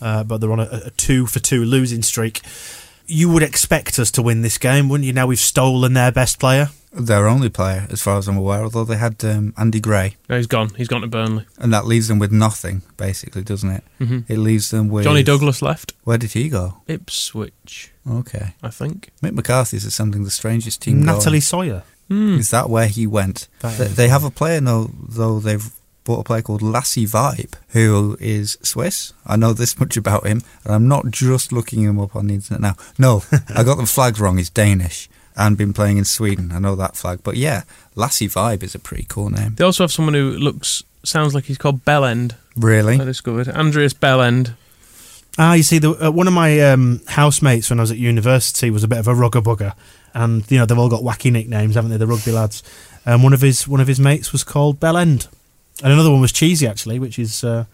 Uh, 0.00 0.24
but 0.24 0.38
they're 0.42 0.52
on 0.52 0.60
a, 0.60 0.68
a, 0.86 0.90
two 0.90 1.26
for 1.26 1.40
two 1.40 1.64
losing 1.64 2.02
streak. 2.02 2.42
You 3.06 3.30
would 3.30 3.42
expect 3.42 3.98
us 3.98 4.10
to 4.12 4.22
win 4.22 4.42
this 4.42 4.58
game, 4.58 4.90
wouldn't 4.90 5.06
you? 5.06 5.12
Now 5.12 5.26
we've 5.26 5.38
stolen 5.38 5.94
their 5.94 6.12
best 6.12 6.38
player. 6.38 6.68
Their 6.98 7.28
only 7.28 7.50
player, 7.50 7.86
as 7.90 8.00
far 8.00 8.16
as 8.18 8.26
I'm 8.26 8.38
aware, 8.38 8.62
although 8.62 8.84
they 8.84 8.96
had 8.96 9.22
um, 9.24 9.52
Andy 9.58 9.80
Gray, 9.80 10.16
No, 10.30 10.36
he's 10.38 10.46
gone. 10.46 10.70
He's 10.76 10.88
gone 10.88 11.02
to 11.02 11.06
Burnley. 11.06 11.44
and 11.58 11.72
that 11.72 11.86
leaves 11.86 12.08
them 12.08 12.18
with 12.18 12.32
nothing, 12.32 12.82
basically, 12.96 13.42
doesn't 13.42 13.70
it? 13.70 13.84
Mhm. 14.00 14.24
It 14.28 14.38
leaves 14.38 14.70
them 14.70 14.88
with 14.88 15.04
Johnny 15.04 15.22
Douglas 15.22 15.60
left. 15.60 15.92
Where 16.04 16.16
did 16.18 16.32
he 16.32 16.48
go? 16.48 16.78
Ipswich, 16.86 17.92
Okay, 18.10 18.54
I 18.62 18.68
think. 18.70 19.10
Mick 19.22 19.32
McCarthy's 19.34 19.84
assembling 19.84 20.24
the 20.24 20.30
strangest 20.30 20.80
team. 20.82 21.02
Natalie 21.04 21.32
going. 21.38 21.40
Sawyer. 21.42 21.82
Hmm. 22.08 22.38
Is 22.38 22.50
that 22.50 22.70
where 22.70 22.86
he 22.86 23.06
went? 23.06 23.48
They, 23.62 23.88
they 23.88 24.08
have 24.08 24.22
a 24.24 24.30
player 24.30 24.60
though, 24.60 24.90
though 24.96 25.40
they've 25.40 25.68
bought 26.04 26.20
a 26.20 26.24
player 26.24 26.40
called 26.42 26.62
Lasse 26.62 26.98
Vibe, 26.98 27.54
who 27.70 28.16
is 28.20 28.56
Swiss. 28.62 29.12
I 29.26 29.34
know 29.34 29.52
this 29.52 29.76
much 29.80 29.96
about 29.96 30.24
him, 30.24 30.40
and 30.64 30.72
I'm 30.72 30.86
not 30.86 31.10
just 31.10 31.50
looking 31.52 31.82
him 31.82 31.98
up 31.98 32.14
on 32.14 32.28
the 32.28 32.34
internet 32.34 32.60
now. 32.60 32.76
No, 32.98 33.24
I 33.54 33.64
got 33.64 33.76
the 33.78 33.86
flags 33.86 34.20
wrong. 34.20 34.36
He's 34.38 34.50
Danish 34.50 35.08
and 35.36 35.56
been 35.56 35.72
playing 35.72 35.98
in 35.98 36.04
Sweden. 36.04 36.50
I 36.52 36.58
know 36.58 36.74
that 36.76 36.96
flag, 36.96 37.20
but 37.22 37.36
yeah, 37.36 37.62
Lasse 37.94 38.20
Vibe 38.22 38.62
is 38.62 38.74
a 38.74 38.78
pretty 38.78 39.06
cool 39.08 39.30
name. 39.30 39.54
They 39.56 39.64
also 39.64 39.84
have 39.84 39.92
someone 39.92 40.14
who 40.14 40.30
looks 40.30 40.82
sounds 41.04 41.34
like 41.34 41.44
he's 41.44 41.58
called 41.58 41.84
Bellend. 41.84 42.34
Really? 42.56 43.00
I 43.00 43.04
discovered 43.04 43.48
Andreas 43.48 43.94
Bellend. 43.94 44.54
Ah, 45.38 45.52
you 45.52 45.62
see, 45.62 45.78
the, 45.78 46.06
uh, 46.06 46.10
one 46.10 46.26
of 46.26 46.32
my 46.32 46.60
um, 46.60 47.02
housemates 47.08 47.68
when 47.68 47.78
I 47.78 47.82
was 47.82 47.90
at 47.90 47.98
university 47.98 48.70
was 48.70 48.82
a 48.82 48.88
bit 48.88 48.98
of 48.98 49.06
a 49.06 49.14
rugger 49.14 49.42
bugger, 49.42 49.74
and 50.14 50.50
you 50.50 50.58
know 50.58 50.64
they've 50.64 50.78
all 50.78 50.88
got 50.88 51.02
wacky 51.02 51.30
nicknames, 51.30 51.74
haven't 51.74 51.90
they? 51.90 51.98
The 51.98 52.06
rugby 52.06 52.32
lads. 52.32 52.62
And 53.04 53.22
one 53.22 53.34
of 53.34 53.42
his 53.42 53.68
one 53.68 53.80
of 53.80 53.86
his 53.86 54.00
mates 54.00 54.32
was 54.32 54.42
called 54.42 54.80
Bellend, 54.80 55.28
and 55.82 55.92
another 55.92 56.10
one 56.10 56.22
was 56.22 56.32
Cheesy 56.32 56.66
actually, 56.66 56.98
which 56.98 57.18
is 57.18 57.44
uh, 57.44 57.66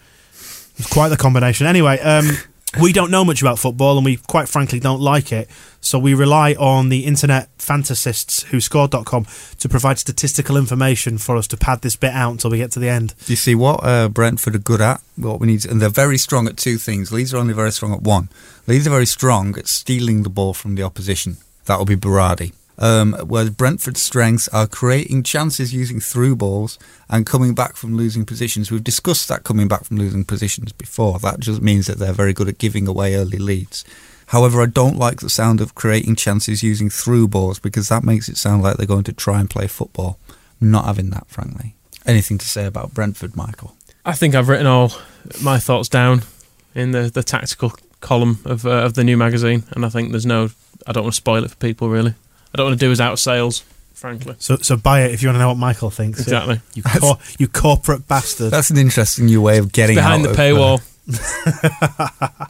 was 0.76 0.86
quite 0.88 1.08
the 1.10 1.16
combination. 1.16 1.68
Anyway, 1.68 2.00
um, 2.00 2.36
we 2.80 2.92
don't 2.92 3.10
know 3.10 3.24
much 3.24 3.42
about 3.42 3.58
football, 3.58 3.96
and 3.98 4.04
we 4.04 4.16
quite 4.16 4.48
frankly 4.48 4.80
don't 4.80 5.00
like 5.00 5.32
it. 5.32 5.48
So 5.80 5.98
we 5.98 6.14
rely 6.14 6.54
on 6.54 6.88
the 6.88 7.04
internet 7.04 7.48
fantasists 7.58 8.44
WhoScored.com 8.46 9.26
to 9.58 9.68
provide 9.68 9.98
statistical 9.98 10.56
information 10.56 11.18
for 11.18 11.36
us 11.36 11.46
to 11.48 11.56
pad 11.56 11.82
this 11.82 11.96
bit 11.96 12.12
out 12.12 12.30
until 12.30 12.50
we 12.50 12.58
get 12.58 12.70
to 12.72 12.78
the 12.78 12.88
end. 12.88 13.14
Do 13.26 13.32
you 13.32 13.36
see 13.36 13.54
what 13.54 13.84
uh, 13.84 14.08
Brentford 14.08 14.54
are 14.54 14.60
good 14.60 14.80
at? 14.80 15.02
What 15.16 15.40
we 15.40 15.48
need, 15.48 15.66
and 15.66 15.82
they're 15.82 15.88
very 15.88 16.18
strong 16.18 16.46
at 16.46 16.56
two 16.56 16.78
things. 16.78 17.12
Leeds 17.12 17.34
are 17.34 17.38
only 17.38 17.54
very 17.54 17.72
strong 17.72 17.92
at 17.92 18.02
one. 18.02 18.28
Leeds 18.66 18.86
are 18.86 18.90
very 18.90 19.06
strong 19.06 19.58
at 19.58 19.66
stealing 19.66 20.22
the 20.22 20.30
ball 20.30 20.54
from 20.54 20.76
the 20.76 20.82
opposition. 20.82 21.38
That 21.66 21.78
will 21.78 21.86
be 21.86 21.96
Berardi. 21.96 22.52
Um, 22.78 23.14
whereas 23.26 23.50
Brentford's 23.50 24.02
strengths 24.02 24.48
are 24.48 24.66
creating 24.66 25.22
chances 25.22 25.74
using 25.74 26.00
through 26.00 26.36
balls 26.36 26.78
and 27.08 27.26
coming 27.26 27.54
back 27.54 27.76
from 27.76 27.96
losing 27.96 28.24
positions. 28.24 28.70
We've 28.70 28.82
discussed 28.82 29.28
that 29.28 29.44
coming 29.44 29.68
back 29.68 29.84
from 29.84 29.98
losing 29.98 30.24
positions 30.24 30.72
before. 30.72 31.18
That 31.18 31.40
just 31.40 31.60
means 31.60 31.86
that 31.86 31.98
they're 31.98 32.12
very 32.12 32.32
good 32.32 32.48
at 32.48 32.58
giving 32.58 32.88
away 32.88 33.14
early 33.14 33.38
leads. 33.38 33.84
However, 34.26 34.62
I 34.62 34.66
don't 34.66 34.96
like 34.96 35.20
the 35.20 35.28
sound 35.28 35.60
of 35.60 35.74
creating 35.74 36.16
chances 36.16 36.62
using 36.62 36.88
through 36.88 37.28
balls 37.28 37.58
because 37.58 37.88
that 37.88 38.04
makes 38.04 38.28
it 38.28 38.38
sound 38.38 38.62
like 38.62 38.78
they're 38.78 38.86
going 38.86 39.04
to 39.04 39.12
try 39.12 39.38
and 39.40 39.50
play 39.50 39.66
football. 39.66 40.18
Not 40.60 40.86
having 40.86 41.10
that, 41.10 41.28
frankly. 41.28 41.74
Anything 42.06 42.38
to 42.38 42.46
say 42.46 42.64
about 42.64 42.94
Brentford, 42.94 43.36
Michael? 43.36 43.76
I 44.04 44.14
think 44.14 44.34
I've 44.34 44.48
written 44.48 44.66
all 44.66 44.92
my 45.42 45.58
thoughts 45.58 45.88
down 45.88 46.22
in 46.74 46.92
the, 46.92 47.10
the 47.10 47.22
tactical 47.22 47.72
column 48.00 48.40
of 48.44 48.66
uh, 48.66 48.70
of 48.70 48.94
the 48.94 49.04
new 49.04 49.16
magazine, 49.16 49.62
and 49.70 49.86
I 49.86 49.88
think 49.88 50.10
there's 50.10 50.26
no. 50.26 50.50
I 50.86 50.92
don't 50.92 51.04
want 51.04 51.14
to 51.14 51.16
spoil 51.16 51.44
it 51.44 51.50
for 51.50 51.56
people. 51.56 51.88
Really, 51.88 52.14
I 52.52 52.56
don't 52.58 52.66
want 52.66 52.78
to 52.80 52.86
do 52.86 52.92
us 52.92 53.00
out 53.00 53.18
sales. 53.18 53.64
Frankly, 53.94 54.34
So, 54.40 54.56
so 54.56 54.76
buy 54.76 55.02
it 55.02 55.12
if 55.12 55.22
you 55.22 55.28
want 55.28 55.36
to 55.36 55.40
know 55.40 55.48
what 55.48 55.58
Michael 55.58 55.90
thinks. 55.90 56.18
Exactly. 56.20 56.60
You, 56.74 56.82
cor- 56.82 57.18
you 57.38 57.46
corporate 57.46 58.08
bastard. 58.08 58.50
That's 58.50 58.70
an 58.70 58.76
interesting 58.76 59.26
new 59.26 59.40
way 59.40 59.58
of 59.58 59.70
getting 59.70 59.94
behind 59.94 60.26
out 60.26 60.34
the 60.34 60.50
of, 60.50 60.80
paywall. 60.80 60.82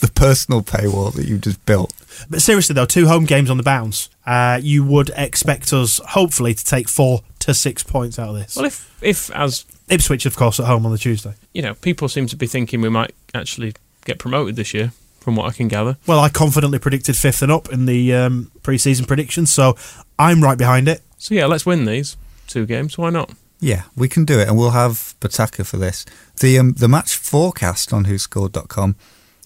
the 0.00 0.10
personal 0.14 0.62
paywall 0.62 1.14
that 1.14 1.26
you've 1.26 1.40
just 1.40 1.64
built. 1.64 1.92
But 2.28 2.42
seriously, 2.42 2.74
though, 2.74 2.84
two 2.84 3.06
home 3.06 3.24
games 3.24 3.48
on 3.48 3.56
the 3.56 3.62
bounce. 3.62 4.10
Uh, 4.26 4.60
you 4.62 4.84
would 4.84 5.10
expect 5.16 5.72
us, 5.72 6.00
hopefully, 6.08 6.52
to 6.52 6.64
take 6.64 6.88
four 6.88 7.22
to 7.40 7.54
six 7.54 7.82
points 7.82 8.18
out 8.18 8.30
of 8.30 8.34
this. 8.34 8.56
well, 8.56 8.66
if 8.66 8.94
if 9.00 9.30
as 9.30 9.64
Ipswich, 9.88 10.26
of 10.26 10.36
course, 10.36 10.60
at 10.60 10.66
home 10.66 10.84
on 10.84 10.92
the 10.92 10.98
Tuesday. 10.98 11.32
you 11.54 11.62
know, 11.62 11.72
people 11.74 12.08
seem 12.08 12.26
to 12.26 12.36
be 12.36 12.46
thinking 12.46 12.82
we 12.82 12.90
might 12.90 13.14
actually 13.34 13.72
get 14.04 14.18
promoted 14.18 14.56
this 14.56 14.74
year, 14.74 14.92
from 15.18 15.36
what 15.36 15.46
I 15.46 15.52
can 15.52 15.68
gather. 15.68 15.96
Well, 16.06 16.20
I 16.20 16.28
confidently 16.28 16.78
predicted 16.78 17.16
fifth 17.16 17.42
and 17.42 17.52
up 17.52 17.70
in 17.72 17.86
the 17.86 18.14
um, 18.14 18.50
pre-season 18.62 19.06
predictions, 19.06 19.52
so 19.52 19.76
I'm 20.18 20.42
right 20.42 20.58
behind 20.58 20.88
it. 20.88 21.02
So 21.18 21.34
yeah, 21.34 21.46
let's 21.46 21.66
win 21.66 21.84
these 21.84 22.16
two 22.46 22.66
games. 22.66 22.96
Why 22.96 23.10
not? 23.10 23.30
Yeah, 23.60 23.82
we 23.96 24.08
can 24.08 24.24
do 24.24 24.38
it, 24.38 24.48
and 24.48 24.56
we'll 24.56 24.70
have 24.70 25.14
Botaka 25.20 25.66
for 25.66 25.76
this. 25.78 26.06
The 26.40 26.58
um, 26.58 26.72
the 26.74 26.88
match 26.88 27.16
forecast 27.16 27.92
on 27.92 28.04
WhoScored.com, 28.04 28.94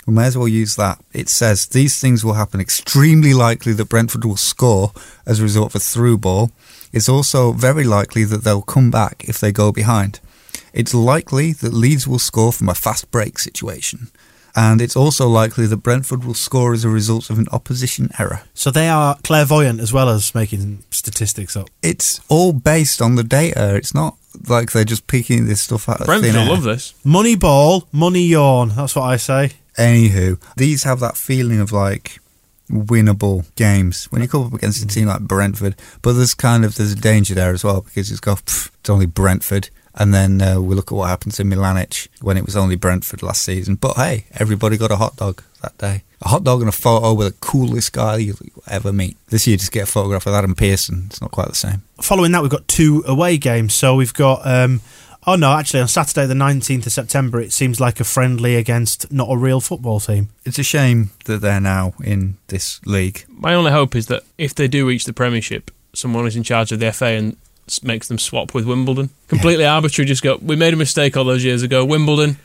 we 0.06 0.12
may 0.12 0.26
as 0.26 0.36
well 0.36 0.48
use 0.48 0.76
that. 0.76 1.02
It 1.12 1.30
says 1.30 1.66
these 1.66 1.98
things 1.98 2.24
will 2.24 2.34
happen. 2.34 2.60
Extremely 2.60 3.32
likely 3.32 3.72
that 3.72 3.88
Brentford 3.88 4.24
will 4.24 4.36
score 4.36 4.92
as 5.26 5.40
a 5.40 5.42
result 5.42 5.70
of 5.70 5.76
a 5.76 5.80
through 5.80 6.18
ball. 6.18 6.50
It's 6.92 7.08
also 7.08 7.52
very 7.52 7.84
likely 7.84 8.24
that 8.24 8.44
they'll 8.44 8.60
come 8.60 8.90
back 8.90 9.24
if 9.26 9.40
they 9.40 9.50
go 9.50 9.72
behind. 9.72 10.20
It's 10.74 10.94
likely 10.94 11.52
that 11.54 11.72
Leeds 11.72 12.06
will 12.06 12.18
score 12.18 12.52
from 12.52 12.68
a 12.68 12.74
fast 12.74 13.10
break 13.10 13.38
situation. 13.38 14.08
And 14.54 14.82
it's 14.82 14.96
also 14.96 15.28
likely 15.28 15.66
that 15.66 15.78
Brentford 15.78 16.24
will 16.24 16.34
score 16.34 16.72
as 16.72 16.84
a 16.84 16.88
result 16.88 17.30
of 17.30 17.38
an 17.38 17.46
opposition 17.52 18.10
error. 18.18 18.42
So 18.54 18.70
they 18.70 18.88
are 18.88 19.16
clairvoyant 19.24 19.80
as 19.80 19.92
well 19.92 20.08
as 20.08 20.34
making 20.34 20.84
statistics 20.90 21.56
up. 21.56 21.70
It's 21.82 22.20
all 22.28 22.52
based 22.52 23.00
on 23.00 23.14
the 23.14 23.24
data. 23.24 23.74
It's 23.74 23.94
not 23.94 24.16
like 24.48 24.72
they're 24.72 24.84
just 24.84 25.06
picking 25.06 25.46
this 25.46 25.62
stuff 25.62 25.88
out 25.88 26.04
Brentford 26.04 26.32
thin 26.32 26.40
air. 26.42 26.48
love 26.48 26.62
this. 26.62 26.94
Money 27.04 27.36
ball, 27.36 27.88
money 27.92 28.24
yawn. 28.24 28.70
That's 28.70 28.96
what 28.96 29.04
I 29.04 29.16
say. 29.16 29.52
Anywho, 29.78 30.38
these 30.56 30.82
have 30.84 31.00
that 31.00 31.16
feeling 31.16 31.60
of 31.60 31.72
like 31.72 32.18
winnable 32.70 33.44
games 33.54 34.06
when 34.06 34.22
you 34.22 34.28
come 34.28 34.46
up 34.46 34.54
against 34.54 34.82
a 34.82 34.86
team 34.86 35.06
like 35.08 35.22
Brentford. 35.22 35.76
But 36.02 36.14
there's 36.14 36.34
kind 36.34 36.64
of 36.64 36.76
there's 36.76 36.92
a 36.92 36.96
danger 36.96 37.34
there 37.34 37.52
as 37.52 37.64
well 37.64 37.80
because 37.82 38.10
it's 38.10 38.20
got 38.20 38.44
"Pff, 38.44 38.70
it's 38.80 38.90
only 38.90 39.06
Brentford, 39.06 39.70
and 39.94 40.12
then 40.14 40.40
uh, 40.42 40.60
we 40.60 40.74
look 40.74 40.90
at 40.92 40.94
what 40.94 41.08
happened 41.08 41.32
to 41.34 41.42
Milanic 41.44 42.08
when 42.20 42.36
it 42.36 42.44
was 42.44 42.56
only 42.56 42.76
Brentford 42.76 43.22
last 43.22 43.42
season. 43.42 43.74
But 43.76 43.96
hey, 43.96 44.26
everybody 44.34 44.76
got 44.76 44.90
a 44.90 44.96
hot 44.96 45.16
dog 45.16 45.42
that 45.62 45.76
day. 45.78 46.02
A 46.22 46.28
hot 46.28 46.44
dog 46.44 46.60
and 46.60 46.68
a 46.68 46.72
photo 46.72 47.12
with 47.14 47.26
the 47.32 47.38
coolest 47.40 47.92
guy 47.92 48.16
you'll 48.18 48.36
ever 48.68 48.92
meet. 48.92 49.16
This 49.28 49.46
year, 49.46 49.56
just 49.56 49.72
get 49.72 49.82
a 49.84 49.86
photograph 49.86 50.24
with 50.24 50.34
Adam 50.34 50.54
Pearson. 50.54 51.04
It's 51.06 51.20
not 51.20 51.30
quite 51.32 51.48
the 51.48 51.54
same. 51.56 51.82
Following 52.00 52.30
that, 52.32 52.42
we've 52.42 52.50
got 52.50 52.68
two 52.68 53.02
away 53.06 53.38
games. 53.38 53.74
So 53.74 53.96
we've 53.96 54.14
got. 54.14 54.46
Um, 54.46 54.80
oh 55.26 55.34
no, 55.34 55.52
actually, 55.52 55.80
on 55.80 55.88
Saturday 55.88 56.26
the 56.26 56.34
nineteenth 56.36 56.86
of 56.86 56.92
September, 56.92 57.40
it 57.40 57.52
seems 57.52 57.80
like 57.80 57.98
a 57.98 58.04
friendly 58.04 58.54
against 58.56 59.10
not 59.12 59.28
a 59.30 59.36
real 59.36 59.60
football 59.60 59.98
team. 59.98 60.28
It's 60.44 60.60
a 60.60 60.62
shame 60.64 61.10
that 61.24 61.40
they're 61.40 61.60
now 61.60 61.94
in 62.04 62.36
this 62.48 62.80
league. 62.86 63.24
My 63.28 63.52
only 63.54 63.72
hope 63.72 63.96
is 63.96 64.06
that 64.06 64.22
if 64.38 64.54
they 64.54 64.68
do 64.68 64.86
reach 64.86 65.04
the 65.04 65.12
Premiership, 65.12 65.70
someone 65.92 66.26
is 66.26 66.36
in 66.36 66.44
charge 66.44 66.70
of 66.70 66.78
the 66.78 66.92
FA 66.92 67.06
and 67.06 67.32
s- 67.32 67.38
makes 67.82 68.08
them 68.08 68.18
swap 68.18 68.54
with 68.54 68.66
Wimbledon. 68.66 69.10
Completely 69.28 69.64
arbitrary. 69.64 70.06
Just 70.06 70.22
go. 70.22 70.38
We 70.42 70.56
made 70.56 70.74
a 70.74 70.76
mistake 70.76 71.16
all 71.16 71.24
those 71.24 71.44
years 71.44 71.62
ago. 71.62 71.84
Wimbledon, 71.84 72.36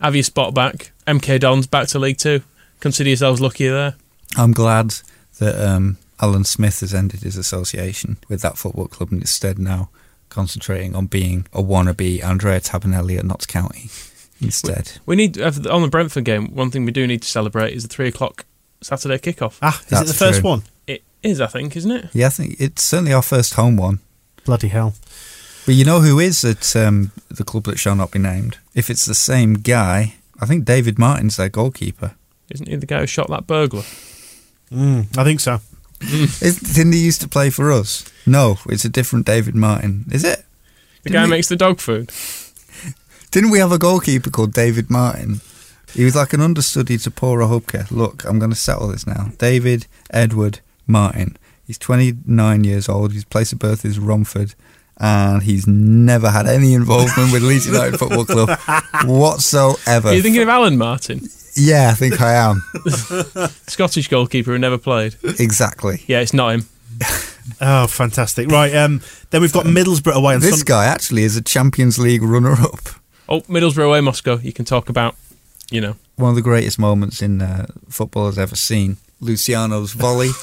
have 0.00 0.14
your 0.14 0.22
spot 0.24 0.54
back. 0.54 0.92
MK 1.06 1.40
Dons 1.40 1.66
back 1.66 1.88
to 1.88 1.98
League 1.98 2.18
Two. 2.18 2.42
Consider 2.80 3.08
yourselves 3.10 3.40
lucky 3.40 3.68
there. 3.68 3.94
I'm 4.36 4.52
glad 4.52 4.94
that 5.38 5.58
um, 5.58 5.96
Alan 6.20 6.44
Smith 6.44 6.80
has 6.80 6.92
ended 6.94 7.22
his 7.22 7.36
association 7.36 8.18
with 8.28 8.42
that 8.42 8.58
football 8.58 8.86
club 8.88 9.12
and 9.12 9.20
instead 9.20 9.58
now 9.58 9.88
concentrating 10.28 10.94
on 10.94 11.06
being 11.06 11.46
a 11.52 11.62
wannabe 11.62 12.22
Andrea 12.22 12.60
Tabinelli 12.60 13.18
at 13.18 13.24
Notts 13.24 13.46
County 13.46 13.88
instead. 14.40 14.92
We 15.06 15.16
need 15.16 15.38
uh, 15.40 15.52
on 15.70 15.82
the 15.82 15.88
Brentford 15.88 16.24
game. 16.24 16.54
One 16.54 16.70
thing 16.70 16.84
we 16.84 16.92
do 16.92 17.06
need 17.06 17.22
to 17.22 17.28
celebrate 17.28 17.72
is 17.74 17.82
the 17.84 17.88
three 17.88 18.08
o'clock 18.08 18.44
Saturday 18.82 19.18
kickoff. 19.18 19.58
Ah, 19.62 19.78
is 19.80 19.86
it 19.86 19.90
That's 19.90 20.08
the 20.08 20.14
first 20.14 20.40
true. 20.40 20.50
one? 20.50 20.62
It 20.86 21.02
is, 21.22 21.40
I 21.40 21.46
think, 21.46 21.76
isn't 21.76 21.90
it? 21.90 22.06
Yeah, 22.12 22.26
I 22.26 22.30
think 22.30 22.56
it's 22.60 22.82
certainly 22.82 23.12
our 23.12 23.22
first 23.22 23.54
home 23.54 23.76
one. 23.76 24.00
Bloody 24.46 24.68
hell! 24.68 24.94
But 25.66 25.74
you 25.74 25.84
know 25.84 26.00
who 26.00 26.18
is 26.20 26.44
at 26.44 26.74
um, 26.76 27.10
the 27.28 27.44
club 27.44 27.64
that 27.64 27.78
shall 27.78 27.96
not 27.96 28.12
be 28.12 28.18
named? 28.20 28.58
If 28.74 28.88
it's 28.88 29.04
the 29.04 29.14
same 29.14 29.54
guy, 29.54 30.14
I 30.40 30.46
think 30.46 30.64
David 30.64 30.98
Martin's 30.98 31.36
their 31.36 31.48
goalkeeper. 31.48 32.14
Isn't 32.50 32.68
he 32.68 32.76
the 32.76 32.86
guy 32.86 33.00
who 33.00 33.06
shot 33.06 33.28
that 33.28 33.46
burglar? 33.48 33.82
Mm, 34.72 35.16
I 35.18 35.24
think 35.24 35.40
so. 35.40 35.60
Is, 36.00 36.60
didn't 36.60 36.92
he 36.92 37.00
used 37.04 37.20
to 37.22 37.28
play 37.28 37.50
for 37.50 37.72
us? 37.72 38.04
No, 38.26 38.58
it's 38.66 38.84
a 38.84 38.88
different 38.88 39.26
David 39.26 39.54
Martin. 39.56 40.04
Is 40.12 40.22
it? 40.24 40.44
The 41.02 41.10
Didn't 41.10 41.12
guy 41.14 41.20
who 41.22 41.26
we- 41.26 41.36
makes 41.36 41.48
the 41.48 41.56
dog 41.56 41.80
food. 41.80 42.12
Didn't 43.32 43.50
we 43.50 43.58
have 43.58 43.72
a 43.72 43.78
goalkeeper 43.78 44.30
called 44.30 44.52
David 44.52 44.88
Martin? 44.90 45.40
He 45.94 46.04
was 46.04 46.14
like 46.14 46.32
an 46.32 46.40
understudy 46.40 46.98
to 46.98 47.10
Paul 47.10 47.36
Rachubka. 47.36 47.90
Look, 47.90 48.24
I'm 48.24 48.38
going 48.38 48.50
to 48.50 48.56
settle 48.56 48.88
this 48.88 49.06
now. 49.06 49.30
David 49.38 49.86
Edward 50.10 50.60
Martin. 50.86 51.36
He's 51.66 51.78
29 51.78 52.64
years 52.64 52.88
old. 52.88 53.12
His 53.12 53.24
place 53.24 53.52
of 53.52 53.58
birth 53.58 53.84
is 53.84 53.98
Romford. 53.98 54.54
And 54.98 55.42
he's 55.42 55.66
never 55.66 56.30
had 56.30 56.46
any 56.46 56.72
involvement 56.72 57.30
with 57.32 57.42
Leeds 57.42 57.66
United 57.66 57.98
Football 57.98 58.24
Club 58.24 58.58
whatsoever. 59.04 60.08
Are 60.08 60.14
you 60.14 60.22
thinking 60.22 60.42
of 60.42 60.48
Alan 60.48 60.78
Martin, 60.78 61.28
yeah, 61.54 61.90
I 61.90 61.94
think 61.94 62.20
I 62.20 62.34
am. 62.34 62.62
Scottish 63.66 64.08
goalkeeper 64.08 64.52
who 64.52 64.58
never 64.58 64.78
played? 64.78 65.16
Exactly. 65.38 66.02
Yeah, 66.06 66.20
it's 66.20 66.32
not 66.34 66.54
him. 66.54 66.68
Oh, 67.60 67.86
fantastic! 67.86 68.50
Right, 68.50 68.74
um, 68.74 69.00
then 69.30 69.40
we've 69.40 69.52
got 69.52 69.66
Middlesbrough 69.66 70.14
away 70.14 70.34
on 70.34 70.40
This 70.40 70.56
Sun- 70.58 70.64
guy 70.64 70.86
actually 70.86 71.22
is 71.22 71.36
a 71.36 71.40
Champions 71.40 71.96
League 71.96 72.22
runner 72.22 72.52
up. 72.52 72.80
Oh, 73.28 73.42
Middlesbrough 73.42 73.86
away, 73.86 74.00
Moscow. 74.00 74.38
You 74.38 74.52
can 74.52 74.64
talk 74.64 74.88
about, 74.88 75.14
you 75.70 75.80
know, 75.80 75.94
One 76.16 76.30
of 76.30 76.34
the 76.34 76.42
greatest 76.42 76.76
moments 76.80 77.22
in 77.22 77.40
uh, 77.40 77.66
football 77.88 78.26
I've 78.26 78.36
ever 78.38 78.56
seen 78.56 78.96
Luciano's 79.20 79.92
volley. 79.92 80.28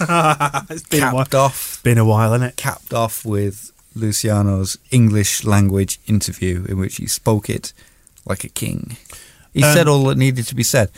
it's 0.69 0.83
been 0.89 1.03
a 1.03 1.13
while. 1.13 1.23
capped 1.25 1.35
off. 1.35 1.81
Been 1.83 1.97
a 1.97 2.05
while, 2.05 2.33
isn't 2.33 2.47
it? 2.49 2.55
Capped 2.55 2.93
off 2.93 3.23
with 3.25 3.71
Luciano's 3.95 4.77
English 4.91 5.43
language 5.43 5.99
interview, 6.07 6.65
in 6.67 6.79
which 6.79 6.95
he 6.97 7.07
spoke 7.07 7.49
it 7.49 7.73
like 8.25 8.43
a 8.43 8.49
king. 8.49 8.97
He 9.53 9.63
Um, 9.63 9.73
said 9.73 9.87
all 9.87 10.03
that 10.05 10.17
needed 10.17 10.47
to 10.47 10.55
be 10.55 10.63
said, 10.63 10.89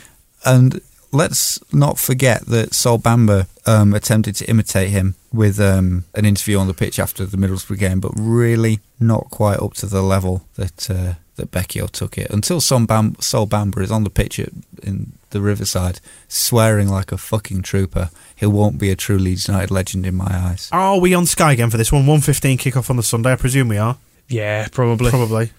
and 0.44 0.80
let's 1.12 1.58
not 1.72 1.98
forget 1.98 2.46
that 2.46 2.74
Sol 2.74 2.98
Bamba 2.98 3.46
um, 3.66 3.92
attempted 3.94 4.34
to 4.36 4.48
imitate 4.48 4.90
him 4.90 5.14
with 5.32 5.60
um, 5.60 6.04
an 6.14 6.24
interview 6.24 6.58
on 6.58 6.66
the 6.66 6.74
pitch 6.74 6.98
after 6.98 7.26
the 7.26 7.36
Middlesbrough 7.36 7.78
game, 7.78 8.00
but 8.00 8.12
really 8.16 8.80
not 8.98 9.28
quite 9.30 9.58
up 9.58 9.74
to 9.74 9.86
the 9.86 10.02
level 10.02 10.44
that 10.54 10.88
uh, 10.90 11.14
that 11.36 11.50
Becchio 11.50 11.88
took 11.90 12.18
it. 12.18 12.30
Until 12.30 12.60
Sol, 12.60 12.86
Bam- 12.86 13.16
Sol 13.20 13.46
Bamba 13.46 13.82
is 13.82 13.90
on 13.90 14.04
the 14.04 14.10
pitch 14.10 14.38
at, 14.38 14.50
in 14.82 15.12
the 15.30 15.40
Riverside, 15.40 16.00
swearing 16.28 16.88
like 16.88 17.12
a 17.12 17.18
fucking 17.18 17.62
trooper, 17.62 18.10
he 18.34 18.46
won't 18.46 18.78
be 18.78 18.90
a 18.90 18.96
true 18.96 19.18
Leeds 19.18 19.48
United 19.48 19.70
legend 19.70 20.06
in 20.06 20.14
my 20.14 20.28
eyes. 20.30 20.68
Are 20.72 20.98
we 20.98 21.14
on 21.14 21.26
Sky 21.26 21.52
again 21.52 21.70
for 21.70 21.76
this 21.76 21.92
one? 21.92 22.04
1.15 22.04 22.58
kick-off 22.58 22.90
on 22.90 22.96
the 22.96 23.02
Sunday, 23.02 23.32
I 23.32 23.36
presume 23.36 23.68
we 23.68 23.78
are. 23.78 23.96
Yeah, 24.28 24.68
probably. 24.72 25.10
Probably. 25.10 25.50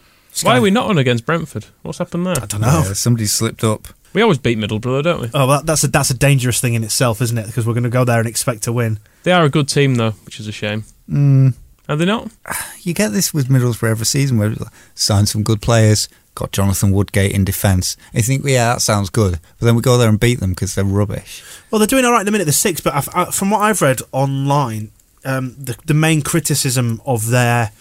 Why 0.43 0.57
are 0.57 0.61
we 0.61 0.69
not 0.71 0.89
on 0.89 0.97
against 0.97 1.25
Brentford? 1.25 1.65
What's 1.81 1.97
happened 1.97 2.25
there? 2.25 2.35
I 2.39 2.45
don't 2.45 2.61
know. 2.61 2.83
Yeah, 2.85 2.93
somebody 2.93 3.25
slipped 3.25 3.63
up. 3.63 3.87
We 4.13 4.21
always 4.21 4.37
beat 4.37 4.57
Middlesbrough, 4.57 5.03
don't 5.03 5.21
we? 5.21 5.29
Oh, 5.33 5.47
that, 5.47 5.65
that's 5.65 5.83
a 5.83 5.87
that's 5.87 6.09
a 6.09 6.13
dangerous 6.13 6.61
thing 6.61 6.73
in 6.73 6.83
itself, 6.83 7.21
isn't 7.21 7.37
it? 7.37 7.47
Because 7.47 7.65
we're 7.67 7.73
going 7.73 7.83
to 7.83 7.89
go 7.89 8.03
there 8.03 8.19
and 8.19 8.27
expect 8.27 8.63
to 8.63 8.71
win. 8.71 8.99
They 9.23 9.31
are 9.31 9.43
a 9.43 9.49
good 9.49 9.67
team, 9.67 9.95
though, 9.95 10.11
which 10.25 10.39
is 10.39 10.47
a 10.47 10.51
shame. 10.51 10.85
Mm, 11.09 11.53
Are 11.89 11.95
they 11.95 12.05
not? 12.05 12.29
you 12.81 12.93
get 12.93 13.11
this 13.11 13.33
with 13.33 13.47
Middlesbrough 13.47 13.89
every 13.91 14.05
season 14.05 14.37
where 14.37 14.49
we 14.49 14.57
sign 14.95 15.25
some 15.25 15.43
good 15.43 15.61
players, 15.61 16.09
got 16.35 16.51
Jonathan 16.51 16.91
Woodgate 16.91 17.31
in 17.31 17.45
defence. 17.45 17.97
You 18.13 18.21
think, 18.21 18.45
yeah, 18.45 18.73
that 18.73 18.81
sounds 18.81 19.09
good. 19.09 19.39
But 19.59 19.65
then 19.65 19.75
we 19.75 19.81
go 19.81 19.97
there 19.97 20.09
and 20.09 20.19
beat 20.19 20.39
them 20.39 20.51
because 20.51 20.75
they're 20.75 20.85
rubbish. 20.85 21.43
Well, 21.71 21.79
they're 21.79 21.87
doing 21.87 22.05
all 22.05 22.11
right 22.11 22.21
in 22.21 22.25
the 22.25 22.31
minute. 22.31 22.45
They're 22.45 22.53
six, 22.53 22.81
but 22.81 22.93
I've, 22.93 23.09
I, 23.13 23.25
from 23.31 23.49
what 23.49 23.61
I've 23.61 23.81
read 23.81 24.01
online, 24.11 24.91
um, 25.25 25.55
the 25.57 25.77
the 25.85 25.93
main 25.93 26.21
criticism 26.21 27.01
of 27.05 27.27
their 27.27 27.71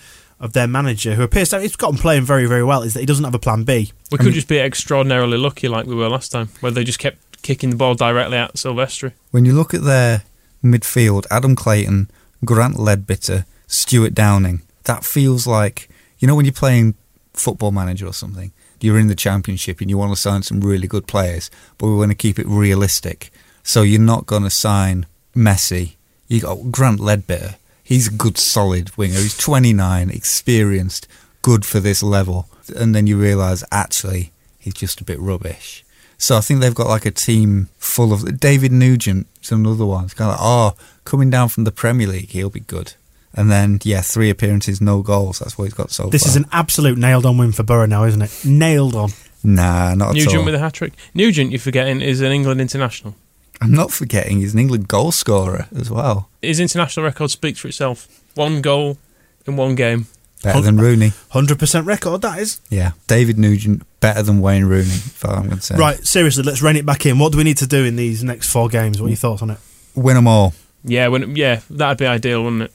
of 0.41 0.53
their 0.53 0.67
manager, 0.67 1.15
who 1.15 1.23
appears 1.23 1.51
to 1.51 1.61
he's 1.61 1.77
gotten 1.77 1.99
playing 1.99 2.25
very 2.25 2.47
very 2.47 2.65
well, 2.65 2.83
is 2.83 2.95
that 2.95 3.01
he 3.01 3.07
doesn't 3.07 3.25
have 3.25 3.35
a 3.35 3.39
plan 3.39 3.65
B. 3.65 3.93
We 4.11 4.19
could 4.19 4.33
just 4.33 4.49
be 4.49 4.59
extraordinarily 4.59 5.39
lucky 5.39 5.69
like 5.69 5.87
we 5.87 5.95
were 5.95 6.09
last 6.09 6.33
time, 6.33 6.49
where 6.61 6.73
they 6.73 6.85
just 6.85 6.99
kept 6.99 7.19
kicking 7.43 7.71
the 7.71 7.77
ball 7.77 7.95
directly 7.95 8.37
at 8.37 8.55
Silvestri. 8.55 9.13
When 9.31 9.45
you 9.45 9.53
look 9.53 9.75
at 9.75 9.83
their 9.83 10.23
midfield, 10.65 11.27
Adam 11.31 11.55
Clayton, 11.55 12.11
Grant 12.45 12.77
Leadbitter, 12.77 13.45
Stuart 13.67 14.15
Downing, 14.15 14.63
that 14.85 15.05
feels 15.05 15.47
like, 15.47 15.89
you 16.19 16.29
know, 16.29 16.35
when 16.35 16.45
you're 16.45 16.53
playing 16.53 16.95
football 17.33 17.73
manager 17.73 18.07
or 18.07 18.13
something, 18.13 18.53
you're 18.81 18.99
in 18.99 19.09
the 19.09 19.15
championship 19.15 19.81
and 19.81 19.91
you 19.91 19.99
want 19.99 20.13
to 20.13 20.21
sign 20.21 20.43
some 20.43 20.61
really 20.61 20.87
good 20.87 21.07
players, 21.07 21.51
but 21.79 21.87
we 21.87 21.97
want 21.97 22.11
to 22.11 22.17
keep 22.17 22.39
it 22.39 22.47
realistic. 22.47 23.31
So 23.63 23.83
you're 23.83 24.01
not 24.01 24.27
going 24.27 24.43
to 24.43 24.51
sign 24.51 25.07
Messi. 25.35 25.97
You 26.29 26.41
got 26.41 26.71
Grant 26.71 27.01
Leadbitter. 27.01 27.57
He's 27.83 28.09
a 28.09 28.13
good, 28.13 28.37
solid 28.37 28.97
winger. 28.97 29.15
He's 29.15 29.37
29, 29.37 30.11
experienced, 30.11 31.09
good 31.43 31.65
for 31.65 31.81
this 31.81 32.03
level. 32.03 32.49
And 32.75 32.95
then 32.95 33.07
you 33.07 33.17
realise, 33.17 33.63
actually, 33.71 34.33
he's 34.59 34.75
just 34.75 35.01
a 35.01 35.05
bit 35.05 35.21
rubbish. 35.21 35.85
So 36.19 36.37
I 36.37 36.41
think 36.41 36.61
they've 36.61 36.75
got 36.75 36.89
like 36.89 37.07
a 37.07 37.11
team 37.11 37.69
full 37.79 38.13
of 38.13 38.41
David 38.41 38.73
Nugent. 38.73 39.27
Is 39.43 39.53
another 39.53 39.87
one. 39.87 40.07
It's 40.07 40.15
kind 40.15 40.33
of 40.33 40.41
like, 40.41 40.43
oh, 40.43 40.77
coming 41.05 41.31
down 41.31 41.49
from 41.49 41.65
the 41.65 41.71
Premier 41.71 42.09
League, 42.09 42.31
he'll 42.31 42.51
be 42.51 42.61
good. 42.61 42.95
And 43.37 43.51
then 43.51 43.79
yeah, 43.85 44.01
three 44.01 44.31
appearances, 44.31 44.81
no 44.81 45.03
goals. 45.03 45.39
That's 45.41 45.59
what 45.59 45.65
he's 45.65 45.75
got 45.75 45.91
so 45.91 46.09
This 46.09 46.23
far. 46.23 46.31
is 46.31 46.37
an 46.37 46.47
absolute 46.53 46.97
nailed 46.99 47.27
on 47.27 47.37
win 47.37 47.53
for 47.53 47.63
Borough 47.63 47.87
now, 47.87 48.05
isn't 48.05 48.23
it? 48.23 48.31
Nailed 48.45 48.95
on. 48.95 49.11
nah, 49.45 49.95
not 49.95 50.11
at 50.11 50.15
Nugent 50.17 50.45
with 50.45 50.55
a 50.55 50.59
hat 50.59 50.73
trick. 50.73 50.95
Nugent, 51.15 51.51
you're 51.51 51.61
forgetting, 51.61 52.01
is 52.01 52.21
an 52.23 52.33
England 52.33 52.61
international. 52.61 53.15
I'm 53.61 53.73
not 53.73 53.91
forgetting 53.91 54.39
he's 54.39 54.53
an 54.55 54.61
England 54.61 54.89
goal 54.89 55.13
scorer 55.13 55.67
as 55.75 55.91
well. 55.91 56.29
His 56.43 56.61
international 56.61 57.05
record 57.07 57.31
speaks 57.31 57.59
for 57.61 57.69
itself. 57.69 58.07
One 58.35 58.61
goal 58.61 58.99
in 59.47 59.57
one 59.57 59.75
game. 59.75 60.07
Better 60.43 60.61
than 60.61 60.77
Rooney. 60.77 61.13
Hundred 61.31 61.59
percent 61.59 61.87
record 61.87 62.21
that 62.23 62.39
is. 62.39 62.61
Yeah, 62.69 62.93
David 63.07 63.39
Nugent 63.39 63.83
better 64.01 64.23
than 64.23 64.41
Wayne 64.41 64.65
Rooney. 64.67 64.89
If 64.91 65.25
I'm 65.25 65.45
going 65.47 65.57
to 65.57 65.63
say 65.63 65.77
Right, 65.77 65.97
seriously, 66.07 66.43
let's 66.43 66.61
rein 66.63 66.77
it 66.77 66.85
back 66.87 67.07
in. 67.07 67.19
What 67.19 67.33
do 67.33 67.39
we 67.39 67.45
need 67.45 67.57
to 67.59 67.67
do 67.67 67.85
in 67.85 67.97
these 67.97 68.23
next 68.23 68.51
four 68.53 68.69
games? 68.69 69.01
What 69.01 69.07
are 69.07 69.11
your 69.11 69.17
thoughts 69.17 69.43
on 69.43 69.51
it? 69.51 69.59
win 69.95 70.15
them 70.17 70.29
all. 70.29 70.53
Yeah, 70.85 71.09
when, 71.09 71.35
yeah, 71.35 71.61
that'd 71.71 71.97
be 71.99 72.07
ideal, 72.07 72.45
wouldn't 72.45 72.63
it? 72.63 72.73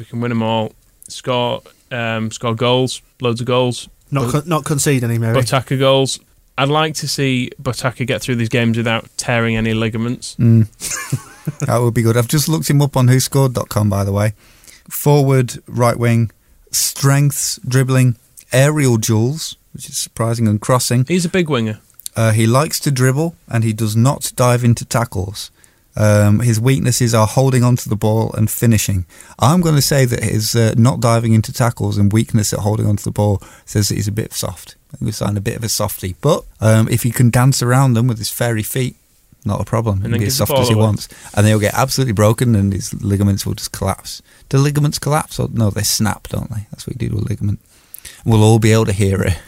If 0.00 0.06
we 0.06 0.10
can 0.10 0.20
win 0.20 0.30
them 0.30 0.42
all, 0.42 0.72
score, 1.08 1.62
um, 1.90 2.30
score 2.30 2.54
goals, 2.54 3.02
loads 3.20 3.42
of 3.42 3.46
goals, 3.46 3.88
Not 4.10 4.32
con- 4.32 4.42
not 4.46 4.64
concede 4.64 5.04
any, 5.04 5.18
maybe. 5.18 5.38
Botaka 5.38 5.78
goals. 5.78 6.18
I'd 6.56 6.68
like 6.70 6.94
to 6.94 7.08
see 7.08 7.50
Botaka 7.62 8.06
get 8.06 8.22
through 8.22 8.36
these 8.36 8.48
games 8.48 8.76
without 8.76 9.08
tearing 9.18 9.56
any 9.56 9.74
ligaments. 9.74 10.36
Mm. 10.36 10.68
that 11.66 11.78
would 11.78 11.92
be 11.94 12.02
good. 12.02 12.16
I've 12.16 12.28
just 12.28 12.48
looked 12.48 12.70
him 12.70 12.80
up 12.80 12.96
on 12.96 13.08
whoscored.com, 13.08 13.90
by 13.90 14.04
the 14.04 14.12
way. 14.12 14.32
Forward, 14.88 15.62
right 15.66 15.98
wing, 15.98 16.30
strengths, 16.70 17.58
dribbling, 17.66 18.16
aerial 18.52 18.96
duels, 18.96 19.56
which 19.72 19.88
is 19.88 19.98
surprising, 19.98 20.48
and 20.48 20.60
crossing. 20.60 21.04
He's 21.06 21.24
a 21.24 21.28
big 21.28 21.48
winger. 21.50 21.80
Uh, 22.16 22.32
he 22.32 22.46
likes 22.46 22.80
to 22.80 22.90
dribble 22.90 23.36
and 23.48 23.64
he 23.64 23.72
does 23.72 23.94
not 23.94 24.32
dive 24.34 24.64
into 24.64 24.84
tackles. 24.84 25.50
Um, 25.96 26.40
his 26.40 26.60
weaknesses 26.60 27.14
are 27.14 27.26
holding 27.26 27.64
onto 27.64 27.90
the 27.90 27.96
ball 27.96 28.32
and 28.34 28.48
finishing. 28.50 29.06
I'm 29.38 29.60
going 29.60 29.74
to 29.74 29.82
say 29.82 30.04
that 30.04 30.22
his 30.22 30.54
uh, 30.54 30.74
not 30.76 31.00
diving 31.00 31.32
into 31.34 31.52
tackles 31.52 31.98
and 31.98 32.12
weakness 32.12 32.52
at 32.52 32.60
holding 32.60 32.86
onto 32.86 33.02
the 33.04 33.10
ball 33.10 33.42
says 33.66 33.88
that 33.88 33.96
he's 33.96 34.08
a 34.08 34.12
bit 34.12 34.32
soft. 34.32 34.76
I 34.92 34.96
think 34.96 35.06
we 35.06 35.12
signed 35.12 35.36
a 35.36 35.40
bit 35.40 35.56
of 35.56 35.64
a 35.64 35.68
softy, 35.68 36.14
But 36.20 36.44
um, 36.60 36.88
if 36.88 37.02
he 37.02 37.10
can 37.10 37.30
dance 37.30 37.60
around 37.62 37.94
them 37.94 38.06
with 38.06 38.18
his 38.18 38.30
fairy 38.30 38.62
feet, 38.62 38.96
not 39.44 39.60
a 39.60 39.64
problem. 39.64 39.96
And 39.96 40.06
He 40.06 40.10
then 40.10 40.18
can 40.18 40.24
be 40.24 40.26
as 40.28 40.36
soft 40.36 40.52
as 40.52 40.68
he 40.68 40.74
away. 40.74 40.82
wants. 40.84 41.08
And 41.34 41.46
they'll 41.46 41.58
get 41.58 41.74
absolutely 41.74 42.12
broken 42.12 42.54
and 42.54 42.72
his 42.72 42.92
ligaments 43.02 43.44
will 43.46 43.54
just 43.54 43.72
collapse. 43.72 44.20
Do 44.48 44.58
ligaments 44.58 44.98
collapse? 44.98 45.38
Or 45.40 45.48
no, 45.52 45.70
they 45.70 45.82
snap, 45.82 46.28
don't 46.28 46.50
they? 46.50 46.66
That's 46.70 46.86
what 46.86 47.00
you 47.00 47.08
do 47.08 47.16
to 47.16 47.22
a 47.22 47.26
ligament. 47.26 47.58
We'll 48.24 48.42
all 48.44 48.58
be 48.58 48.72
able 48.72 48.84
to 48.86 48.92
hear 48.92 49.22
it. 49.22 49.38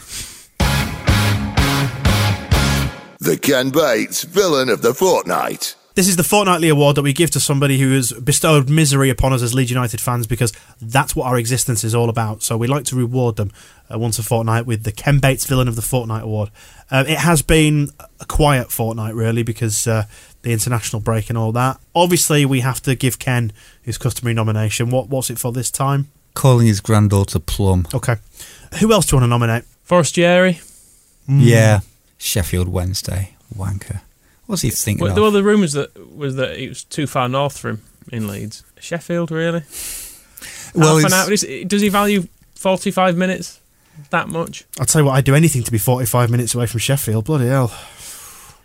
The 3.19 3.37
Ken 3.41 3.69
Bates 3.69 4.23
Villain 4.23 4.67
of 4.69 4.81
the 4.81 4.93
Fortnight. 4.93 5.75
This 5.95 6.07
is 6.07 6.15
the 6.15 6.23
fortnightly 6.23 6.69
award 6.69 6.95
that 6.95 7.03
we 7.03 7.13
give 7.13 7.29
to 7.31 7.39
somebody 7.39 7.77
who 7.77 7.93
has 7.93 8.11
bestowed 8.13 8.67
misery 8.67 9.11
upon 9.11 9.31
us 9.31 9.43
as 9.43 9.53
Leeds 9.53 9.69
United 9.69 10.01
fans 10.01 10.25
because 10.25 10.51
that's 10.81 11.15
what 11.15 11.27
our 11.27 11.37
existence 11.37 11.83
is 11.83 11.93
all 11.93 12.09
about. 12.09 12.41
So 12.41 12.57
we 12.57 12.65
like 12.65 12.85
to 12.85 12.95
reward 12.95 13.35
them 13.35 13.51
uh, 13.93 13.99
once 13.99 14.17
a 14.17 14.23
fortnight 14.23 14.65
with 14.65 14.83
the 14.85 14.91
Ken 14.91 15.19
Bates 15.19 15.45
Villain 15.45 15.67
of 15.67 15.75
the 15.75 15.83
Fortnight 15.83 16.23
award. 16.23 16.49
Uh, 16.89 17.03
it 17.07 17.19
has 17.19 17.43
been 17.43 17.89
a 18.19 18.25
quiet 18.25 18.71
fortnight, 18.71 19.13
really, 19.13 19.43
because 19.43 19.85
uh, 19.85 20.05
the 20.41 20.51
international 20.51 20.99
break 20.99 21.29
and 21.29 21.37
all 21.37 21.51
that. 21.51 21.79
Obviously, 21.93 22.43
we 22.43 22.61
have 22.61 22.81
to 22.81 22.95
give 22.95 23.19
Ken 23.19 23.51
his 23.81 23.99
customary 23.99 24.33
nomination. 24.33 24.89
What 24.89 25.09
What's 25.09 25.29
it 25.29 25.37
for 25.37 25.51
this 25.51 25.69
time? 25.69 26.09
Calling 26.33 26.65
his 26.65 26.81
granddaughter 26.81 27.37
Plum. 27.37 27.87
Okay. 27.93 28.15
Who 28.79 28.91
else 28.91 29.05
do 29.05 29.15
you 29.15 29.17
want 29.19 29.25
to 29.25 29.29
nominate? 29.29 29.65
Forestieri. 29.83 30.59
Yeah. 31.27 31.81
Sheffield 32.17 32.67
Wednesday. 32.67 33.35
Wanker. 33.55 34.01
What's 34.53 34.61
he 34.61 34.69
thinking 34.69 35.01
Well, 35.01 35.09
of? 35.09 35.15
there 35.15 35.23
were 35.23 35.31
the 35.31 35.43
rumours 35.43 35.73
that 35.73 36.15
was 36.15 36.35
that 36.35 36.57
it 36.59 36.69
was 36.69 36.83
too 36.83 37.07
far 37.07 37.27
north 37.27 37.57
for 37.57 37.69
him 37.71 37.81
in 38.11 38.27
Leeds. 38.27 38.63
Sheffield, 38.79 39.31
really? 39.31 39.63
Well, 40.75 40.97
hour. 41.11 41.29
Does, 41.29 41.41
he 41.81 41.89
value 41.89 42.27
forty-five 42.55 43.17
minutes 43.17 43.59
that 44.11 44.27
much? 44.27 44.65
I'll 44.79 44.85
tell 44.85 45.01
you 45.01 45.07
what, 45.07 45.13
I'd 45.13 45.25
do 45.25 45.33
anything 45.33 45.63
to 45.63 45.71
be 45.71 45.77
45 45.77 46.29
minutes 46.29 46.53
away 46.55 46.67
from 46.67 46.79
Sheffield. 46.79 47.25
Bloody 47.25 47.47
hell. 47.47 47.71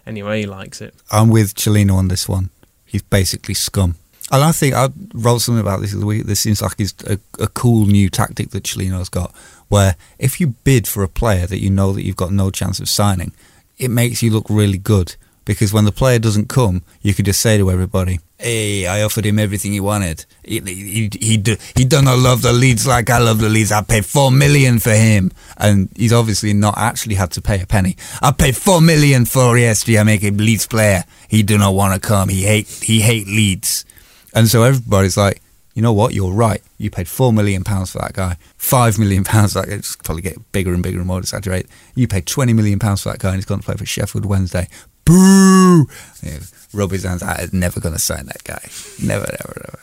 Anyway, 0.06 0.40
he 0.40 0.46
likes 0.46 0.80
it. 0.80 0.94
I'm 1.10 1.28
with 1.28 1.54
Cellino 1.54 1.94
on 1.94 2.08
this 2.08 2.28
one. 2.28 2.50
He's 2.84 3.02
basically 3.02 3.54
scum. 3.54 3.96
And 4.30 4.42
I 4.42 4.52
think 4.52 4.74
I 4.74 4.88
wrote 5.14 5.38
something 5.38 5.60
about 5.60 5.80
this 5.80 5.92
the 5.92 6.04
week. 6.04 6.26
This 6.26 6.40
seems 6.40 6.60
like 6.60 6.78
is 6.78 6.94
a, 7.06 7.18
a 7.42 7.46
cool 7.48 7.86
new 7.86 8.10
tactic 8.10 8.50
that 8.50 8.64
Cellino's 8.64 9.08
got, 9.08 9.34
where 9.68 9.96
if 10.18 10.38
you 10.40 10.48
bid 10.64 10.86
for 10.86 11.02
a 11.02 11.08
player 11.08 11.46
that 11.46 11.60
you 11.60 11.70
know 11.70 11.92
that 11.92 12.02
you've 12.04 12.16
got 12.16 12.32
no 12.32 12.50
chance 12.50 12.78
of 12.78 12.88
signing, 12.88 13.32
it 13.78 13.90
makes 13.90 14.22
you 14.22 14.30
look 14.30 14.46
really 14.50 14.78
good. 14.78 15.16
Because 15.48 15.72
when 15.72 15.86
the 15.86 15.92
player 15.92 16.18
doesn't 16.18 16.50
come, 16.50 16.82
you 17.00 17.14
could 17.14 17.24
just 17.24 17.40
say 17.40 17.56
to 17.56 17.70
everybody, 17.70 18.20
"Hey, 18.36 18.86
I 18.86 19.00
offered 19.00 19.24
him 19.24 19.38
everything 19.38 19.72
he 19.72 19.80
wanted. 19.80 20.26
He 20.44 20.60
he 20.60 21.10
he, 21.18 21.36
do, 21.38 21.56
he 21.74 21.86
don't 21.86 22.04
love 22.04 22.42
the 22.42 22.52
Leeds 22.52 22.86
like 22.86 23.08
I 23.08 23.16
love 23.16 23.40
the 23.40 23.48
Leeds. 23.48 23.72
I 23.72 23.80
paid 23.80 24.04
four 24.04 24.30
million 24.30 24.78
for 24.78 24.92
him, 24.92 25.32
and 25.56 25.88
he's 25.96 26.12
obviously 26.12 26.52
not 26.52 26.76
actually 26.76 27.14
had 27.14 27.30
to 27.30 27.40
pay 27.40 27.62
a 27.62 27.66
penny. 27.66 27.96
I 28.20 28.32
paid 28.32 28.58
four 28.58 28.82
million 28.82 29.24
for 29.24 29.54
ESG. 29.54 29.98
I 29.98 30.02
make 30.02 30.22
a 30.22 30.30
Leeds 30.30 30.66
player. 30.66 31.04
He 31.28 31.42
do 31.42 31.56
not 31.56 31.74
want 31.74 31.94
to 31.94 32.06
come. 32.06 32.28
He 32.28 32.42
hate 32.42 32.68
he 32.68 33.00
hate 33.00 33.26
Leeds, 33.26 33.86
and 34.34 34.48
so 34.48 34.64
everybody's 34.64 35.16
like, 35.16 35.40
you 35.72 35.80
know 35.80 35.94
what? 35.94 36.12
You're 36.12 36.30
right. 36.30 36.60
You 36.76 36.90
paid 36.90 37.08
four 37.08 37.32
million 37.32 37.64
pounds 37.64 37.92
for 37.92 38.00
that 38.00 38.12
guy. 38.12 38.36
Five 38.58 38.98
million 38.98 39.24
pounds. 39.24 39.56
Like 39.56 39.68
it's 39.68 39.96
probably 39.96 40.20
get 40.20 40.52
bigger 40.52 40.74
and 40.74 40.82
bigger 40.82 40.98
and 40.98 41.06
more 41.06 41.20
exaggerate. 41.20 41.68
You 41.94 42.06
paid 42.06 42.26
twenty 42.26 42.52
million 42.52 42.78
pounds 42.78 43.02
for 43.02 43.08
that 43.08 43.20
guy, 43.20 43.30
and 43.30 43.36
he's 43.36 43.46
going 43.46 43.60
to 43.60 43.64
play 43.64 43.76
for 43.76 43.86
Sheffield 43.86 44.26
Wednesday. 44.26 44.68
Boo! 45.08 45.88
Yeah, 46.22 46.38
rub 46.72 46.90
his 46.90 47.04
hands. 47.04 47.22
I'm 47.22 47.48
never 47.52 47.80
going 47.80 47.94
to 47.94 47.98
sign 48.00 48.26
that 48.26 48.44
guy. 48.44 48.60
Never, 49.02 49.24
never, 49.26 49.54
never. 49.66 49.78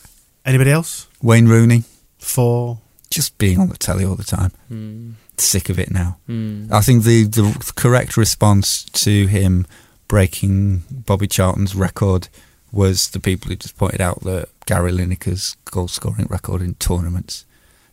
Anybody 0.45 0.71
else? 0.71 1.07
Wayne 1.21 1.47
Rooney, 1.47 1.83
For. 2.19 2.77
just 3.09 3.37
being 3.39 3.59
on 3.59 3.69
the 3.69 3.77
telly 3.77 4.05
all 4.05 4.15
the 4.15 4.23
time. 4.23 4.51
Hmm. 4.67 5.11
Sick 5.37 5.69
of 5.69 5.79
it 5.79 5.89
now. 5.91 6.17
I 6.29 6.81
think 6.81 7.03
the 7.03 7.23
the 7.25 7.73
correct 7.75 8.15
response 8.15 8.83
to 8.85 9.25
him 9.25 9.65
breaking 10.07 10.83
Bobby 10.89 11.27
Charlton's 11.27 11.75
record 11.75 12.29
was 12.71 13.09
the 13.09 13.19
people 13.19 13.49
who 13.49 13.55
just 13.55 13.77
pointed 13.77 13.99
out 14.01 14.21
that 14.21 14.47
Gary 14.65 14.91
Lineker's 14.91 15.55
goal 15.65 15.87
scoring 15.87 16.27
record 16.29 16.61
in 16.61 16.75
tournaments. 16.75 17.45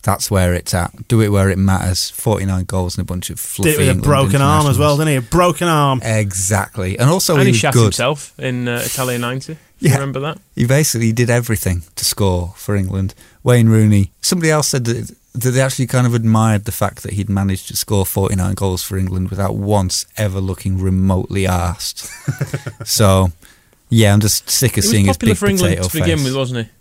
That's 0.03 0.31
where 0.31 0.53
it's 0.53 0.75
at. 0.75 1.07
Do 1.09 1.21
it 1.21 1.29
where 1.29 1.49
it 1.49 1.59
matters. 1.59 2.11
49 2.11 2.65
goals 2.65 2.97
and 2.99 3.03
a 3.03 3.07
bunch 3.07 3.31
of 3.31 3.39
fluffy 3.39 3.71
Did 3.73 3.81
it 3.81 3.87
with 3.95 3.99
a 3.99 4.03
broken 4.03 4.43
arm 4.43 4.67
as 4.67 4.77
well, 4.79 4.97
didn't 4.97 5.11
he? 5.11 5.17
A 5.17 5.23
broken 5.23 5.69
arm. 5.69 6.01
Exactly. 6.03 6.99
And 6.99 7.09
also 7.09 7.35
and 7.35 7.43
he 7.43 7.47
he 7.47 7.51
was 7.53 7.59
shat 7.61 7.73
good. 7.73 7.85
himself 7.85 8.39
in 8.39 8.67
uh, 8.67 8.83
Italia 8.85 9.19
90. 9.19 9.57
Yeah. 9.79 9.95
Remember 9.95 10.21
that? 10.21 10.39
He 10.57 10.67
basically 10.67 11.13
did 11.13 11.31
everything 11.31 11.83
to 11.97 12.05
score 12.05 12.53
for 12.57 12.75
England. 12.77 13.15
Wayne 13.45 13.69
Rooney. 13.69 14.11
Somebody 14.21 14.51
else 14.51 14.69
said 14.69 14.85
that, 14.87 15.15
that 15.35 15.51
they 15.51 15.61
actually 15.61 15.87
kind 15.87 16.07
of 16.07 16.15
admired 16.15 16.65
the 16.65 16.73
fact 16.73 17.03
that 17.05 17.13
he'd 17.15 17.29
managed 17.29 17.69
to 17.69 17.77
score 17.77 18.05
49 18.05 18.55
goals 18.55 18.83
for 18.83 18.97
England 18.97 19.31
without 19.31 19.55
once 19.57 20.05
ever 20.17 20.41
looking 20.41 20.79
remotely 20.81 21.45
arsed. 21.45 22.07
so, 22.87 23.31
yeah, 23.89 24.13
I'm 24.13 24.21
just 24.21 24.51
sick 24.51 24.77
of 24.79 24.85
He 24.85 24.91
seeing 24.91 25.07
was 25.07 25.11
his 25.11 25.17
popular 25.19 25.35
big 25.35 25.39
for 25.39 25.47
England 25.47 25.77
potato 25.77 25.89
to 25.89 25.95
begin 26.01 26.19
face. 26.19 26.27
with, 26.27 26.37
wasn't 26.37 26.67
he? 26.67 26.73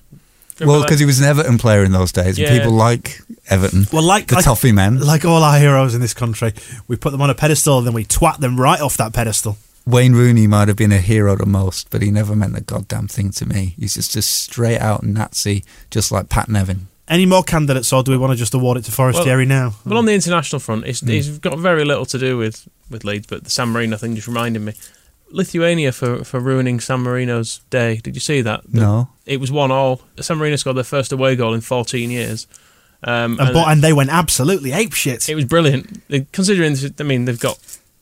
Well, 0.68 0.82
because 0.84 1.00
he 1.00 1.06
was 1.06 1.20
an 1.20 1.26
Everton 1.26 1.58
player 1.58 1.84
in 1.84 1.92
those 1.92 2.12
days, 2.12 2.38
Yeah. 2.38 2.50
and 2.50 2.58
people 2.60 2.74
like 2.74 3.20
Everton, 3.50 3.88
Well, 3.92 4.04
like 4.04 4.28
the 4.28 4.36
like, 4.36 4.46
toffee 4.46 4.72
men. 4.72 5.00
like 5.00 5.26
all 5.26 5.44
our 5.44 5.58
heroes 5.60 5.94
in 5.96 6.02
this 6.02 6.14
country, 6.14 6.54
we 6.88 6.96
put 6.96 7.12
them 7.12 7.22
on 7.22 7.30
a 7.30 7.36
pedestal 7.36 7.78
and 7.80 7.88
then 7.88 7.94
we 7.94 8.06
twat 8.06 8.40
them 8.40 8.60
right 8.60 8.80
off 8.82 8.98
that 8.98 9.14
pedestal. 9.14 9.58
Wayne 9.86 10.14
Rooney 10.14 10.46
might 10.48 10.68
have 10.68 10.78
been 10.78 10.92
a 10.92 11.00
hero 11.00 11.36
to 11.36 11.46
most, 11.46 11.90
but 11.90 12.02
he 12.04 12.12
never 12.12 12.36
meant 12.36 12.56
a 12.58 12.62
goddamn 12.62 13.08
thing 13.08 13.32
to 13.32 13.46
me. 13.48 13.74
He's 13.80 13.96
just 13.96 14.16
a 14.16 14.22
straight 14.22 14.78
out 14.80 15.04
Nazi, 15.04 15.64
just 15.90 16.12
like 16.12 16.30
Pat 16.30 16.48
Nevin. 16.50 16.88
Any 17.08 17.26
more 17.26 17.44
candidates, 17.44 17.92
or 17.92 18.04
do 18.04 18.12
we 18.12 18.18
want 18.18 18.32
to 18.32 18.38
just 18.38 18.54
award 18.54 18.78
it 18.78 18.86
to 18.86 18.92
Forestieri 18.92 19.46
now? 19.46 19.74
Well, 19.86 19.98
on 19.98 20.06
the 20.06 20.14
international 20.14 20.60
front, 20.60 20.86
it's, 20.86 21.02
Hmm. 21.02 21.10
it's 21.10 21.28
got 21.40 21.58
very 21.58 21.84
little 21.84 22.06
to 22.06 22.18
do 22.20 22.38
with, 22.38 22.68
with 22.90 23.04
Leeds, 23.04 23.26
but 23.28 23.44
the 23.44 23.50
San 23.50 23.70
Marino 23.70 23.98
thing 23.98 24.16
just 24.16 24.28
reminded 24.28 24.62
me. 24.62 24.74
Lithuania 25.34 25.92
for, 25.92 26.24
for 26.24 26.40
ruining 26.40 26.80
San 26.80 27.02
Marino's 27.02 27.62
day. 27.70 27.98
Did 27.98 28.16
you 28.16 28.22
see 28.22 28.42
that? 28.42 28.62
The- 28.72 28.80
No. 28.80 29.10
It 29.26 29.40
was 29.40 29.52
one 29.52 29.72
all. 29.72 30.02
San 30.20 30.38
Marino 30.38 30.56
scored 30.58 30.76
their 30.78 30.84
first 30.84 31.12
away 31.12 31.36
goal 31.36 31.54
in 31.54 31.62
14 31.62 32.10
years. 32.12 32.48
Um, 33.04 33.40
And, 33.40 33.54
but, 33.54 33.68
and 33.68 33.82
they 33.82 33.94
went 33.94 34.10
absolutely 34.10 34.72
ape 34.74 34.94
shit. 34.94 35.28
it 35.30 35.36
was 35.36 35.46
brilliant. 35.46 36.02
Considering, 36.32 36.74
this- 36.74 36.92
I 37.00 37.04
mean, 37.04 37.26
they've 37.26 37.40
got, 37.40 37.58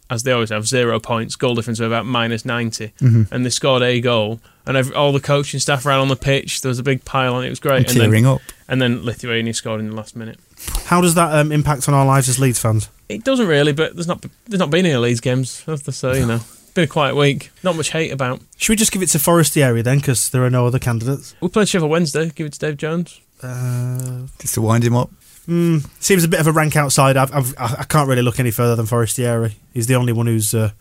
as 0.10 0.24
they 0.24 0.32
always 0.32 0.50
have, 0.50 0.68
zero 0.68 1.00
points, 1.00 1.36
goal 1.36 1.56
difference 1.56 1.80
of 1.80 1.88
about 1.88 2.06
minus 2.06 2.44
90, 2.46 2.94
Mhm. 3.02 3.32
and 3.32 3.46
they 3.46 3.50
scored 3.50 3.82
a 3.84 4.02
goal. 4.02 4.40
And 4.66 4.78
every, 4.78 4.94
all 4.94 5.12
the 5.12 5.20
coaching 5.20 5.60
staff 5.60 5.86
ran 5.86 6.00
on 6.00 6.10
the 6.10 6.16
pitch. 6.16 6.62
There 6.62 6.70
was 6.70 6.78
a 6.80 6.84
big 6.84 7.04
pile 7.06 7.34
on 7.36 7.44
it. 7.44 7.48
It 7.48 7.52
was 7.52 7.60
great. 7.60 7.90
I'm 7.90 7.96
tearing 7.96 8.24
then, 8.24 8.34
up. 8.34 8.42
And 8.68 8.80
then 8.82 9.04
Lithuania 9.04 9.54
scored 9.54 9.80
in 9.80 9.90
the 9.90 9.96
last 9.96 10.16
minute. 10.16 10.38
How 10.86 11.02
does 11.02 11.16
that 11.16 11.34
um, 11.34 11.52
impact 11.52 11.88
on 11.88 11.96
our 11.96 12.06
lives 12.06 12.30
as 12.30 12.38
Leeds 12.40 12.60
fans? 12.60 12.88
It 13.08 13.24
doesn't 13.24 13.48
really, 13.48 13.72
but 13.72 13.96
there's 13.96 14.06
not 14.08 14.24
there's 14.48 14.60
not 14.60 14.70
been 14.70 14.86
any 14.86 14.96
Leeds 14.98 15.22
games, 15.22 15.64
have 15.66 15.84
there? 15.86 15.94
So 15.94 16.14
you 16.14 16.26
know, 16.28 16.42
been 16.74 16.84
a 16.86 16.88
quiet 16.88 17.16
week. 17.16 17.52
Not 17.64 17.76
much 17.76 17.92
hate 17.92 18.12
about. 18.12 18.42
Should 18.58 18.74
we 18.74 18.76
just 18.78 18.92
give 18.92 19.02
it 19.02 19.08
to 19.10 19.20
Forestieri 19.20 19.82
then, 19.82 20.00
because 20.00 20.30
there 20.30 20.44
are 20.46 20.50
no 20.50 20.66
other 20.68 20.80
candidates? 20.80 21.36
We 21.42 21.48
played 21.50 21.68
Sheffield 21.70 21.90
Wednesday. 21.92 22.30
Give 22.30 22.48
it 22.48 22.54
to 22.54 22.60
Dave 22.60 22.78
Jones. 22.78 23.20
Uh, 23.42 24.28
Just 24.40 24.56
to 24.56 24.62
wind 24.62 24.84
him 24.84 24.96
up. 24.96 25.10
mm, 25.48 25.86
seems 26.02 26.24
a 26.24 26.28
bit 26.28 26.40
of 26.42 26.48
a 26.48 26.52
rank 26.52 26.76
outside. 26.76 27.16
I've, 27.18 27.34
I've, 27.34 27.56
I 27.58 27.84
can't 27.88 28.08
really 28.10 28.22
look 28.22 28.40
any 28.40 28.52
further 28.52 28.76
than 28.76 28.86
Forestieri. 28.86 29.56
He's 29.74 29.88
the 29.88 29.96
only 29.96 30.12
one 30.14 30.28
who's 30.28 30.54
uh, 30.54 30.72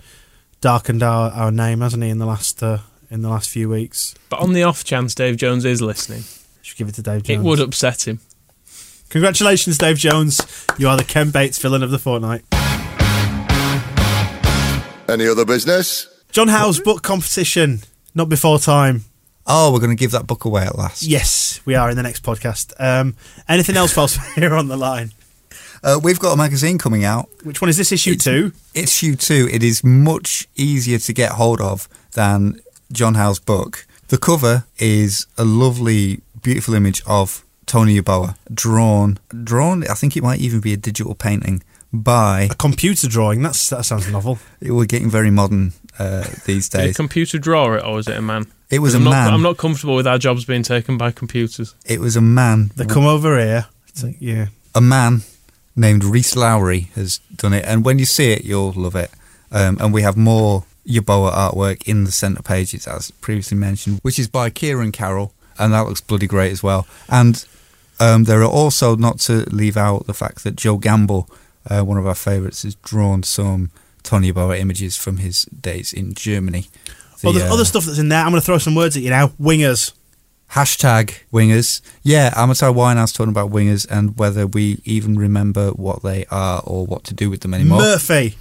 darkened 0.60 1.02
our, 1.02 1.31
our 1.31 1.51
name, 1.52 1.81
hasn't 1.82 2.02
he, 2.02 2.09
in 2.10 2.19
the 2.19 2.27
last 2.27 2.62
uh, 2.62 2.78
in 3.10 3.23
the 3.23 3.28
last 3.28 3.48
few 3.48 3.69
weeks? 3.69 4.15
But 4.28 4.40
on 4.40 4.52
the 4.55 4.65
off 4.65 4.82
chance 4.85 5.15
Dave 5.15 5.36
Jones 5.36 5.65
is 5.65 5.81
listening, 5.81 6.24
Should 6.62 6.77
give 6.77 6.89
it 6.89 6.94
to 6.97 7.02
Dave 7.02 7.23
Jones. 7.23 7.40
it 7.40 7.43
would 7.44 7.60
upset 7.60 8.06
him. 8.09 8.20
Congratulations, 9.09 9.78
Dave 9.78 9.97
Jones. 9.97 10.40
You 10.78 10.89
are 10.89 10.97
the 10.97 11.05
Ken 11.05 11.31
Bates 11.31 11.59
villain 11.59 11.82
of 11.82 11.90
the 11.90 11.98
fortnight. 11.98 12.43
Any 15.09 15.26
other 15.26 15.47
business? 15.47 16.06
John 16.32 16.48
Howe's 16.48 16.78
book 16.80 17.02
competition. 17.02 17.80
Not 18.14 18.28
before 18.28 18.59
time. 18.59 19.05
Oh, 19.47 19.72
we're 19.72 19.78
going 19.78 19.97
to 19.97 19.97
give 19.97 20.10
that 20.10 20.26
book 20.26 20.44
away 20.44 20.64
at 20.64 20.76
last. 20.76 21.02
Yes, 21.02 21.60
we 21.64 21.74
are 21.74 21.89
in 21.89 21.97
the 21.97 22.02
next 22.02 22.22
podcast. 22.22 22.74
Um, 22.78 23.16
anything 23.48 23.74
else 23.76 23.90
false 23.90 24.16
here 24.35 24.55
on 24.60 24.68
the 24.68 24.76
line? 24.76 25.12
Uh, 25.82 25.98
we've 26.02 26.18
got 26.18 26.35
a 26.35 26.36
magazine 26.36 26.76
coming 26.76 27.05
out. 27.05 27.30
Which 27.43 27.62
one 27.62 27.70
is 27.70 27.78
this? 27.78 27.90
Issue 27.90 28.16
two. 28.16 28.52
Issue 28.74 29.16
two. 29.16 29.48
It 29.51 29.62
is 29.62 29.82
much 29.82 30.47
easier 30.56 30.98
to 30.98 31.12
get 31.14 31.32
hold 31.32 31.62
of 31.62 31.89
than 32.12 32.60
John 32.93 33.14
Howe's 33.14 33.39
book. 33.40 33.86
The 34.09 34.18
cover 34.18 34.64
is 34.78 35.26
a 35.39 35.44
lovely, 35.44 36.20
beautiful 36.43 36.74
image 36.74 37.02
of 37.06 37.44
Tony 37.64 37.98
Yeboah, 37.98 38.36
drawn, 38.52 39.18
drawn. 39.44 39.89
I 39.89 39.94
think 39.94 40.16
it 40.18 40.22
might 40.22 40.40
even 40.40 40.60
be 40.60 40.74
a 40.74 40.76
digital 40.76 41.14
painting 41.14 41.62
by. 41.93 42.48
A 42.51 42.55
computer 42.55 43.09
drawing. 43.09 43.43
That's 43.43 43.69
that 43.70 43.85
sounds 43.85 44.10
novel. 44.10 44.39
We're 44.60 44.86
getting 44.86 45.10
very 45.10 45.31
modern 45.31 45.73
uh, 45.98 46.24
these 46.47 46.69
Did 46.69 46.81
a 46.81 46.85
days. 46.85 46.97
computer 46.97 47.39
draw 47.39 47.74
it, 47.74 47.85
or 47.85 47.94
was 47.94 48.09
it 48.09 48.16
a 48.16 48.23
man? 48.23 48.47
It 48.70 48.81
was 48.81 48.94
I'm 48.94 49.02
a 49.02 49.05
not, 49.06 49.10
man. 49.10 49.35
I'm 49.35 49.43
not 49.43 49.56
comfortable 49.56 49.97
with 49.97 50.06
our 50.06 50.19
jobs 50.19 50.44
being 50.44 50.62
taken 50.62 50.98
by 50.98 51.10
computers. 51.10 51.74
It 51.86 52.01
was 52.01 52.16
a 52.16 52.20
man. 52.20 52.70
They 52.77 52.85
come 52.85 53.06
over 53.06 53.39
here. 53.39 53.66
It's 53.89 54.02
like, 54.02 54.16
yeah. 54.20 54.47
a 54.74 54.81
man 54.81 55.23
named 55.74 56.05
Reese 56.05 56.36
Lowry 56.36 56.90
has 56.94 57.19
done 57.35 57.55
it, 57.55 57.65
and 57.66 57.85
when 57.85 57.98
you 57.98 58.05
see 58.05 58.32
it, 58.32 58.44
you'll 58.44 58.73
love 58.73 58.94
it. 58.94 59.10
Um, 59.51 59.78
and 59.81 59.94
we 59.94 60.02
have 60.02 60.16
more 60.16 60.65
Yeboah 60.86 61.32
artwork 61.32 61.89
in 61.89 62.05
the 62.05 62.12
centre 62.12 62.43
pages, 62.43 62.86
as 62.86 63.10
previously 63.10 63.56
mentioned, 63.56 64.01
which 64.02 64.19
is 64.19 64.28
by 64.28 64.51
Kieran 64.51 64.93
Carroll, 64.93 65.32
and 65.59 65.73
that 65.73 65.86
looks 65.86 66.01
bloody 66.01 66.27
great 66.27 66.52
as 66.52 66.62
well. 66.62 66.86
And 67.09 67.44
um, 68.01 68.24
there 68.24 68.43
are 68.43 68.51
also, 68.51 68.97
not 68.97 69.19
to 69.20 69.48
leave 69.51 69.77
out 69.77 70.06
the 70.06 70.15
fact 70.15 70.44
that 70.44 70.56
Joe 70.56 70.77
Gamble, 70.77 71.28
uh, 71.69 71.82
one 71.82 71.99
of 71.99 72.07
our 72.07 72.15
favourites, 72.15 72.62
has 72.62 72.74
drawn 72.77 73.23
some 73.23 73.70
Tony 74.03 74.32
Yeboah 74.32 74.59
images 74.59 74.97
from 74.97 75.19
his 75.19 75.45
days 75.45 75.93
in 75.93 76.15
Germany. 76.15 76.66
The, 77.20 77.28
other, 77.28 77.40
uh, 77.43 77.53
other 77.53 77.65
stuff 77.65 77.85
that's 77.85 77.99
in 77.99 78.09
there. 78.09 78.20
I'm 78.20 78.31
going 78.31 78.40
to 78.40 78.47
throw 78.47 78.59
some 78.59 78.74
words 78.74 78.97
at 78.97 79.03
you 79.03 79.11
now. 79.11 79.28
Wingers. 79.40 79.93
Hashtag 80.53 81.15
wingers. 81.31 81.82
Yeah, 82.03 82.32
Amateur 82.35 82.69
Winehouse 82.69 83.15
talking 83.15 83.31
about 83.31 83.51
wingers 83.51 83.86
and 83.90 84.19
whether 84.19 84.47
we 84.47 84.81
even 84.85 85.19
remember 85.19 85.70
what 85.73 86.03
they 86.03 86.24
are 86.31 86.62
or 86.65 86.86
what 86.86 87.05
to 87.05 87.15
do 87.15 87.28
with 87.28 87.40
them 87.40 87.53
anymore. 87.53 87.81
Murphy. 87.81 88.36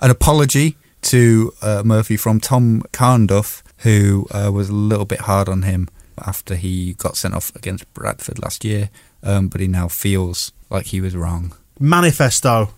An 0.00 0.10
apology 0.10 0.76
to 1.02 1.52
uh, 1.60 1.82
Murphy 1.84 2.16
from 2.16 2.40
Tom 2.40 2.82
Carnduff, 2.92 3.62
who 3.78 4.26
uh, 4.30 4.50
was 4.52 4.70
a 4.70 4.74
little 4.74 5.04
bit 5.04 5.20
hard 5.20 5.48
on 5.48 5.62
him 5.62 5.88
after 6.24 6.54
he 6.54 6.94
got 6.94 7.16
sent 7.16 7.34
off 7.34 7.54
against 7.54 7.92
Bradford 7.92 8.38
last 8.42 8.64
year, 8.64 8.88
um, 9.22 9.48
but 9.48 9.60
he 9.60 9.68
now 9.68 9.88
feels 9.88 10.52
like 10.70 10.86
he 10.86 11.00
was 11.00 11.14
wrong. 11.14 11.54
Manifesto. 11.82 12.70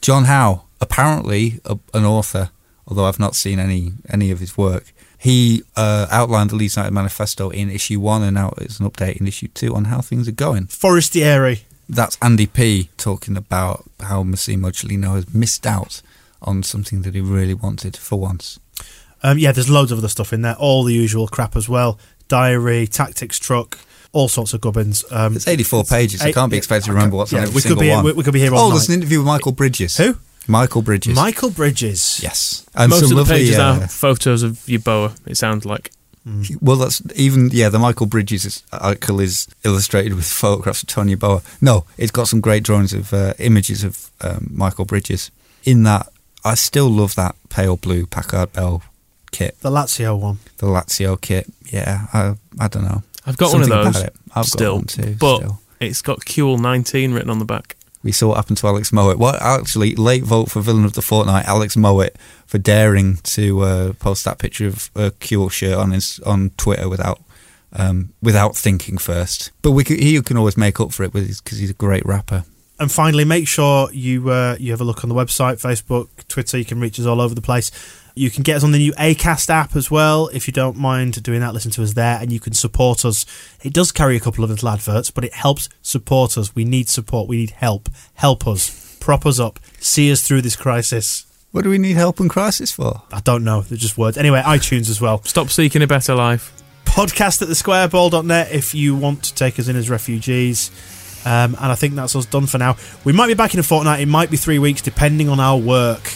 John 0.00 0.24
Howe, 0.26 0.62
apparently 0.80 1.60
a, 1.64 1.76
an 1.92 2.04
author, 2.04 2.50
although 2.86 3.06
I've 3.06 3.18
not 3.18 3.34
seen 3.34 3.58
any 3.58 3.92
any 4.08 4.30
of 4.30 4.38
his 4.38 4.56
work. 4.56 4.92
He 5.18 5.64
uh, 5.74 6.06
outlined 6.10 6.50
the 6.50 6.56
Leeds 6.56 6.76
United 6.76 6.92
manifesto 6.92 7.50
in 7.50 7.68
issue 7.68 7.98
one, 7.98 8.22
and 8.22 8.34
now 8.34 8.52
it's 8.58 8.78
an 8.78 8.88
update 8.88 9.16
in 9.20 9.26
issue 9.26 9.48
two 9.48 9.74
on 9.74 9.86
how 9.86 10.00
things 10.00 10.28
are 10.28 10.32
going. 10.32 10.66
Forestieri. 10.66 11.62
That's 11.88 12.16
Andy 12.22 12.46
P 12.46 12.90
talking 12.96 13.36
about 13.36 13.84
how 14.00 14.22
Massimo 14.22 14.70
Cellino 14.70 15.16
has 15.16 15.34
missed 15.34 15.66
out 15.66 16.00
on 16.40 16.62
something 16.62 17.02
that 17.02 17.14
he 17.14 17.20
really 17.20 17.54
wanted 17.54 17.96
for 17.96 18.20
once. 18.20 18.60
Um, 19.22 19.38
yeah, 19.38 19.50
there's 19.50 19.70
loads 19.70 19.90
of 19.90 19.98
other 19.98 20.08
stuff 20.08 20.32
in 20.32 20.42
there. 20.42 20.54
All 20.56 20.84
the 20.84 20.94
usual 20.94 21.26
crap 21.26 21.56
as 21.56 21.68
well. 21.68 21.98
Diary, 22.28 22.86
tactics 22.86 23.38
truck, 23.38 23.78
all 24.14 24.28
sorts 24.28 24.54
of 24.54 24.60
gubbins. 24.60 25.04
Um, 25.10 25.36
It's 25.36 25.46
84 25.46 25.84
pages. 25.84 26.22
I 26.22 26.32
can't 26.32 26.50
be 26.50 26.56
expected 26.56 26.86
to 26.86 26.92
remember 26.92 27.16
what's 27.16 27.32
on 27.32 27.38
yeah, 27.38 27.42
every 27.42 27.54
we 27.56 27.60
could 27.60 27.68
single 27.68 27.82
be, 27.82 27.90
one. 27.90 28.04
We, 28.04 28.12
we 28.12 28.22
could 28.22 28.32
be 28.32 28.40
here 28.40 28.54
all 28.54 28.60
oh, 28.60 28.68
night. 28.68 28.74
there's 28.76 28.88
an 28.88 28.94
interview 28.94 29.18
with 29.18 29.26
Michael 29.26 29.52
Bridges. 29.52 29.96
Who? 29.98 30.16
Michael 30.46 30.82
Bridges. 30.82 31.14
Michael 31.16 31.50
Bridges. 31.50 32.20
Yes. 32.22 32.64
And 32.74 32.90
Most 32.90 33.00
some 33.00 33.04
of 33.06 33.10
the 33.10 33.16
lovely, 33.16 33.36
pages 33.36 33.58
uh, 33.58 33.80
are 33.82 33.88
photos 33.88 34.42
of 34.42 34.52
Yeboah. 34.66 35.16
It 35.26 35.36
sounds 35.36 35.64
like. 35.66 35.90
Well, 36.62 36.76
that's 36.76 37.02
even 37.16 37.50
yeah. 37.52 37.68
The 37.68 37.78
Michael 37.78 38.06
Bridges 38.06 38.62
article 38.72 39.20
is 39.20 39.46
illustrated 39.62 40.14
with 40.14 40.24
photographs 40.24 40.82
of 40.82 40.88
Tony 40.88 41.14
Boa. 41.16 41.42
No, 41.60 41.84
it's 41.98 42.10
got 42.10 42.28
some 42.28 42.40
great 42.40 42.62
drawings 42.62 42.94
of 42.94 43.12
uh, 43.12 43.34
images 43.38 43.84
of 43.84 44.10
um, 44.22 44.48
Michael 44.50 44.86
Bridges. 44.86 45.30
In 45.64 45.82
that, 45.82 46.08
I 46.42 46.54
still 46.54 46.88
love 46.88 47.14
that 47.16 47.36
pale 47.50 47.76
blue 47.76 48.06
Packard 48.06 48.54
Bell 48.54 48.82
kit, 49.32 49.58
The 49.60 49.70
Lazio 49.70 50.18
one. 50.18 50.38
the 50.58 50.66
Lazio 50.66 51.20
kit. 51.20 51.46
Yeah, 51.66 52.06
I 52.14 52.36
I 52.58 52.68
don't 52.68 52.84
know. 52.84 53.02
I've 53.26 53.36
got 53.36 53.50
Something 53.50 53.70
one 53.70 53.78
of 53.78 53.86
about 53.86 53.94
those. 53.94 54.02
it. 54.04 54.16
I've 54.34 54.46
still, 54.46 54.72
got 54.72 54.76
one 54.76 54.86
too. 54.86 55.16
but 55.18 55.36
still. 55.38 55.60
it's 55.80 56.02
got 56.02 56.20
QL 56.20 56.60
19 56.60 57.12
written 57.12 57.30
on 57.30 57.38
the 57.38 57.44
back. 57.44 57.76
We 58.02 58.12
saw 58.12 58.28
what 58.28 58.36
happened 58.36 58.58
to 58.58 58.66
Alex 58.66 58.92
Mowat. 58.92 59.16
Well, 59.16 59.34
actually, 59.40 59.94
late 59.96 60.24
vote 60.24 60.50
for 60.50 60.60
villain 60.60 60.84
of 60.84 60.92
the 60.92 61.00
fortnight, 61.00 61.46
Alex 61.46 61.74
Mowat, 61.74 62.16
for 62.46 62.58
daring 62.58 63.16
to 63.22 63.60
uh, 63.62 63.92
post 63.94 64.26
that 64.26 64.38
picture 64.38 64.66
of 64.66 64.90
a 64.94 65.10
Cure 65.12 65.48
shirt 65.48 65.78
on 65.78 65.92
his 65.92 66.20
on 66.20 66.50
Twitter 66.58 66.86
without 66.88 67.22
um, 67.72 68.12
without 68.22 68.56
thinking 68.56 68.98
first. 68.98 69.52
But 69.62 69.70
we 69.70 69.84
could, 69.84 70.00
he 70.00 70.20
can 70.20 70.36
always 70.36 70.58
make 70.58 70.80
up 70.80 70.92
for 70.92 71.04
it 71.04 71.12
because 71.14 71.58
he's 71.58 71.70
a 71.70 71.74
great 71.74 72.04
rapper. 72.04 72.44
And 72.78 72.92
finally, 72.92 73.24
make 73.24 73.48
sure 73.48 73.90
you 73.92 74.28
uh, 74.28 74.56
you 74.60 74.70
have 74.72 74.82
a 74.82 74.84
look 74.84 75.02
on 75.02 75.08
the 75.08 75.14
website, 75.14 75.62
Facebook, 75.62 76.08
Twitter. 76.28 76.58
You 76.58 76.64
can 76.66 76.80
reach 76.80 77.00
us 77.00 77.06
all 77.06 77.22
over 77.22 77.34
the 77.34 77.40
place. 77.40 77.70
You 78.16 78.30
can 78.30 78.44
get 78.44 78.56
us 78.56 78.64
on 78.64 78.70
the 78.70 78.78
new 78.78 78.92
Acast 78.92 79.50
app 79.50 79.74
as 79.74 79.90
well. 79.90 80.28
If 80.32 80.46
you 80.46 80.52
don't 80.52 80.76
mind 80.76 81.20
doing 81.24 81.40
that, 81.40 81.52
listen 81.52 81.72
to 81.72 81.82
us 81.82 81.94
there, 81.94 82.18
and 82.20 82.32
you 82.32 82.38
can 82.38 82.52
support 82.52 83.04
us. 83.04 83.26
It 83.64 83.72
does 83.72 83.90
carry 83.90 84.16
a 84.16 84.20
couple 84.20 84.44
of 84.44 84.50
little 84.50 84.68
adverts, 84.68 85.10
but 85.10 85.24
it 85.24 85.34
helps 85.34 85.68
support 85.82 86.38
us. 86.38 86.54
We 86.54 86.64
need 86.64 86.88
support. 86.88 87.28
We 87.28 87.38
need 87.38 87.50
help. 87.50 87.88
Help 88.14 88.46
us. 88.46 88.96
Prop 89.00 89.26
us 89.26 89.40
up. 89.40 89.58
See 89.80 90.12
us 90.12 90.22
through 90.26 90.42
this 90.42 90.54
crisis. 90.54 91.26
What 91.50 91.64
do 91.64 91.70
we 91.70 91.78
need 91.78 91.96
help 91.96 92.20
in 92.20 92.28
crisis 92.28 92.70
for? 92.70 93.02
I 93.12 93.20
don't 93.20 93.42
know. 93.42 93.62
They're 93.62 93.78
just 93.78 93.98
words. 93.98 94.16
Anyway, 94.16 94.40
iTunes 94.42 94.88
as 94.90 95.00
well. 95.00 95.22
Stop 95.24 95.48
seeking 95.50 95.82
a 95.82 95.86
better 95.86 96.14
life. 96.14 96.52
podcast 96.84 97.42
at 97.42 97.48
thesquareball.net 97.48 98.52
if 98.52 98.74
you 98.74 98.94
want 98.94 99.24
to 99.24 99.34
take 99.34 99.58
us 99.58 99.66
in 99.66 99.74
as 99.74 99.90
refugees. 99.90 100.70
Um, 101.26 101.54
and 101.54 101.72
I 101.72 101.74
think 101.74 101.94
that's 101.94 102.14
us 102.14 102.26
done 102.26 102.46
for 102.46 102.58
now. 102.58 102.76
We 103.04 103.12
might 103.12 103.28
be 103.28 103.34
back 103.34 103.54
in 103.54 103.60
a 103.60 103.62
fortnight. 103.62 104.00
It 104.00 104.06
might 104.06 104.30
be 104.30 104.36
three 104.36 104.58
weeks, 104.58 104.82
depending 104.82 105.28
on 105.28 105.40
our 105.40 105.56
work. 105.58 106.12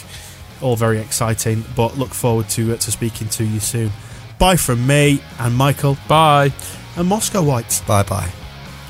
All 0.61 0.75
very 0.75 0.99
exciting, 0.99 1.63
but 1.75 1.97
look 1.97 2.13
forward 2.13 2.49
to 2.49 2.73
uh, 2.73 2.77
to 2.77 2.91
speaking 2.91 3.29
to 3.29 3.43
you 3.43 3.59
soon. 3.59 3.91
Bye 4.37 4.55
from 4.55 4.85
me 4.85 5.21
and 5.39 5.55
Michael. 5.55 5.97
Bye. 6.07 6.51
And 6.97 7.07
Moscow 7.07 7.43
White. 7.43 7.81
Bye 7.87 8.03
bye. 8.03 8.29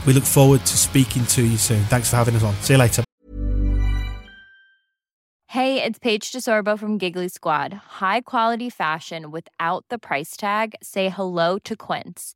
We 0.06 0.14
look 0.14 0.24
forward 0.24 0.62
to 0.62 0.78
speaking 0.78 1.26
to 1.26 1.44
you 1.44 1.58
soon. 1.58 1.84
Thanks 1.86 2.10
for 2.10 2.16
having 2.16 2.36
us 2.36 2.44
on. 2.44 2.54
See 2.56 2.74
you 2.74 2.80
later. 2.80 3.04
Hey, 5.48 5.84
it's 5.84 5.98
Paige 5.98 6.32
DeSorbo 6.32 6.78
from 6.78 7.00
Giggly 7.00 7.28
Squad. 7.28 7.74
High 8.00 8.22
quality 8.22 8.70
fashion 8.70 9.32
without 9.32 9.84
the 9.90 9.98
price 9.98 10.38
tag. 10.38 10.76
Say 10.84 11.10
hello 11.10 11.58
to 11.60 11.76
Quince. 11.76 12.36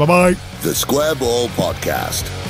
Bye 0.00 0.06
bye. 0.06 0.34
The 0.62 0.74
Square 0.74 1.16
Ball 1.16 1.48
Podcast. 1.48 2.49